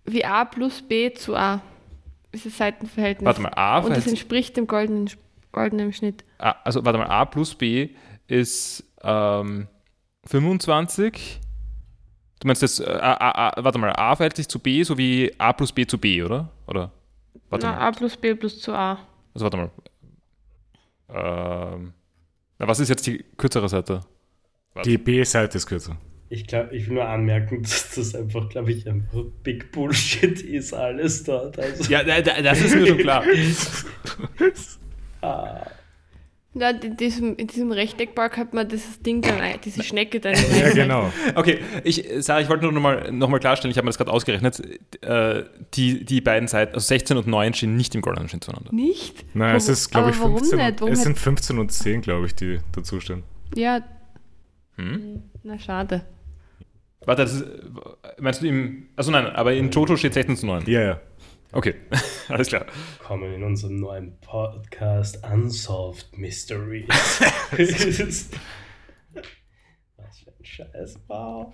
wie 0.06 0.24
A 0.26 0.46
plus 0.46 0.82
B 0.82 1.12
zu 1.14 1.36
A. 1.36 1.62
Ist 2.32 2.46
das 2.46 2.58
Seitenverhältnis. 2.58 3.26
warte 3.26 3.42
mal, 3.42 3.54
A 3.56 3.80
Und 3.80 3.96
das 3.96 4.06
entspricht 4.06 4.56
dem 4.56 4.68
goldenen, 4.68 5.10
goldenen 5.52 5.92
Schnitt. 5.94 6.24
A, 6.38 6.52
also 6.64 6.86
warte 6.86 7.00
mal, 7.00 7.08
A 7.08 7.26
plus 7.26 7.56
B 7.56 7.90
ist 8.28 8.84
ähm, 9.02 9.68
25. 10.26 11.40
Du 12.40 12.48
meinst 12.48 12.62
jetzt, 12.62 12.80
äh, 12.80 12.86
A, 12.86 13.14
A, 13.14 13.50
A, 13.50 13.64
warte 13.64 13.80
mal, 13.80 13.92
A 13.94 14.16
verhält 14.16 14.36
sich 14.36 14.48
zu 14.48 14.60
B 14.60 14.84
sowie 14.84 15.34
A 15.40 15.54
plus 15.54 15.72
B 15.72 15.86
zu 15.88 15.98
B, 15.98 16.22
oder? 16.24 16.50
Oder? 16.68 16.92
Warte 17.50 17.66
Na, 17.66 17.74
mal. 17.74 17.88
A 17.88 17.92
plus 17.92 18.16
B 18.16 18.36
plus 18.36 18.62
zu 18.62 18.74
A. 18.74 19.00
Also 19.34 19.44
warte 19.46 19.58
mal. 19.58 19.72
Ähm, 21.14 21.94
na, 22.60 22.68
was 22.68 22.80
ist 22.80 22.90
jetzt 22.90 23.06
die 23.08 23.24
kürzere 23.38 23.70
Seite? 23.70 24.02
Die 24.86 24.98
B-Seite 24.98 25.58
ist 25.58 25.66
kürzer. 25.68 25.98
Ich 26.30 26.46
glaube, 26.46 26.76
ich 26.76 26.88
will 26.88 26.96
nur 26.96 27.08
anmerken, 27.08 27.64
dass 27.64 27.96
das 27.96 28.14
einfach, 28.16 28.50
glaube 28.50 28.72
ich, 28.72 28.88
einfach 28.88 29.24
Big 29.44 29.72
Bullshit 29.72 30.40
ist, 30.42 30.74
alles 30.74 31.24
dort. 31.24 31.58
Also, 31.60 31.92
Ja, 31.92 32.04
da- 32.04 32.22
da- 32.22 32.42
das 32.42 32.62
ist 32.62 32.76
mir 32.76 32.86
schon 32.88 32.98
klar. 33.00 33.24
ah, 35.22 35.66
Ja, 36.56 36.72
in 36.72 36.98
diesem, 36.98 37.36
in 37.36 37.46
diesem 37.46 37.72
Rechteckbalk 37.72 38.36
hat 38.38 38.54
man 38.56 38.68
dieses 38.68 39.00
Ding 39.02 39.22
dann, 39.22 39.40
diese 39.64 39.84
Schnecke 39.84 40.20
dann. 40.20 40.34
Ja, 40.60 40.74
genau. 40.74 41.12
Okay, 41.36 41.60
ich, 41.84 42.04
Sarah, 42.20 42.42
ich 42.42 42.50
wollte 42.50 42.64
nur 42.64 42.72
nochmal 42.72 43.12
noch 43.12 43.30
mal 43.30 43.40
klarstellen, 43.40 43.72
ich 43.72 43.78
habe 43.78 43.86
mir 43.86 43.90
das 43.90 43.98
gerade 44.00 44.12
ausgerechnet. 44.12 44.60
Äh, 45.04 45.44
die, 45.76 46.04
die 46.06 46.22
beiden 46.22 46.48
Seiten, 46.48 46.74
also 46.74 46.88
16 46.88 47.18
und 47.18 47.28
9, 47.28 47.54
stehen 47.54 47.76
nicht 47.76 47.94
im 47.94 48.02
goldenen 48.02 48.30
Schnitt 48.30 48.44
zueinander. 48.44 48.74
Nicht? 48.74 49.26
Nein, 49.36 49.56
es 49.56 49.70
ist, 49.70 49.92
glaube 49.92 50.10
ich, 50.10 50.20
warum 50.20 50.38
15. 50.40 50.58
nicht? 50.58 50.82
Warum 50.82 50.94
es 50.94 51.04
sind 51.04 51.20
15 51.20 51.60
und 51.60 51.72
10, 51.72 52.02
glaube 52.02 52.26
ich, 52.26 52.34
die 52.34 52.60
dazu 52.72 53.00
stehen. 53.00 53.24
Ja, 53.56 53.82
Hm? 54.78 55.24
na 55.44 55.60
schade. 55.60 56.06
Warte, 57.06 57.24
das 57.24 57.34
ist, 57.34 57.46
meinst 58.20 58.42
du 58.42 58.48
im. 58.48 58.88
Also 58.96 59.12
nein, 59.12 59.26
aber 59.28 59.54
in 59.54 59.72
Jojo 59.72 59.96
steht 59.98 60.14
16 60.14 60.38
zu 60.38 60.46
9. 60.46 60.64
Ja, 60.68 60.82
ja. 60.82 61.00
Okay, 61.52 61.76
alles 62.28 62.48
klar. 62.48 62.68
Kommen 63.04 63.34
in 63.34 63.44
unserem 63.44 63.78
neuen 63.78 64.20
Podcast 64.22 65.24
Unsolved 65.26 66.16
Mysteries. 66.16 66.88
Was 69.98 70.20
für 70.20 70.32
ein 70.32 70.46
Scheißbau. 70.46 71.54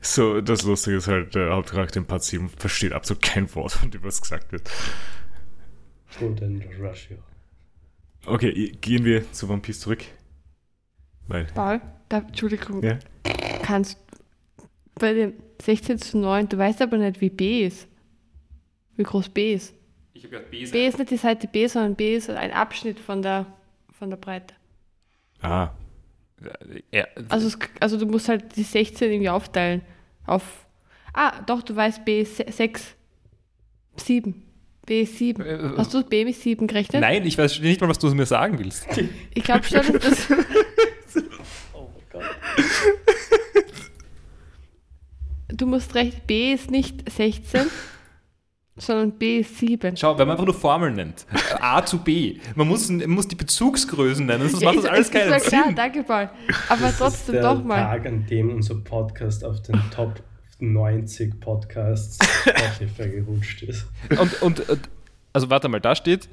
So, 0.00 0.40
das 0.40 0.64
Lustige 0.64 0.96
ist 0.96 1.06
halt, 1.06 1.34
der 1.34 1.50
Hauptcharakter 1.52 2.00
in 2.00 2.06
Part 2.06 2.24
7 2.24 2.48
versteht 2.48 2.92
absolut 2.92 3.22
kein 3.22 3.54
Wort 3.54 3.72
von 3.72 3.90
dem, 3.90 4.02
was 4.02 4.20
gesagt 4.22 4.50
wird. 4.50 4.70
Gut, 6.18 6.40
dann 6.40 6.62
Russia. 6.80 7.18
Okay, 8.24 8.72
gehen 8.80 9.04
wir 9.04 9.30
zu 9.32 9.48
One 9.50 9.60
Piece 9.60 9.80
zurück. 9.80 10.04
Weil, 11.28 11.44
Paul, 11.54 11.80
da, 12.08 12.18
Entschuldigung, 12.18 12.82
ja. 12.82 12.98
kannst 13.62 13.98
bei 14.94 15.12
dem 15.12 15.34
16 15.62 15.98
zu 15.98 16.18
9, 16.18 16.48
du 16.48 16.58
weißt 16.58 16.82
aber 16.82 16.96
nicht, 16.96 17.20
wie 17.20 17.30
B 17.30 17.66
ist. 17.66 17.86
Wie 19.00 19.04
groß 19.04 19.30
B 19.30 19.54
ist. 19.54 19.72
Ich 20.12 20.24
habe 20.24 20.34
gerade 20.36 20.50
B 20.50 20.66
B 20.66 20.86
ist 20.86 20.98
nicht 20.98 21.10
die 21.10 21.16
Seite 21.16 21.48
B, 21.48 21.66
sondern 21.66 21.94
B 21.96 22.14
ist 22.16 22.28
ein 22.28 22.52
Abschnitt 22.52 23.00
von 23.00 23.22
der, 23.22 23.46
von 23.98 24.10
der 24.10 24.18
Breite. 24.18 24.52
Ah, 25.40 25.70
Ja, 26.92 27.06
Also, 27.30 27.46
es, 27.48 27.58
also 27.80 27.96
du 27.98 28.04
musst 28.04 28.28
halt 28.28 28.54
die 28.56 28.62
16 28.62 29.10
irgendwie 29.10 29.30
aufteilen. 29.30 29.80
Auf. 30.26 30.66
Ah, 31.14 31.40
doch, 31.46 31.62
du 31.62 31.74
weißt 31.74 32.04
B 32.04 32.20
ist 32.20 32.36
6. 32.36 32.94
7. 33.96 34.42
B 34.84 35.00
ist 35.00 35.16
7. 35.16 35.42
Äh, 35.46 35.58
Hast 35.78 35.94
du 35.94 36.04
B 36.04 36.26
mit 36.26 36.36
7 36.36 36.66
gerechnet? 36.66 37.00
Nein, 37.00 37.24
ich 37.24 37.38
weiß 37.38 37.58
nicht 37.60 37.80
mal, 37.80 37.88
was 37.88 37.98
du 37.98 38.14
mir 38.14 38.26
sagen 38.26 38.58
willst. 38.58 38.86
Ich 39.34 39.44
glaube 39.44 39.64
schon, 39.64 39.80
dass 39.94 40.02
das. 40.02 40.28
Oh 41.72 41.88
mein 41.94 42.04
Gott. 42.12 42.24
Du 45.48 45.64
musst 45.66 45.94
recht, 45.94 46.26
B 46.26 46.52
ist 46.52 46.70
nicht 46.70 47.10
16, 47.10 47.62
sondern 48.80 49.12
B 49.12 49.40
ist 49.40 49.58
7. 49.58 49.96
Schau, 49.96 50.18
wenn 50.18 50.26
man 50.26 50.32
einfach 50.36 50.46
nur 50.46 50.54
Formeln 50.54 50.94
nennt. 50.94 51.26
A 51.60 51.84
zu 51.84 51.98
B. 51.98 52.38
Man 52.54 52.66
muss, 52.68 52.88
man 52.88 53.08
muss 53.10 53.28
die 53.28 53.34
Bezugsgrößen 53.36 54.24
nennen, 54.26 54.48
sonst 54.48 54.62
macht 54.64 54.76
das 54.76 54.84
ist- 54.84 54.90
alles 54.90 55.06
ist 55.08 55.12
keinen 55.12 55.40
Sinn. 55.40 55.74
danke, 55.76 56.02
Paul. 56.02 56.30
Aber 56.68 56.80
Das 56.80 56.92
ist 56.92 56.98
trotzdem 56.98 57.32
der 57.34 57.42
doch 57.42 57.62
mal. 57.64 57.76
Tag, 57.82 58.06
an 58.06 58.26
dem 58.26 58.50
unser 58.54 58.76
Podcast 58.76 59.44
auf 59.44 59.60
den 59.62 59.80
Top 59.90 60.22
90 60.58 61.40
Podcasts 61.40 62.18
Spotify 62.42 63.08
gerutscht 63.08 63.62
ist. 63.62 63.86
Und, 64.18 64.42
und, 64.42 64.68
und 64.68 64.88
also 65.32 65.48
warte 65.50 65.68
mal, 65.68 65.80
da 65.80 65.94
steht, 65.94 66.28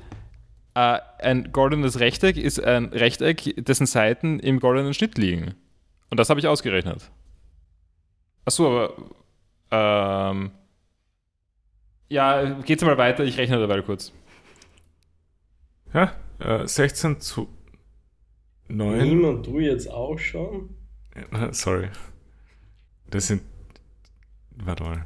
äh, 0.74 1.00
ein 1.20 1.52
goldenes 1.52 2.00
Rechteck 2.00 2.36
ist 2.38 2.62
ein 2.64 2.86
Rechteck, 2.86 3.56
dessen 3.66 3.86
Seiten 3.86 4.40
im 4.40 4.60
goldenen 4.60 4.94
Schnitt 4.94 5.18
liegen. 5.18 5.54
Und 6.10 6.20
das 6.20 6.30
habe 6.30 6.40
ich 6.40 6.48
ausgerechnet. 6.48 7.10
Achso, 8.46 8.68
aber 9.72 10.32
ähm, 10.32 10.52
ja, 12.10 12.60
geht's 12.62 12.84
mal 12.84 12.98
weiter, 12.98 13.24
ich 13.24 13.38
rechne 13.38 13.60
dabei 13.60 13.82
kurz. 13.82 14.12
ja, 15.94 16.14
äh, 16.40 16.68
16 16.68 17.20
zu 17.20 17.48
9. 18.70 18.98
Meme 18.98 19.30
und 19.30 19.46
du 19.48 19.60
jetzt 19.60 19.90
auch 19.90 20.18
schon? 20.20 20.70
Sorry. 21.52 21.90
Das 23.10 23.28
sind. 23.28 23.42
Warte 24.58 24.84
mal. 24.84 25.06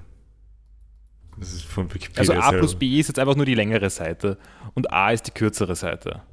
Das 1.37 1.53
ist 1.53 1.63
von 1.63 1.93
Wikipedia. 1.93 2.19
Also 2.19 2.33
A 2.33 2.41
selber. 2.49 2.57
plus 2.59 2.75
B 2.75 2.99
ist 2.99 3.07
jetzt 3.07 3.19
einfach 3.19 3.35
nur 3.35 3.45
die 3.45 3.55
längere 3.55 3.89
Seite 3.89 4.37
und 4.73 4.91
A 4.91 5.11
ist 5.11 5.27
die 5.27 5.31
kürzere 5.31 5.75
Seite. 5.75 6.23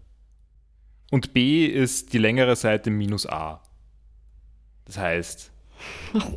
Und 1.11 1.33
B 1.33 1.67
ist 1.67 2.13
die 2.13 2.19
längere 2.19 2.57
Seite 2.57 2.91
minus 2.91 3.27
A. 3.27 3.63
Das 4.85 4.99
heißt, 4.99 5.53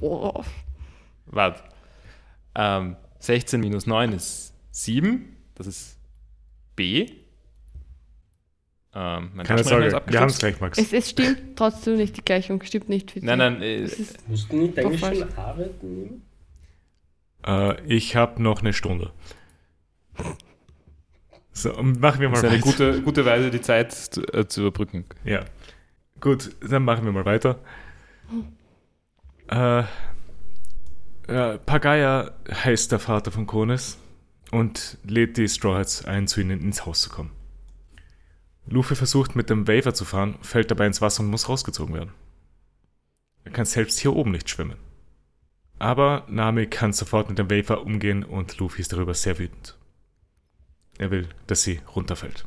Oh, 0.01 0.43
warte, 1.25 1.63
ähm, 2.55 2.95
16 3.21 3.59
minus 3.61 3.85
9 3.87 4.13
ist 4.13 4.53
7, 4.71 5.35
das 5.55 5.67
ist 5.67 5.97
B. 6.75 7.07
Ähm, 8.93 9.31
mein 9.33 9.45
Keine 9.45 9.63
Sorge, 9.63 10.01
wir 10.05 10.19
haben 10.19 10.27
es 10.29 10.37
gleich, 10.39 10.59
Max. 10.59 10.77
es, 10.77 10.91
es 10.91 11.09
stimmt 11.11 11.55
trotzdem 11.55 11.95
nicht, 11.95 12.17
die 12.17 12.25
Gleichung 12.25 12.61
stimmt 12.63 12.89
nicht 12.89 13.11
für 13.11 13.23
Nein, 13.23 13.37
nein, 13.37 13.61
äh, 13.61 13.77
Es 13.77 13.93
ist, 13.99 14.27
Musst 14.27 14.51
du 14.51 14.57
nicht 14.57 14.77
eigentlich 14.77 14.99
schon 14.99 15.33
arbeiten? 15.37 16.21
Äh, 17.45 17.81
ich 17.85 18.15
habe 18.17 18.41
noch 18.43 18.59
eine 18.61 18.73
Stunde. 18.73 19.11
So, 21.53 21.75
und 21.75 21.99
machen 21.99 22.21
wir 22.21 22.29
mal 22.29 22.41
das 22.41 22.43
ist 22.43 22.49
eine 22.49 22.61
weiter. 22.63 22.91
gute, 22.93 23.01
gute 23.01 23.25
Weise, 23.25 23.51
die 23.51 23.59
Zeit 23.59 23.91
zu, 23.91 24.21
äh, 24.33 24.47
zu 24.47 24.61
überbrücken. 24.61 25.03
Ja. 25.25 25.43
Gut, 26.21 26.55
dann 26.65 26.83
machen 26.85 27.03
wir 27.03 27.11
mal 27.11 27.25
weiter. 27.25 27.59
Äh, 29.49 29.83
äh, 31.31 31.57
Pagaya 31.57 32.31
heißt 32.49 32.91
der 32.91 32.99
Vater 32.99 33.31
von 33.31 33.47
Konis 33.47 33.97
und 34.51 34.97
lädt 35.03 35.37
die 35.37 35.47
Straw 35.47 35.77
Hats 35.79 36.05
ein, 36.05 36.27
zu 36.27 36.41
ihnen 36.41 36.61
ins 36.61 36.85
Haus 36.85 37.01
zu 37.01 37.09
kommen. 37.09 37.31
Luffy 38.67 38.95
versucht 38.95 39.35
mit 39.35 39.49
dem 39.49 39.67
Waver 39.67 39.93
zu 39.93 40.05
fahren, 40.05 40.37
fällt 40.41 40.71
dabei 40.71 40.87
ins 40.87 41.01
Wasser 41.01 41.23
und 41.23 41.29
muss 41.29 41.49
rausgezogen 41.49 41.95
werden. 41.95 42.13
Er 43.43 43.51
kann 43.51 43.65
selbst 43.65 43.99
hier 43.99 44.15
oben 44.15 44.31
nicht 44.31 44.49
schwimmen. 44.49 44.77
Aber 45.79 46.25
Nami 46.27 46.67
kann 46.67 46.93
sofort 46.93 47.29
mit 47.29 47.39
dem 47.39 47.49
Waver 47.49 47.81
umgehen 47.81 48.23
und 48.23 48.57
Luffy 48.59 48.81
ist 48.81 48.93
darüber 48.93 49.13
sehr 49.13 49.39
wütend. 49.39 49.77
Er 50.99 51.09
will, 51.09 51.27
dass 51.47 51.63
sie 51.63 51.81
runterfällt. 51.95 52.45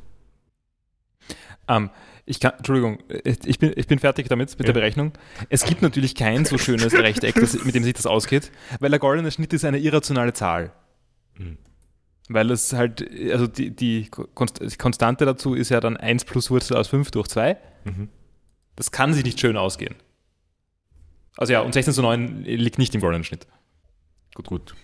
Ähm, 1.66 1.90
ich 2.26 2.40
kann, 2.40 2.52
Entschuldigung, 2.56 2.98
ich 3.24 3.58
bin, 3.58 3.72
ich 3.76 3.86
bin 3.86 3.98
fertig 3.98 4.28
damit, 4.28 4.50
mit 4.50 4.60
Ja. 4.60 4.72
der 4.72 4.80
Berechnung. 4.80 5.12
Es 5.50 5.64
gibt 5.64 5.82
natürlich 5.82 6.14
kein 6.14 6.44
so 6.44 6.56
schönes 6.58 6.94
Rechteck, 6.94 7.34
das, 7.34 7.64
mit 7.64 7.74
dem 7.74 7.84
sich 7.84 7.92
das 7.94 8.06
ausgeht, 8.06 8.50
weil 8.80 8.90
der 8.90 8.98
goldene 8.98 9.30
Schnitt 9.30 9.52
ist 9.52 9.64
eine 9.64 9.78
irrationale 9.78 10.32
Zahl. 10.32 10.72
Mhm. 11.36 11.58
Weil 12.28 12.50
es 12.50 12.72
halt, 12.72 13.06
also 13.30 13.46
die, 13.46 13.70
die 13.76 14.08
Konstante 14.08 15.26
dazu 15.26 15.54
ist 15.54 15.68
ja 15.68 15.80
dann 15.80 15.98
1 15.98 16.24
plus 16.24 16.50
Wurzel 16.50 16.76
aus 16.78 16.88
5 16.88 17.10
durch 17.10 17.28
2. 17.28 17.58
Mhm. 17.84 18.08
Das 18.76 18.90
kann 18.90 19.12
sich 19.12 19.24
nicht 19.24 19.38
schön 19.38 19.58
ausgehen. 19.58 19.94
Also 21.36 21.52
ja, 21.52 21.60
und 21.60 21.74
16 21.74 21.92
zu 21.92 22.00
9 22.02 22.44
liegt 22.44 22.78
nicht 22.78 22.94
im 22.94 23.00
goldenen 23.02 23.24
Schnitt. 23.24 23.46
Gut, 24.34 24.46
gut. 24.46 24.74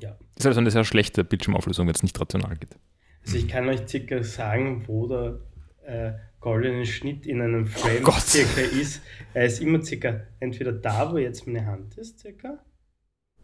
Ja. 0.00 0.10
Das 0.36 0.44
ist 0.44 0.46
also 0.46 0.60
eine 0.60 0.70
sehr 0.70 0.84
schlechte 0.84 1.24
Bildschirmauflösung, 1.24 1.86
wenn 1.86 1.94
es 1.94 2.02
nicht 2.02 2.18
rational 2.18 2.56
geht. 2.56 2.76
Also 3.24 3.36
ich 3.36 3.48
kann 3.48 3.68
euch 3.68 3.86
circa 3.86 4.22
sagen, 4.22 4.84
wo 4.86 5.06
der 5.08 5.40
äh, 5.88 6.12
goldene 6.40 6.84
Schnitt 6.86 7.26
in 7.26 7.40
einem 7.40 7.66
Frame 7.66 8.02
Gott. 8.02 8.20
circa 8.20 8.60
ist. 8.60 9.02
Er 9.34 9.46
ist 9.46 9.60
immer 9.60 9.82
circa 9.82 10.20
entweder 10.38 10.72
da, 10.72 11.10
wo 11.10 11.18
jetzt 11.18 11.46
meine 11.46 11.66
Hand 11.66 11.96
ist, 11.96 12.20
circa. 12.20 12.58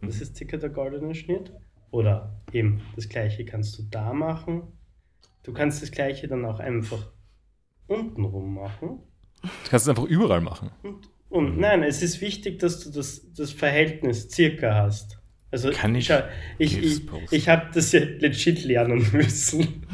Das 0.01 0.21
ist 0.21 0.35
circa 0.35 0.57
der 0.57 0.69
goldene 0.69 1.15
Schnitt. 1.15 1.51
Oder 1.91 2.41
eben 2.51 2.81
das 2.95 3.09
gleiche 3.09 3.45
kannst 3.45 3.77
du 3.79 3.83
da 3.89 4.13
machen. 4.13 4.63
Du 5.43 5.53
kannst 5.53 5.81
das 5.81 5.91
gleiche 5.91 6.27
dann 6.27 6.45
auch 6.45 6.59
einfach 6.59 7.11
unten 7.87 8.23
rum 8.25 8.53
machen. 8.53 8.99
Du 9.41 9.69
kannst 9.69 9.85
es 9.85 9.89
einfach 9.89 10.05
überall 10.05 10.41
machen. 10.41 10.71
Und, 10.83 11.09
und 11.29 11.57
nein, 11.57 11.83
es 11.83 12.01
ist 12.01 12.21
wichtig, 12.21 12.59
dass 12.59 12.83
du 12.83 12.91
das, 12.91 13.31
das 13.33 13.51
Verhältnis 13.51 14.29
circa 14.29 14.75
hast. 14.75 15.19
Also 15.51 15.71
Kann 15.71 15.95
ich 15.95 16.11
ich, 16.57 16.77
ich, 16.77 17.01
ich 17.31 17.47
habe 17.47 17.69
das 17.73 17.91
ja 17.93 18.01
legit 18.01 18.65
lernen 18.65 19.07
müssen. 19.13 19.85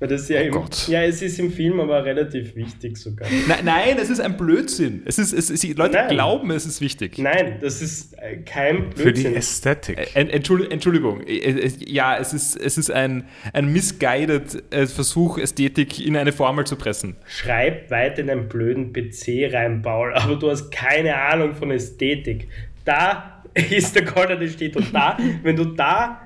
Weil 0.00 0.08
das 0.08 0.28
ja, 0.30 0.40
Oh 0.40 0.44
im, 0.44 0.50
Gott. 0.52 0.88
ja, 0.88 1.02
es 1.04 1.20
ist 1.20 1.38
im 1.38 1.52
Film 1.52 1.78
aber 1.78 2.02
relativ 2.04 2.56
wichtig 2.56 2.96
sogar. 2.96 3.28
Nein, 3.46 3.58
nein, 3.64 3.96
es 4.00 4.08
ist 4.08 4.18
ein 4.20 4.36
Blödsinn. 4.36 5.02
Es 5.04 5.18
ist, 5.18 5.32
es 5.34 5.50
ist, 5.50 5.62
die 5.62 5.74
Leute 5.74 5.96
Nein. 5.96 6.08
glauben, 6.08 6.50
es 6.52 6.64
ist 6.64 6.80
wichtig. 6.80 7.18
Nein, 7.18 7.58
das 7.60 7.82
ist 7.82 8.14
äh, 8.18 8.38
kein 8.38 8.90
Für 8.92 9.12
die 9.12 9.20
Blödsinn. 9.22 9.34
Ästhetik. 9.36 10.16
Ent- 10.16 10.32
Entschuldigung. 10.32 11.20
Äh, 11.26 11.36
äh, 11.36 11.70
ja, 11.86 12.16
es 12.16 12.32
ist, 12.32 12.56
es 12.56 12.78
ist 12.78 12.90
ein, 12.90 13.24
ein 13.52 13.70
misguided 13.72 14.62
äh, 14.72 14.86
Versuch, 14.86 15.36
Ästhetik 15.36 16.04
in 16.04 16.16
eine 16.16 16.32
Formel 16.32 16.64
zu 16.66 16.76
pressen. 16.76 17.16
Schreib 17.28 17.90
weiter 17.90 18.20
in 18.20 18.28
deinen 18.28 18.48
blöden 18.48 18.94
PC 18.94 19.52
rein, 19.52 19.82
Paul, 19.82 20.14
aber 20.14 20.36
du 20.36 20.50
hast 20.50 20.70
keine 20.70 21.14
Ahnung 21.14 21.54
von 21.54 21.70
Ästhetik. 21.70 22.48
Da 22.86 23.42
ist 23.70 23.94
der 23.94 24.04
goldene 24.04 24.48
Steht 24.48 24.76
und 24.76 24.94
da, 24.94 25.18
wenn 25.42 25.56
du 25.56 25.64
da. 25.66 26.22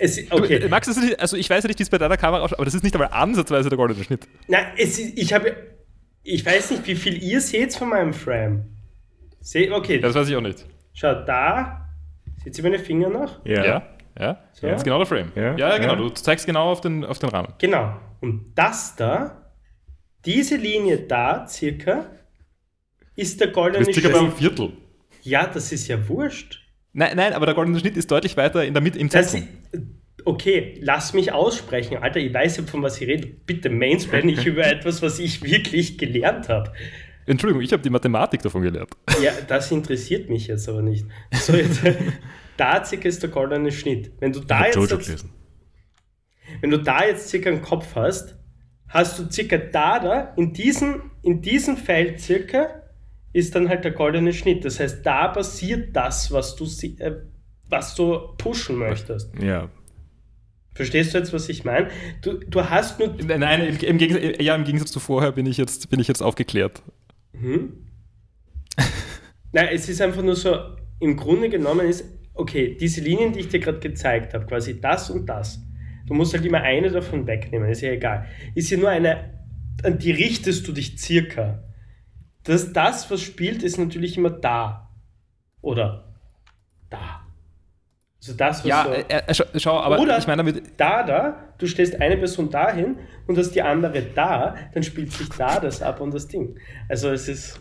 Es, 0.00 0.16
Du, 0.16 0.36
okay. 0.36 0.56
äh, 0.56 0.68
Max, 0.68 0.86
das 0.86 0.96
ist 0.96 1.04
nicht, 1.04 1.20
also 1.20 1.36
ich 1.36 1.48
weiß 1.48 1.64
ja 1.64 1.68
nicht, 1.68 1.78
wie 1.78 1.82
es 1.82 1.90
bei 1.90 1.98
deiner 1.98 2.16
Kamera 2.16 2.42
ausschaut, 2.42 2.58
aber 2.58 2.64
das 2.64 2.74
ist 2.74 2.82
nicht 2.84 2.94
einmal 2.94 3.10
ansatzweise 3.12 3.68
der 3.68 3.76
goldene 3.76 4.02
Schnitt. 4.04 4.26
Nein, 4.46 4.66
es 4.76 4.98
ist, 4.98 5.18
ich 5.18 5.32
habe. 5.32 5.56
Ich 6.22 6.44
weiß 6.44 6.72
nicht, 6.72 6.86
wie 6.86 6.94
viel 6.94 7.22
ihr 7.22 7.40
seht 7.40 7.74
von 7.74 7.88
meinem 7.88 8.12
Frame. 8.12 8.64
Seht, 9.40 9.70
okay, 9.70 9.98
Das 9.98 10.14
weiß 10.14 10.28
ich 10.28 10.36
auch 10.36 10.40
nicht. 10.42 10.64
schau 10.92 11.14
da. 11.24 11.88
Seht 12.44 12.56
ihr 12.58 12.64
meine 12.64 12.78
Finger 12.78 13.08
noch? 13.08 13.44
ja. 13.46 13.64
Ja? 13.64 13.82
Ja? 14.18 14.42
So? 14.52 14.66
Das 14.66 14.78
ist 14.78 14.84
genau 14.84 14.98
der 14.98 15.06
Frame. 15.06 15.32
Ja, 15.36 15.56
Ja, 15.56 15.78
genau. 15.78 15.92
ja. 15.92 15.96
Du 15.96 16.08
zeigst 16.10 16.44
genau 16.44 16.72
auf 16.72 16.80
den, 16.80 17.04
auf 17.04 17.18
den 17.18 17.28
Rahmen. 17.30 17.54
Genau. 17.58 17.94
Und 18.20 18.52
das 18.56 18.96
da 18.96 19.52
diese 20.24 20.56
Linie 20.56 20.98
da, 20.98 21.46
circa, 21.48 22.06
ist 23.14 23.40
der 23.40 23.46
Du 23.48 23.52
goldene 23.54 23.84
bist 23.86 23.98
circa 23.98 24.16
beim 24.16 24.26
Schnitt. 24.26 24.38
Viertel. 24.38 24.72
Ja, 25.22 25.46
das 25.46 25.72
ist 25.72 25.88
ja 25.88 26.08
wurscht. 26.08 26.60
Nein, 26.98 27.16
nein, 27.16 27.32
aber 27.32 27.46
der 27.46 27.54
goldene 27.54 27.78
Schnitt 27.78 27.96
ist 27.96 28.10
deutlich 28.10 28.36
weiter 28.36 28.64
in 28.64 28.74
der 28.74 28.82
Mitte 28.82 28.98
im 28.98 29.08
Das, 29.08 29.30
Zentrum. 29.30 29.48
okay, 30.24 30.76
lass 30.80 31.14
mich 31.14 31.30
aussprechen. 31.32 31.98
Alter, 31.98 32.18
ich 32.18 32.34
weiß 32.34 32.56
ja, 32.56 32.62
von 32.64 32.82
was 32.82 33.00
ich 33.00 33.06
rede. 33.06 33.28
Bitte 33.28 33.70
mansplain 33.70 34.26
nicht 34.26 34.44
über 34.46 34.66
etwas, 34.66 35.00
was 35.00 35.20
ich 35.20 35.44
wirklich 35.44 35.96
gelernt 35.96 36.48
habe. 36.48 36.72
Entschuldigung, 37.24 37.62
ich 37.62 37.72
habe 37.72 37.82
die 37.84 37.90
Mathematik 37.90 38.42
davon 38.42 38.62
gelernt. 38.62 38.90
Ja, 39.22 39.30
das 39.46 39.70
interessiert 39.70 40.28
mich 40.28 40.48
jetzt 40.48 40.68
aber 40.68 40.82
nicht. 40.82 41.06
So, 41.32 41.54
jetzt, 41.54 41.82
da 42.56 42.84
circa 42.84 43.08
ist 43.08 43.22
der 43.22 43.30
goldene 43.30 43.70
Schnitt. 43.70 44.10
Wenn 44.18 44.32
du 44.32 44.40
da 44.40 44.66
Ich 44.68 44.74
jetzt, 44.74 44.88
gelesen. 44.88 45.30
wenn 46.60 46.70
du 46.70 46.78
da 46.78 47.04
jetzt 47.04 47.28
circa 47.28 47.50
einen 47.50 47.62
Kopf 47.62 47.94
hast, 47.94 48.36
hast 48.88 49.18
du 49.20 49.30
circa 49.30 49.56
da, 49.58 50.00
da, 50.00 50.34
in 50.36 50.52
diesem, 50.52 51.10
in 51.22 51.42
diesem 51.42 51.76
Feld 51.76 52.20
circa, 52.20 52.77
ist 53.32 53.54
dann 53.54 53.68
halt 53.68 53.84
der 53.84 53.92
goldene 53.92 54.32
Schnitt. 54.32 54.64
Das 54.64 54.80
heißt, 54.80 55.04
da 55.04 55.28
passiert 55.28 55.94
das, 55.94 56.32
was 56.32 56.56
du, 56.56 56.64
äh, 56.98 57.16
was 57.68 57.94
du 57.94 58.18
pushen 58.38 58.76
möchtest. 58.76 59.30
Ja. 59.40 59.68
Verstehst 60.74 61.12
du 61.12 61.18
jetzt, 61.18 61.32
was 61.32 61.48
ich 61.48 61.64
meine? 61.64 61.88
Du, 62.22 62.34
du 62.34 62.64
hast 62.64 63.00
nur. 63.00 63.14
Nein, 63.26 63.40
nein 63.40 63.60
im, 63.66 63.76
im, 63.78 63.98
Gegensatz, 63.98 64.40
ja, 64.40 64.54
im 64.54 64.64
Gegensatz 64.64 64.92
zu 64.92 65.00
vorher 65.00 65.32
bin 65.32 65.46
ich 65.46 65.56
jetzt, 65.56 65.90
bin 65.90 65.98
ich 65.98 66.06
jetzt 66.06 66.22
aufgeklärt. 66.22 66.82
Hm? 67.32 67.72
Nein, 69.52 69.68
es 69.72 69.88
ist 69.88 70.00
einfach 70.00 70.22
nur 70.22 70.36
so, 70.36 70.56
im 71.00 71.16
Grunde 71.16 71.48
genommen 71.48 71.88
ist, 71.88 72.04
okay, 72.34 72.76
diese 72.78 73.00
Linien, 73.00 73.32
die 73.32 73.40
ich 73.40 73.48
dir 73.48 73.60
gerade 73.60 73.80
gezeigt 73.80 74.34
habe, 74.34 74.46
quasi 74.46 74.80
das 74.80 75.10
und 75.10 75.26
das, 75.26 75.60
du 76.06 76.14
musst 76.14 76.32
halt 76.32 76.44
immer 76.44 76.60
eine 76.60 76.90
davon 76.90 77.26
wegnehmen, 77.26 77.68
ist 77.68 77.80
ja 77.80 77.90
egal. 77.90 78.26
Ist 78.54 78.70
ja 78.70 78.78
nur 78.78 78.90
eine, 78.90 79.34
an 79.82 79.98
die 79.98 80.12
richtest 80.12 80.66
du 80.68 80.72
dich 80.72 80.98
circa. 80.98 81.62
Das, 82.44 82.72
das, 82.72 83.10
was 83.10 83.20
spielt, 83.20 83.62
ist 83.62 83.78
natürlich 83.78 84.16
immer 84.16 84.30
da. 84.30 84.88
Oder 85.60 86.04
da. 86.90 87.20
Also 88.20 88.34
das, 88.34 88.58
was 88.58 88.64
Ja, 88.64 88.84
so, 88.84 88.90
äh, 88.90 89.04
äh, 89.08 89.34
schau, 89.34 89.44
schau, 89.56 89.80
aber 89.80 89.98
Oder- 89.98 90.18
ich 90.18 90.26
meine 90.26 90.38
damit, 90.38 90.72
da, 90.76 91.02
da, 91.02 91.36
du 91.58 91.66
stellst 91.66 92.00
eine 92.00 92.16
Person 92.16 92.50
dahin 92.50 92.96
und 93.26 93.38
hast 93.38 93.52
die 93.52 93.62
andere 93.62 94.02
da, 94.02 94.56
dann 94.74 94.82
spielt 94.82 95.12
sich 95.12 95.28
da 95.30 95.60
das 95.60 95.82
ab 95.82 96.00
und 96.00 96.12
das 96.12 96.26
Ding. 96.26 96.58
Also 96.88 97.10
es 97.10 97.28
ist, 97.28 97.58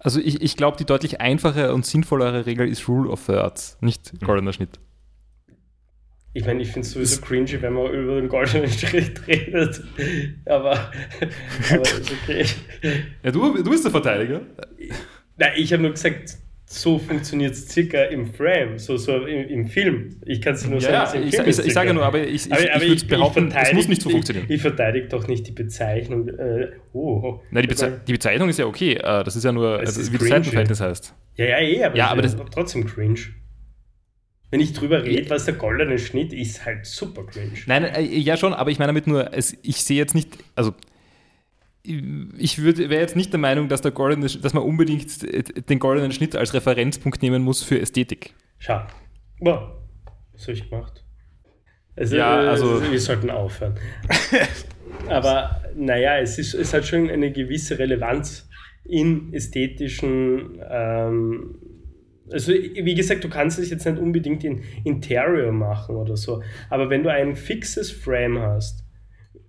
also 0.00 0.18
ich, 0.18 0.42
ich 0.42 0.56
glaube, 0.56 0.76
die 0.78 0.84
deutlich 0.84 1.20
einfache 1.20 1.72
und 1.72 1.86
sinnvollere 1.86 2.46
Regel 2.46 2.68
ist 2.68 2.88
Rule 2.88 3.08
of 3.10 3.24
Thirds, 3.26 3.78
nicht 3.80 4.20
goldener 4.20 4.52
Schnitt. 4.52 4.80
Ich 6.32 6.44
meine, 6.46 6.62
ich 6.62 6.68
finde 6.68 6.86
es 6.86 6.92
sowieso 6.92 7.20
cringy, 7.22 7.60
wenn 7.60 7.72
man 7.72 7.92
über 7.92 8.20
den 8.20 8.28
goldenen 8.28 8.68
Schritt 8.70 9.20
redet, 9.26 9.82
aber, 10.46 10.90
aber 11.70 11.82
ist 11.82 12.12
okay. 12.22 12.44
Ja, 13.22 13.30
du, 13.30 13.62
du 13.62 13.70
bist 13.70 13.84
der 13.84 13.90
Verteidiger. 13.90 14.40
Nein, 15.36 15.52
ich 15.56 15.72
habe 15.72 15.82
nur 15.82 15.92
gesagt, 15.92 16.36
so 16.66 17.00
funktioniert 17.00 17.52
es 17.54 17.68
circa 17.68 18.02
im 18.04 18.32
Frame, 18.32 18.78
so, 18.78 18.96
so 18.96 19.26
im, 19.26 19.48
im 19.48 19.66
Film. 19.66 20.20
Ich 20.24 20.40
kann 20.40 20.54
es 20.54 20.64
nur 20.68 20.80
sagen, 20.80 20.94
Ja, 20.94 21.00
dass 21.02 21.14
ja, 21.14 21.20
im 21.20 21.26
ich, 21.28 21.34
Film 21.34 21.48
ich, 21.48 21.58
ich 21.58 21.72
sage 21.72 21.92
nur, 21.92 22.04
aber 22.04 22.20
ich, 22.20 22.46
ich, 22.46 22.52
Aber- 22.52 22.62
ich, 22.62 22.72
aber 22.72 22.86
würde 22.86 23.06
behaupten, 23.06 23.52
es 23.52 23.72
muss 23.72 23.88
nicht 23.88 24.02
so 24.02 24.08
ich- 24.08 24.12
funktionieren. 24.12 24.46
Ich, 24.48 24.62
verteidige 24.62 25.08
doch 25.08 25.26
nicht 25.26 25.48
die 25.48 25.52
Bezeichnung. 25.52 26.28
Äh, 26.28 26.68
oh, 26.92 27.40
Nein, 27.50 27.62
die, 27.64 27.68
Beze 27.68 28.00
die 28.06 28.12
Bezeichnung 28.12 28.48
ist 28.48 28.60
ja 28.60 28.66
okay. 28.66 28.92
äh, 28.94 29.24
Das 29.24 29.34
ist 29.34 29.44
ja 29.44 29.50
nur, 29.50 29.80
also, 29.80 30.00
ist 30.00 30.12
wie 30.12 30.18
das 30.18 30.20
cringy. 30.28 30.30
Seitenverhältnis 30.44 30.80
heißt. 30.80 31.14
Ja, 31.36 31.44
ja, 31.46 31.58
eh, 31.58 31.82
aber, 31.84 31.96
Ja, 31.96 32.06
aber 32.08 32.22
das 32.22 32.36
das- 32.36 32.44
ist 32.44 32.52
trotzdem 32.54 32.86
cringe. 32.86 33.18
Wenn 34.50 34.60
ich 34.60 34.72
drüber 34.72 35.04
rede, 35.04 35.30
was 35.30 35.44
der 35.44 35.54
goldene 35.54 35.98
Schnitt 35.98 36.32
ist, 36.32 36.64
halt 36.64 36.84
super 36.84 37.24
cringe. 37.24 37.52
Nein, 37.66 37.84
äh, 37.84 38.02
ja 38.02 38.36
schon, 38.36 38.52
aber 38.52 38.70
ich 38.70 38.78
meine 38.78 38.88
damit 38.88 39.06
nur, 39.06 39.32
es, 39.32 39.56
ich 39.62 39.82
sehe 39.84 39.96
jetzt 39.96 40.14
nicht, 40.14 40.38
also 40.56 40.74
ich 41.82 42.62
wäre 42.62 43.00
jetzt 43.00 43.16
nicht 43.16 43.32
der 43.32 43.40
Meinung, 43.40 43.68
dass, 43.68 43.80
der 43.80 43.90
goldene, 43.92 44.26
dass 44.26 44.52
man 44.52 44.62
unbedingt 44.62 45.22
äh, 45.24 45.42
den 45.42 45.78
goldenen 45.78 46.12
Schnitt 46.12 46.36
als 46.36 46.52
Referenzpunkt 46.52 47.22
nehmen 47.22 47.42
muss 47.42 47.62
für 47.62 47.80
Ästhetik. 47.80 48.34
Schau. 48.58 48.82
Boah, 49.38 49.80
was 50.32 50.42
habe 50.42 50.52
ich 50.52 50.68
gemacht? 50.68 51.04
Also, 51.96 52.16
Ja, 52.16 52.44
äh, 52.44 52.48
also- 52.48 52.82
wir 52.90 53.00
sollten 53.00 53.30
aufhören. 53.30 53.78
Aber 55.08 55.62
naja, 55.74 56.18
es, 56.18 56.38
ist, 56.38 56.54
es 56.54 56.74
hat 56.74 56.84
schon 56.86 57.08
eine 57.08 57.32
gewisse 57.32 57.78
Relevanz 57.78 58.48
in 58.84 59.32
ästhetischen. 59.32 60.60
Ähm, 60.68 61.54
also, 62.32 62.52
wie 62.52 62.94
gesagt, 62.94 63.24
du 63.24 63.28
kannst 63.28 63.58
es 63.58 63.70
jetzt 63.70 63.86
nicht 63.86 63.98
unbedingt 63.98 64.44
in 64.44 64.62
Interior 64.84 65.52
machen 65.52 65.96
oder 65.96 66.16
so. 66.16 66.42
Aber 66.68 66.90
wenn 66.90 67.02
du 67.02 67.10
ein 67.10 67.36
fixes 67.36 67.90
Frame 67.90 68.40
hast, 68.40 68.84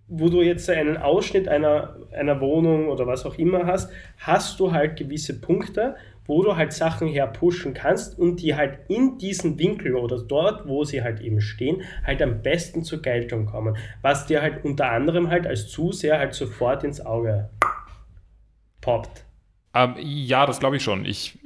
wo 0.08 0.28
du 0.28 0.42
jetzt 0.42 0.70
einen 0.70 0.98
Ausschnitt 0.98 1.48
einer, 1.48 1.96
einer 2.12 2.42
Wohnung 2.42 2.90
oder 2.90 3.08
was 3.08 3.26
auch 3.26 3.38
immer 3.38 3.66
hast, 3.66 3.92
hast 4.18 4.60
du 4.60 4.74
halt 4.74 4.98
gewisse 4.98 5.40
Punkte, 5.40 5.96
wo 6.26 6.44
du 6.44 6.56
halt 6.56 6.74
Sachen 6.74 7.08
herpushen 7.08 7.74
kannst 7.74 8.20
und 8.20 8.42
die 8.42 8.56
halt 8.56 8.80
in 8.90 9.18
diesen 9.18 9.58
Winkel 9.58 9.96
oder 9.96 10.22
dort, 10.22 10.68
wo 10.68 10.84
sie 10.84 11.02
halt 11.02 11.22
eben 11.22 11.42
stehen, 11.42 11.84
halt 12.06 12.22
am 12.22 12.42
besten 12.42 12.84
zur 12.84 13.02
Geltung 13.02 13.46
kommen. 13.46 13.78
Was 14.02 14.28
dir 14.28 14.42
halt 14.42 14.64
unter 14.66 14.92
anderem 14.92 15.30
halt 15.30 15.48
als 15.48 15.70
Zuseher 15.70 16.20
halt 16.20 16.34
sofort 16.34 16.84
ins 16.84 17.04
Auge 17.04 17.50
poppt. 18.82 19.26
Ähm, 19.74 19.96
ja, 20.00 20.46
das 20.46 20.60
glaube 20.60 20.76
ich 20.76 20.84
schon. 20.84 21.06
Ich, 21.06 21.40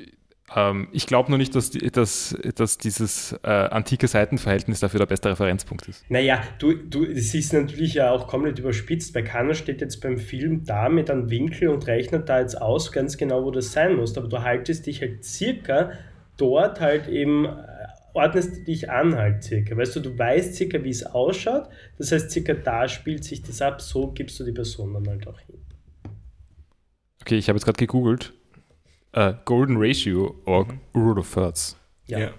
ähm, 0.56 0.88
ich 0.94 1.06
glaube 1.06 1.30
nur 1.30 1.38
nicht, 1.38 1.54
dass, 1.54 1.72
dass, 1.72 2.36
dass 2.56 2.78
dieses 2.78 3.34
äh, 3.44 3.50
antike 3.50 4.08
Seitenverhältnis 4.08 4.80
dafür 4.80 5.00
der 5.00 5.06
beste 5.06 5.30
Referenzpunkt 5.30 5.88
ist. 5.90 6.10
Naja, 6.10 6.42
du, 6.60 6.74
du, 6.74 7.04
es 7.04 7.36
ist 7.36 7.52
natürlich 7.52 7.96
ja 7.96 8.12
auch 8.12 8.28
komplett 8.28 8.58
überspitzt. 8.58 9.14
Bei 9.14 9.22
Kanner 9.22 9.54
steht 9.54 9.82
jetzt 9.82 10.02
beim 10.02 10.18
Film 10.18 10.64
da 10.64 10.88
mit 10.88 11.12
einem 11.12 11.30
Winkel 11.30 11.68
und 11.68 11.86
rechnet 11.88 12.30
da 12.30 12.40
jetzt 12.40 12.60
aus, 12.62 12.92
ganz 12.94 13.18
genau, 13.18 13.44
wo 13.44 13.52
das 13.52 13.74
sein 13.74 13.98
muss. 13.98 14.18
Aber 14.18 14.30
du 14.30 14.42
haltest 14.42 14.86
dich 14.86 15.02
halt 15.02 15.26
circa 15.26 15.92
dort 16.38 16.80
halt 16.80 17.10
eben, 17.10 17.46
äh, 17.46 17.60
ordnest 18.14 18.58
du 18.58 18.64
dich 18.64 18.90
an 18.90 19.16
halt 19.16 19.44
circa. 19.44 19.76
Weißt 19.76 19.96
du, 19.98 20.00
du 20.00 20.18
weißt 20.18 20.56
circa, 20.56 20.82
wie 20.86 20.90
es 20.90 21.06
ausschaut. 21.06 21.68
Das 21.98 22.14
heißt, 22.14 22.32
circa 22.32 22.54
da 22.54 22.88
spielt 22.88 23.26
sich 23.26 23.42
das 23.42 23.62
ab, 23.62 23.82
so 23.82 24.08
gibst 24.12 24.40
du 24.40 24.46
die 24.46 24.54
Person 24.54 24.94
dann 24.94 25.08
halt 25.08 25.28
auch 25.28 25.40
hin. 25.40 25.58
Okay, 27.22 27.36
ich 27.36 27.50
habe 27.50 27.58
jetzt 27.58 27.66
gerade 27.66 27.78
gegoogelt. 27.78 28.34
Äh, 29.16 29.34
Golden 29.46 29.78
Ratio 29.78 30.36
or 30.46 30.68
Rule 30.94 31.20
of 31.22 31.34
Thirds. 31.34 31.78
Ja. 32.08 32.32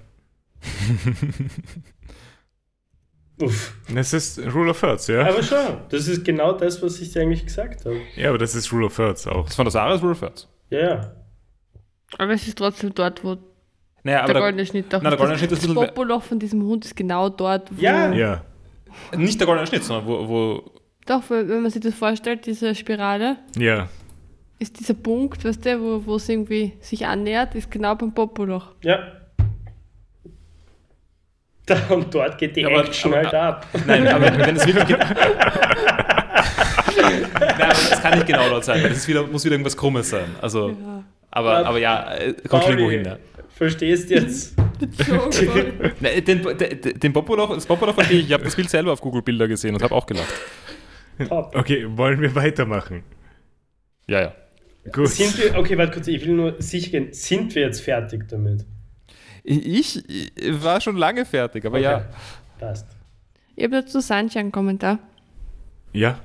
Uff. 3.40 3.74
Das 3.94 4.12
ist 4.12 4.39
Rule 4.55 4.70
of 4.70 4.81
Thirds, 4.81 5.07
ja? 5.07 5.27
Aber 5.27 5.43
schon, 5.43 5.78
das 5.89 6.07
ist 6.07 6.23
genau 6.24 6.53
das, 6.53 6.82
was 6.82 7.01
ich 7.01 7.12
dir 7.12 7.23
eigentlich 7.23 7.47
gesagt 7.47 7.86
habe. 7.86 8.01
Ja, 8.15 8.28
aber 8.28 8.39
das 8.39 8.55
ist 8.55 8.70
Rule 8.73 8.86
of 8.86 8.97
Thirds 8.97 9.27
auch. 9.27 9.47
Das 9.47 9.55
von 9.55 9.65
der 9.65 9.73
Sarah 9.73 9.94
ist 9.94 10.03
Rule 10.03 10.12
of 10.12 10.20
Thirds. 10.20 10.48
Ja, 10.69 10.78
ja. 10.81 11.12
Aber 12.19 12.32
es 12.32 12.47
ist 12.47 12.59
trotzdem 12.59 12.94
dort, 12.94 13.24
wo 13.24 13.39
Naja, 14.03 14.19
aber 14.19 14.27
der 14.27 14.35
der, 14.35 14.43
goldene 14.43 14.66
Schnitt 14.66 14.93
doch 14.93 15.01
Nein, 15.01 15.12
der 15.12 15.19
goldene 15.19 15.39
Schnitt 15.39 15.53
ist 15.53 15.66
das 15.66 15.74
Popoloch 15.74 16.23
von 16.23 16.39
diesem 16.39 16.62
Hund 16.62 16.85
ist 16.85 16.94
genau 16.94 17.31
dort, 17.31 17.74
wo. 17.74 17.81
Ja. 17.81 18.12
Ja. 18.12 18.44
nicht 19.16 19.40
der 19.40 19.47
goldene 19.47 19.66
Schnitt, 19.66 19.85
sondern 19.85 20.07
wo, 20.07 20.28
wo 20.28 20.70
Doch, 21.07 21.23
wenn 21.31 21.62
man 21.62 21.70
sich 21.70 21.81
das 21.81 21.94
vorstellt, 21.94 22.44
diese 22.44 22.74
Spirale, 22.74 23.39
Ja. 23.57 23.89
Ist 24.59 24.78
dieser 24.81 24.95
Punkt, 24.95 25.45
weißt 25.45 25.65
du, 25.66 25.81
wo, 25.81 26.07
wo 26.07 26.16
es 26.16 26.28
irgendwie 26.28 26.73
sich 26.81 27.07
annähert, 27.07 27.55
ist 27.55 27.70
genau 27.70 27.95
beim 27.95 28.12
Popoloch. 28.15 28.73
Ja. 28.83 28.99
Da, 31.66 31.77
und 31.91 32.15
dort 32.15 32.39
geht 32.39 32.55
die 32.57 32.61
Ja, 32.62 32.69
aber- 32.69 32.85
Action 32.85 33.12
aber- 33.12 33.23
halt 33.24 33.35
ab. 33.35 33.66
Nein, 33.87 34.07
aber 34.09 34.27
wenn 34.39 34.57
es 34.57 34.66
wirklich. 34.66 34.97
Nein, 36.97 37.27
aber 37.61 37.69
das 37.69 38.03
kann 38.03 38.15
nicht 38.15 38.27
genau 38.27 38.49
dort 38.49 38.65
sein, 38.65 38.83
weil 38.83 38.89
das 38.91 38.99
ist 38.99 39.09
wieder, 39.09 39.27
muss 39.27 39.45
wieder 39.45 39.55
irgendwas 39.55 39.77
Krummes 39.77 40.09
sein. 40.11 40.27
Also, 40.41 40.70
Ja. 40.70 41.05
aber, 41.31 41.66
aber 41.66 41.78
ja, 41.78 42.15
äh, 42.15 42.35
kommt 42.49 42.62
schon 42.65 42.73
irgendwo 42.78 42.91
hin. 42.91 43.05
Ja. 43.05 43.19
Verstehst 43.49 44.11
jetzt? 44.11 44.55
Den, 44.81 46.43
den, 46.43 47.01
den 47.01 47.12
Popoloch, 47.15 47.55
das 47.55 47.65
Popoloch 47.65 47.95
verstehe 47.95 48.19
ich, 48.20 48.27
ich 48.27 48.33
habe 48.35 48.45
das 48.45 48.55
Bild 48.55 48.69
selber 48.69 48.93
auf 48.93 49.01
Google 49.01 49.23
Bilder 49.23 49.49
gesehen 49.49 49.74
und 49.74 49.83
habe 49.83 49.95
auch 49.95 50.05
gelacht. 50.05 50.35
Top. 51.27 51.57
Okay, 51.57 51.87
wollen 51.89 52.20
wir 52.20 52.35
weitermachen? 52.35 53.03
Ja, 54.07 54.20
ja. 54.20 54.33
Gut. 54.92 55.08
Sind 55.08 55.36
wir, 55.38 55.58
okay, 55.58 55.76
warte 55.78 55.92
kurz, 55.92 56.08
ich 56.08 56.24
will 56.24 56.34
nur 56.34 56.60
sicher 56.60 56.90
gehen, 56.90 57.12
sind 57.12 57.54
wir 57.54 57.62
jetzt 57.62 57.80
fertig 57.80 58.28
damit? 58.28 58.64
Ich, 59.44 60.08
ich 60.08 60.62
war 60.62 60.80
schon 60.80 60.96
lange 60.96 61.24
fertig, 61.24 61.64
aber 61.64 61.76
Okay. 61.78 61.84
ja. 61.84 62.06
Passt. 62.58 62.86
Ich 63.54 63.64
habe 63.64 63.82
dazu 63.82 64.00
Sanchi 64.00 64.38
einen 64.38 64.52
Kommentar. 64.52 64.98
Ja. 65.92 66.18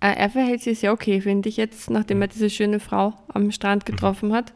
Äh, 0.00 0.14
er 0.16 0.30
verhält 0.30 0.62
sich 0.62 0.80
sehr 0.80 0.92
okay, 0.92 1.20
finde 1.20 1.48
ich 1.48 1.56
jetzt, 1.56 1.88
nachdem 1.88 2.20
er 2.20 2.28
diese 2.28 2.50
schöne 2.50 2.80
Frau 2.80 3.14
am 3.28 3.50
Strand 3.52 3.86
getroffen 3.86 4.32
hat. 4.32 4.52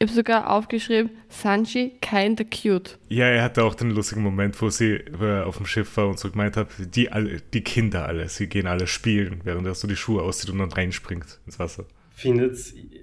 Ich 0.00 0.06
habe 0.06 0.14
sogar 0.14 0.50
aufgeschrieben, 0.50 1.10
Sanchi 1.28 1.98
kinda 2.00 2.44
cute. 2.44 2.98
Ja, 3.08 3.26
er 3.26 3.42
hatte 3.42 3.64
auch 3.64 3.74
den 3.74 3.90
lustigen 3.90 4.22
Moment, 4.22 4.60
wo 4.62 4.70
sie 4.70 5.00
wo 5.10 5.24
er 5.24 5.46
auf 5.48 5.56
dem 5.56 5.66
Schiff 5.66 5.96
war 5.96 6.06
und 6.06 6.20
so 6.20 6.30
gemeint 6.30 6.56
hat, 6.56 6.68
die, 6.78 7.10
alle, 7.10 7.40
die 7.52 7.62
Kinder 7.62 8.06
alle, 8.06 8.28
sie 8.28 8.46
gehen 8.46 8.68
alle 8.68 8.86
spielen, 8.86 9.40
während 9.42 9.66
er 9.66 9.74
so 9.74 9.88
die 9.88 9.96
Schuhe 9.96 10.22
auszieht 10.22 10.50
und 10.50 10.58
dann 10.58 10.70
reinspringt 10.70 11.40
ins 11.46 11.58
Wasser. 11.58 11.84
Findet, 12.14 12.56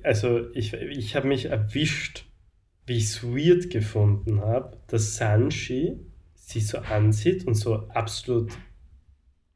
also 0.03 0.49
ich, 0.53 0.73
ich 0.73 1.17
habe 1.17 1.27
mich 1.27 1.45
erwischt, 1.45 2.26
wie 2.85 2.95
ich 2.95 3.05
es 3.05 3.23
weird 3.23 3.69
gefunden 3.69 4.39
habe, 4.39 4.77
dass 4.88 5.17
Sanji 5.17 5.99
sie 6.35 6.61
so 6.61 6.77
ansieht 6.77 7.45
und 7.45 7.55
so 7.55 7.89
absolut 7.89 8.53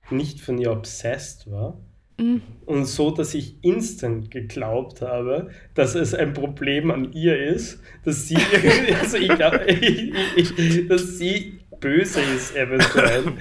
nicht 0.10 0.42
von 0.42 0.58
ihr 0.58 0.72
obsessed 0.72 1.50
war. 1.50 1.80
Mhm. 2.20 2.42
Und 2.66 2.86
so, 2.86 3.12
dass 3.12 3.34
ich 3.34 3.64
instant 3.64 4.30
geglaubt 4.30 5.02
habe, 5.02 5.50
dass 5.74 5.96
es 5.96 6.14
ein 6.14 6.34
Problem 6.34 6.92
an 6.92 7.14
ihr 7.14 7.38
ist, 7.38 7.82
dass 8.06 8.28
sie, 8.28 8.38
also 9.02 9.18
ich 9.18 9.30
glaube, 9.30 9.66
dass 10.88 11.18
sie 11.18 11.60
böse 11.80 12.22
ist 12.22 12.56
eventuell. 12.56 13.34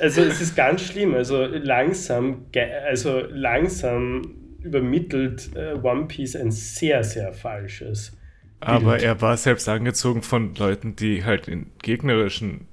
Also 0.00 0.22
es 0.22 0.40
ist 0.40 0.56
ganz 0.56 0.82
schlimm. 0.82 1.14
Also 1.14 1.44
langsam, 1.44 2.46
also 2.86 3.20
langsam 3.28 4.22
übermittelt 4.62 5.50
äh, 5.54 5.74
One 5.74 6.06
Piece 6.06 6.36
ein 6.36 6.50
sehr, 6.50 7.02
sehr 7.04 7.32
falsches. 7.32 8.16
Aber 8.60 8.92
Bild. 8.92 9.02
er 9.02 9.20
war 9.20 9.36
selbst 9.36 9.68
angezogen 9.68 10.22
von 10.22 10.54
Leuten, 10.54 10.96
die 10.96 11.24
halt 11.24 11.48
in 11.48 11.72
gegnerischen 11.82 12.68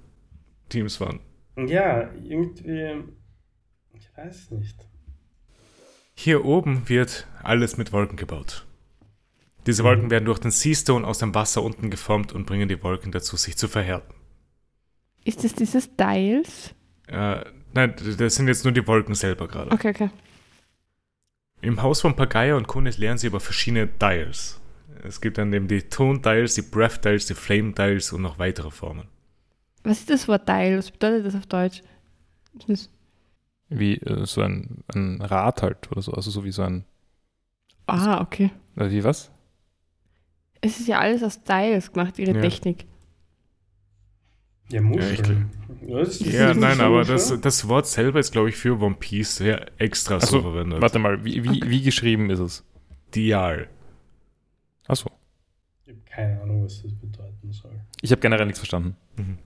Teams 0.69 0.99
waren. 0.99 1.19
Ja, 1.55 2.09
irgendwie, 2.23 3.03
ich 3.93 4.09
weiß 4.15 4.51
nicht. 4.51 4.86
Hier 6.19 6.45
oben 6.45 6.89
wird 6.89 7.27
alles 7.43 7.77
mit 7.77 7.93
Wolken 7.93 8.17
gebaut. 8.17 8.65
Diese 9.67 9.83
Wolken 9.83 10.09
werden 10.09 10.25
durch 10.25 10.39
den 10.39 10.49
Seastone 10.49 11.05
aus 11.05 11.19
dem 11.19 11.35
Wasser 11.35 11.61
unten 11.61 11.91
geformt 11.91 12.33
und 12.33 12.47
bringen 12.47 12.67
die 12.67 12.81
Wolken 12.81 13.11
dazu, 13.11 13.37
sich 13.37 13.55
zu 13.55 13.67
verhärten. 13.67 14.15
Ist 15.23 15.43
das 15.43 15.53
dieses 15.53 15.95
Dials? 15.95 16.73
Äh, 17.05 17.45
nein, 17.73 17.93
das 18.17 18.33
sind 18.33 18.47
jetzt 18.47 18.63
nur 18.63 18.73
die 18.73 18.87
Wolken 18.87 19.13
selber 19.13 19.47
gerade. 19.47 19.71
Okay, 19.71 19.89
okay. 19.89 20.09
Im 21.61 21.83
Haus 21.83 22.01
von 22.01 22.15
Pagaya 22.15 22.55
und 22.55 22.67
Kunis 22.67 22.97
lernen 22.97 23.19
sie 23.19 23.27
über 23.27 23.39
verschiedene 23.39 23.85
Dials. 23.85 24.59
Es 25.03 25.21
gibt 25.21 25.37
dann 25.37 25.53
eben 25.53 25.67
die 25.67 25.83
Tone 25.83 26.19
Dials, 26.19 26.55
die 26.55 26.63
Breath 26.63 27.05
Dials, 27.05 27.27
die 27.27 27.35
Flame 27.35 27.73
Dials 27.73 28.11
und 28.11 28.23
noch 28.23 28.39
weitere 28.39 28.71
Formen. 28.71 29.07
Was 29.83 29.99
ist 29.99 30.09
das 30.09 30.27
Wort 30.27 30.49
Dial? 30.49 30.79
Was 30.79 30.89
bedeutet 30.89 31.27
das 31.27 31.35
auf 31.35 31.45
Deutsch? 31.45 31.83
Das, 32.67 32.89
Wie 33.69 33.95
äh, 33.97 34.25
so 34.25 34.41
ein, 34.41 34.83
ein 34.93 35.21
Rad 35.21 35.61
halt 35.61 35.91
oder 35.91 36.01
so. 36.01 36.13
Also 36.13 36.31
so 36.31 36.43
wie 36.43 36.51
so 36.51 36.63
ein. 36.63 36.85
ah, 37.87 38.21
okay. 38.21 38.51
Äh, 38.75 38.89
wie 38.89 39.03
was? 39.03 39.31
Es 40.61 40.79
ist 40.79 40.87
ja 40.87 40.99
alles 40.99 41.23
aus 41.23 41.43
Dials 41.43 41.91
gemacht, 41.91 42.17
ihre 42.19 42.33
Ja. 42.35 42.41
Technik. 42.41 42.85
Ja, 44.69 44.81
Muscheln. 44.81 45.51
Ja, 45.87 45.99
das 45.99 46.19
ist 46.19 46.33
Ja, 46.33 46.53
nein, 46.53 46.81
aber 46.81 47.03
das, 47.05 47.39
das 47.39 47.67
Wort 47.69 47.87
selber 47.87 48.19
ist, 48.19 48.31
glaube 48.31 48.49
ich, 48.49 48.57
für 48.57 48.79
One 48.81 48.95
Piece 48.95 49.37
sehr 49.37 49.67
extra 49.79 50.17
Ach 50.17 50.21
so 50.21 50.27
so, 50.37 50.41
verwendet. 50.41 50.81
Warte 50.81 50.99
mal, 50.99 51.23
wie, 51.23 51.43
wie, 51.43 51.61
wie 51.65 51.81
geschrieben 51.83 52.29
ist 52.29 52.39
es? 52.39 52.65
Dial. 53.15 53.69
Achso. 54.87 55.09
Ich 55.85 55.89
habe 55.93 56.01
keine 56.05 56.41
Ahnung, 56.41 56.65
was 56.65 56.81
das 56.81 56.93
bedeuten 56.93 57.51
soll. 57.51 57.79
Ich 58.01 58.11
habe 58.11 58.19
generell 58.19 58.45
nichts 58.45 58.59
verstanden. 58.59 58.97
Mhm. 59.15 59.37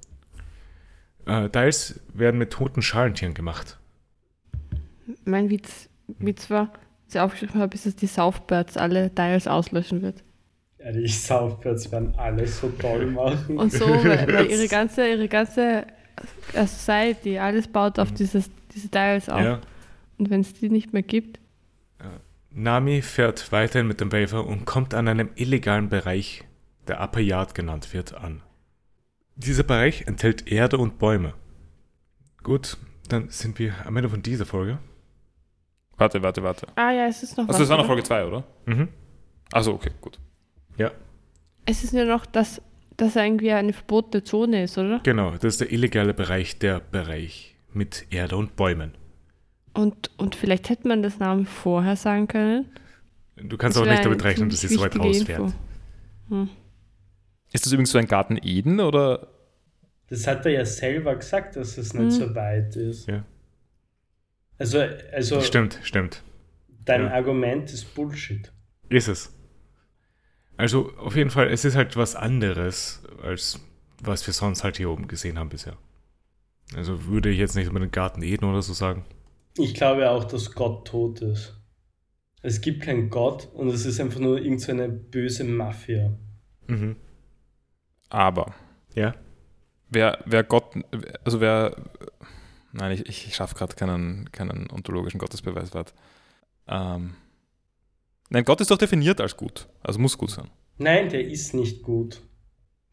Äh, 1.25 1.49
Dials 1.49 1.99
werden 2.13 2.39
mit 2.39 2.51
toten 2.51 2.81
Schalentieren 2.81 3.35
gemacht. 3.35 3.79
Mein 5.25 5.49
Witz, 5.49 5.89
Witz 6.07 6.49
war, 6.49 6.71
als 7.05 7.15
ich 7.15 7.19
aufgeschrieben 7.19 7.61
habe, 7.61 7.73
ist, 7.75 7.85
dass 7.85 7.95
die 7.95 8.07
Southbirds 8.07 8.77
alle 8.77 9.09
Dials 9.09 9.47
auslöschen 9.47 10.01
wird. 10.01 10.23
Ja, 10.79 10.91
die 10.91 11.07
Southbirds 11.07 11.91
werden 11.91 12.13
alles 12.17 12.59
so 12.59 12.69
toll 12.79 13.05
machen. 13.07 13.57
Und 13.57 13.71
so, 13.71 13.87
weil, 13.87 14.27
weil 14.33 14.51
ihre 14.51 14.67
ganze, 14.69 15.07
ihre 15.07 15.27
ganze 15.27 15.85
äh, 16.53 16.65
Society, 16.65 17.37
alles 17.37 17.67
baut 17.67 17.99
auf 17.99 18.11
dieses, 18.11 18.49
diese 18.73 18.89
Dials 18.89 19.29
auf. 19.29 19.41
Ja. 19.41 19.61
Und 20.17 20.29
wenn 20.29 20.41
es 20.41 20.53
die 20.53 20.69
nicht 20.69 20.93
mehr 20.93 21.03
gibt, 21.03 21.39
Nami 22.53 23.01
fährt 23.01 23.51
weiterhin 23.53 23.87
mit 23.87 24.01
dem 24.01 24.11
Waver 24.11 24.45
und 24.45 24.65
kommt 24.65 24.93
an 24.93 25.07
einem 25.07 25.29
illegalen 25.35 25.87
Bereich, 25.87 26.43
der 26.87 27.01
Upper 27.01 27.21
Yard 27.21 27.55
genannt 27.55 27.93
wird, 27.93 28.13
an. 28.13 28.41
Dieser 29.35 29.63
Bereich 29.63 30.05
enthält 30.05 30.51
Erde 30.51 30.77
und 30.77 30.99
Bäume. 30.99 31.33
Gut, 32.43 32.77
dann 33.07 33.29
sind 33.29 33.57
wir 33.57 33.73
am 33.85 33.95
Ende 33.95 34.09
von 34.09 34.21
dieser 34.21 34.45
Folge. 34.45 34.79
Warte, 36.01 36.23
warte, 36.23 36.41
warte. 36.41 36.67
ah 36.75 36.91
ja, 36.91 37.05
es 37.07 37.21
ist 37.21 37.37
noch 37.37 37.47
Also 37.47 37.59
das 37.59 37.69
war 37.69 37.77
noch? 37.77 37.85
Folge 37.85 38.01
2, 38.03 38.25
oder? 38.25 38.43
Mhm. 38.65 38.87
Achso, 39.51 39.73
okay, 39.73 39.91
gut. 40.01 40.19
Es 41.67 41.83
ist 41.83 41.93
ja 41.93 42.05
noch, 42.05 42.25
dass 42.25 42.59
das 42.97 43.15
irgendwie 43.15 43.51
eine 43.51 43.71
verbotene 43.71 44.23
Zone 44.23 44.63
ist, 44.63 44.79
oder? 44.79 44.99
Genau, 45.03 45.29
das 45.31 45.43
ist 45.43 45.61
der 45.61 45.71
illegale 45.71 46.15
Bereich, 46.15 46.57
der 46.57 46.79
Bereich 46.79 47.55
mit 47.71 48.07
Erde 48.09 48.35
und 48.35 48.55
Bäumen. 48.55 48.95
Und, 49.75 50.09
und 50.17 50.33
vielleicht 50.35 50.69
hätte 50.69 50.87
man 50.87 51.03
das 51.03 51.19
Namen 51.19 51.45
vorher 51.45 51.95
sagen 51.95 52.27
können. 52.27 52.65
Du 53.35 53.57
kannst 53.57 53.77
Das 53.77 53.83
auch 53.83 53.89
nicht 53.89 54.03
damit 54.03 54.23
rechnen, 54.23 54.49
dass 54.49 54.61
sie 54.61 54.69
so 54.69 54.81
weit 54.81 54.97
rausfährt. 54.97 55.53
Hm. 56.29 56.49
Ist 57.53 57.65
das 57.65 57.71
übrigens 57.71 57.91
so 57.91 57.99
ein 57.99 58.07
Garten 58.07 58.39
Eden 58.41 58.79
oder? 58.79 59.27
Das 60.09 60.25
hat 60.25 60.45
er 60.47 60.51
ja 60.51 60.65
selber 60.65 61.15
gesagt, 61.15 61.55
dass 61.57 61.77
es 61.77 61.93
nicht 61.93 62.05
Mhm. 62.05 62.09
so 62.11 62.33
weit 62.35 62.75
ist. 62.75 63.07
Ja. 63.07 63.23
Also, 64.61 64.79
also 65.11 65.41
Stimmt, 65.41 65.79
stimmt. 65.81 66.21
dein 66.85 67.01
Ja. 67.05 67.11
Argument 67.13 67.71
ist 67.73 67.95
Bullshit. 67.95 68.51
Ist 68.89 69.07
es. 69.07 69.35
Also 70.55 70.91
auf 70.97 71.15
jeden 71.15 71.31
Fall, 71.31 71.47
es 71.47 71.65
ist 71.65 71.75
halt 71.75 71.97
was 71.97 72.15
anderes, 72.15 73.01
als 73.23 73.59
was 74.03 74.27
wir 74.27 74.33
sonst 74.35 74.63
halt 74.63 74.77
hier 74.77 74.91
oben 74.91 75.07
gesehen 75.07 75.39
haben 75.39 75.49
bisher. 75.49 75.77
Also 76.75 77.05
würde 77.05 77.29
ich 77.31 77.39
jetzt 77.39 77.55
nicht 77.55 77.71
mit 77.71 77.81
dem 77.81 77.89
Garten 77.89 78.21
Eden 78.21 78.45
oder 78.45 78.61
so 78.61 78.73
sagen. 78.73 79.03
Ich 79.57 79.73
glaube 79.73 80.11
auch, 80.11 80.25
dass 80.25 80.53
Gott 80.53 80.87
tot 80.87 81.21
ist. 81.21 81.59
Es 82.43 82.61
gibt 82.61 82.83
keinen 82.83 83.09
Gott 83.09 83.49
und 83.55 83.69
es 83.69 83.85
ist 83.87 83.99
einfach 83.99 84.19
nur 84.19 84.37
irgendeine 84.39 84.89
so 84.89 84.99
böse 85.09 85.43
Mafia. 85.43 86.13
Mhm. 86.67 86.97
Aber 88.09 88.53
Ja. 88.93 89.15
wer, 89.89 90.19
wer 90.27 90.43
Gott, 90.43 90.75
also 91.23 91.41
wer, 91.41 91.75
nein, 92.73 92.91
ich, 92.91 93.07
ich 93.27 93.35
schaffe 93.35 93.55
gerade 93.55 93.75
keinen, 93.75 94.31
keinen 94.31 94.69
ontologischen 94.71 95.19
Gottesbeweis. 95.19 95.73
Warte. 95.73 95.93
Ähm, 96.67 97.15
nein, 98.29 98.43
Gott 98.43 98.61
ist 98.61 98.71
doch 98.71 98.77
definiert 98.77 99.19
als 99.21 99.35
gut, 99.37 99.67
also 99.83 99.99
muss 99.99 100.17
gut 100.17 100.31
sein. 100.31 100.49
Nein, 100.77 101.09
der 101.09 101.25
ist 101.27 101.53
nicht 101.53 101.83
gut. 101.83 102.21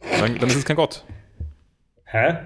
Dann, 0.01 0.39
dann 0.39 0.49
ist 0.49 0.57
es 0.57 0.65
kein 0.65 0.77
Gott. 0.77 1.05
Hä? 2.05 2.39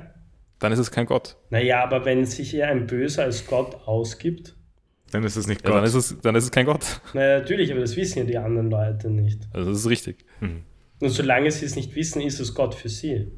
Dann 0.59 0.73
ist 0.73 0.79
es 0.79 0.91
kein 0.91 1.07
Gott. 1.07 1.37
Naja, 1.51 1.83
aber 1.83 2.05
wenn 2.05 2.25
sich 2.25 2.51
hier 2.51 2.69
ein 2.69 2.87
Böser 2.87 3.25
als 3.25 3.47
Gott 3.47 3.75
ausgibt, 3.87 4.55
Dann 5.11 5.25
ist 5.25 5.37
es 5.37 5.47
nicht 5.47 5.63
Ja, 5.63 5.71
dann, 5.71 5.81
Gott. 5.81 5.89
ist 5.89 5.95
es, 5.95 6.17
dann 6.23 6.35
ist 6.37 6.45
es 6.45 6.51
kein 6.51 6.67
Gott. 6.67 7.01
naja, 7.15 7.41
natürlich, 7.41 7.71
aber 7.73 7.81
das 7.81 7.97
wissen 7.97 8.21
ja 8.21 8.25
die 8.25 8.39
anderen 8.39 8.71
Leute 8.71 9.11
nicht. 9.11 9.49
Also 9.53 9.71
das 9.71 9.81
ist 9.81 9.89
richtig. 9.89 10.25
Mhm. 10.41 10.63
Und 11.01 11.09
solange 11.11 11.51
sie 11.51 11.67
es 11.67 11.75
nicht 11.77 11.95
wissen, 11.97 12.23
ist 12.23 12.39
es 12.39 12.55
Gott 12.55 12.75
für 12.77 12.89
sie. 12.89 13.33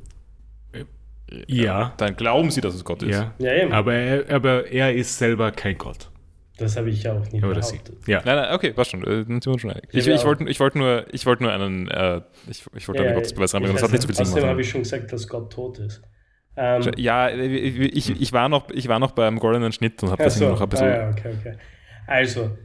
Ja. 1.47 1.95
Dann 1.97 2.17
glauben 2.17 2.51
sie, 2.51 2.61
dass 2.61 2.75
es 2.75 2.85
Gott 2.85 3.03
ist. 3.03 3.11
Ja. 3.17 3.35
Ja, 3.39 3.53
eben. 3.55 3.73
Aber 3.73 3.95
er, 3.95 4.35
aber 4.35 4.67
er 4.71 4.95
ist 4.95 5.19
selber 5.19 5.51
kein 5.53 5.79
Gott. 5.79 6.11
Das 6.57 6.77
habe 6.77 6.89
ich 6.91 7.03
ja 7.03 7.15
auch 7.15 7.33
nie 7.33 7.43
Oder 7.43 7.63
sie. 7.63 7.79
behauptet. 7.79 8.07
Ja. 8.07 8.23
Nein, 8.25 8.37
nein, 8.37 8.55
okay, 8.55 8.73
passt 8.73 8.93
schon. 8.93 9.03
Äh, 9.03 9.25
Dann 9.25 9.41
sind 9.41 9.47
wir 9.47 9.59
schon 9.59 9.71
einig. 9.71 9.89
Ja, 9.93 9.99
Ich, 9.99 10.07
ich 10.07 10.21
auch. 10.21 10.25
wollte 10.27 10.45
ich 10.45 10.61
wollt 10.61 10.77
nur, 10.77 11.07
ich 11.13 11.27
wollt 11.27 11.41
nur 11.41 11.51
einen, 11.51 11.89
äh, 11.89 12.21
ich, 12.49 12.65
ich 12.77 12.87
wollte 12.87 13.03
einen 13.05 13.15
Gottesbeweis 13.15 13.55
reinbringen. 13.55 13.75
Das 13.77 13.83
hat 13.83 13.91
nicht 13.91 14.03
so 14.03 14.07
viel 14.09 14.15
Sinn 14.15 14.27
Außerdem 14.27 14.49
habe 14.49 14.61
ich 14.61 14.69
schon 14.71 14.83
gesagt, 14.83 15.13
dass 15.13 15.27
Gott 15.27 15.53
tot 15.53 15.79
ist. 15.81 16.03
Ähm, 16.57 16.83
Ja, 16.97 17.29
ich, 17.31 17.79
ich, 17.81 18.21
ich, 18.21 18.33
war 18.33 18.49
noch, 18.49 18.71
ich 18.71 18.87
war 18.87 19.01
noch 19.01 19.11
beim 19.13 19.41
goldenen 19.41 19.73
Schnitt 19.73 20.01
und 20.05 20.11
habe 20.13 20.23
deswegen 20.23 20.47
so, 20.47 20.53
noch 20.53 20.61
ein 20.61 20.69
bisschen. 20.69 20.87
ah, 20.87 20.97
ja, 20.97 21.11
okay, 21.11 21.35
okay. 21.41 21.57
Also, 22.07 22.57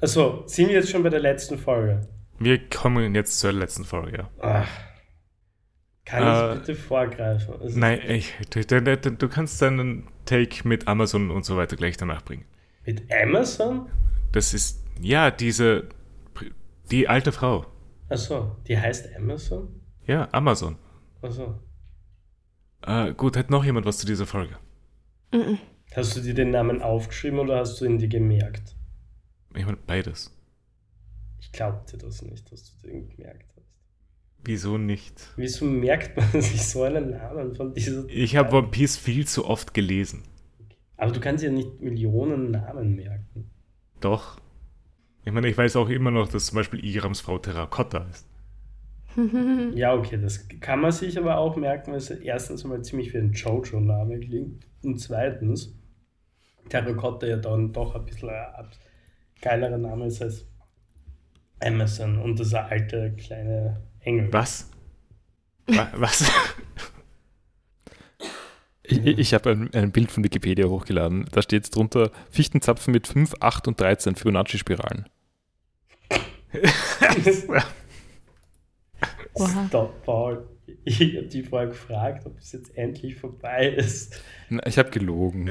also, 0.00 0.44
sind 0.46 0.68
wir 0.68 0.76
jetzt 0.76 0.90
schon 0.90 1.02
bei 1.02 1.08
der 1.10 1.20
letzten 1.20 1.58
Folge? 1.58 2.02
Wir 2.38 2.68
kommen 2.68 3.14
jetzt 3.16 3.40
zur 3.40 3.52
letzten 3.52 3.84
Folge, 3.84 4.18
ja. 4.18 4.30
Ach, 4.40 4.68
kann 6.04 6.22
Äh, 6.22 6.52
ich 6.54 6.60
bitte 6.60 6.74
vorgreifen? 6.74 7.54
Also, 7.60 7.78
Nein, 7.78 8.00
ich, 8.08 8.34
du, 8.50 8.64
du, 8.64 8.96
du, 8.96 9.12
du 9.12 9.28
kannst 9.28 9.60
deinen 9.62 10.06
Take 10.24 10.66
mit 10.66 10.86
Amazon 10.88 11.30
und 11.30 11.44
so 11.44 11.56
weiter 11.56 11.76
gleich 11.76 11.96
danach 11.96 12.22
bringen. 12.22 12.44
Mit 12.84 13.02
Amazon? 13.12 13.88
Das 14.32 14.52
ist, 14.52 14.84
ja, 15.00 15.30
diese, 15.30 15.88
die 16.90 17.08
alte 17.08 17.32
Frau. 17.32 17.66
Achso, 18.08 18.56
die 18.66 18.78
heißt 18.78 19.14
Amazon? 19.16 19.80
Ja, 20.06 20.28
Amazon. 20.32 20.76
Achso. 21.22 21.58
Äh, 22.82 23.14
gut, 23.14 23.36
hat 23.36 23.50
noch 23.50 23.64
jemand 23.64 23.86
was 23.86 23.98
zu 23.98 24.06
dieser 24.06 24.26
Folge? 24.26 24.56
Mhm. 25.32 25.58
Hast 25.96 26.16
du 26.16 26.20
dir 26.20 26.34
den 26.34 26.50
Namen 26.50 26.82
aufgeschrieben 26.82 27.38
oder 27.38 27.58
hast 27.60 27.80
du 27.80 27.84
ihn 27.86 27.98
dir 27.98 28.08
gemerkt? 28.08 28.76
Ich 29.54 29.64
meine, 29.64 29.78
beides. 29.78 30.36
Ich 31.40 31.52
glaube 31.52 31.80
dir 31.90 31.98
das 31.98 32.20
nicht, 32.22 32.50
dass 32.52 32.64
du 32.80 32.88
den 32.88 33.08
gemerkt 33.08 33.46
hast. 33.53 33.53
Wieso 34.44 34.78
nicht? 34.78 35.32
Wieso 35.36 35.64
merkt 35.64 36.16
man 36.16 36.28
sich 36.42 36.62
so 36.62 36.82
einen 36.82 37.10
Namen 37.10 37.54
von 37.54 37.72
dieser. 37.72 38.04
Ich 38.08 38.36
habe 38.36 38.56
One 38.56 38.68
Piece 38.68 38.96
viel 38.96 39.26
zu 39.26 39.46
oft 39.46 39.74
gelesen. 39.74 40.22
Aber 40.96 41.12
du 41.12 41.20
kannst 41.20 41.42
ja 41.42 41.50
nicht 41.50 41.80
Millionen 41.80 42.50
Namen 42.50 42.94
merken. 42.94 43.50
Doch. 44.00 44.38
Ich 45.24 45.32
meine, 45.32 45.48
ich 45.48 45.56
weiß 45.56 45.76
auch 45.76 45.88
immer 45.88 46.10
noch, 46.10 46.28
dass 46.28 46.46
zum 46.46 46.56
Beispiel 46.56 46.84
Irams 46.84 47.20
Frau 47.20 47.38
Terracotta 47.38 48.06
ist. 48.10 48.26
Ja, 49.74 49.94
okay, 49.94 50.18
das 50.20 50.48
kann 50.60 50.80
man 50.80 50.90
sich 50.90 51.16
aber 51.16 51.38
auch 51.38 51.56
merken, 51.56 51.92
weil 51.92 51.98
es 51.98 52.10
erstens 52.10 52.64
einmal 52.64 52.82
ziemlich 52.82 53.14
wie 53.14 53.18
ein 53.18 53.32
Jojo-Name 53.32 54.18
klingt 54.18 54.66
und 54.82 54.98
zweitens 54.98 55.72
Terracotta 56.68 57.26
ja 57.26 57.36
dann 57.36 57.72
doch 57.72 57.94
ein 57.94 58.04
bisschen 58.04 58.30
ein 58.30 58.66
geilerer 59.40 59.78
Name 59.78 60.06
ist 60.06 60.20
als 60.20 60.46
Amazon 61.60 62.18
und 62.18 62.40
ein 62.40 62.54
alter 62.54 63.10
kleine 63.10 63.82
Engel. 64.04 64.32
Was? 64.32 64.70
Wa- 65.66 65.90
Was? 65.96 66.30
Ich, 68.82 69.04
ich 69.06 69.34
habe 69.34 69.50
ein, 69.50 69.72
ein 69.72 69.92
Bild 69.92 70.10
von 70.12 70.22
Wikipedia 70.24 70.66
hochgeladen. 70.66 71.26
Da 71.32 71.40
steht 71.42 71.74
drunter 71.74 72.10
Fichtenzapfen 72.30 72.92
mit 72.92 73.06
5, 73.06 73.34
8 73.40 73.68
und 73.68 73.80
13 73.80 74.14
Fibonacci-Spiralen. 74.14 75.06
Stop, 79.68 80.02
Paul. 80.04 80.48
Ich 80.84 81.00
habe 81.00 81.26
die 81.26 81.42
vorher 81.42 81.68
gefragt, 81.68 82.26
ob 82.26 82.38
es 82.38 82.52
jetzt 82.52 82.76
endlich 82.76 83.16
vorbei 83.16 83.68
ist. 83.68 84.22
Na, 84.50 84.64
Ich 84.66 84.78
habe 84.78 84.90
gelogen. 84.90 85.50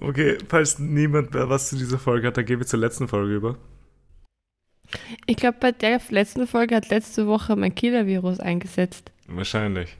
okay, 0.00 0.38
falls 0.48 0.78
niemand 0.78 1.34
mehr 1.34 1.48
was 1.48 1.68
zu 1.70 1.76
dieser 1.76 1.98
Folge 1.98 2.26
hat, 2.28 2.36
dann 2.36 2.44
gehen 2.44 2.58
wir 2.58 2.66
zur 2.66 2.78
letzten 2.78 3.08
Folge 3.08 3.34
über. 3.34 3.58
Ich 5.26 5.36
glaube, 5.36 5.58
bei 5.60 5.72
der 5.72 6.00
letzten 6.10 6.46
Folge 6.46 6.76
hat 6.76 6.88
letzte 6.88 7.26
Woche 7.26 7.56
mein 7.56 7.74
Killer-Virus 7.74 8.40
eingesetzt. 8.40 9.10
Wahrscheinlich. 9.26 9.96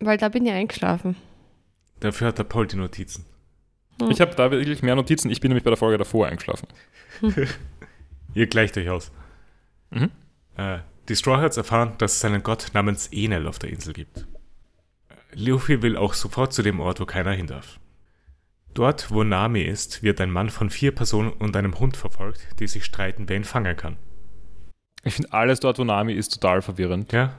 Weil 0.00 0.18
da 0.18 0.28
bin 0.28 0.44
ich 0.46 0.52
eingeschlafen. 0.52 1.16
Dafür 2.00 2.28
hat 2.28 2.38
der 2.38 2.44
Paul 2.44 2.66
die 2.66 2.76
Notizen. 2.76 3.24
Ich 4.10 4.20
habe 4.20 4.34
da 4.34 4.50
wirklich 4.50 4.82
mehr 4.82 4.94
Notizen. 4.94 5.30
Ich 5.30 5.40
bin 5.40 5.48
nämlich 5.48 5.64
bei 5.64 5.70
der 5.70 5.78
Folge 5.78 5.96
davor 5.96 6.26
eingeschlafen. 6.26 6.68
Ihr 8.34 8.46
gleicht 8.46 8.76
euch 8.76 8.90
aus. 8.90 9.10
Mhm. 9.90 10.10
Äh, 10.56 10.80
die 11.08 11.16
Straw 11.16 11.40
Hats 11.40 11.56
erfahren, 11.56 11.94
dass 11.98 12.16
es 12.16 12.24
einen 12.24 12.42
Gott 12.42 12.68
namens 12.74 13.08
Enel 13.12 13.46
auf 13.46 13.58
der 13.58 13.70
Insel 13.70 13.94
gibt. 13.94 14.26
Luffy 15.32 15.82
will 15.82 15.96
auch 15.96 16.14
sofort 16.14 16.52
zu 16.52 16.62
dem 16.62 16.80
Ort, 16.80 17.00
wo 17.00 17.06
keiner 17.06 17.32
hin 17.32 17.46
darf. 17.46 17.78
Dort, 18.74 19.10
wo 19.10 19.24
Nami 19.24 19.62
ist, 19.62 20.02
wird 20.02 20.20
ein 20.20 20.30
Mann 20.30 20.50
von 20.50 20.68
vier 20.68 20.94
Personen 20.94 21.32
und 21.32 21.56
einem 21.56 21.78
Hund 21.78 21.96
verfolgt, 21.96 22.46
die 22.58 22.66
sich 22.66 22.84
streiten, 22.84 23.28
wer 23.28 23.36
ihn 23.36 23.44
fangen 23.44 23.76
kann. 23.76 23.96
Ich 25.06 25.14
finde 25.14 25.32
alles 25.32 25.60
dort, 25.60 25.78
wo 25.78 25.84
Nami 25.84 26.12
ist, 26.12 26.34
total 26.34 26.62
verwirrend. 26.62 27.12
Ja? 27.12 27.32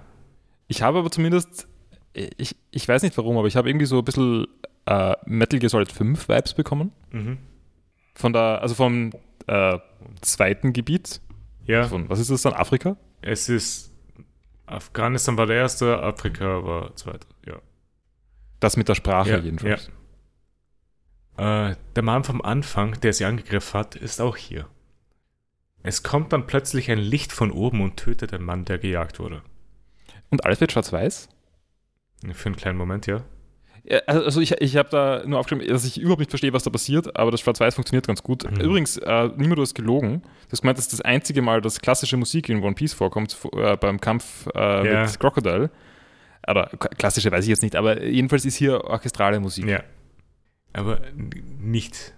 Ich 0.68 0.82
habe 0.82 1.00
aber 1.00 1.12
zumindest, 1.12 1.68
ich, 2.14 2.56
ich 2.72 2.88
weiß 2.88 3.04
nicht 3.04 3.18
warum, 3.18 3.38
aber 3.38 3.48
ich 3.48 3.58
habe 3.58 3.70
irgendwie 3.70 3.86
so 3.86 4.00
ein 4.00 4.06
bisschen 4.06 4.48
äh, 4.86 5.16
Metal 5.26 5.60
Gear 5.60 5.70
Solid 5.70 5.92
5 5.92 6.30
Vibes 6.30 6.54
bekommen. 6.54 6.92
Mhm. 7.12 7.38
Von 8.16 8.34
der, 8.34 8.62
also 8.62 8.74
vom 8.74 9.12
äh, 9.48 9.78
zweiten 10.22 10.74
Gebiet. 10.74 11.22
Ja, 11.66 11.84
Von, 11.84 12.10
was 12.10 12.20
ist 12.20 12.32
das 12.32 12.42
dann? 12.42 12.54
Afrika? 12.54 12.96
es 13.22 13.50
ist. 13.50 13.94
Afghanistan 14.66 15.38
war 15.38 15.46
der 15.46 15.58
erste, 15.58 16.02
Afrika 16.02 16.64
war 16.64 16.96
zweiter. 16.96 17.28
Ja. 17.46 17.56
Das 18.60 18.76
mit 18.76 18.90
der 18.90 18.96
Sprache 18.96 19.30
Ja, 19.30 19.38
jedenfalls. 19.38 19.90
Äh, 21.38 21.76
der 21.96 22.04
Mann 22.04 22.24
vom 22.24 22.42
Anfang, 22.42 23.00
der 23.02 23.14
sie 23.14 23.26
angegriffen 23.26 23.80
hat, 23.80 23.96
ist 23.96 24.20
auch 24.20 24.36
hier. 24.36 24.68
Es 25.88 26.04
kommt 26.04 26.34
dann 26.34 26.46
plötzlich 26.48 26.92
ein 26.92 27.00
Licht 27.00 27.32
von 27.32 27.52
oben 27.52 27.82
und 27.82 27.98
tötet 27.98 28.32
den 28.32 28.44
Mann, 28.44 28.66
der 28.66 28.78
gejagt 28.78 29.20
wurde. 29.20 29.42
Und 30.30 30.46
alles 30.46 30.60
wird 30.62 30.72
schwarz-weiß? 30.74 31.30
Für 32.34 32.46
einen 32.48 32.56
kleinen 32.56 32.78
Moment, 32.78 33.08
ja. 33.08 33.24
Ja, 33.90 34.00
also 34.08 34.42
ich, 34.42 34.52
ich 34.60 34.76
habe 34.76 34.90
da 34.90 35.24
nur 35.26 35.40
aufgeschrieben, 35.40 35.72
dass 35.74 35.86
ich 35.86 35.98
überhaupt 35.98 36.20
nicht 36.20 36.30
verstehe, 36.32 36.52
was 36.52 36.64
da 36.64 36.70
passiert, 36.70 37.16
aber 37.16 37.32
das 37.32 37.40
Schwarz-Weiß 37.40 37.76
funktioniert 37.76 38.06
ganz 38.06 38.22
gut. 38.22 38.44
Mhm. 38.44 38.60
Übrigens, 38.60 38.98
äh, 38.98 39.30
niemand, 39.38 39.58
du 39.60 39.62
hast 39.62 39.76
gelogen. 39.76 40.24
Du 40.24 40.52
hast 40.52 40.62
gemeint, 40.62 40.78
das 40.78 40.86
ist 40.88 40.94
das 40.94 41.02
einzige 41.02 41.42
Mal, 41.42 41.62
dass 41.62 41.80
klassische 41.80 42.18
Musik 42.18 42.50
in 42.50 42.62
One 42.62 42.76
Piece 42.76 42.94
vorkommt, 42.94 43.38
äh, 43.54 43.78
beim 43.78 44.02
Kampf 44.02 44.48
äh, 44.56 44.92
Ja. 44.92 45.04
mit 45.06 45.18
Crocodile. 45.20 45.70
K- 46.46 46.66
klassische 46.98 47.32
weiß 47.32 47.44
ich 47.46 47.50
jetzt 47.50 47.62
nicht, 47.64 47.76
aber 47.78 48.04
jedenfalls 48.04 48.44
ist 48.46 48.56
hier 48.56 48.84
orchestrale 48.84 49.40
Musik. 49.40 49.66
Ja. 49.68 49.84
Aber 50.74 51.00
nicht. 51.62 52.14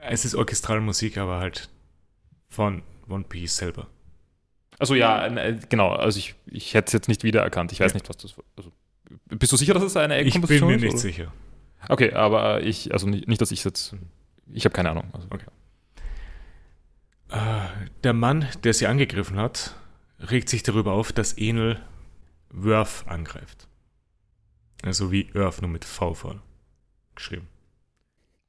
Es 0.00 0.24
ist 0.24 0.34
orchestrale 0.34 0.80
Musik, 0.80 1.18
aber 1.18 1.38
halt 1.38 1.68
von 2.48 2.82
One 3.10 3.24
Piece 3.24 3.56
selber. 3.56 3.88
Also 4.78 4.94
ja, 4.94 5.26
äh, 5.26 5.58
genau, 5.68 5.90
also 5.90 6.18
ich, 6.18 6.34
ich 6.46 6.74
hätte 6.74 6.86
es 6.86 6.92
jetzt 6.94 7.08
nicht 7.08 7.22
wiedererkannt. 7.22 7.72
Ich 7.72 7.80
weiß 7.80 7.92
Ja. 7.92 7.96
nicht, 7.96 8.08
was 8.08 8.16
das 8.16 8.34
Also, 8.56 8.72
bist 9.28 9.52
du 9.52 9.56
sicher, 9.56 9.74
dass 9.74 9.82
es 9.82 9.96
eine 9.96 10.20
Ich 10.22 10.40
bin 10.40 10.66
mir 10.66 10.76
ist? 10.76 10.82
nicht 10.82 10.90
oder? 10.92 10.98
sicher. 10.98 11.32
Okay, 11.88 12.12
aber 12.12 12.62
ich, 12.62 12.92
also 12.92 13.06
nicht, 13.06 13.28
nicht 13.28 13.40
dass 13.40 13.50
ich 13.50 13.64
jetzt, 13.64 13.94
ich 14.52 14.64
habe 14.64 14.72
keine 14.74 14.90
Ahnung. 14.90 15.04
Also, 15.12 15.28
Äh, 17.28 17.66
der 18.04 18.12
Mann, 18.12 18.46
der 18.64 18.74
sie 18.74 18.86
angegriffen 18.86 19.36
hat, 19.36 19.76
regt 20.18 20.48
sich 20.48 20.62
darüber 20.62 20.92
auf, 20.92 21.12
dass 21.12 21.34
Enel 21.38 21.80
Worth 22.50 23.04
angreift. 23.06 23.68
Also 24.82 25.12
wie 25.12 25.30
Earth, 25.34 25.60
nur 25.60 25.70
mit 25.70 25.84
V 25.84 26.14
vorne 26.14 26.40
geschrieben. 27.14 27.48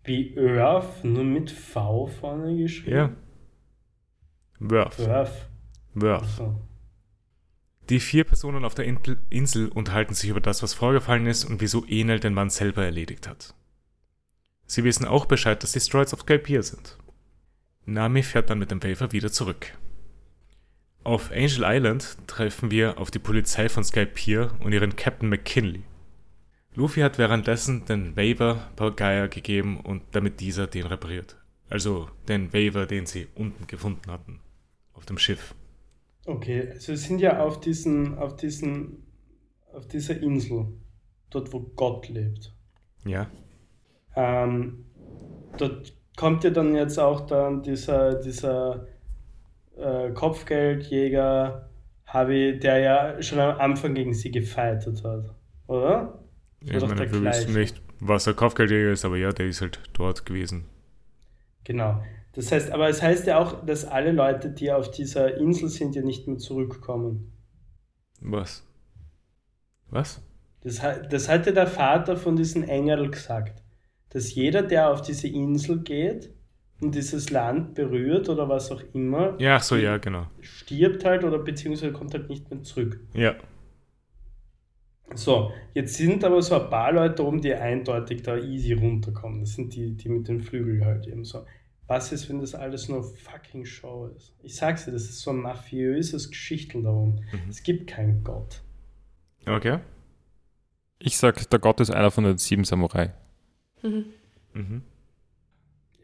Wie 0.04 0.36
Earth, 0.38 1.04
nur 1.04 1.24
mit 1.24 1.52
V 1.52 2.08
vorne 2.08 2.56
geschrieben? 2.58 2.96
Ja. 2.96 3.12
Worth. 4.62 5.00
Earth. 5.08 5.50
Worth. 5.96 6.24
Achso. 6.24 6.62
Die 7.90 8.00
vier 8.00 8.24
Personen 8.24 8.64
auf 8.64 8.76
der 8.76 8.86
Insel 8.86 9.70
unterhalten 9.70 10.14
sich 10.14 10.30
über 10.30 10.40
das, 10.40 10.62
was 10.62 10.76
vorgefallen 10.76 11.26
ist 11.26 11.46
und 11.46 11.62
wieso 11.62 11.84
Enel 11.88 12.20
den 12.20 12.36
Mann 12.36 12.52
selber 12.52 12.86
erledigt 12.86 13.28
hat. 13.28 13.56
Sie 14.68 14.84
wissen 14.84 15.06
auch 15.06 15.26
Bescheid, 15.26 15.62
dass 15.62 15.72
die 15.72 15.80
Stroids 15.80 16.14
auf 16.14 16.22
Skypiea 16.22 16.62
sind. 16.62 16.98
Nami 17.86 18.22
fährt 18.22 18.52
dann 18.52 18.60
mit 18.60 18.70
dem 18.70 18.84
Waver 18.84 19.12
wieder 19.12 19.32
zurück. 19.32 19.74
Auf 21.04 21.32
Angel 21.32 21.64
Island 21.66 22.16
treffen 22.28 22.70
wir 22.70 23.00
auf 23.00 23.10
die 23.10 23.20
Polizei 23.20 23.68
von 23.68 23.84
Skypiea 23.84 24.52
und 24.60 24.74
ihren 24.74 24.96
Captain 24.96 25.28
McKinley. 25.28 25.82
Luffy 26.76 27.02
hat 27.02 27.18
währenddessen 27.18 27.86
den 27.86 28.16
Waver 28.16 28.70
Pagaya 28.76 29.26
gegeben 29.26 29.80
und 29.80 30.04
damit 30.12 30.40
dieser 30.40 30.68
den 30.68 30.86
repariert. 30.86 31.36
Also 31.68 32.10
den 32.28 32.54
Waver, 32.54 32.86
den 32.86 33.08
sie 33.08 33.28
unten 33.34 33.66
gefunden 33.66 34.12
hatten. 34.12 34.40
Auf 35.02 35.08
dem 35.08 35.18
Schiff. 35.18 35.56
Okay, 36.28 36.70
also 36.70 36.90
wir 36.90 36.98
sind 36.98 37.20
ja 37.22 37.44
auf 37.44 37.60
diesen, 37.60 38.20
auf 38.20 38.36
diesen, 38.36 39.04
auf 39.74 39.88
dieser 39.88 40.22
Insel, 40.22 40.68
dort 41.32 41.52
wo 41.52 41.62
Gott 41.76 42.08
lebt. 42.08 42.54
Ja. 43.04 43.26
Ähm, 44.16 44.86
dort 45.58 45.94
kommt 46.16 46.44
ja 46.44 46.52
dann 46.52 46.76
jetzt 46.76 47.00
auch 47.00 47.22
dann 47.22 47.64
dieser, 47.64 48.14
dieser 48.14 48.86
äh, 49.76 50.12
Kopfgeldjäger 50.12 51.68
Harvey, 52.06 52.60
der 52.60 52.78
ja 52.78 53.22
schon 53.24 53.40
am 53.40 53.60
Anfang 53.60 53.96
gegen 53.96 54.14
sie 54.14 54.30
gefeitet 54.30 55.04
hat, 55.04 55.34
oder? 55.66 56.20
Ich 56.60 56.74
meine, 56.74 57.12
wir 57.12 57.24
wissen 57.24 57.54
nicht, 57.54 57.82
was 58.00 58.26
der 58.26 58.36
Kopfgeldjäger 58.36 58.92
ist, 58.92 59.04
aber 59.04 59.18
ja, 59.18 59.32
der 59.32 59.48
ist 59.48 59.62
halt 59.62 59.80
dort 59.94 60.28
gewesen. 60.28 60.66
Genau. 61.64 62.04
Das 62.34 62.52
heißt, 62.52 62.72
aber 62.72 62.88
es 62.88 63.02
heißt 63.02 63.28
ja 63.28 63.40
auch, 63.40 63.66
dass 63.66 63.86
alle 63.86 64.12
Leute, 64.12 64.50
die 64.50 64.72
auf 64.72 64.90
dieser 64.90 65.38
Insel 65.38 65.70
sind, 65.70 65.96
ja 65.96 66.02
nicht 66.02 66.28
mehr 66.28 66.38
zurückkommen. 66.38 67.34
Was? 68.22 68.66
Was? 69.90 70.22
Das, 70.62 70.82
das 71.10 71.28
hat 71.28 71.46
ja 71.46 71.52
der 71.52 71.68
Vater 71.68 72.16
von 72.16 72.36
diesem 72.36 72.64
Engel 72.64 73.10
gesagt, 73.10 73.64
dass 74.10 74.34
jeder, 74.34 74.62
der 74.62 74.92
auf 74.92 75.02
diese 75.02 75.28
Insel 75.28 75.82
geht 75.82 76.34
und 76.82 76.96
dieses 76.96 77.30
Land 77.32 77.74
berührt 77.76 78.30
oder 78.30 78.48
was 78.48 78.72
auch 78.72 78.82
immer, 78.94 79.36
Ja, 79.40 79.60
so, 79.60 79.76
ja, 79.76 79.98
genau. 79.98 80.28
stirbt 80.40 81.04
halt 81.04 81.24
oder 81.24 81.40
beziehungsweise 81.40 81.92
kommt 81.92 82.14
halt 82.14 82.30
nicht 82.30 82.50
mehr 82.50 82.62
zurück. 82.64 83.00
Ja. 83.14 83.36
So, 85.14 85.52
jetzt 85.74 85.96
sind 85.96 86.24
aber 86.24 86.42
so 86.42 86.56
ein 86.62 86.70
paar 86.70 86.94
Leute 86.94 87.26
oben, 87.26 87.42
die 87.42 87.54
eindeutig 87.54 88.22
da 88.24 88.38
easy 88.38 88.74
runterkommen. 88.74 89.42
Das 89.42 89.54
sind 89.56 89.76
die, 89.76 89.96
die 89.98 90.08
mit 90.10 90.28
den 90.28 90.40
Flügeln 90.42 90.86
halt 90.86 91.06
eben 91.08 91.26
so. 91.26 91.46
Was 91.92 92.14
ist, 92.14 92.30
wenn 92.30 92.40
das 92.40 92.56
alles 92.56 92.88
nur 92.88 93.04
fucking 93.04 93.66
Show 93.66 94.08
ist? 94.16 94.34
Ich 94.44 94.56
sag's 94.56 94.86
dir, 94.86 94.94
das 94.94 95.02
ist 95.04 95.20
so 95.20 95.32
ein 95.32 95.42
mafiöses 95.42 96.30
Geschichtel 96.30 96.84
da 96.84 96.90
oben. 96.90 97.16
Mhm. 97.34 97.50
Es 97.50 97.64
gibt 97.64 97.86
keinen 97.88 98.24
Gott. 98.24 98.62
Okay. 99.46 99.80
ich 101.00 101.18
sag, 101.18 101.50
der 101.50 101.60
Gott 101.60 101.82
ist 101.82 101.90
einer 101.90 102.10
von 102.10 102.24
den 102.24 102.38
sieben 102.38 102.64
Samurai. 102.64 103.12
Mhm. 103.82 104.06
Mhm. 104.54 104.84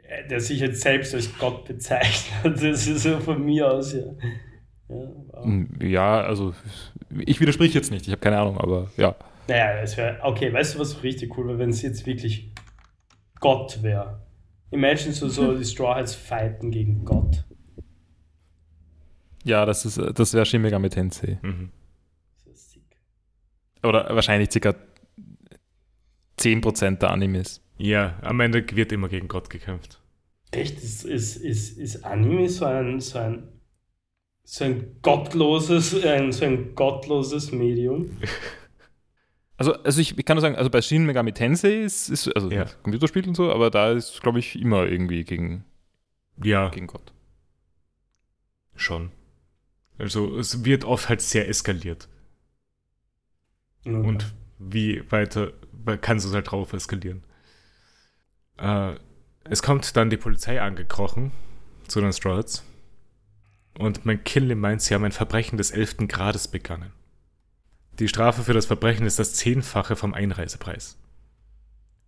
Äh, 0.04 0.28
Der 0.28 0.42
sich 0.42 0.60
jetzt 0.60 0.82
selbst 0.82 1.16
als 1.16 1.30
Gott 1.38 1.64
bezeichnet. 1.64 2.62
Das 2.62 2.86
ist 2.86 3.04
so 3.04 3.18
von 3.22 3.46
mir 3.46 3.72
aus, 3.72 3.94
ja. 3.94 4.08
Ja, 4.90 5.12
wow. 5.30 5.46
Hm, 5.46 5.70
Ja, 5.82 6.20
also 6.20 6.54
ich 7.26 7.40
widersprich 7.40 7.74
jetzt 7.74 7.92
nicht, 7.92 8.06
ich 8.08 8.12
habe 8.12 8.20
keine 8.20 8.40
Ahnung, 8.40 8.58
aber 8.58 8.92
ja. 8.98 9.16
Naja, 9.48 9.80
das 9.80 9.96
wäre, 9.96 10.20
okay, 10.22 10.52
weißt 10.52 10.76
du, 10.76 10.80
was 10.80 11.02
richtig 11.02 11.38
cool 11.38 11.48
wäre, 11.48 11.60
wenn 11.60 11.70
es 11.70 11.82
jetzt 11.82 12.06
wirklich 12.06 12.52
Gott 13.40 13.82
wäre? 13.84 14.27
Imagine 14.72 15.14
so, 15.14 15.30
so 15.30 15.58
die 15.58 15.66
Straw 15.66 15.96
Hats 15.96 16.14
fighten 16.14 16.72
gegen 16.72 17.06
Gott. 17.06 17.46
Ja, 19.44 19.66
das 19.66 19.86
ist 19.86 19.98
das 19.98 20.34
wäre 20.34 20.46
Shin 20.46 20.62
Megami 20.62 20.90
Tensei. 20.90 21.40
Mhm. 21.42 21.72
Oder 23.84 24.14
wahrscheinlich 24.14 24.50
ca. 24.50 24.76
10% 26.40 26.98
der 26.98 27.12
Animes. 27.12 27.62
Ja, 27.78 28.18
am 28.22 28.40
Ende 28.40 28.66
wird 28.76 28.92
immer 28.92 29.08
gegen 29.08 29.28
Gott 29.28 29.50
gekämpft. 29.50 30.02
Echt, 30.52 30.78
ist, 30.78 31.04
ist, 31.04 31.38
ist, 31.38 31.78
ist 31.78 32.04
Anime 32.04 32.50
so 32.50 32.66
ein, 32.66 33.00
so 33.00 33.20
ein, 33.20 33.48
so 34.44 34.66
ein 34.66 34.98
gottloses, 35.02 36.04
ein, 36.04 36.32
so 36.32 36.46
ein 36.46 36.76
gottloses 36.76 37.52
Medium? 37.52 38.12
Also, 39.58 39.74
also 39.84 40.00
ich, 40.02 40.18
ich 40.18 40.26
kann 40.26 40.36
nur 40.36 40.42
sagen, 40.42 40.56
also 40.56 40.70
bei 40.70 40.82
Shin 40.82 41.06
Megami 41.06 41.34
Tensei 41.34 41.82
ist, 41.82 42.10
ist 42.10 42.28
also 42.36 42.50
Ja. 42.52 42.66
Computerspiel 42.84 43.28
und 43.28 43.36
so, 43.36 43.52
aber 43.52 43.72
da 43.72 43.92
ist, 43.92 44.22
glaube 44.22 44.40
ich, 44.40 44.60
immer 44.60 44.86
irgendwie 44.86 45.24
gegen, 45.24 45.66
Ja, 46.42 46.70
gegen 46.70 46.88
Gott. 46.88 47.12
schon. 48.76 49.12
Also 49.98 50.38
es 50.38 50.64
wird 50.64 50.86
oft 50.86 51.10
halt 51.10 51.22
sehr 51.22 51.50
eskaliert. 51.50 52.08
Okay. 53.84 53.96
Und 53.96 54.34
wie 54.60 55.04
weiter 55.12 55.54
kannst 56.02 56.26
du 56.26 56.30
es 56.30 56.36
halt 56.36 56.52
drauf 56.52 56.74
eskalieren. 56.74 57.24
Äh, 58.58 58.96
es 59.46 59.64
kommt 59.64 59.96
dann 59.96 60.10
die 60.12 60.18
Polizei 60.18 60.62
angekrochen 60.62 61.32
zu 61.88 62.00
den 62.02 62.14
Strats. 62.14 62.64
Und 63.80 64.06
McKinley 64.06 64.56
meint, 64.56 64.82
sie 64.82 64.94
haben 64.94 65.04
ein 65.06 65.12
Verbrechen 65.12 65.58
des 65.58 65.72
11. 65.72 66.08
Grades 66.08 66.48
begangen. 66.48 66.92
Die 68.00 68.08
Strafe 68.08 68.44
für 68.44 68.54
das 68.54 68.66
Verbrechen 68.66 69.06
ist 69.06 69.20
das 69.20 69.34
Zehnfache 69.34 69.96
vom 69.96 70.14
Einreisepreis. 70.14 70.98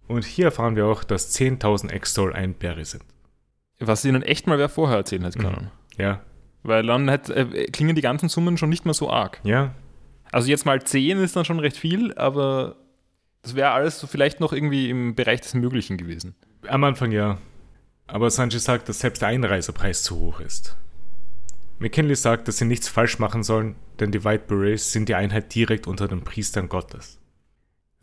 Und 0.08 0.26
hier 0.26 0.46
erfahren 0.46 0.76
wir 0.76 0.86
auch, 0.86 1.04
dass 1.04 1.36
10.000 1.36 1.90
Extol 1.92 2.34
ein 2.34 2.54
Berry 2.54 2.86
sind. 2.86 3.04
Was 3.80 4.06
ihnen 4.06 4.24
echt 4.24 4.48
mal 4.48 4.58
wer 4.58 4.70
vorher 4.70 4.98
erzählen 4.98 5.24
hätte 5.24 5.40
können. 5.40 5.72
Ja, 5.98 6.22
Weil 6.64 6.86
dann 6.86 7.08
hätte, 7.10 7.34
äh, 7.36 7.66
klingen 7.72 7.96
die 7.96 8.02
ganzen 8.02 8.30
Summen 8.30 8.58
schon 8.58 8.70
nicht 8.70 8.86
mehr 8.86 8.94
so 8.94 9.10
arg. 9.10 9.40
ja, 9.44 9.74
Also 10.32 10.50
jetzt 10.50 10.66
mal 10.66 10.82
10 10.82 11.18
ist 11.20 11.36
dann 11.36 11.46
schon 11.46 11.60
recht 11.60 11.78
viel, 11.78 12.14
aber 12.16 12.76
das 13.42 13.56
wäre 13.56 13.72
alles 13.72 14.00
so 14.00 14.08
vielleicht 14.08 14.40
noch 14.40 14.52
irgendwie 14.52 14.90
im 14.90 15.16
Bereich 15.16 15.42
des 15.42 15.54
Möglichen 15.54 15.98
gewesen. 15.98 16.36
am 16.68 16.84
Anfang 16.84 17.12
ja. 17.12 17.38
Aber 18.08 18.30
Sanji 18.32 18.60
sagt, 18.60 18.90
dass 18.90 19.00
selbst 19.00 19.22
der 19.22 19.30
Einreisepreis 19.30 20.04
zu 20.04 20.18
hoch 20.20 20.40
ist. 20.40 20.76
McKinley 21.80 22.16
sagt, 22.16 22.48
dass 22.48 22.58
sie 22.58 22.66
nichts 22.66 22.90
falsch 22.90 23.20
machen 23.20 23.42
sollen, 23.42 23.76
denn 24.00 24.12
die 24.12 24.26
White 24.26 24.46
Berets 24.48 24.92
sind 24.92 25.08
die 25.08 25.16
Einheit 25.16 25.56
direkt 25.56 25.88
unter 25.88 26.08
den 26.08 26.22
Priestern 26.22 26.68
Gottes. 26.68 27.20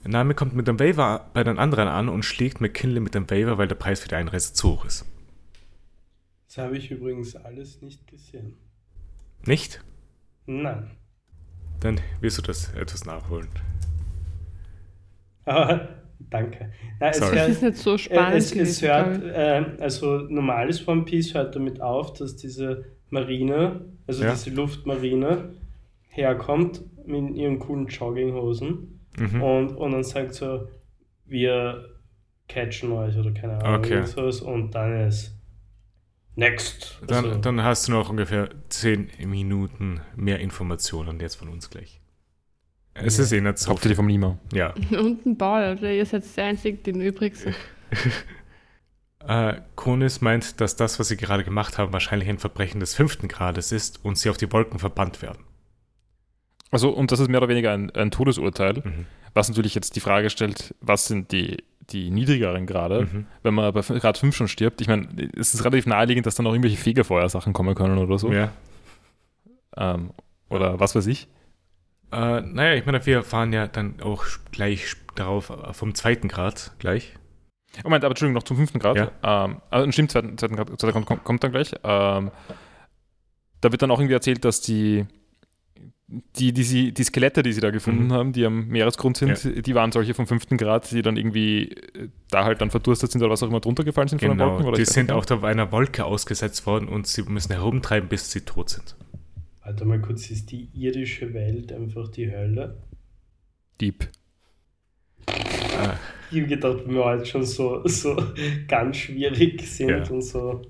Nami 0.02 0.34
kommt 0.34 0.54
mit 0.54 0.66
dem 0.66 0.78
Waiver 0.80 1.30
bei 1.34 1.44
den 1.44 1.58
anderen 1.58 1.88
an 1.88 2.08
und 2.08 2.24
schlägt 2.24 2.60
McKinley 2.60 3.00
mit 3.00 3.14
dem 3.14 3.28
Waiver, 3.28 3.58
weil 3.58 3.68
der 3.68 3.74
Preis 3.74 4.00
für 4.00 4.08
die 4.08 4.14
Einreise 4.14 4.52
zu 4.54 4.70
hoch 4.70 4.84
ist. 4.84 5.04
Das 6.46 6.58
habe 6.58 6.78
ich 6.78 6.90
übrigens 6.90 7.36
alles 7.36 7.82
nicht 7.82 8.06
gesehen. 8.06 8.54
Nicht? 9.44 9.84
Nein. 10.46 10.92
Dann 11.80 12.00
wirst 12.20 12.38
du 12.38 12.42
das 12.42 12.72
etwas 12.72 13.04
nachholen. 13.04 13.48
Aber 15.44 15.88
danke. 16.18 16.72
Nein, 16.98 17.10
es 17.10 17.18
Sorry. 17.18 17.34
Das 17.34 17.40
hört, 17.40 17.50
ist 17.50 17.62
nicht 17.62 17.76
so 17.76 17.98
spannend. 17.98 18.36
es, 18.36 18.52
es 18.52 18.82
hört 18.82 19.22
äh, 19.22 19.82
also 19.82 20.20
normales 20.28 20.86
One 20.88 21.04
Piece 21.04 21.34
hört 21.34 21.54
damit 21.54 21.80
auf, 21.80 22.14
dass 22.14 22.36
diese 22.36 22.95
Marine, 23.10 23.84
also 24.06 24.24
Ja. 24.24 24.32
diese 24.32 24.50
Luftmarine, 24.50 25.54
herkommt 26.08 26.82
mit 27.06 27.36
ihren 27.36 27.58
coolen 27.58 27.86
Jogginghosen 27.86 29.00
Mhm. 29.18 29.42
und, 29.42 29.68
und 29.76 29.92
dann 29.92 30.04
sagt 30.04 30.34
so, 30.34 30.68
wir 31.24 31.88
catchen 32.48 32.92
euch 32.92 33.16
oder 33.16 33.30
keine 33.32 33.58
Ahnung 33.62 33.80
Okay. 33.84 34.04
sowas 34.06 34.40
und 34.40 34.74
dann 34.74 35.06
ist 35.08 35.34
next. 36.34 37.00
Dann, 37.06 37.24
Also, 37.24 37.38
dann 37.40 37.62
hast 37.62 37.88
du 37.88 37.92
noch 37.92 38.10
ungefähr 38.10 38.50
10 38.68 39.08
Minuten 39.24 40.00
mehr 40.16 40.38
Informationen 40.40 41.18
jetzt 41.20 41.36
von 41.36 41.48
uns 41.48 41.70
gleich. 41.70 42.00
Es 42.94 43.16
Ja. 43.18 43.24
ist 43.24 43.32
eh 43.32 43.40
nicht 43.40 43.58
so 43.58 43.70
Hauptsächlich 43.70 43.96
vom 43.96 44.08
Lima. 44.08 44.38
Ja. 44.52 44.74
Und 44.90 45.26
ein 45.26 45.36
Ball? 45.36 45.78
Ihr 45.82 46.06
seid 46.06 46.24
die 46.36 46.40
Einzigen, 46.40 46.82
die 46.82 47.06
übrig 47.06 47.36
sind. 47.36 47.56
Äh, 49.26 49.60
Konis 49.74 50.20
meint, 50.20 50.60
dass 50.60 50.76
das, 50.76 50.98
was 51.00 51.08
sie 51.08 51.16
gerade 51.16 51.42
gemacht 51.44 51.78
haben, 51.78 51.92
wahrscheinlich 51.92 52.28
ein 52.28 52.38
Verbrechen 52.38 52.80
des 52.80 52.94
fünften 52.94 53.28
Grades 53.28 53.72
ist 53.72 54.04
und 54.04 54.16
sie 54.18 54.30
auf 54.30 54.36
die 54.36 54.52
Wolken 54.52 54.78
verbannt 54.78 55.20
werden. 55.22 55.44
Also, 56.70 56.90
und 56.90 57.10
das 57.12 57.20
ist 57.20 57.28
mehr 57.28 57.38
oder 57.40 57.48
weniger 57.48 57.72
ein, 57.72 57.90
ein 57.94 58.10
Todesurteil, 58.10 58.82
Mhm. 58.84 59.06
was 59.34 59.48
natürlich 59.48 59.74
jetzt 59.74 59.96
die 59.96 60.00
Frage 60.00 60.30
stellt, 60.30 60.74
was 60.80 61.06
sind 61.06 61.32
die, 61.32 61.64
die 61.90 62.10
niedrigeren 62.10 62.66
Grade, 62.66 63.08
Mhm. 63.12 63.26
wenn 63.42 63.54
man 63.54 63.72
bei 63.72 63.80
Grad 63.80 64.18
5 64.18 64.34
schon 64.36 64.48
stirbt. 64.48 64.80
Ich 64.80 64.88
meine, 64.88 65.08
es 65.36 65.54
ist 65.54 65.64
relativ 65.64 65.86
naheliegend, 65.86 66.26
dass 66.26 66.34
dann 66.34 66.44
noch 66.44 66.52
irgendwelche 66.52 66.76
Fegefeuersachen 66.76 67.52
kommen 67.52 67.74
können 67.74 67.98
oder 67.98 68.18
so. 68.18 68.32
Ja. 68.32 68.50
Ähm, 69.76 70.10
oder 70.48 70.78
was 70.80 70.94
weiß 70.94 71.06
ich. 71.06 71.28
Äh, 72.12 72.40
naja, 72.42 72.74
ich 72.74 72.86
meine, 72.86 73.04
wir 73.04 73.22
fahren 73.22 73.52
ja 73.52 73.66
dann 73.66 74.00
auch 74.00 74.24
gleich 74.52 74.94
darauf 75.16 75.50
äh, 75.50 75.72
vom 75.72 75.94
zweiten 75.94 76.28
Grad 76.28 76.72
gleich. 76.78 77.14
Oh, 77.78 77.88
Moment, 77.88 78.04
aber 78.04 78.12
Entschuldigung, 78.12 78.34
noch 78.34 78.42
zum 78.44 78.56
fünften 78.56 78.78
Grad. 78.78 78.96
Ja. 78.96 79.44
Ähm, 79.44 79.56
also 79.70 79.90
stimmt, 79.92 80.10
zweiten, 80.10 80.36
zweiten 80.38 80.56
Grad, 80.56 80.68
zweiter 80.80 80.92
Grad 80.92 81.06
kommt, 81.06 81.24
kommt 81.24 81.44
dann 81.44 81.52
gleich. 81.52 81.72
Ähm, 81.84 82.30
da 83.60 83.72
wird 83.72 83.82
dann 83.82 83.90
auch 83.90 83.98
irgendwie 83.98 84.14
erzählt, 84.14 84.44
dass 84.44 84.60
die, 84.60 85.04
die, 86.08 86.52
die, 86.52 86.62
sie, 86.62 86.92
die 86.92 87.02
Skelette, 87.04 87.42
die 87.42 87.52
sie 87.52 87.60
da 87.60 87.70
gefunden 87.70 88.06
Mhm. 88.06 88.12
haben, 88.12 88.32
die 88.32 88.44
am 88.46 88.68
Meeresgrund 88.68 89.16
sind, 89.16 89.66
die 89.66 89.74
waren 89.74 89.90
solche 89.92 90.14
vom 90.14 90.26
fünften 90.26 90.56
Grad, 90.56 90.90
die 90.92 91.02
dann 91.02 91.16
irgendwie 91.16 91.70
äh, 91.72 92.08
da 92.30 92.44
halt 92.44 92.60
dann 92.60 92.70
verdurstet 92.70 93.10
sind 93.10 93.22
oder 93.22 93.30
was 93.32 93.42
auch 93.42 93.48
immer 93.48 93.60
drunter 93.60 93.82
gefallen 93.84 94.08
sind 94.08 94.20
von 94.20 94.28
den 94.30 94.38
Genau. 94.38 94.50
Wolken. 94.52 94.66
Oder 94.66 94.76
Die 94.76 94.84
sind 94.84 95.10
auch 95.10 95.28
auf 95.28 95.42
einer 95.44 95.72
Wolke 95.72 96.04
ausgesetzt 96.04 96.64
worden 96.66 96.88
und 96.88 97.06
sie 97.06 97.22
müssen 97.22 97.52
herumtreiben, 97.52 98.08
bis 98.08 98.30
sie 98.30 98.42
tot 98.42 98.70
sind. 98.70 98.94
Warte 99.64 99.84
mal 99.84 100.00
kurz, 100.00 100.30
ist 100.30 100.52
die 100.52 100.68
irdische 100.74 101.34
Welt 101.34 101.72
einfach 101.72 102.08
die 102.08 102.30
Hölle? 102.30 102.76
Deep. 103.80 104.06
Äh, 105.28 105.94
Ich 106.30 106.38
habe 106.38 106.46
gedacht, 106.48 106.78
wenn 106.86 106.94
wir 106.94 107.04
heute 107.04 107.26
schon 107.26 107.44
so, 107.44 107.86
so 107.86 108.16
ganz 108.68 108.96
schwierig 108.96 109.60
sind 109.66 109.88
Ja. 109.90 110.10
und 110.10 110.22
so 110.22 110.62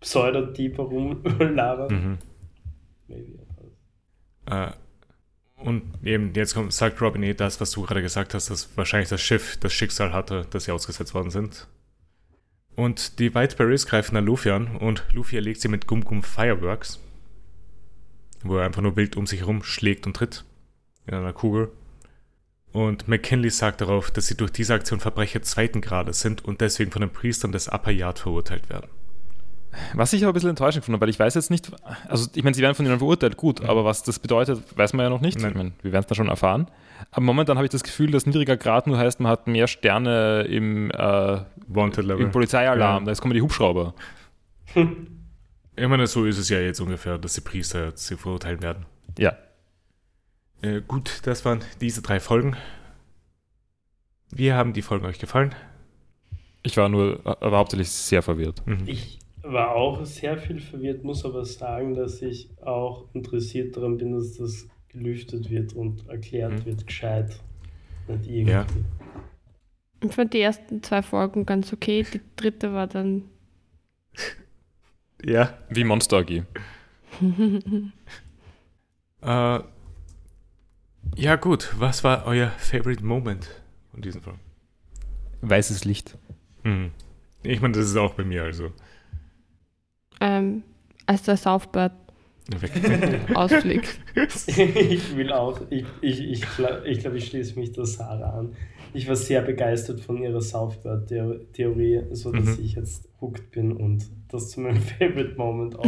pseudo-deep 0.00 0.76
herumlabern. 0.78 2.18
mhm. 3.08 3.18
Äh, 4.46 4.70
und 5.56 5.82
eben 6.02 6.32
jetzt 6.34 6.54
kommt, 6.54 6.72
sagt 6.72 7.00
Robin 7.00 7.22
eh 7.22 7.34
das, 7.34 7.60
was 7.60 7.70
du 7.70 7.82
gerade 7.82 8.02
gesagt 8.02 8.34
hast, 8.34 8.50
dass 8.50 8.76
wahrscheinlich 8.76 9.08
das 9.10 9.20
Schiff 9.20 9.56
das 9.60 9.72
Schicksal 9.72 10.12
hatte, 10.12 10.46
dass 10.50 10.64
sie 10.64 10.72
ausgesetzt 10.72 11.14
worden 11.14 11.30
sind. 11.30 11.68
Und 12.74 13.18
die 13.20 13.34
Whiteberries 13.34 13.86
greifen 13.86 14.14
dann 14.16 14.26
Luffy 14.26 14.50
an 14.50 14.76
und 14.76 15.04
Luffy 15.12 15.36
erlegt 15.36 15.60
sie 15.60 15.68
mit 15.68 15.86
Gum 15.86 16.02
Gum 16.04 16.22
Fireworks, 16.22 16.98
wo 18.42 18.56
er 18.56 18.64
einfach 18.66 18.82
nur 18.82 18.96
wild 18.96 19.16
um 19.16 19.26
sich 19.26 19.40
herum 19.40 19.62
schlägt 19.62 20.06
und 20.06 20.16
tritt 20.16 20.44
in 21.06 21.14
einer 21.14 21.32
Kugel. 21.32 21.70
Und 22.72 23.06
McKinley 23.06 23.50
sagt 23.50 23.80
darauf, 23.82 24.10
dass 24.10 24.26
sie 24.28 24.36
durch 24.36 24.50
diese 24.50 24.72
Aktion 24.74 24.98
Verbrecher 25.00 25.42
zweiten 25.42 25.80
Grades 25.82 26.20
sind 26.20 26.44
und 26.44 26.60
deswegen 26.62 26.90
von 26.90 27.00
den 27.02 27.10
Priestern 27.10 27.52
des 27.52 27.68
Upper 27.68 27.90
Yard 27.90 28.18
verurteilt 28.18 28.70
werden. 28.70 28.88
Was 29.94 30.12
ich 30.12 30.22
aber 30.22 30.32
ein 30.32 30.34
bisschen 30.34 30.50
enttäuschend 30.50 30.84
finde, 30.84 31.00
weil 31.00 31.08
ich 31.08 31.18
weiß 31.18 31.34
jetzt 31.34 31.50
nicht, 31.50 31.70
also 32.08 32.28
ich 32.34 32.44
meine, 32.44 32.54
sie 32.54 32.60
werden 32.62 32.74
von 32.74 32.84
ihnen 32.84 32.98
verurteilt, 32.98 33.36
gut, 33.38 33.60
Ja. 33.60 33.68
aber 33.70 33.84
was 33.86 34.02
das 34.02 34.18
bedeutet, 34.18 34.62
weiß 34.76 34.92
man 34.92 35.04
ja 35.04 35.10
noch 35.10 35.20
nicht. 35.22 35.38
Nein. 35.38 35.50
Ich 35.50 35.56
meine, 35.56 35.72
wir 35.82 35.92
werden 35.92 36.02
es 36.02 36.06
dann 36.08 36.16
schon 36.16 36.28
erfahren. 36.28 36.66
Aber 37.10 37.22
momentan 37.24 37.56
habe 37.56 37.64
ich 37.66 37.70
das 37.72 37.82
Gefühl, 37.82 38.10
dass 38.10 38.26
niedriger 38.26 38.56
Grad 38.58 38.86
nur 38.86 38.98
heißt, 38.98 39.20
man 39.20 39.32
hat 39.32 39.46
mehr 39.46 39.66
Sterne 39.68 40.42
im, 40.42 40.90
äh, 40.90 41.38
im 41.68 42.30
Polizeialarm, 42.32 43.02
Ja. 43.02 43.04
da 43.06 43.10
jetzt 43.10 43.20
kommen 43.22 43.34
die 43.34 43.42
Hubschrauber. 43.42 43.94
Ich 44.74 45.88
meine, 45.88 46.06
so 46.06 46.24
ist 46.26 46.38
es 46.38 46.48
ja 46.48 46.58
jetzt 46.60 46.80
ungefähr, 46.80 47.18
dass 47.18 47.34
die 47.34 47.40
Priester 47.40 47.86
jetzt 47.86 48.06
sie 48.06 48.16
verurteilen 48.16 48.62
werden. 48.62 48.86
Ja. 49.18 49.34
Äh, 50.62 50.80
gut, 50.86 51.20
das 51.24 51.44
waren 51.44 51.60
diese 51.80 52.02
drei 52.02 52.20
Folgen. 52.20 52.56
Wie 54.30 54.52
haben 54.52 54.72
die 54.72 54.82
Folgen 54.82 55.04
euch 55.06 55.18
gefallen? 55.18 55.54
Ich 56.62 56.76
war 56.76 56.88
nur, 56.88 57.20
aber 57.24 57.58
hauptsächlich 57.58 57.90
sehr 57.90 58.22
verwirrt. 58.22 58.66
Mhm. 58.66 58.84
Ich 58.86 59.18
war 59.42 59.74
auch 59.74 60.04
sehr 60.04 60.38
viel 60.38 60.60
verwirrt, 60.60 61.02
muss 61.02 61.24
aber 61.24 61.44
sagen, 61.44 61.94
dass 61.94 62.22
ich 62.22 62.48
auch 62.62 63.06
interessiert 63.12 63.76
daran 63.76 63.96
bin, 63.98 64.12
dass 64.12 64.36
das 64.38 64.68
gelüftet 64.88 65.50
wird 65.50 65.72
und 65.72 66.08
erklärt 66.08 66.52
Mhm. 66.52 66.64
wird, 66.64 66.86
gescheit. 66.86 67.40
Nicht 68.06 68.26
irgendwie. 68.28 68.52
Ja. 68.52 68.66
Ich 70.04 70.12
fand 70.12 70.32
die 70.32 70.40
ersten 70.40 70.82
zwei 70.82 71.02
Folgen 71.02 71.46
ganz 71.46 71.72
okay. 71.72 72.04
Die 72.12 72.20
dritte 72.36 72.72
war 72.72 72.86
dann. 72.86 73.24
Ja. 75.24 75.56
Wie 75.68 75.84
Monster 75.84 76.18
AG. 76.18 76.42
Äh, 79.24 79.60
ja, 81.16 81.36
gut. 81.36 81.72
Was 81.78 82.04
war 82.04 82.26
euer 82.26 82.50
Favorite 82.58 83.04
Moment 83.04 83.48
von 83.90 84.02
diesen 84.02 84.20
Folgen? 84.22 84.40
Weißes 85.42 85.84
Licht. 85.84 86.16
Mhm. 86.62 86.90
Ich 87.42 87.60
meine, 87.60 87.74
das 87.74 87.86
ist 87.86 87.96
auch 87.96 88.14
bei 88.14 88.24
mir 88.24 88.44
also. 88.44 88.70
ähm, 90.20 90.62
als 91.06 91.22
der 91.22 91.36
Southbird 91.36 91.92
ausfliegt. 93.34 94.00
ich 94.14 95.16
will 95.16 95.32
auch, 95.32 95.60
ich, 95.70 95.84
ich, 96.00 96.20
ich 96.20 96.42
glaube, 96.56 96.82
ich, 96.88 96.98
glaub, 97.00 97.14
ich 97.14 97.26
schließe 97.26 97.58
mich 97.58 97.72
der 97.72 97.86
Sarah 97.86 98.38
an. 98.38 98.54
Ich 98.94 99.08
war 99.08 99.16
sehr 99.16 99.42
begeistert 99.42 100.00
von 100.00 100.18
ihrer 100.22 100.40
Southbird-Theorie, 100.40 102.02
so 102.12 102.30
dass 102.30 102.58
Mhm. 102.58 102.64
ich 102.64 102.74
jetzt 102.74 103.08
hooked 103.20 103.50
bin 103.52 103.72
und 103.72 104.04
das 104.28 104.50
zu 104.50 104.60
meinem 104.60 104.80
Favorite 104.98 105.34
Moment. 105.36 105.76
Ah, 105.78 105.82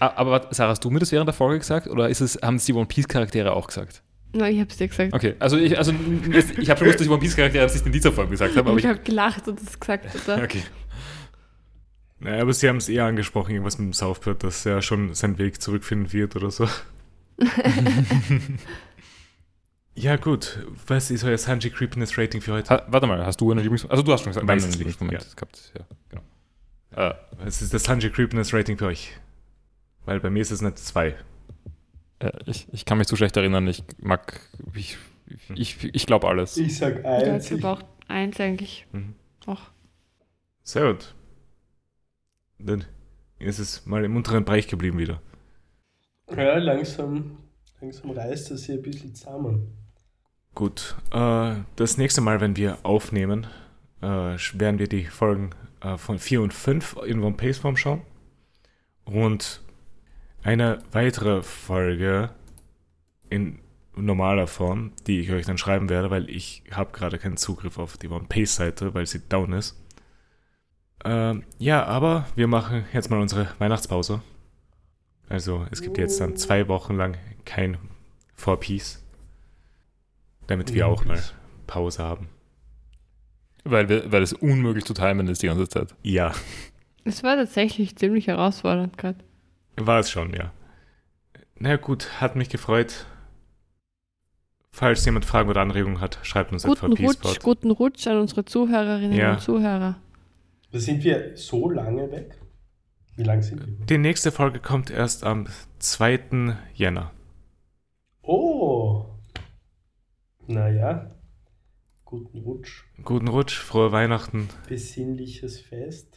Aber 0.00 0.30
warte, 0.30 0.54
Sarah, 0.54 0.70
hast 0.70 0.82
du 0.82 0.90
mir 0.90 0.98
das 0.98 1.12
während 1.12 1.28
der 1.28 1.34
Folge 1.34 1.58
gesagt 1.58 1.86
oder 1.86 2.08
ist 2.08 2.20
es, 2.20 2.38
haben 2.42 2.56
es 2.56 2.64
die 2.64 2.72
One 2.72 2.86
Piece 2.86 3.06
Charaktere 3.06 3.52
auch 3.52 3.66
gesagt? 3.66 4.02
Nein, 4.32 4.54
ich 4.54 4.60
hab's 4.60 4.76
dir 4.78 4.88
gesagt. 4.88 5.12
Okay, 5.12 5.34
also 5.38 5.58
ich, 5.58 5.76
also 5.76 5.92
ich 5.92 6.70
habe 6.70 6.78
schon 6.78 6.86
gewusst, 6.86 7.00
dass 7.00 7.06
die 7.06 7.08
One 7.08 7.20
Piece 7.20 7.36
Charaktere 7.36 7.66
es 7.66 7.74
nicht 7.74 7.86
in 7.86 7.92
dieser 7.92 8.10
Folge 8.10 8.30
gesagt 8.30 8.56
haben, 8.56 8.66
aber 8.66 8.78
ich 8.78 8.84
ich. 8.84 8.90
habe 8.90 9.00
gelacht 9.00 9.46
und 9.46 9.60
das 9.60 9.78
gesagt, 9.78 10.06
oder? 10.14 10.42
Okay. 10.44 10.62
naja, 12.20 12.40
aber 12.42 12.52
sie 12.54 12.68
haben 12.68 12.78
es 12.78 12.88
eher 12.88 13.04
angesprochen, 13.04 13.50
irgendwas 13.50 13.78
mit 13.78 13.88
dem 13.88 13.92
Southbird, 13.92 14.42
dass 14.42 14.64
er 14.64 14.80
schon 14.80 15.14
seinen 15.14 15.36
Weg 15.38 15.60
zurückfinden 15.60 16.12
wird 16.12 16.34
oder 16.34 16.50
so. 16.50 16.66
ja, 19.94 20.16
gut. 20.16 20.64
Was 20.86 21.10
ist 21.10 21.24
euer 21.24 21.38
Sanji 21.38 21.70
Creepiness 21.70 22.16
Rating 22.16 22.40
für 22.40 22.52
heute? 22.52 22.70
Ha, 22.70 22.86
warte 22.88 23.06
mal, 23.06 23.24
hast 23.26 23.40
du 23.40 23.50
eine 23.50 23.60
Lieblings... 23.60 23.84
Also 23.86 24.02
du 24.02 24.12
hast 24.12 24.22
schon 24.22 24.30
gesagt, 24.30 24.46
Weißes 24.46 24.64
einen 24.64 24.74
Lieblingsmoment 24.74 25.22
ja. 25.22 25.34
gehabt. 25.34 25.72
Ja, 25.76 25.84
genau. 26.08 27.10
Äh, 27.10 27.14
Was 27.44 27.60
ist 27.60 27.74
das 27.74 27.84
Sanji 27.84 28.10
Creepiness 28.10 28.54
Rating 28.54 28.78
für 28.78 28.86
euch? 28.86 29.12
Weil 30.04 30.20
bei 30.20 30.30
mir 30.30 30.40
ist 30.42 30.50
es 30.50 30.60
eine 30.60 30.74
2. 30.74 31.14
äh, 32.20 32.30
ich, 32.46 32.66
ich 32.72 32.84
kann 32.84 32.98
mich 32.98 33.06
zu 33.06 33.16
schlecht 33.16 33.36
erinnern. 33.36 33.66
Ich 33.68 33.84
mag... 33.98 34.40
Ich, 34.74 34.96
Ich, 35.54 35.84
ich 35.94 36.06
glaube 36.06 36.26
alles. 36.28 36.56
Ich 36.56 36.76
sag 36.78 37.04
eins. 37.04 37.50
ich 37.50 37.60
glaube 37.60 37.80
auch 37.80 37.84
eins 38.08 38.40
eigentlich. 38.40 38.86
Mhm. 38.92 39.14
Auch. 39.46 39.60
Sehr 40.62 40.92
gut. 40.92 41.14
Dann 42.58 42.84
ist 43.38 43.58
es 43.58 43.86
mal 43.86 44.04
im 44.04 44.16
unteren 44.16 44.44
Bereich 44.44 44.66
geblieben 44.68 44.98
wieder. 44.98 45.20
ja, 46.36 46.58
langsam, 46.58 47.38
langsam 47.80 48.10
reißt 48.10 48.50
das 48.50 48.64
hier 48.64 48.76
ein 48.76 48.82
bisschen 48.82 49.14
zusammen. 49.14 49.76
Gut. 50.54 50.96
Äh, 51.12 51.54
das 51.76 51.96
nächste 51.96 52.20
Mal, 52.20 52.40
wenn 52.40 52.56
wir 52.56 52.78
aufnehmen, 52.82 53.46
äh, 54.02 54.06
werden 54.06 54.78
wir 54.78 54.88
die 54.88 55.04
Folgen 55.04 55.50
äh, 55.80 55.96
von 55.96 56.18
4 56.18 56.42
und 56.42 56.52
5 56.52 56.96
in 57.06 57.20
One-Pace-Form 57.22 57.76
schauen. 57.76 58.02
Und 59.04 59.62
eine 60.42 60.78
weitere 60.92 61.42
Folge 61.42 62.30
in 63.28 63.58
normaler 63.94 64.46
Form, 64.46 64.92
die 65.06 65.20
ich 65.20 65.30
euch 65.30 65.46
dann 65.46 65.58
schreiben 65.58 65.88
werde, 65.88 66.10
weil 66.10 66.28
ich 66.30 66.62
habe 66.70 66.92
gerade 66.92 67.18
keinen 67.18 67.36
Zugriff 67.36 67.78
auf 67.78 67.96
die 67.96 68.08
One-Pace-Seite, 68.08 68.94
weil 68.94 69.06
sie 69.06 69.20
down 69.28 69.52
ist. 69.52 69.76
Ähm, 71.04 71.44
ja, 71.58 71.84
aber 71.84 72.26
wir 72.34 72.46
machen 72.46 72.84
jetzt 72.92 73.10
mal 73.10 73.20
unsere 73.20 73.48
Weihnachtspause. 73.58 74.22
Also 75.28 75.66
es 75.70 75.82
gibt 75.82 75.98
jetzt 75.98 76.20
dann 76.20 76.36
zwei 76.36 76.68
Wochen 76.68 76.96
lang 76.96 77.16
kein 77.44 77.78
4-Piece. 78.38 79.04
Damit 80.46 80.74
wir 80.74 80.88
auch 80.88 81.04
mal 81.04 81.22
Pause 81.66 82.02
haben. 82.02 82.28
Weil, 83.64 83.88
wir, 83.88 84.10
weil 84.10 84.22
es 84.22 84.32
unmöglich 84.32 84.84
zu 84.84 84.94
timen 84.94 85.28
ist 85.28 85.42
die 85.42 85.46
ganze 85.46 85.68
Zeit. 85.68 85.94
Ja, 86.02 86.32
Es 87.04 87.22
war 87.22 87.36
tatsächlich 87.36 87.96
ziemlich 87.96 88.26
herausfordernd 88.26 88.98
gerade. 88.98 89.18
War 89.86 90.00
es 90.00 90.10
schon, 90.10 90.32
ja. 90.34 90.52
Na 91.58 91.76
gut, 91.76 92.20
hat 92.20 92.36
mich 92.36 92.48
gefreut. 92.48 93.06
Falls 94.72 95.04
jemand 95.04 95.24
Fragen 95.24 95.50
oder 95.50 95.60
Anregungen 95.60 96.00
hat, 96.00 96.18
schreibt 96.22 96.52
uns 96.52 96.62
Guten 96.62 96.92
etwa 96.92 97.06
Rutsch, 97.06 97.40
guten 97.42 97.70
Rutsch 97.70 98.06
an 98.06 98.18
unsere 98.18 98.44
Zuhörerinnen 98.44 99.12
Ja. 99.18 99.32
und 99.32 99.40
Zuhörer. 99.40 99.96
Sind 100.72 101.02
wir 101.04 101.36
so 101.36 101.68
lange 101.68 102.10
weg? 102.12 102.38
Wie 103.16 103.24
lange 103.24 103.42
sind 103.42 103.60
wir? 103.66 103.86
Die 103.86 103.98
nächste 103.98 104.30
Folge 104.32 104.60
kommt 104.60 104.90
erst 104.90 105.24
am 105.24 105.46
2. 105.80 106.56
Jänner. 106.74 107.10
Oh! 108.22 109.04
Naja, 110.46 111.10
guten 112.04 112.38
Rutsch. 112.38 112.84
Guten 113.04 113.28
Rutsch, 113.28 113.58
frohe 113.58 113.92
Weihnachten. 113.92 114.48
Besinnliches 114.68 115.60
Fest. 115.60 116.09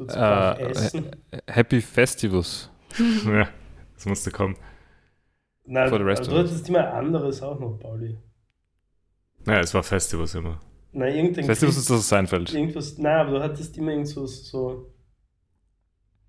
Äh. 0.00 1.02
Happy 1.48 1.80
Festivus. 1.80 2.70
ja, 3.26 3.48
das 3.94 4.06
musste 4.06 4.30
kommen. 4.30 4.56
Nein, 5.64 5.88
for 5.88 5.98
the 5.98 6.04
rest 6.04 6.26
du 6.26 6.36
hattest 6.38 6.68
immer 6.68 6.92
anderes 6.92 7.42
auch 7.42 7.58
noch, 7.58 7.78
Pauli. 7.78 8.16
Naja, 9.44 9.60
es 9.60 9.74
war 9.74 9.82
Festivus 9.82 10.34
immer. 10.34 10.60
Nein, 10.92 11.14
irgendein 11.14 11.44
Festivus 11.44 11.74
Quiz- 11.74 11.80
ist 11.82 11.90
das 11.90 12.08
Seinfeld. 12.08 12.52
Irgendwas, 12.54 12.96
nein, 12.98 13.16
aber 13.16 13.38
du 13.38 13.42
hattest 13.42 13.76
immer 13.76 13.90
irgend 13.90 14.08
so, 14.08 14.26
so, 14.26 14.94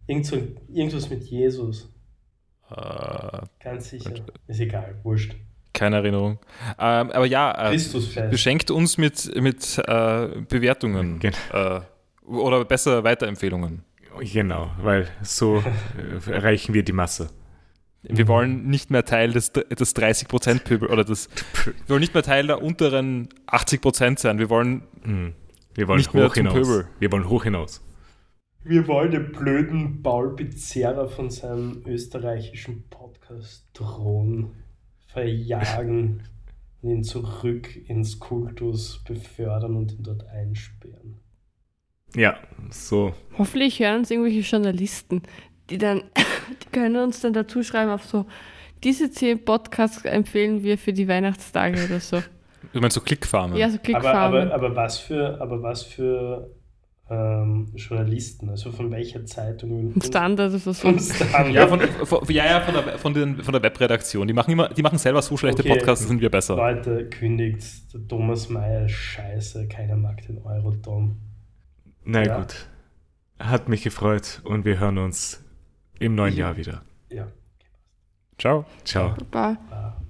irgend 0.08 0.26
so 0.26 0.36
irgendwas 0.68 1.10
mit 1.10 1.24
Jesus. 1.24 1.94
Äh, 2.70 3.40
Ganz 3.64 3.90
sicher. 3.90 4.12
Ist 4.48 4.60
egal, 4.60 5.00
wurscht. 5.04 5.36
keine 5.74 5.98
Erinnerung. 5.98 6.40
Ähm, 6.80 7.12
aber 7.12 7.26
ja, 7.26 7.72
äh, 7.72 7.78
beschenkt 8.30 8.72
uns 8.72 8.98
mit, 8.98 9.34
mit 9.42 9.78
äh, 9.88 10.42
Bewertungen. 10.50 11.20
Gen- 11.20 11.34
Äh, 11.54 11.82
oder 12.28 12.64
besser 12.66 13.04
Weiterempfehlungen. 13.04 13.84
Genau, 14.20 14.72
weil 14.82 15.08
so 15.22 15.64
äh, 16.28 16.32
erreichen 16.32 16.74
wir 16.74 16.84
die 16.84 16.94
Masse. 16.94 17.30
Wir 18.04 18.28
wollen 18.28 18.68
nicht 18.68 18.90
mehr 18.90 19.06
Teil 19.06 19.34
des, 19.34 19.52
des 19.52 19.96
30% 19.96 20.64
Pöbel 20.64 20.90
oder 20.90 21.04
des, 21.04 21.30
wir 21.66 21.90
wollen 21.90 22.00
nicht 22.00 22.14
mehr 22.14 22.24
Teil 22.24 22.48
der 22.48 22.62
unteren 22.62 23.30
80% 23.48 24.20
sein. 24.20 24.40
Wir 24.40 24.50
wollen 24.50 24.84
Hm. 25.04 25.34
Wir 25.78 25.88
wollen 25.88 26.00
Nicht 26.00 26.16
mehr 26.16 26.26
hoch 26.26 26.34
zum 26.34 26.48
hinaus. 26.48 26.68
Pöbel. 26.68 26.88
Wir 26.98 27.12
wollen 27.12 27.30
hoch 27.30 27.44
hinaus. 27.44 27.84
Wir 28.64 28.88
wollen 28.88 29.12
den 29.12 29.32
blöden 29.32 30.02
Paul 30.02 30.36
Pizzerra 30.36 31.08
von 31.08 31.30
seinem 31.30 31.84
österreichischen 31.86 32.90
Podcast-Thron 32.90 34.56
verjagen 35.06 36.24
und 36.82 36.90
ihn 36.90 37.04
zurück 37.04 37.76
ins 37.88 38.18
Kultus 38.18 39.04
befördern 39.04 39.76
und 39.76 39.92
ihn 39.92 40.02
dort 40.02 40.26
einsperren. 40.26 41.20
Ja, 42.16 42.38
so. 42.70 43.14
Hoffentlich 43.38 43.80
hören 43.80 44.00
uns 44.00 44.12
irgendwelche 44.12 44.40
Journalisten, 44.40 45.24
die 45.70 45.78
dann, 45.78 46.04
die 46.64 46.70
können 46.72 46.96
uns 46.98 47.20
dann 47.22 47.34
dazu 47.34 47.64
schreiben 47.64 47.92
auf 47.92 48.06
so, 48.06 48.26
diese 48.84 49.12
zehn 49.12 49.44
Podcasts 49.44 50.04
empfehlen 50.06 50.64
wir 50.64 50.78
für 50.78 50.94
die 50.94 51.08
Weihnachtstage 51.08 51.86
oder 51.86 52.00
so. 52.00 52.22
du 52.74 52.80
meinst 52.80 52.96
so 52.96 53.02
Klickfarmen. 53.02 53.58
Ja, 53.58 53.70
so 53.70 53.76
Aber, 53.76 53.84
Klickfarmen. 53.84 54.52
aber, 54.52 54.68
aber 54.68 54.76
was 54.76 54.98
für, 55.00 55.42
aber 55.42 55.62
was 55.62 55.84
für 55.84 56.52
ähm, 57.10 57.72
Journalisten? 57.76 58.50
Also 58.50 58.72
von 58.72 58.92
welcher 58.92 59.26
Zeitung? 59.26 59.94
Standard 60.02 60.50
oder 60.50 60.60
so. 60.60 60.74
Standard. 60.74 61.54
Ja, 61.54 61.68
von, 61.68 61.80
von, 61.82 62.20
ja, 62.30 62.46
ja, 62.46 62.62
von, 62.62 62.74
der, 62.74 62.98
von, 62.98 63.14
den, 63.14 63.44
von 63.44 63.54
der 63.54 63.64
Webredaktion. 63.64 64.28
Die 64.28 64.34
machen, 64.34 64.52
immer, 64.52 64.70
die 64.70 64.82
machen 64.82 64.98
selber 64.98 65.22
so 65.22 65.38
schlechte 65.38 65.62
Okay. 65.62 65.70
Podcasts, 65.70 66.08
sind 66.08 66.22
wir 66.22 66.30
besser. 66.30 66.56
Leute, 66.56 67.10
kündigt 67.10 67.94
der 67.94 68.08
Thomas 68.08 68.50
Mayer 68.50 68.88
scheiße, 68.88 69.68
keiner 69.68 69.96
mag 69.96 70.22
den 70.28 70.40
Eurotom. 70.44 71.18
Na 72.10 72.24
Ja. 72.24 72.38
gut. 72.40 72.68
Hat 73.38 73.68
mich 73.68 73.84
gefreut 73.84 74.42
und 74.46 74.64
wir 74.64 74.80
hören 74.80 74.98
uns 74.98 75.44
im 76.00 76.16
neuen 76.16 76.34
Ja. 76.36 76.48
Jahr 76.48 76.58
wieder. 76.58 76.82
Ja. 77.10 77.28
Ciao. 78.38 78.66
Ciao. 78.86 79.14
Baba. 79.30 79.58
Ah. 79.70 80.02